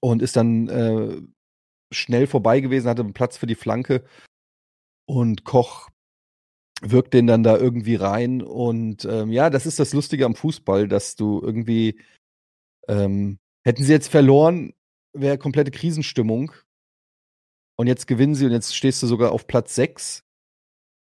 und 0.00 0.22
ist 0.22 0.36
dann 0.36 0.68
äh, 0.68 1.22
schnell 1.92 2.26
vorbei 2.26 2.60
gewesen, 2.60 2.88
hatte 2.88 3.02
einen 3.02 3.14
Platz 3.14 3.36
für 3.36 3.46
die 3.46 3.54
Flanke. 3.54 4.04
Und 5.06 5.44
Koch 5.44 5.88
wirkt 6.82 7.14
den 7.14 7.26
dann 7.26 7.42
da 7.42 7.56
irgendwie 7.56 7.96
rein. 7.96 8.42
Und 8.42 9.04
ähm, 9.04 9.32
ja, 9.32 9.50
das 9.50 9.66
ist 9.66 9.80
das 9.80 9.92
Lustige 9.92 10.24
am 10.24 10.36
Fußball, 10.36 10.86
dass 10.86 11.16
du 11.16 11.40
irgendwie, 11.42 12.00
ähm, 12.88 13.38
hätten 13.64 13.82
sie 13.82 13.92
jetzt 13.92 14.08
verloren, 14.08 14.72
wäre 15.12 15.38
komplette 15.38 15.70
Krisenstimmung. 15.70 16.52
Und 17.76 17.86
jetzt 17.86 18.06
gewinnen 18.06 18.34
sie 18.34 18.46
und 18.46 18.52
jetzt 18.52 18.76
stehst 18.76 19.02
du 19.02 19.06
sogar 19.06 19.32
auf 19.32 19.46
Platz 19.46 19.74
6. 19.74 20.22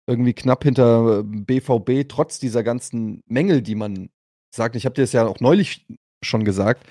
Irgendwie 0.06 0.34
knapp 0.34 0.64
hinter 0.64 1.22
BVB, 1.24 1.88
ähm, 1.90 2.08
trotz 2.08 2.38
dieser 2.38 2.62
ganzen 2.62 3.22
Mängel, 3.26 3.62
die 3.62 3.74
man 3.74 4.10
sagt. 4.54 4.76
Ich 4.76 4.84
habe 4.84 4.94
dir 4.94 5.02
das 5.02 5.12
ja 5.12 5.26
auch 5.26 5.40
neulich 5.40 5.86
schon 6.22 6.44
gesagt. 6.44 6.86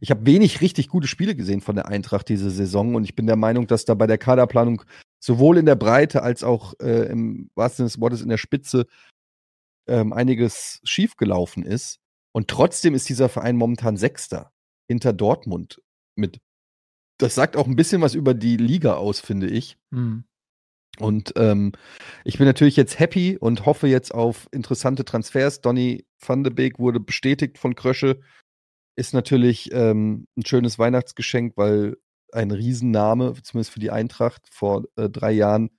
Ich 0.00 0.10
habe 0.10 0.26
wenig 0.26 0.60
richtig 0.60 0.88
gute 0.88 1.08
Spiele 1.08 1.34
gesehen 1.34 1.60
von 1.60 1.74
der 1.74 1.88
Eintracht 1.88 2.28
diese 2.28 2.50
Saison 2.50 2.94
und 2.94 3.04
ich 3.04 3.16
bin 3.16 3.26
der 3.26 3.36
Meinung, 3.36 3.66
dass 3.66 3.84
da 3.84 3.94
bei 3.94 4.06
der 4.06 4.18
Kaderplanung 4.18 4.82
sowohl 5.20 5.58
in 5.58 5.66
der 5.66 5.74
Breite 5.74 6.22
als 6.22 6.44
auch 6.44 6.74
äh, 6.80 7.10
im 7.10 7.50
wahrsten 7.54 7.78
Sinne 7.78 7.88
des 7.88 8.00
Wortes 8.00 8.22
in 8.22 8.28
der 8.28 8.38
Spitze 8.38 8.86
ähm, 9.88 10.12
einiges 10.12 10.80
schiefgelaufen 10.84 11.64
ist. 11.64 11.98
Und 12.32 12.48
trotzdem 12.48 12.94
ist 12.94 13.08
dieser 13.08 13.28
Verein 13.28 13.56
momentan 13.56 13.96
Sechster 13.96 14.52
hinter 14.88 15.12
Dortmund 15.12 15.82
mit. 16.14 16.38
Das 17.18 17.34
sagt 17.34 17.56
auch 17.56 17.66
ein 17.66 17.76
bisschen 17.76 18.00
was 18.00 18.14
über 18.14 18.34
die 18.34 18.56
Liga 18.56 18.94
aus, 18.94 19.20
finde 19.20 19.48
ich. 19.48 19.76
Mhm. 19.90 20.24
Und 20.98 21.32
ähm, 21.36 21.72
ich 22.24 22.38
bin 22.38 22.46
natürlich 22.46 22.76
jetzt 22.76 22.98
happy 22.98 23.36
und 23.38 23.66
hoffe 23.66 23.86
jetzt 23.86 24.12
auf 24.12 24.48
interessante 24.50 25.04
Transfers. 25.04 25.60
Donny 25.60 26.06
van 26.24 26.42
de 26.42 26.52
Beek 26.52 26.78
wurde 26.78 27.00
bestätigt 27.00 27.58
von 27.58 27.74
Krösche. 27.74 28.20
Ist 28.96 29.14
natürlich 29.14 29.70
ähm, 29.72 30.26
ein 30.36 30.44
schönes 30.44 30.78
Weihnachtsgeschenk, 30.78 31.56
weil 31.56 31.96
ein 32.32 32.50
Riesenname, 32.50 33.34
zumindest 33.42 33.72
für 33.72 33.80
die 33.80 33.90
Eintracht 33.90 34.42
vor 34.50 34.84
äh, 34.96 35.08
drei 35.08 35.32
Jahren 35.32 35.70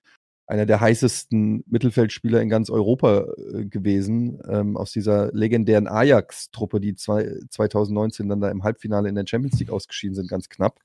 einer 0.48 0.66
der 0.66 0.82
heißesten 0.82 1.64
Mittelfeldspieler 1.68 2.42
in 2.42 2.50
ganz 2.50 2.72
Europa 2.72 3.28
äh, 3.54 3.66
gewesen, 3.66 4.42
ähm, 4.50 4.78
aus 4.78 4.92
dieser 4.92 5.32
legendären 5.32 5.88
Ajax-Truppe, 5.88 6.80
die 6.80 6.96
zwei, 6.96 7.38
2019 7.50 8.28
dann 8.28 8.42
da 8.42 8.50
im 8.50 8.64
Halbfinale 8.64 9.10
in 9.10 9.16
der 9.16 9.28
Champions 9.28 9.60
League 9.60 9.70
ausgeschieden 9.70 10.16
sind, 10.16 10.28
ganz 10.28 10.50
knapp. 10.50 10.80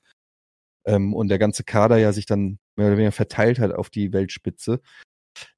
Ähm, 0.85 1.13
und 1.13 1.29
der 1.29 1.39
ganze 1.39 1.63
Kader 1.63 1.97
ja 1.97 2.13
sich 2.13 2.25
dann 2.25 2.59
mehr 2.75 2.87
oder 2.87 2.97
weniger 2.97 3.11
verteilt 3.11 3.59
hat 3.59 3.71
auf 3.73 3.89
die 3.89 4.13
Weltspitze. 4.13 4.81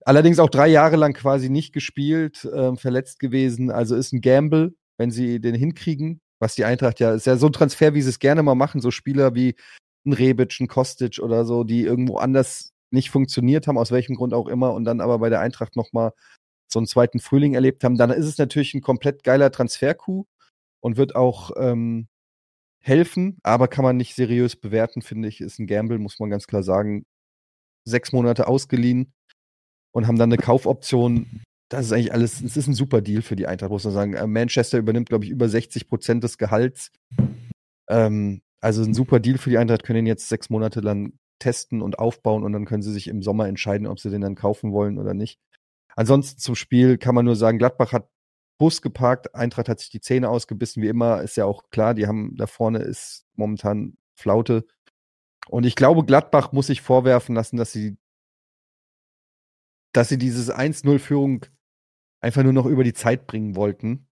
Allerdings 0.06 0.40
auch 0.40 0.50
drei 0.50 0.68
Jahre 0.68 0.96
lang 0.96 1.14
quasi 1.14 1.50
nicht 1.50 1.74
gespielt, 1.74 2.46
äh, 2.46 2.76
verletzt 2.76 3.20
gewesen. 3.20 3.70
Also 3.70 3.96
ist 3.96 4.14
ein 4.14 4.22
Gamble, 4.22 4.74
wenn 4.98 5.12
sie 5.12 5.40
den 5.40 5.56
hinkriegen, 5.56 6.22
was 6.40 6.56
die 6.56 6.66
Eintracht 6.66 7.00
ja, 7.00 7.14
ist 7.14 7.28
ja 7.28 7.38
so 7.38 7.48
ein 7.48 7.54
Transfer, 7.54 7.94
wie 7.94 8.02
sie 8.02 8.10
es 8.10 8.20
gerne 8.20 8.44
mal 8.44 8.56
machen, 8.56 8.82
so 8.82 8.92
Spieler 8.92 9.36
wie 9.36 9.56
ein 10.06 10.14
Rebic, 10.14 10.60
ein 10.60 10.68
Kostic 10.68 11.20
oder 11.20 11.46
so, 11.46 11.64
die 11.64 11.82
irgendwo 11.82 12.18
anders 12.18 12.72
nicht 12.92 13.10
funktioniert 13.10 13.68
haben, 13.68 13.78
aus 13.78 13.92
welchem 13.92 14.16
Grund 14.16 14.34
auch 14.34 14.48
immer, 14.48 14.74
und 14.74 14.86
dann 14.86 15.02
aber 15.02 15.20
bei 15.20 15.30
der 15.30 15.42
Eintracht 15.42 15.76
nochmal 15.76 16.14
so 16.72 16.80
einen 16.80 16.88
zweiten 16.88 17.20
Frühling 17.20 17.54
erlebt 17.54 17.84
haben, 17.84 17.98
dann 17.98 18.12
ist 18.12 18.26
es 18.26 18.38
natürlich 18.38 18.74
ein 18.74 18.82
komplett 18.82 19.24
geiler 19.24 19.52
Transfer-Coup 19.52 20.28
und 20.82 20.98
wird 20.98 21.16
auch 21.16 21.52
ähm, 21.58 22.08
helfen, 22.88 23.38
aber 23.44 23.68
kann 23.68 23.84
man 23.84 23.98
nicht 23.98 24.16
seriös 24.16 24.56
bewerten, 24.56 25.02
finde 25.02 25.28
ich. 25.28 25.42
Ist 25.42 25.60
ein 25.60 25.68
Gamble, 25.68 26.00
muss 26.00 26.20
man 26.20 26.30
ganz 26.30 26.48
klar 26.48 26.64
sagen. 26.64 27.06
Sechs 27.86 28.12
Monate 28.12 28.48
ausgeliehen 28.48 29.14
und 29.94 30.08
haben 30.08 30.18
dann 30.18 30.32
eine 30.32 30.42
Kaufoption. 30.42 31.42
Das 31.70 31.86
ist 31.86 31.92
eigentlich 31.92 32.14
alles, 32.14 32.42
es 32.42 32.58
ist 32.58 32.68
ein 32.68 32.74
super 32.74 33.02
Deal 33.02 33.22
für 33.22 33.36
die 33.36 33.48
Eintracht, 33.48 33.72
muss 33.72 33.84
man 33.84 33.94
sagen. 33.94 34.14
Äh, 34.14 34.28
Manchester 34.28 34.78
übernimmt, 34.78 35.10
glaube 35.10 35.26
ich, 35.26 35.32
über 35.32 35.50
60 35.50 35.88
Prozent 35.88 36.24
des 36.24 36.38
Gehalts. 36.38 36.92
Ähm, 37.90 38.42
also 38.62 38.84
ein 38.84 38.94
super 38.94 39.20
Deal 39.20 39.38
für 39.38 39.50
die 39.50 39.58
Eintracht, 39.58 39.84
können 39.84 40.00
ihn 40.00 40.08
jetzt 40.08 40.30
sechs 40.30 40.50
Monate 40.50 40.82
lang 40.82 41.14
testen 41.40 41.82
und 41.82 42.00
aufbauen 42.00 42.44
und 42.44 42.54
dann 42.54 42.66
können 42.66 42.82
sie 42.82 42.92
sich 42.92 43.08
im 43.08 43.22
Sommer 43.22 43.48
entscheiden, 43.48 43.88
ob 43.88 44.00
sie 44.00 44.10
den 44.10 44.22
dann 44.22 44.36
kaufen 44.36 44.72
wollen 44.72 44.98
oder 44.98 45.14
nicht. 45.14 45.40
Ansonsten 45.96 46.40
zum 46.40 46.56
Spiel 46.56 46.98
kann 46.98 47.16
man 47.16 47.26
nur 47.26 47.36
sagen, 47.36 47.58
Gladbach 47.58 47.92
hat 47.92 48.10
Bus 48.58 48.82
geparkt, 48.82 49.36
Eintracht 49.36 49.70
hat 49.70 49.80
sich 49.80 49.90
die 49.90 50.02
Zähne 50.02 50.30
ausgebissen, 50.30 50.82
wie 50.82 50.88
immer, 50.88 51.22
ist 51.22 51.38
ja 51.38 51.46
auch 51.46 51.70
klar, 51.70 51.94
die 51.94 52.08
haben 52.08 52.36
da 52.36 52.48
vorne 52.48 52.80
ist 52.80 53.26
momentan 53.36 53.98
Flaute. 54.16 54.66
Und 55.48 55.66
ich 55.66 55.76
glaube, 55.76 56.04
Gladbach 56.04 56.52
muss 56.52 56.68
sich 56.68 56.82
vorwerfen 56.82 57.36
lassen, 57.36 57.58
dass 57.58 57.72
sie, 57.72 57.98
dass 59.94 60.10
sie 60.10 60.18
dieses 60.18 60.52
1-0-Führung 60.52 61.46
einfach 62.20 62.44
nur 62.44 62.54
noch 62.54 62.66
über 62.66 62.84
die 62.84 62.94
Zeit 62.94 63.28
bringen 63.28 63.56
wollten. 63.56 64.08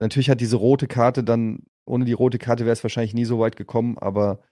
Natürlich 0.00 0.30
hat 0.30 0.40
diese 0.40 0.56
rote 0.56 0.86
Karte 0.86 1.24
dann, 1.24 1.64
ohne 1.84 2.04
die 2.04 2.12
rote 2.12 2.38
Karte 2.38 2.64
wäre 2.64 2.72
es 2.72 2.82
wahrscheinlich 2.82 3.14
nie 3.14 3.24
so 3.24 3.38
weit 3.38 3.56
gekommen, 3.56 3.98
aber 3.98 4.42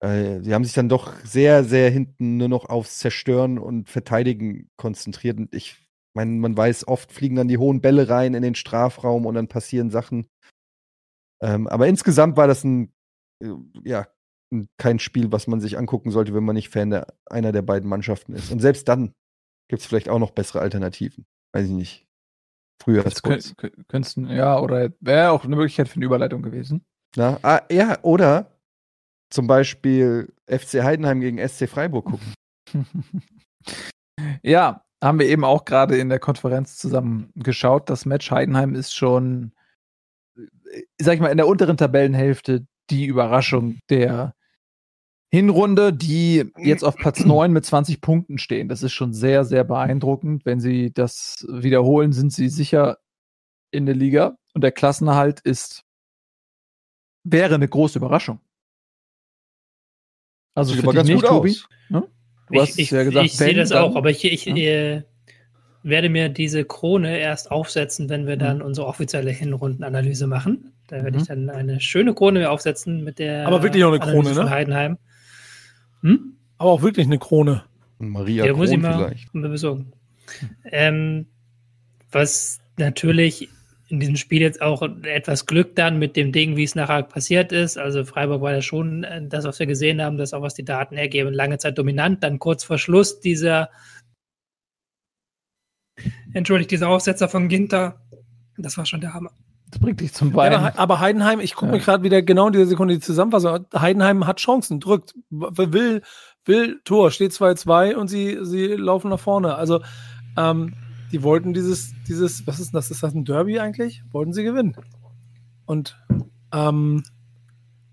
äh, 0.00 0.40
sie 0.42 0.54
haben 0.54 0.64
sich 0.64 0.74
dann 0.74 0.88
doch 0.88 1.14
sehr, 1.24 1.64
sehr 1.64 1.90
hinten 1.90 2.36
nur 2.36 2.48
noch 2.48 2.66
aufs 2.66 2.98
Zerstören 2.98 3.58
und 3.58 3.88
Verteidigen 3.88 4.70
konzentriert. 4.76 5.38
Und 5.38 5.54
ich 5.54 5.76
meine, 6.14 6.32
man 6.32 6.56
weiß, 6.56 6.88
oft 6.88 7.12
fliegen 7.12 7.36
dann 7.36 7.48
die 7.48 7.58
hohen 7.58 7.80
Bälle 7.80 8.08
rein 8.08 8.34
in 8.34 8.42
den 8.42 8.54
Strafraum 8.54 9.26
und 9.26 9.34
dann 9.34 9.48
passieren 9.48 9.90
Sachen. 9.90 10.26
Ähm, 11.42 11.66
aber 11.66 11.88
insgesamt 11.88 12.36
war 12.36 12.46
das 12.46 12.64
ein, 12.64 12.92
äh, 13.42 13.50
ja, 13.84 14.06
kein 14.76 14.98
Spiel, 14.98 15.32
was 15.32 15.46
man 15.46 15.60
sich 15.60 15.78
angucken 15.78 16.10
sollte, 16.10 16.34
wenn 16.34 16.44
man 16.44 16.54
nicht 16.54 16.68
Fan 16.68 16.90
der, 16.90 17.06
einer 17.26 17.52
der 17.52 17.62
beiden 17.62 17.88
Mannschaften 17.88 18.34
ist. 18.34 18.52
Und 18.52 18.60
selbst 18.60 18.86
dann 18.88 19.14
gibt 19.68 19.80
es 19.80 19.86
vielleicht 19.86 20.08
auch 20.08 20.18
noch 20.18 20.32
bessere 20.32 20.60
Alternativen. 20.60 21.26
Weiß 21.54 21.66
ich 21.66 21.72
nicht. 21.72 22.06
Früher 22.82 23.04
als 23.04 23.22
könntest, 23.22 24.16
ja, 24.16 24.58
oder 24.58 24.90
wäre 25.00 25.30
auch 25.30 25.44
eine 25.44 25.54
Möglichkeit 25.54 25.88
für 25.88 25.96
eine 25.96 26.04
Überleitung 26.04 26.42
gewesen. 26.42 26.84
Na, 27.16 27.38
ah, 27.42 27.62
ja, 27.70 27.98
oder 28.02 28.58
zum 29.30 29.46
Beispiel 29.46 30.32
FC 30.46 30.82
Heidenheim 30.82 31.20
gegen 31.20 31.38
SC 31.38 31.68
Freiburg 31.68 32.06
gucken. 32.06 32.34
ja, 34.42 34.84
haben 35.02 35.18
wir 35.18 35.26
eben 35.26 35.44
auch 35.44 35.64
gerade 35.64 35.98
in 35.98 36.08
der 36.08 36.20
Konferenz 36.20 36.76
zusammen 36.76 37.30
geschaut. 37.34 37.90
Das 37.90 38.06
Match 38.06 38.30
Heidenheim 38.30 38.74
ist 38.74 38.94
schon, 38.94 39.52
äh, 40.36 40.82
sag 41.00 41.14
ich 41.14 41.20
mal, 41.20 41.28
in 41.32 41.36
der 41.36 41.48
unteren 41.48 41.76
Tabellenhälfte 41.76 42.66
die 42.88 43.06
Überraschung 43.06 43.80
der 43.90 44.34
Hinrunde, 45.30 45.92
die 45.92 46.52
jetzt 46.58 46.84
auf 46.84 46.94
Platz 46.96 47.24
9 47.24 47.52
mit 47.52 47.64
20 47.64 48.00
Punkten 48.00 48.38
stehen. 48.38 48.68
Das 48.68 48.82
ist 48.82 48.92
schon 48.92 49.12
sehr, 49.12 49.44
sehr 49.44 49.64
beeindruckend. 49.64 50.44
Wenn 50.44 50.60
sie 50.60 50.92
das 50.92 51.46
wiederholen, 51.48 52.12
sind 52.12 52.32
sie 52.32 52.48
sicher 52.48 52.98
in 53.70 53.86
der 53.86 53.94
Liga. 53.94 54.36
Und 54.54 54.62
der 54.62 54.72
Klassenerhalt 54.72 55.40
ist, 55.40 55.84
wäre 57.24 57.54
eine 57.54 57.66
große 57.66 57.98
Überraschung. 57.98 58.40
Also 60.54 60.74
Sieht 60.74 60.82
aber 60.84 60.92
ganz 60.92 61.08
nicht, 61.08 61.22
gut 61.22 61.28
Tobi. 61.28 61.50
aus. 61.50 61.68
Ne? 61.88 62.08
Du 62.52 62.60
ich, 62.60 62.68
hast 62.68 62.78
ich, 62.78 62.90
ja 62.90 63.02
gesagt, 63.02 63.26
ich 63.26 63.36
sehe 63.36 63.54
das 63.54 63.72
auch, 63.72 63.96
aber 63.96 64.10
ich, 64.10 64.24
ich 64.24 64.44
ja. 64.44 64.54
äh, 64.54 65.02
werde 65.82 66.08
mir 66.10 66.28
diese 66.28 66.64
Krone 66.64 67.18
erst 67.18 67.50
aufsetzen, 67.50 68.08
wenn 68.08 68.26
wir 68.26 68.36
dann 68.36 68.58
mhm. 68.58 68.64
unsere 68.64 68.86
offizielle 68.86 69.30
Hinrundenanalyse 69.30 70.26
machen. 70.26 70.72
Da 70.88 70.96
werde 70.96 71.12
mhm. 71.12 71.22
ich 71.22 71.28
dann 71.28 71.50
eine 71.50 71.80
schöne 71.80 72.14
Krone 72.14 72.50
aufsetzen 72.50 73.02
mit 73.02 73.18
der 73.18 73.46
Aber 73.46 73.62
wirklich 73.62 73.84
auch 73.84 73.92
eine 73.92 74.02
Analyse 74.02 74.34
Krone, 74.34 74.44
ne? 74.44 74.50
Heidenheim. 74.50 74.98
Hm? 76.02 76.34
Aber 76.58 76.70
auch 76.72 76.82
wirklich 76.82 77.06
eine 77.06 77.18
Krone. 77.18 77.64
Maria 77.98 78.44
ja, 78.44 78.50
Kron 78.50 78.60
muss 78.60 78.70
ich 78.70 78.78
mal 78.78 78.96
vielleicht. 78.96 79.32
Besorgen. 79.32 79.92
Ähm, 80.64 81.26
was 82.10 82.60
natürlich 82.76 83.48
in 83.92 84.00
diesem 84.00 84.16
Spiel 84.16 84.40
jetzt 84.40 84.62
auch 84.62 84.80
etwas 85.02 85.44
Glück 85.44 85.76
dann 85.76 85.98
mit 85.98 86.16
dem 86.16 86.32
Ding, 86.32 86.56
wie 86.56 86.64
es 86.64 86.74
nachher 86.74 87.02
passiert 87.02 87.52
ist. 87.52 87.76
Also 87.76 88.06
Freiburg 88.06 88.40
war 88.40 88.54
ja 88.54 88.62
schon 88.62 89.04
äh, 89.04 89.20
das, 89.28 89.44
was 89.44 89.58
wir 89.58 89.66
gesehen 89.66 90.00
haben, 90.00 90.16
das 90.16 90.32
auch 90.32 90.40
was 90.40 90.54
die 90.54 90.64
Daten 90.64 90.96
hergeben, 90.96 91.34
lange 91.34 91.58
Zeit 91.58 91.76
dominant. 91.76 92.24
Dann 92.24 92.38
kurz 92.38 92.64
vor 92.64 92.78
Schluss 92.78 93.20
dieser, 93.20 93.68
entschuldigt, 96.32 96.70
dieser 96.70 96.88
Aufsetzer 96.88 97.28
von 97.28 97.48
Ginter, 97.48 98.00
das 98.56 98.78
war 98.78 98.86
schon 98.86 99.02
der 99.02 99.12
Hammer. 99.12 99.32
Das 99.70 99.78
bringt 99.78 100.00
dich 100.00 100.14
zum 100.14 100.32
Bein. 100.32 100.52
Ja, 100.52 100.72
aber 100.76 101.00
Heidenheim, 101.00 101.40
ich 101.40 101.54
gucke 101.54 101.72
ja. 101.72 101.76
mir 101.76 101.84
gerade 101.84 102.02
wieder 102.02 102.22
genau 102.22 102.46
in 102.46 102.54
dieser 102.54 102.66
Sekunde 102.66 102.94
die 102.94 103.00
Zusammenfassung. 103.00 103.66
Heidenheim 103.74 104.26
hat 104.26 104.40
Chancen, 104.40 104.80
drückt, 104.80 105.14
will, 105.28 106.00
will 106.46 106.80
Tor, 106.84 107.10
steht 107.10 107.32
2-2 107.32 107.94
und 107.94 108.08
sie, 108.08 108.38
sie 108.40 108.68
laufen 108.68 109.10
nach 109.10 109.20
vorne. 109.20 109.54
Also 109.54 109.82
ähm, 110.38 110.72
die 111.12 111.22
wollten 111.22 111.52
dieses, 111.52 111.92
dieses, 112.08 112.46
was 112.46 112.58
ist 112.58 112.74
das? 112.74 112.90
Ist 112.90 113.02
das 113.02 113.14
ein 113.14 113.24
Derby 113.24 113.58
eigentlich? 113.58 114.02
Wollten 114.10 114.32
sie 114.32 114.42
gewinnen. 114.42 114.74
Und 115.66 115.96
ähm, 116.52 117.02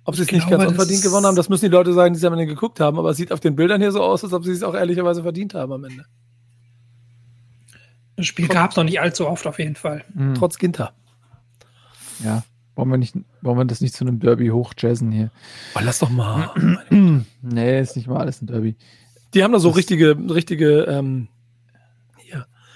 ob 0.06 0.16
sie 0.16 0.24
es 0.24 0.32
nicht 0.32 0.50
ganz 0.50 0.66
unverdient 0.66 1.04
gewonnen 1.04 1.26
haben, 1.26 1.36
das 1.36 1.50
müssen 1.50 1.66
die 1.66 1.72
Leute 1.72 1.94
sagen, 1.94 2.14
die 2.14 2.18
es 2.18 2.24
am 2.24 2.34
Ende 2.34 2.48
geguckt 2.48 2.80
haben, 2.80 2.98
aber 2.98 3.12
es 3.12 3.18
sieht 3.18 3.32
auf 3.32 3.40
den 3.40 3.56
Bildern 3.56 3.82
hier 3.82 3.92
so 3.92 4.02
aus, 4.02 4.24
als 4.24 4.34
ob 4.34 4.44
sie 4.44 4.52
es 4.52 4.64
auch 4.64 4.74
ehrlicherweise 4.74 5.22
verdient 5.22 5.54
haben 5.54 5.72
am 5.72 5.84
Ende. 5.84 6.06
Das 8.16 8.26
Spiel 8.26 8.48
gab 8.48 8.72
es 8.72 8.78
noch 8.78 8.84
nicht 8.84 9.00
allzu 9.00 9.28
oft 9.28 9.46
auf 9.46 9.60
jeden 9.60 9.76
Fall. 9.76 10.04
Mhm. 10.14 10.36
Trotz 10.36 10.58
Ginter. 10.58 10.94
Ja. 12.24 12.44
Wollen 12.76 12.90
wir, 12.90 12.98
nicht, 12.98 13.16
wollen 13.42 13.58
wir 13.58 13.66
das 13.66 13.82
nicht 13.82 13.94
zu 13.94 14.06
einem 14.06 14.20
Derby 14.20 14.48
hochjazzen 14.48 15.12
hier? 15.12 15.32
Oh, 15.76 15.80
lass 15.84 16.00
doch 16.00 16.10
mal. 16.10 16.50
nee, 17.42 17.82
ist 17.82 17.98
nicht 17.98 18.08
mal 18.08 18.20
alles 18.20 18.42
ein 18.42 18.48
Derby. 18.48 18.76
Die 19.34 19.44
haben 19.44 19.52
da 19.52 19.60
so 19.60 19.70
das 19.70 19.78
richtige, 19.78 20.18
richtige 20.30 20.84
ähm, 20.84 21.28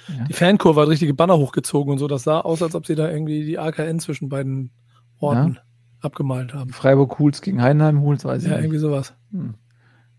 ja. 0.08 0.26
Die 0.26 0.34
Fankurve 0.34 0.82
hat 0.82 0.89
richtige 0.89 1.14
Banner 1.14 1.38
hochgezogen 1.38 1.93
und 1.93 1.99
so. 1.99 2.08
Das 2.08 2.24
sah 2.24 2.41
aus, 2.41 2.62
als 2.62 2.76
ob 2.76 2.86
sie 2.86 2.95
da 2.95 3.10
irgendwie 3.10 3.45
die 3.45 3.60
AKN 3.60 3.99
zwischen 3.99 4.30
beiden 4.30 4.72
Orten 5.20 5.54
ja. 5.56 5.62
abgemalt 6.01 6.54
haben. 6.54 6.72
Freiburg 6.72 7.18
Hools 7.20 7.41
gegen 7.41 7.62
Heidenheim 7.62 8.01
Hools, 8.01 8.26
weiß 8.26 8.43
ich 8.43 8.49
Ja, 8.49 8.56
nicht. 8.56 8.66
irgendwie 8.66 8.80
sowas. 8.80 9.14
Hm. 9.32 9.56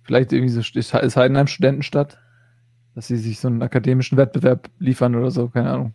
Vielleicht 0.02 0.32
irgendwie 0.32 0.52
so, 0.52 0.60
ist 0.60 1.16
Heidenheim 1.16 1.46
Studentenstadt? 1.46 2.18
Dass 2.94 3.08
sie 3.08 3.16
sich 3.16 3.40
so 3.40 3.48
einen 3.48 3.62
akademischen 3.62 4.16
Wettbewerb 4.16 4.70
liefern 4.78 5.16
oder 5.16 5.30
so, 5.30 5.48
keine 5.48 5.70
Ahnung. 5.70 5.94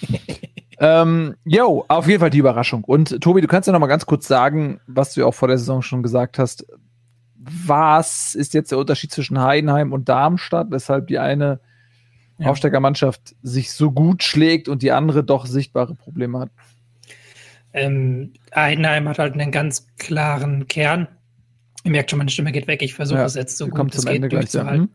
ähm, 0.78 1.34
yo, 1.44 1.84
auf 1.88 2.06
jeden 2.06 2.20
Fall 2.20 2.30
die 2.30 2.38
Überraschung. 2.38 2.84
Und 2.84 3.20
Tobi, 3.20 3.40
du 3.40 3.46
kannst 3.46 3.66
ja 3.66 3.72
noch 3.72 3.80
mal 3.80 3.86
ganz 3.86 4.06
kurz 4.06 4.26
sagen, 4.26 4.80
was 4.86 5.14
du 5.14 5.20
ja 5.20 5.26
auch 5.26 5.34
vor 5.34 5.48
der 5.48 5.58
Saison 5.58 5.82
schon 5.82 6.02
gesagt 6.02 6.38
hast. 6.38 6.66
Was 7.36 8.34
ist 8.34 8.54
jetzt 8.54 8.70
der 8.70 8.78
Unterschied 8.78 9.12
zwischen 9.12 9.40
Heidenheim 9.40 9.92
und 9.92 10.08
Darmstadt, 10.08 10.68
weshalb 10.70 11.08
die 11.08 11.18
eine 11.18 11.60
ja. 12.38 12.48
Aufsteigermannschaft 12.48 13.34
sich 13.42 13.72
so 13.72 13.90
gut 13.90 14.22
schlägt 14.22 14.68
und 14.68 14.82
die 14.82 14.92
andere 14.92 15.24
doch 15.24 15.46
sichtbare 15.46 15.94
Probleme 15.94 16.40
hat. 16.40 16.50
Ähm, 17.72 18.32
Heidenheim 18.54 19.08
hat 19.08 19.18
halt 19.18 19.34
einen 19.34 19.50
ganz 19.50 19.86
klaren 19.98 20.68
Kern. 20.68 21.08
Ihr 21.84 21.90
merkt 21.90 22.10
schon, 22.10 22.18
meine 22.18 22.30
Stimme 22.30 22.52
geht 22.52 22.66
weg. 22.66 22.82
Ich 22.82 22.94
versuche 22.94 23.18
ja, 23.18 23.24
es 23.24 23.34
jetzt 23.34 23.58
so 23.58 23.68
gut 23.68 23.94
es 23.94 24.04
geht 24.04 24.14
Ende 24.14 24.28
durchzuhalten. 24.28 24.90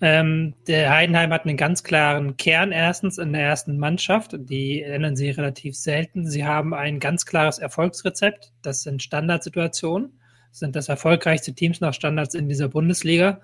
Ähm, 0.00 0.54
der 0.66 0.90
Heidenheim 0.90 1.32
hat 1.32 1.46
einen 1.46 1.56
ganz 1.56 1.82
klaren 1.82 2.36
Kern 2.36 2.72
erstens 2.72 3.16
in 3.16 3.32
der 3.32 3.42
ersten 3.42 3.78
Mannschaft. 3.78 4.34
Die 4.38 4.82
ändern 4.82 5.16
sie 5.16 5.30
relativ 5.30 5.76
selten. 5.76 6.26
Sie 6.28 6.44
haben 6.44 6.74
ein 6.74 7.00
ganz 7.00 7.24
klares 7.24 7.58
Erfolgsrezept. 7.58 8.52
Das 8.62 8.82
sind 8.82 9.02
Standardsituationen. 9.02 10.18
Das 10.50 10.58
sind 10.60 10.76
das 10.76 10.88
erfolgreichste 10.88 11.54
Teams 11.54 11.80
nach 11.80 11.94
Standards 11.94 12.34
in 12.34 12.48
dieser 12.48 12.68
Bundesliga. 12.68 13.40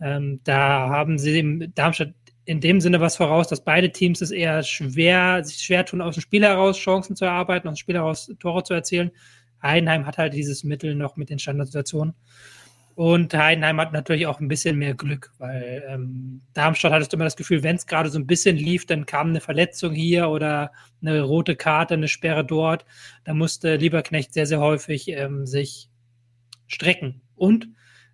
Ähm, 0.00 0.40
da 0.44 0.88
haben 0.90 1.18
sie 1.18 1.70
Darmstadt 1.74 2.12
in 2.46 2.60
dem 2.60 2.80
Sinne 2.80 3.00
was 3.00 3.16
voraus, 3.16 3.48
dass 3.48 3.62
beide 3.62 3.90
Teams 3.90 4.20
es 4.22 4.30
eher 4.30 4.62
schwer, 4.62 5.44
sich 5.44 5.58
schwer 5.58 5.84
tun, 5.84 6.00
aus 6.00 6.14
dem 6.14 6.20
Spiel 6.22 6.44
heraus 6.44 6.78
Chancen 6.78 7.16
zu 7.16 7.24
erarbeiten, 7.24 7.68
aus 7.68 7.74
dem 7.74 7.80
Spiel 7.80 7.96
heraus 7.96 8.32
Tore 8.38 8.62
zu 8.62 8.72
erzielen. 8.72 9.10
Heidenheim 9.62 10.06
hat 10.06 10.16
halt 10.16 10.32
dieses 10.32 10.62
Mittel 10.62 10.94
noch 10.94 11.16
mit 11.16 11.28
den 11.28 11.40
Standardsituationen. 11.40 12.14
Und 12.94 13.34
Heidenheim 13.34 13.78
hat 13.78 13.92
natürlich 13.92 14.26
auch 14.26 14.40
ein 14.40 14.48
bisschen 14.48 14.78
mehr 14.78 14.94
Glück, 14.94 15.32
weil 15.36 15.84
ähm, 15.86 16.40
Darmstadt 16.54 16.92
hattest 16.92 17.12
du 17.12 17.16
immer 17.16 17.24
das 17.24 17.36
Gefühl, 17.36 17.62
wenn 17.62 17.76
es 17.76 17.86
gerade 17.86 18.08
so 18.08 18.18
ein 18.18 18.26
bisschen 18.26 18.56
lief, 18.56 18.86
dann 18.86 19.04
kam 19.04 19.28
eine 19.28 19.40
Verletzung 19.40 19.92
hier 19.92 20.30
oder 20.30 20.72
eine 21.02 21.20
rote 21.20 21.56
Karte, 21.56 21.92
eine 21.92 22.08
Sperre 22.08 22.44
dort. 22.44 22.86
Da 23.24 23.34
musste 23.34 23.76
Lieberknecht 23.76 24.32
sehr, 24.32 24.46
sehr 24.46 24.60
häufig 24.60 25.08
ähm, 25.08 25.46
sich 25.46 25.90
strecken. 26.68 27.20
Und 27.34 27.68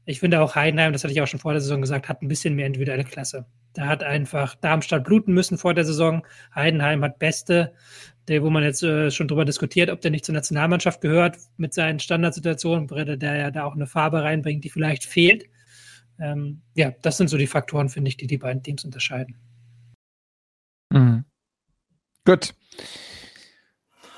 ich 0.04 0.20
finde 0.20 0.40
auch 0.40 0.56
Heidenheim, 0.56 0.92
das 0.92 1.04
hatte 1.04 1.12
ich 1.12 1.20
auch 1.20 1.26
schon 1.26 1.40
vor 1.40 1.52
der 1.52 1.60
Saison 1.60 1.80
gesagt, 1.80 2.08
hat 2.08 2.22
ein 2.22 2.28
bisschen 2.28 2.54
mehr 2.54 2.66
individuelle 2.66 3.04
Klasse. 3.04 3.46
Da 3.72 3.86
hat 3.86 4.02
einfach 4.02 4.54
Darmstadt 4.56 5.04
bluten 5.04 5.32
müssen 5.32 5.58
vor 5.58 5.74
der 5.74 5.84
Saison. 5.84 6.26
Heidenheim 6.54 7.04
hat 7.04 7.18
beste, 7.18 7.72
der, 8.28 8.42
wo 8.42 8.50
man 8.50 8.64
jetzt 8.64 8.82
äh, 8.82 9.10
schon 9.10 9.28
drüber 9.28 9.44
diskutiert, 9.44 9.90
ob 9.90 10.00
der 10.00 10.10
nicht 10.10 10.24
zur 10.24 10.34
Nationalmannschaft 10.34 11.00
gehört 11.00 11.38
mit 11.56 11.72
seinen 11.72 12.00
Standardsituationen, 12.00 12.88
der 13.18 13.36
ja 13.36 13.50
da 13.50 13.64
auch 13.64 13.74
eine 13.74 13.86
Farbe 13.86 14.22
reinbringt, 14.22 14.64
die 14.64 14.70
vielleicht 14.70 15.04
fehlt. 15.04 15.44
Ähm, 16.20 16.62
ja, 16.74 16.92
das 17.02 17.16
sind 17.16 17.28
so 17.28 17.38
die 17.38 17.46
Faktoren, 17.46 17.88
finde 17.88 18.08
ich, 18.08 18.16
die 18.16 18.26
die 18.26 18.38
beiden 18.38 18.62
Teams 18.62 18.84
unterscheiden. 18.84 19.36
Mhm. 20.90 21.24
Gut. 22.24 22.54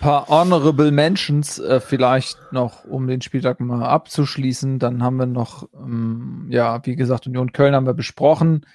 Paar 0.05 0.28
Honorable 0.28 0.90
Mentions 0.90 1.59
äh, 1.59 1.80
vielleicht 1.80 2.52
noch, 2.52 2.84
um 2.84 3.07
den 3.07 3.22
Spieltag 3.22 3.59
mal 3.61 3.82
abzuschließen. 3.82 4.78
Dann 4.78 5.02
haben 5.02 5.16
wir 5.16 5.24
noch, 5.24 5.66
ähm, 5.74 6.46
ja, 6.50 6.84
wie 6.84 6.94
gesagt, 6.94 7.26
Union 7.26 7.52
Köln 7.52 7.74
haben 7.74 7.86
wir 7.86 7.94
besprochen 7.94 8.66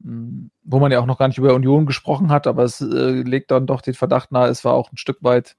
wo 0.00 0.78
man 0.78 0.92
ja 0.92 1.00
auch 1.00 1.06
noch 1.06 1.18
gar 1.18 1.28
nicht 1.28 1.38
über 1.38 1.54
Union 1.54 1.86
gesprochen 1.86 2.30
hat, 2.30 2.46
aber 2.46 2.62
es 2.62 2.80
äh, 2.80 3.22
legt 3.22 3.50
dann 3.50 3.66
doch 3.66 3.80
den 3.80 3.94
Verdacht 3.94 4.30
nahe, 4.30 4.48
es 4.48 4.64
war 4.64 4.74
auch 4.74 4.92
ein 4.92 4.96
Stück 4.96 5.18
weit 5.22 5.56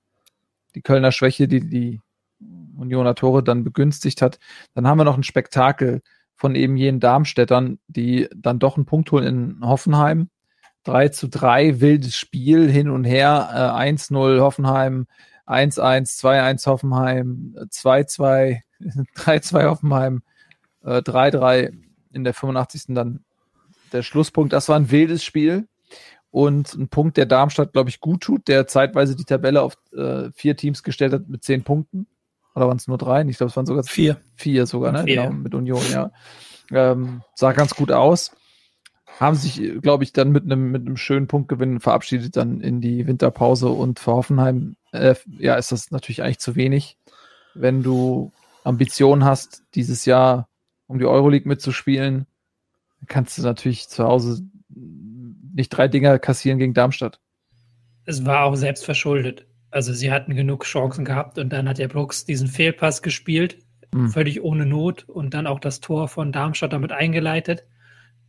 die 0.76 0.82
Kölner 0.82 1.12
Schwäche, 1.12 1.48
die 1.48 1.60
die 1.60 2.02
Unioner 2.78 3.16
Tore 3.16 3.44
dann 3.44 3.66
begünstigt 3.66 4.22
hat. 4.22 4.40
Dann 4.74 4.88
haben 4.88 4.98
wir 4.98 5.04
noch 5.04 5.18
ein 5.18 5.24
Spektakel 5.24 6.02
von 6.36 6.56
eben 6.56 6.78
jenen 6.78 7.02
Darmstädtern, 7.02 7.80
die 7.88 8.30
dann 8.34 8.60
doch 8.60 8.78
einen 8.78 8.86
Punkt 8.86 9.12
holen 9.12 9.26
in 9.60 9.68
Hoffenheim. 9.68 10.30
3 10.90 11.10
zu 11.10 11.28
3, 11.28 11.82
wildes 11.82 12.16
Spiel, 12.16 12.70
hin 12.70 12.90
und 12.90 13.04
her, 13.04 13.50
äh, 13.54 13.80
1-0 13.80 14.40
Hoffenheim, 14.42 15.06
1-1, 15.46 16.18
2-1 16.20 16.66
Hoffenheim, 16.66 17.56
2-2, 17.70 18.62
3-2 19.16 19.64
Hoffenheim, 19.70 20.24
äh, 20.84 21.02
3-3 21.02 21.74
in 22.12 22.24
der 22.24 22.34
85. 22.34 22.96
dann 22.96 23.24
der 23.92 24.04
Schlusspunkt. 24.04 24.54
Das 24.54 24.70
war 24.70 24.78
ein 24.78 24.90
wildes 24.90 25.24
Spiel 25.24 25.68
und 26.32 26.74
ein 26.74 26.90
Punkt, 26.90 27.18
der 27.18 27.26
Darmstadt, 27.26 27.74
glaube 27.74 27.90
ich, 27.90 28.00
gut 28.00 28.22
tut, 28.22 28.48
der 28.48 28.68
zeitweise 28.68 29.16
die 29.16 29.26
Tabelle 29.26 29.62
auf 29.62 29.78
äh, 29.96 30.32
vier 30.34 30.56
Teams 30.56 30.84
gestellt 30.84 31.14
hat 31.14 31.28
mit 31.28 31.44
zehn 31.44 31.64
Punkten. 31.64 32.08
Oder 32.56 32.68
waren 32.68 32.78
es 32.78 32.88
nur 32.88 32.98
drei? 32.98 33.22
Ich 33.26 33.38
glaube, 33.38 33.52
es 33.52 33.56
waren 33.56 33.66
sogar 33.68 33.84
vier. 33.84 34.18
Vier 34.36 34.66
sogar, 34.66 34.92
ne? 34.92 35.04
Vier. 35.04 35.24
Genau, 35.24 35.34
mit 35.34 35.54
Union, 35.54 35.82
ja. 35.92 36.12
Ähm, 36.72 37.22
sah 37.36 37.52
ganz 37.52 37.76
gut 37.76 37.92
aus. 37.92 38.32
Haben 39.20 39.36
sich, 39.36 39.62
glaube 39.82 40.04
ich, 40.04 40.14
dann 40.14 40.32
mit 40.32 40.46
einem 40.46 40.72
mit 40.72 40.86
einem 40.86 40.98
schönen 40.98 41.28
Punktgewinn 41.28 41.80
verabschiedet 41.80 42.38
dann 42.38 42.62
in 42.62 42.82
die 42.82 43.06
Winterpause 43.06 43.70
und 43.70 44.00
für 44.00 44.14
Hoffenheim, 44.14 44.76
äh, 44.92 45.16
ja, 45.38 45.56
ist 45.56 45.72
das 45.72 45.92
natürlich 45.92 46.24
eigentlich 46.24 46.40
zu 46.40 46.56
wenig, 46.56 46.98
wenn 47.54 47.84
du 47.84 48.32
Ambitionen 48.64 49.26
hast, 49.26 49.64
dieses 49.76 50.06
Jahr 50.06 50.48
um 50.88 51.00
die 51.00 51.06
Euroleague 51.06 51.48
mitzuspielen 51.48 52.26
kannst 53.08 53.38
du 53.38 53.42
natürlich 53.42 53.88
zu 53.88 54.04
Hause 54.04 54.44
nicht 54.70 55.70
drei 55.70 55.88
Dinger 55.88 56.20
kassieren 56.20 56.60
gegen 56.60 56.74
Darmstadt. 56.74 57.20
Es 58.06 58.26
war 58.26 58.46
auch 58.46 58.56
selbst 58.56 58.86
verschuldet. 58.86 59.46
Also 59.72 59.94
sie 59.94 60.12
hatten 60.12 60.36
genug 60.36 60.64
Chancen 60.64 61.06
gehabt 61.06 61.38
und 61.38 61.50
dann 61.54 61.70
hat 61.70 61.78
der 61.78 61.88
Brooks 61.88 62.26
diesen 62.26 62.48
Fehlpass 62.48 63.02
gespielt, 63.02 63.60
mhm. 63.94 64.10
völlig 64.10 64.42
ohne 64.42 64.66
Not 64.66 65.08
und 65.08 65.34
dann 65.34 65.48
auch 65.48 65.60
das 65.60 65.80
Tor 65.80 66.08
von 66.08 66.32
Darmstadt 66.32 66.74
damit 66.74 66.92
eingeleitet. 66.92 67.66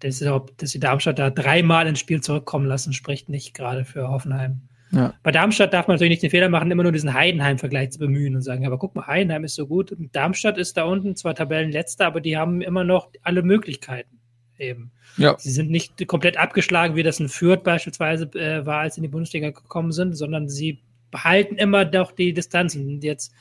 Dass 0.01 0.71
sie 0.71 0.81
Darmstadt 0.81 1.19
da 1.19 1.31
dreimal 1.31 1.87
ins 1.87 2.01
Spiel 2.01 2.21
zurückkommen 2.21 2.67
lassen, 2.67 2.93
spricht 2.93 3.29
nicht 3.29 3.55
gerade 3.55 3.85
für 3.85 4.09
Hoffenheim. 4.09 4.63
Ja. 4.93 5.15
Bei 5.23 5.31
Darmstadt 5.31 5.73
darf 5.73 5.87
man 5.87 5.95
natürlich 5.95 6.11
nicht 6.11 6.23
den 6.23 6.31
Fehler 6.31 6.49
machen, 6.49 6.71
immer 6.71 6.83
nur 6.83 6.93
diesen 6.93 7.15
Heidenheim-Vergleich 7.15 7.91
zu 7.91 7.99
bemühen 8.01 8.35
und 8.35 8.43
sagen, 8.43 8.67
aber 8.67 8.79
guck 8.79 8.95
mal, 8.97 9.07
Heidenheim 9.07 9.45
ist 9.45 9.55
so 9.55 9.67
gut. 9.67 9.95
Darmstadt 10.13 10.59
ist 10.59 10.77
da 10.77 10.85
unten 10.85 11.15
zwar 11.15 11.35
Tabellenletzter, 11.35 12.07
aber 12.07 12.21
die 12.21 12.37
haben 12.37 12.61
immer 12.61 12.83
noch 12.83 13.11
alle 13.23 13.43
Möglichkeiten 13.43 14.19
eben. 14.59 14.93
Ja. 15.17 15.37
Sie 15.39 15.51
sind 15.51 15.71
nicht 15.71 16.07
komplett 16.07 16.37
abgeschlagen, 16.37 16.97
wie 16.97 17.03
das 17.03 17.21
in 17.21 17.29
Fürth 17.29 17.63
beispielsweise 17.63 18.25
äh, 18.35 18.67
war, 18.67 18.81
als 18.81 18.95
sie 18.95 19.01
in 19.01 19.05
die 19.05 19.09
Bundesliga 19.09 19.51
gekommen 19.51 19.93
sind, 19.93 20.15
sondern 20.15 20.49
sie 20.49 20.83
behalten 21.11 21.57
immer 21.57 21.85
doch 21.85 22.13
die 22.13 22.33
Distanzen. 22.33 23.01
Jetzt 23.01 23.33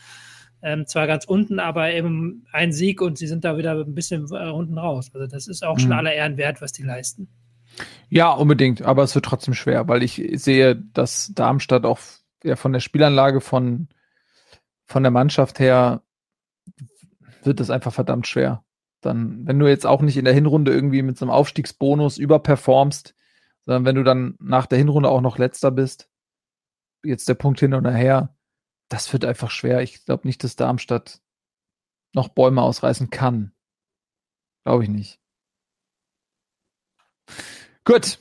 ähm, 0.61 0.85
zwar 0.85 1.07
ganz 1.07 1.25
unten, 1.25 1.59
aber 1.59 1.91
eben 1.91 2.45
ein 2.51 2.71
Sieg 2.71 3.01
und 3.01 3.17
sie 3.17 3.27
sind 3.27 3.45
da 3.45 3.57
wieder 3.57 3.71
ein 3.71 3.95
bisschen 3.95 4.27
äh, 4.31 4.49
unten 4.49 4.77
raus. 4.77 5.11
Also 5.13 5.27
das 5.27 5.47
ist 5.47 5.63
auch 5.63 5.75
mhm. 5.75 5.79
schon 5.79 5.91
aller 5.93 6.13
Ehren 6.13 6.37
wert, 6.37 6.61
was 6.61 6.71
die 6.71 6.83
leisten. 6.83 7.29
Ja, 8.09 8.31
unbedingt, 8.31 8.81
aber 8.81 9.03
es 9.03 9.15
wird 9.15 9.25
trotzdem 9.25 9.53
schwer, 9.53 9.87
weil 9.87 10.03
ich 10.03 10.21
sehe, 10.33 10.75
dass 10.75 11.31
Darmstadt 11.33 11.85
auch 11.85 11.99
ja, 12.43 12.55
von 12.55 12.73
der 12.73 12.79
Spielanlage 12.79 13.41
von, 13.41 13.87
von 14.85 15.03
der 15.03 15.11
Mannschaft 15.11 15.59
her 15.59 16.01
wird 17.43 17.59
es 17.59 17.69
einfach 17.69 17.93
verdammt 17.93 18.27
schwer 18.27 18.63
dann, 19.01 19.47
wenn 19.47 19.59
du 19.59 19.67
jetzt 19.67 19.85
auch 19.85 20.01
nicht 20.01 20.17
in 20.17 20.25
der 20.25 20.33
Hinrunde 20.33 20.73
irgendwie 20.73 21.01
mit 21.01 21.17
so 21.17 21.25
einem 21.25 21.31
Aufstiegsbonus 21.31 22.17
überperformst, 22.17 23.15
sondern 23.65 23.85
wenn 23.85 23.95
du 23.95 24.03
dann 24.03 24.35
nach 24.39 24.65
der 24.65 24.77
Hinrunde 24.77 25.09
auch 25.09 25.21
noch 25.21 25.37
letzter 25.37 25.71
bist, 25.71 26.09
jetzt 27.03 27.29
der 27.29 27.35
Punkt 27.35 27.59
hin 27.59 27.73
und 27.73 27.87
her, 27.87 28.35
das 28.89 29.13
wird 29.13 29.23
einfach 29.23 29.51
schwer. 29.51 29.81
Ich 29.81 30.05
glaube 30.05 30.27
nicht, 30.27 30.43
dass 30.43 30.55
Darmstadt 30.55 31.21
noch 32.13 32.27
Bäume 32.27 32.61
ausreißen 32.61 33.09
kann. 33.09 33.53
Glaube 34.65 34.83
ich 34.83 34.89
nicht. 34.89 35.19
Gut. 37.85 38.19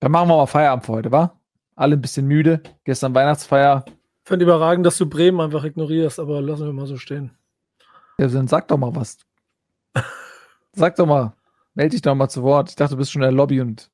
Dann 0.00 0.12
machen 0.12 0.28
wir 0.28 0.36
mal 0.36 0.46
Feierabend 0.46 0.86
für 0.86 0.92
heute, 0.92 1.12
wa? 1.12 1.40
Alle 1.76 1.96
ein 1.96 2.00
bisschen 2.00 2.26
müde. 2.26 2.62
Gestern 2.84 3.14
Weihnachtsfeier. 3.14 3.84
Ich 3.86 4.28
finde 4.28 4.44
überragend, 4.44 4.84
dass 4.84 4.98
du 4.98 5.06
Bremen 5.06 5.40
einfach 5.40 5.64
ignorierst, 5.64 6.18
aber 6.18 6.40
lassen 6.40 6.66
wir 6.66 6.72
mal 6.72 6.86
so 6.86 6.96
stehen. 6.96 7.36
Ja, 8.18 8.26
dann 8.26 8.48
sag 8.48 8.68
doch 8.68 8.76
mal 8.76 8.94
was. 8.94 9.18
Sag 10.72 10.96
doch 10.96 11.06
mal, 11.06 11.34
melde 11.74 11.90
dich 11.90 12.02
doch 12.02 12.14
mal 12.14 12.28
zu 12.28 12.42
Wort. 12.42 12.70
Ich 12.70 12.76
dachte, 12.76 12.94
du 12.94 12.98
bist 12.98 13.10
schon 13.10 13.22
in 13.22 13.28
der 13.28 13.32
Lobby 13.32 13.60
und 13.60 13.90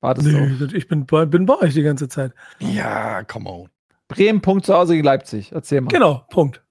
wartest 0.00 0.26
nee, 0.26 0.64
auf. 0.64 0.72
ich 0.72 0.88
bin, 0.88 1.04
bin 1.04 1.46
bei 1.46 1.58
euch 1.60 1.74
die 1.74 1.82
ganze 1.82 2.08
Zeit. 2.08 2.32
Ja, 2.60 3.22
come 3.24 3.50
on. 3.50 3.68
Bremen, 4.14 4.40
Punkt 4.40 4.66
zu 4.66 4.74
Hause 4.74 4.94
gegen 4.94 5.04
Leipzig. 5.04 5.52
Erzähl 5.52 5.80
mal. 5.80 5.90
Genau, 5.90 6.24
Punkt. 6.30 6.62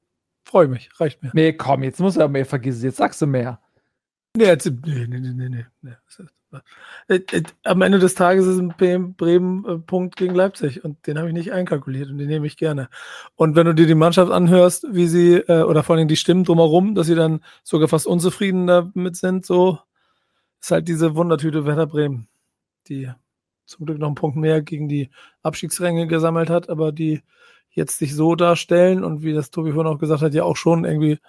Freue 0.43 0.67
mich, 0.67 0.89
reicht 0.99 1.23
mir. 1.23 1.31
Nee, 1.33 1.53
komm, 1.53 1.83
jetzt 1.83 1.99
muss 1.99 2.17
er 2.17 2.27
mehr 2.27 2.45
vergessen. 2.45 2.83
Jetzt 2.83 2.97
sagst 2.97 3.21
du 3.21 3.27
mehr. 3.27 3.59
Nee, 4.35 4.45
jetzt, 4.45 4.65
nee, 4.65 5.07
nee, 5.07 5.19
nee, 5.19 5.49
nee. 5.49 5.65
nee. 5.81 5.91
Äh, 7.07 7.15
äh, 7.15 7.43
am 7.63 7.81
Ende 7.81 7.99
des 7.99 8.15
Tages 8.15 8.45
ist 8.45 8.59
ein 8.59 8.75
Bremen-Punkt 9.17 10.15
gegen 10.15 10.35
Leipzig 10.35 10.83
und 10.83 11.05
den 11.07 11.17
habe 11.17 11.27
ich 11.27 11.33
nicht 11.33 11.51
einkalkuliert 11.51 12.09
und 12.09 12.17
den 12.17 12.27
nehme 12.27 12.45
ich 12.45 12.57
gerne. 12.57 12.89
Und 13.35 13.55
wenn 13.55 13.65
du 13.65 13.73
dir 13.73 13.87
die 13.87 13.95
Mannschaft 13.95 14.31
anhörst, 14.31 14.85
wie 14.91 15.07
sie, 15.07 15.35
äh, 15.35 15.63
oder 15.63 15.83
vor 15.83 15.95
allem 15.95 16.07
die 16.07 16.15
Stimmen 16.15 16.43
drumherum, 16.43 16.95
dass 16.95 17.07
sie 17.07 17.15
dann 17.15 17.41
sogar 17.63 17.87
fast 17.87 18.07
unzufrieden 18.07 18.67
damit 18.67 19.15
sind, 19.15 19.45
so 19.45 19.79
ist 20.61 20.71
halt 20.71 20.87
diese 20.87 21.15
Wundertüte 21.15 21.65
Werder 21.65 21.87
Bremen, 21.87 22.27
die 22.87 23.11
zum 23.65 23.85
Glück 23.85 23.99
noch 23.99 24.07
einen 24.07 24.15
Punkt 24.15 24.37
mehr 24.37 24.61
gegen 24.61 24.87
die 24.87 25.09
Abstiegsränge 25.41 26.07
gesammelt 26.07 26.49
hat, 26.49 26.69
aber 26.69 26.91
die 26.91 27.21
jetzt 27.69 27.97
sich 27.97 28.15
so 28.15 28.35
darstellen 28.35 29.03
und 29.03 29.23
wie 29.23 29.33
das 29.33 29.51
Tobi 29.51 29.71
vorhin 29.71 29.91
auch 29.91 29.99
gesagt 29.99 30.21
hat, 30.21 30.33
ja 30.33 30.43
auch 30.43 30.57
schon 30.57 30.85
irgendwie 30.85 31.19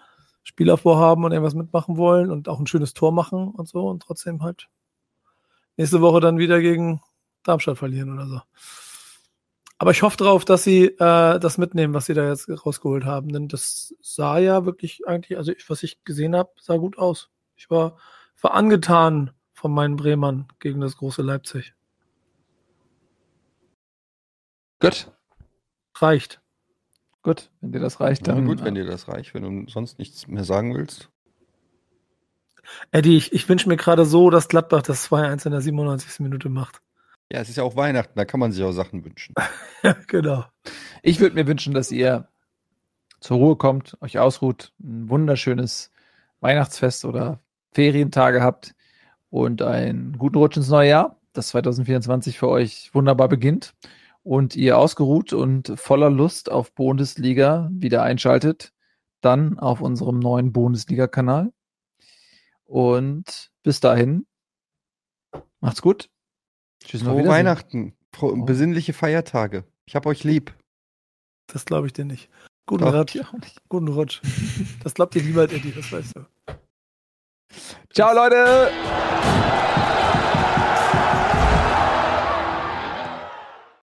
Spielaufbau 0.43 0.97
haben 0.97 1.25
und 1.25 1.33
irgendwas 1.33 1.55
mitmachen 1.55 1.97
wollen 1.97 2.31
und 2.31 2.49
auch 2.49 2.61
ein 2.61 2.67
schönes 2.67 2.93
Tor 2.93 3.13
machen 3.13 3.49
und 3.49 3.69
so 3.69 3.89
und 3.89 4.03
trotzdem 4.03 4.43
halt 4.43 4.69
nächste 5.77 6.01
Woche 6.01 6.21
dann 6.21 6.39
wieder 6.39 6.61
gegen 6.61 7.01
Darmstadt 7.45 7.79
verlieren 7.79 8.13
oder 8.13 8.27
so. 8.27 8.41
Aber 9.79 9.91
ich 9.91 10.03
hoffe 10.03 10.17
darauf, 10.17 10.45
dass 10.45 10.63
sie 10.63 10.87
äh, 10.87 11.39
das 11.39 11.59
mitnehmen, 11.59 11.95
was 11.95 12.07
sie 12.07 12.15
da 12.15 12.29
jetzt 12.29 12.49
rausgeholt 12.49 13.05
haben. 13.05 13.33
Denn 13.33 13.49
das 13.49 13.95
sah 14.01 14.39
ja 14.39 14.65
wirklich 14.65 15.07
eigentlich, 15.07 15.37
also 15.37 15.53
was 15.69 15.83
ich 15.83 16.05
gesehen 16.05 16.37
habe, 16.37 16.53
sah 16.61 16.77
gut 16.77 16.97
aus. 16.97 17.31
Ich 17.57 17.71
war, 17.71 17.99
war 18.41 18.55
angetan 18.55 19.33
von 19.53 19.73
meinen 19.73 19.97
Bremern 19.97 20.47
gegen 20.61 20.81
das 20.81 20.97
große 20.97 21.23
Leipzig. 21.23 21.75
Gut. 24.81 25.11
Reicht. 25.97 26.41
Gut, 27.25 27.51
wenn 27.63 27.73
dir 27.73 27.81
das 27.81 28.01
reicht, 28.01 28.29
dann. 28.29 28.39
Ja, 28.39 28.45
gut, 28.45 28.63
wenn 28.63 28.75
dir 28.75 28.85
das 28.85 29.09
reicht, 29.09 29.33
wenn 29.33 29.43
du 29.43 29.71
sonst 29.71 29.99
nichts 29.99 30.29
mehr 30.29 30.45
sagen 30.45 30.75
willst. 30.75 31.09
Eddie, 32.91 33.17
ich, 33.17 33.33
ich 33.33 33.49
wünsche 33.49 33.69
mir 33.69 33.77
gerade 33.77 34.05
so, 34.05 34.29
dass 34.29 34.49
Gladbach 34.49 34.83
das 34.83 35.11
2-1 35.11 35.47
in 35.47 35.53
der 35.53 35.61
97. 35.63 36.21
Minute 36.21 36.51
macht. 36.51 36.83
Ja, 37.33 37.41
es 37.41 37.49
ist 37.49 37.57
ja 37.57 37.63
auch 37.63 37.77
Weihnachten, 37.77 38.13
da 38.17 38.27
kann 38.27 38.41
man 38.41 38.53
sich 38.53 38.63
auch 38.63 38.73
Sachen 38.73 39.05
wünschen. 39.05 39.35
ja, 39.83 39.97
genau. 40.07 40.45
Ich 41.03 41.19
würde 41.21 41.35
mir 41.35 41.47
wünschen, 41.47 41.73
dass 41.73 41.91
ihr 41.91 42.29
zur 43.21 43.39
Ruhe 43.39 43.57
kommt, 43.57 43.97
euch 44.03 44.19
ausruht, 44.19 44.73
ein 44.83 45.09
wunderschönes 45.09 45.91
Weihnachtsfest 46.41 47.07
oder 47.07 47.41
Ferientage 47.73 48.43
habt 48.43 48.75
und 49.31 49.63
einen 49.63 50.19
guten 50.19 50.37
Rutsch 50.37 50.59
ins 50.59 50.69
neue 50.69 50.91
Jahr, 50.91 51.21
das 51.33 51.49
2024 51.49 52.39
für 52.39 52.49
euch 52.49 52.91
wunderbar 52.93 53.29
beginnt 53.29 53.75
und 54.25 54.57
ihr 54.57 54.79
ausgeruht 54.79 55.33
und 55.33 55.73
voller 55.77 56.11
Lust 56.11 56.51
auf 56.51 56.75
Bundesliga 56.75 57.69
wieder 57.73 58.03
einschaltet 58.03 58.75
dann 59.25 59.59
auf 59.59 59.81
unserem 59.81 60.19
neuen 60.19 60.53
Bundesliga-Kanal. 60.53 61.53
Und 62.65 63.51
bis 63.63 63.81
dahin, 63.81 64.27
macht's 65.61 65.83
gut. 65.83 66.11
Tschüss, 66.85 67.03
Frohe 67.03 67.27
Weihnachten, 67.27 67.97
frohe, 68.13 68.35
oh. 68.35 68.45
besinnliche 68.45 68.93
Feiertage. 68.93 69.65
Ich 69.87 69.97
hab 69.97 70.07
euch 70.07 70.25
lieb. 70.25 70.55
Das 71.47 71.65
glaube 71.65 71.87
ich 71.87 71.93
dir 71.93 72.05
nicht. 72.05 72.29
Guten 72.67 72.85
Rutsch. 72.85 73.19
Guten 73.69 73.89
Rutsch. 73.89 74.21
Das 74.83 74.95
glaubt 74.95 75.15
ihr 75.17 75.23
lieber 75.23 75.43
als 75.43 75.53
Eddie, 75.53 75.73
das 75.73 75.91
weißt 75.93 76.17
du. 76.17 76.27
Ciao, 77.93 78.15
Leute! 78.15 79.64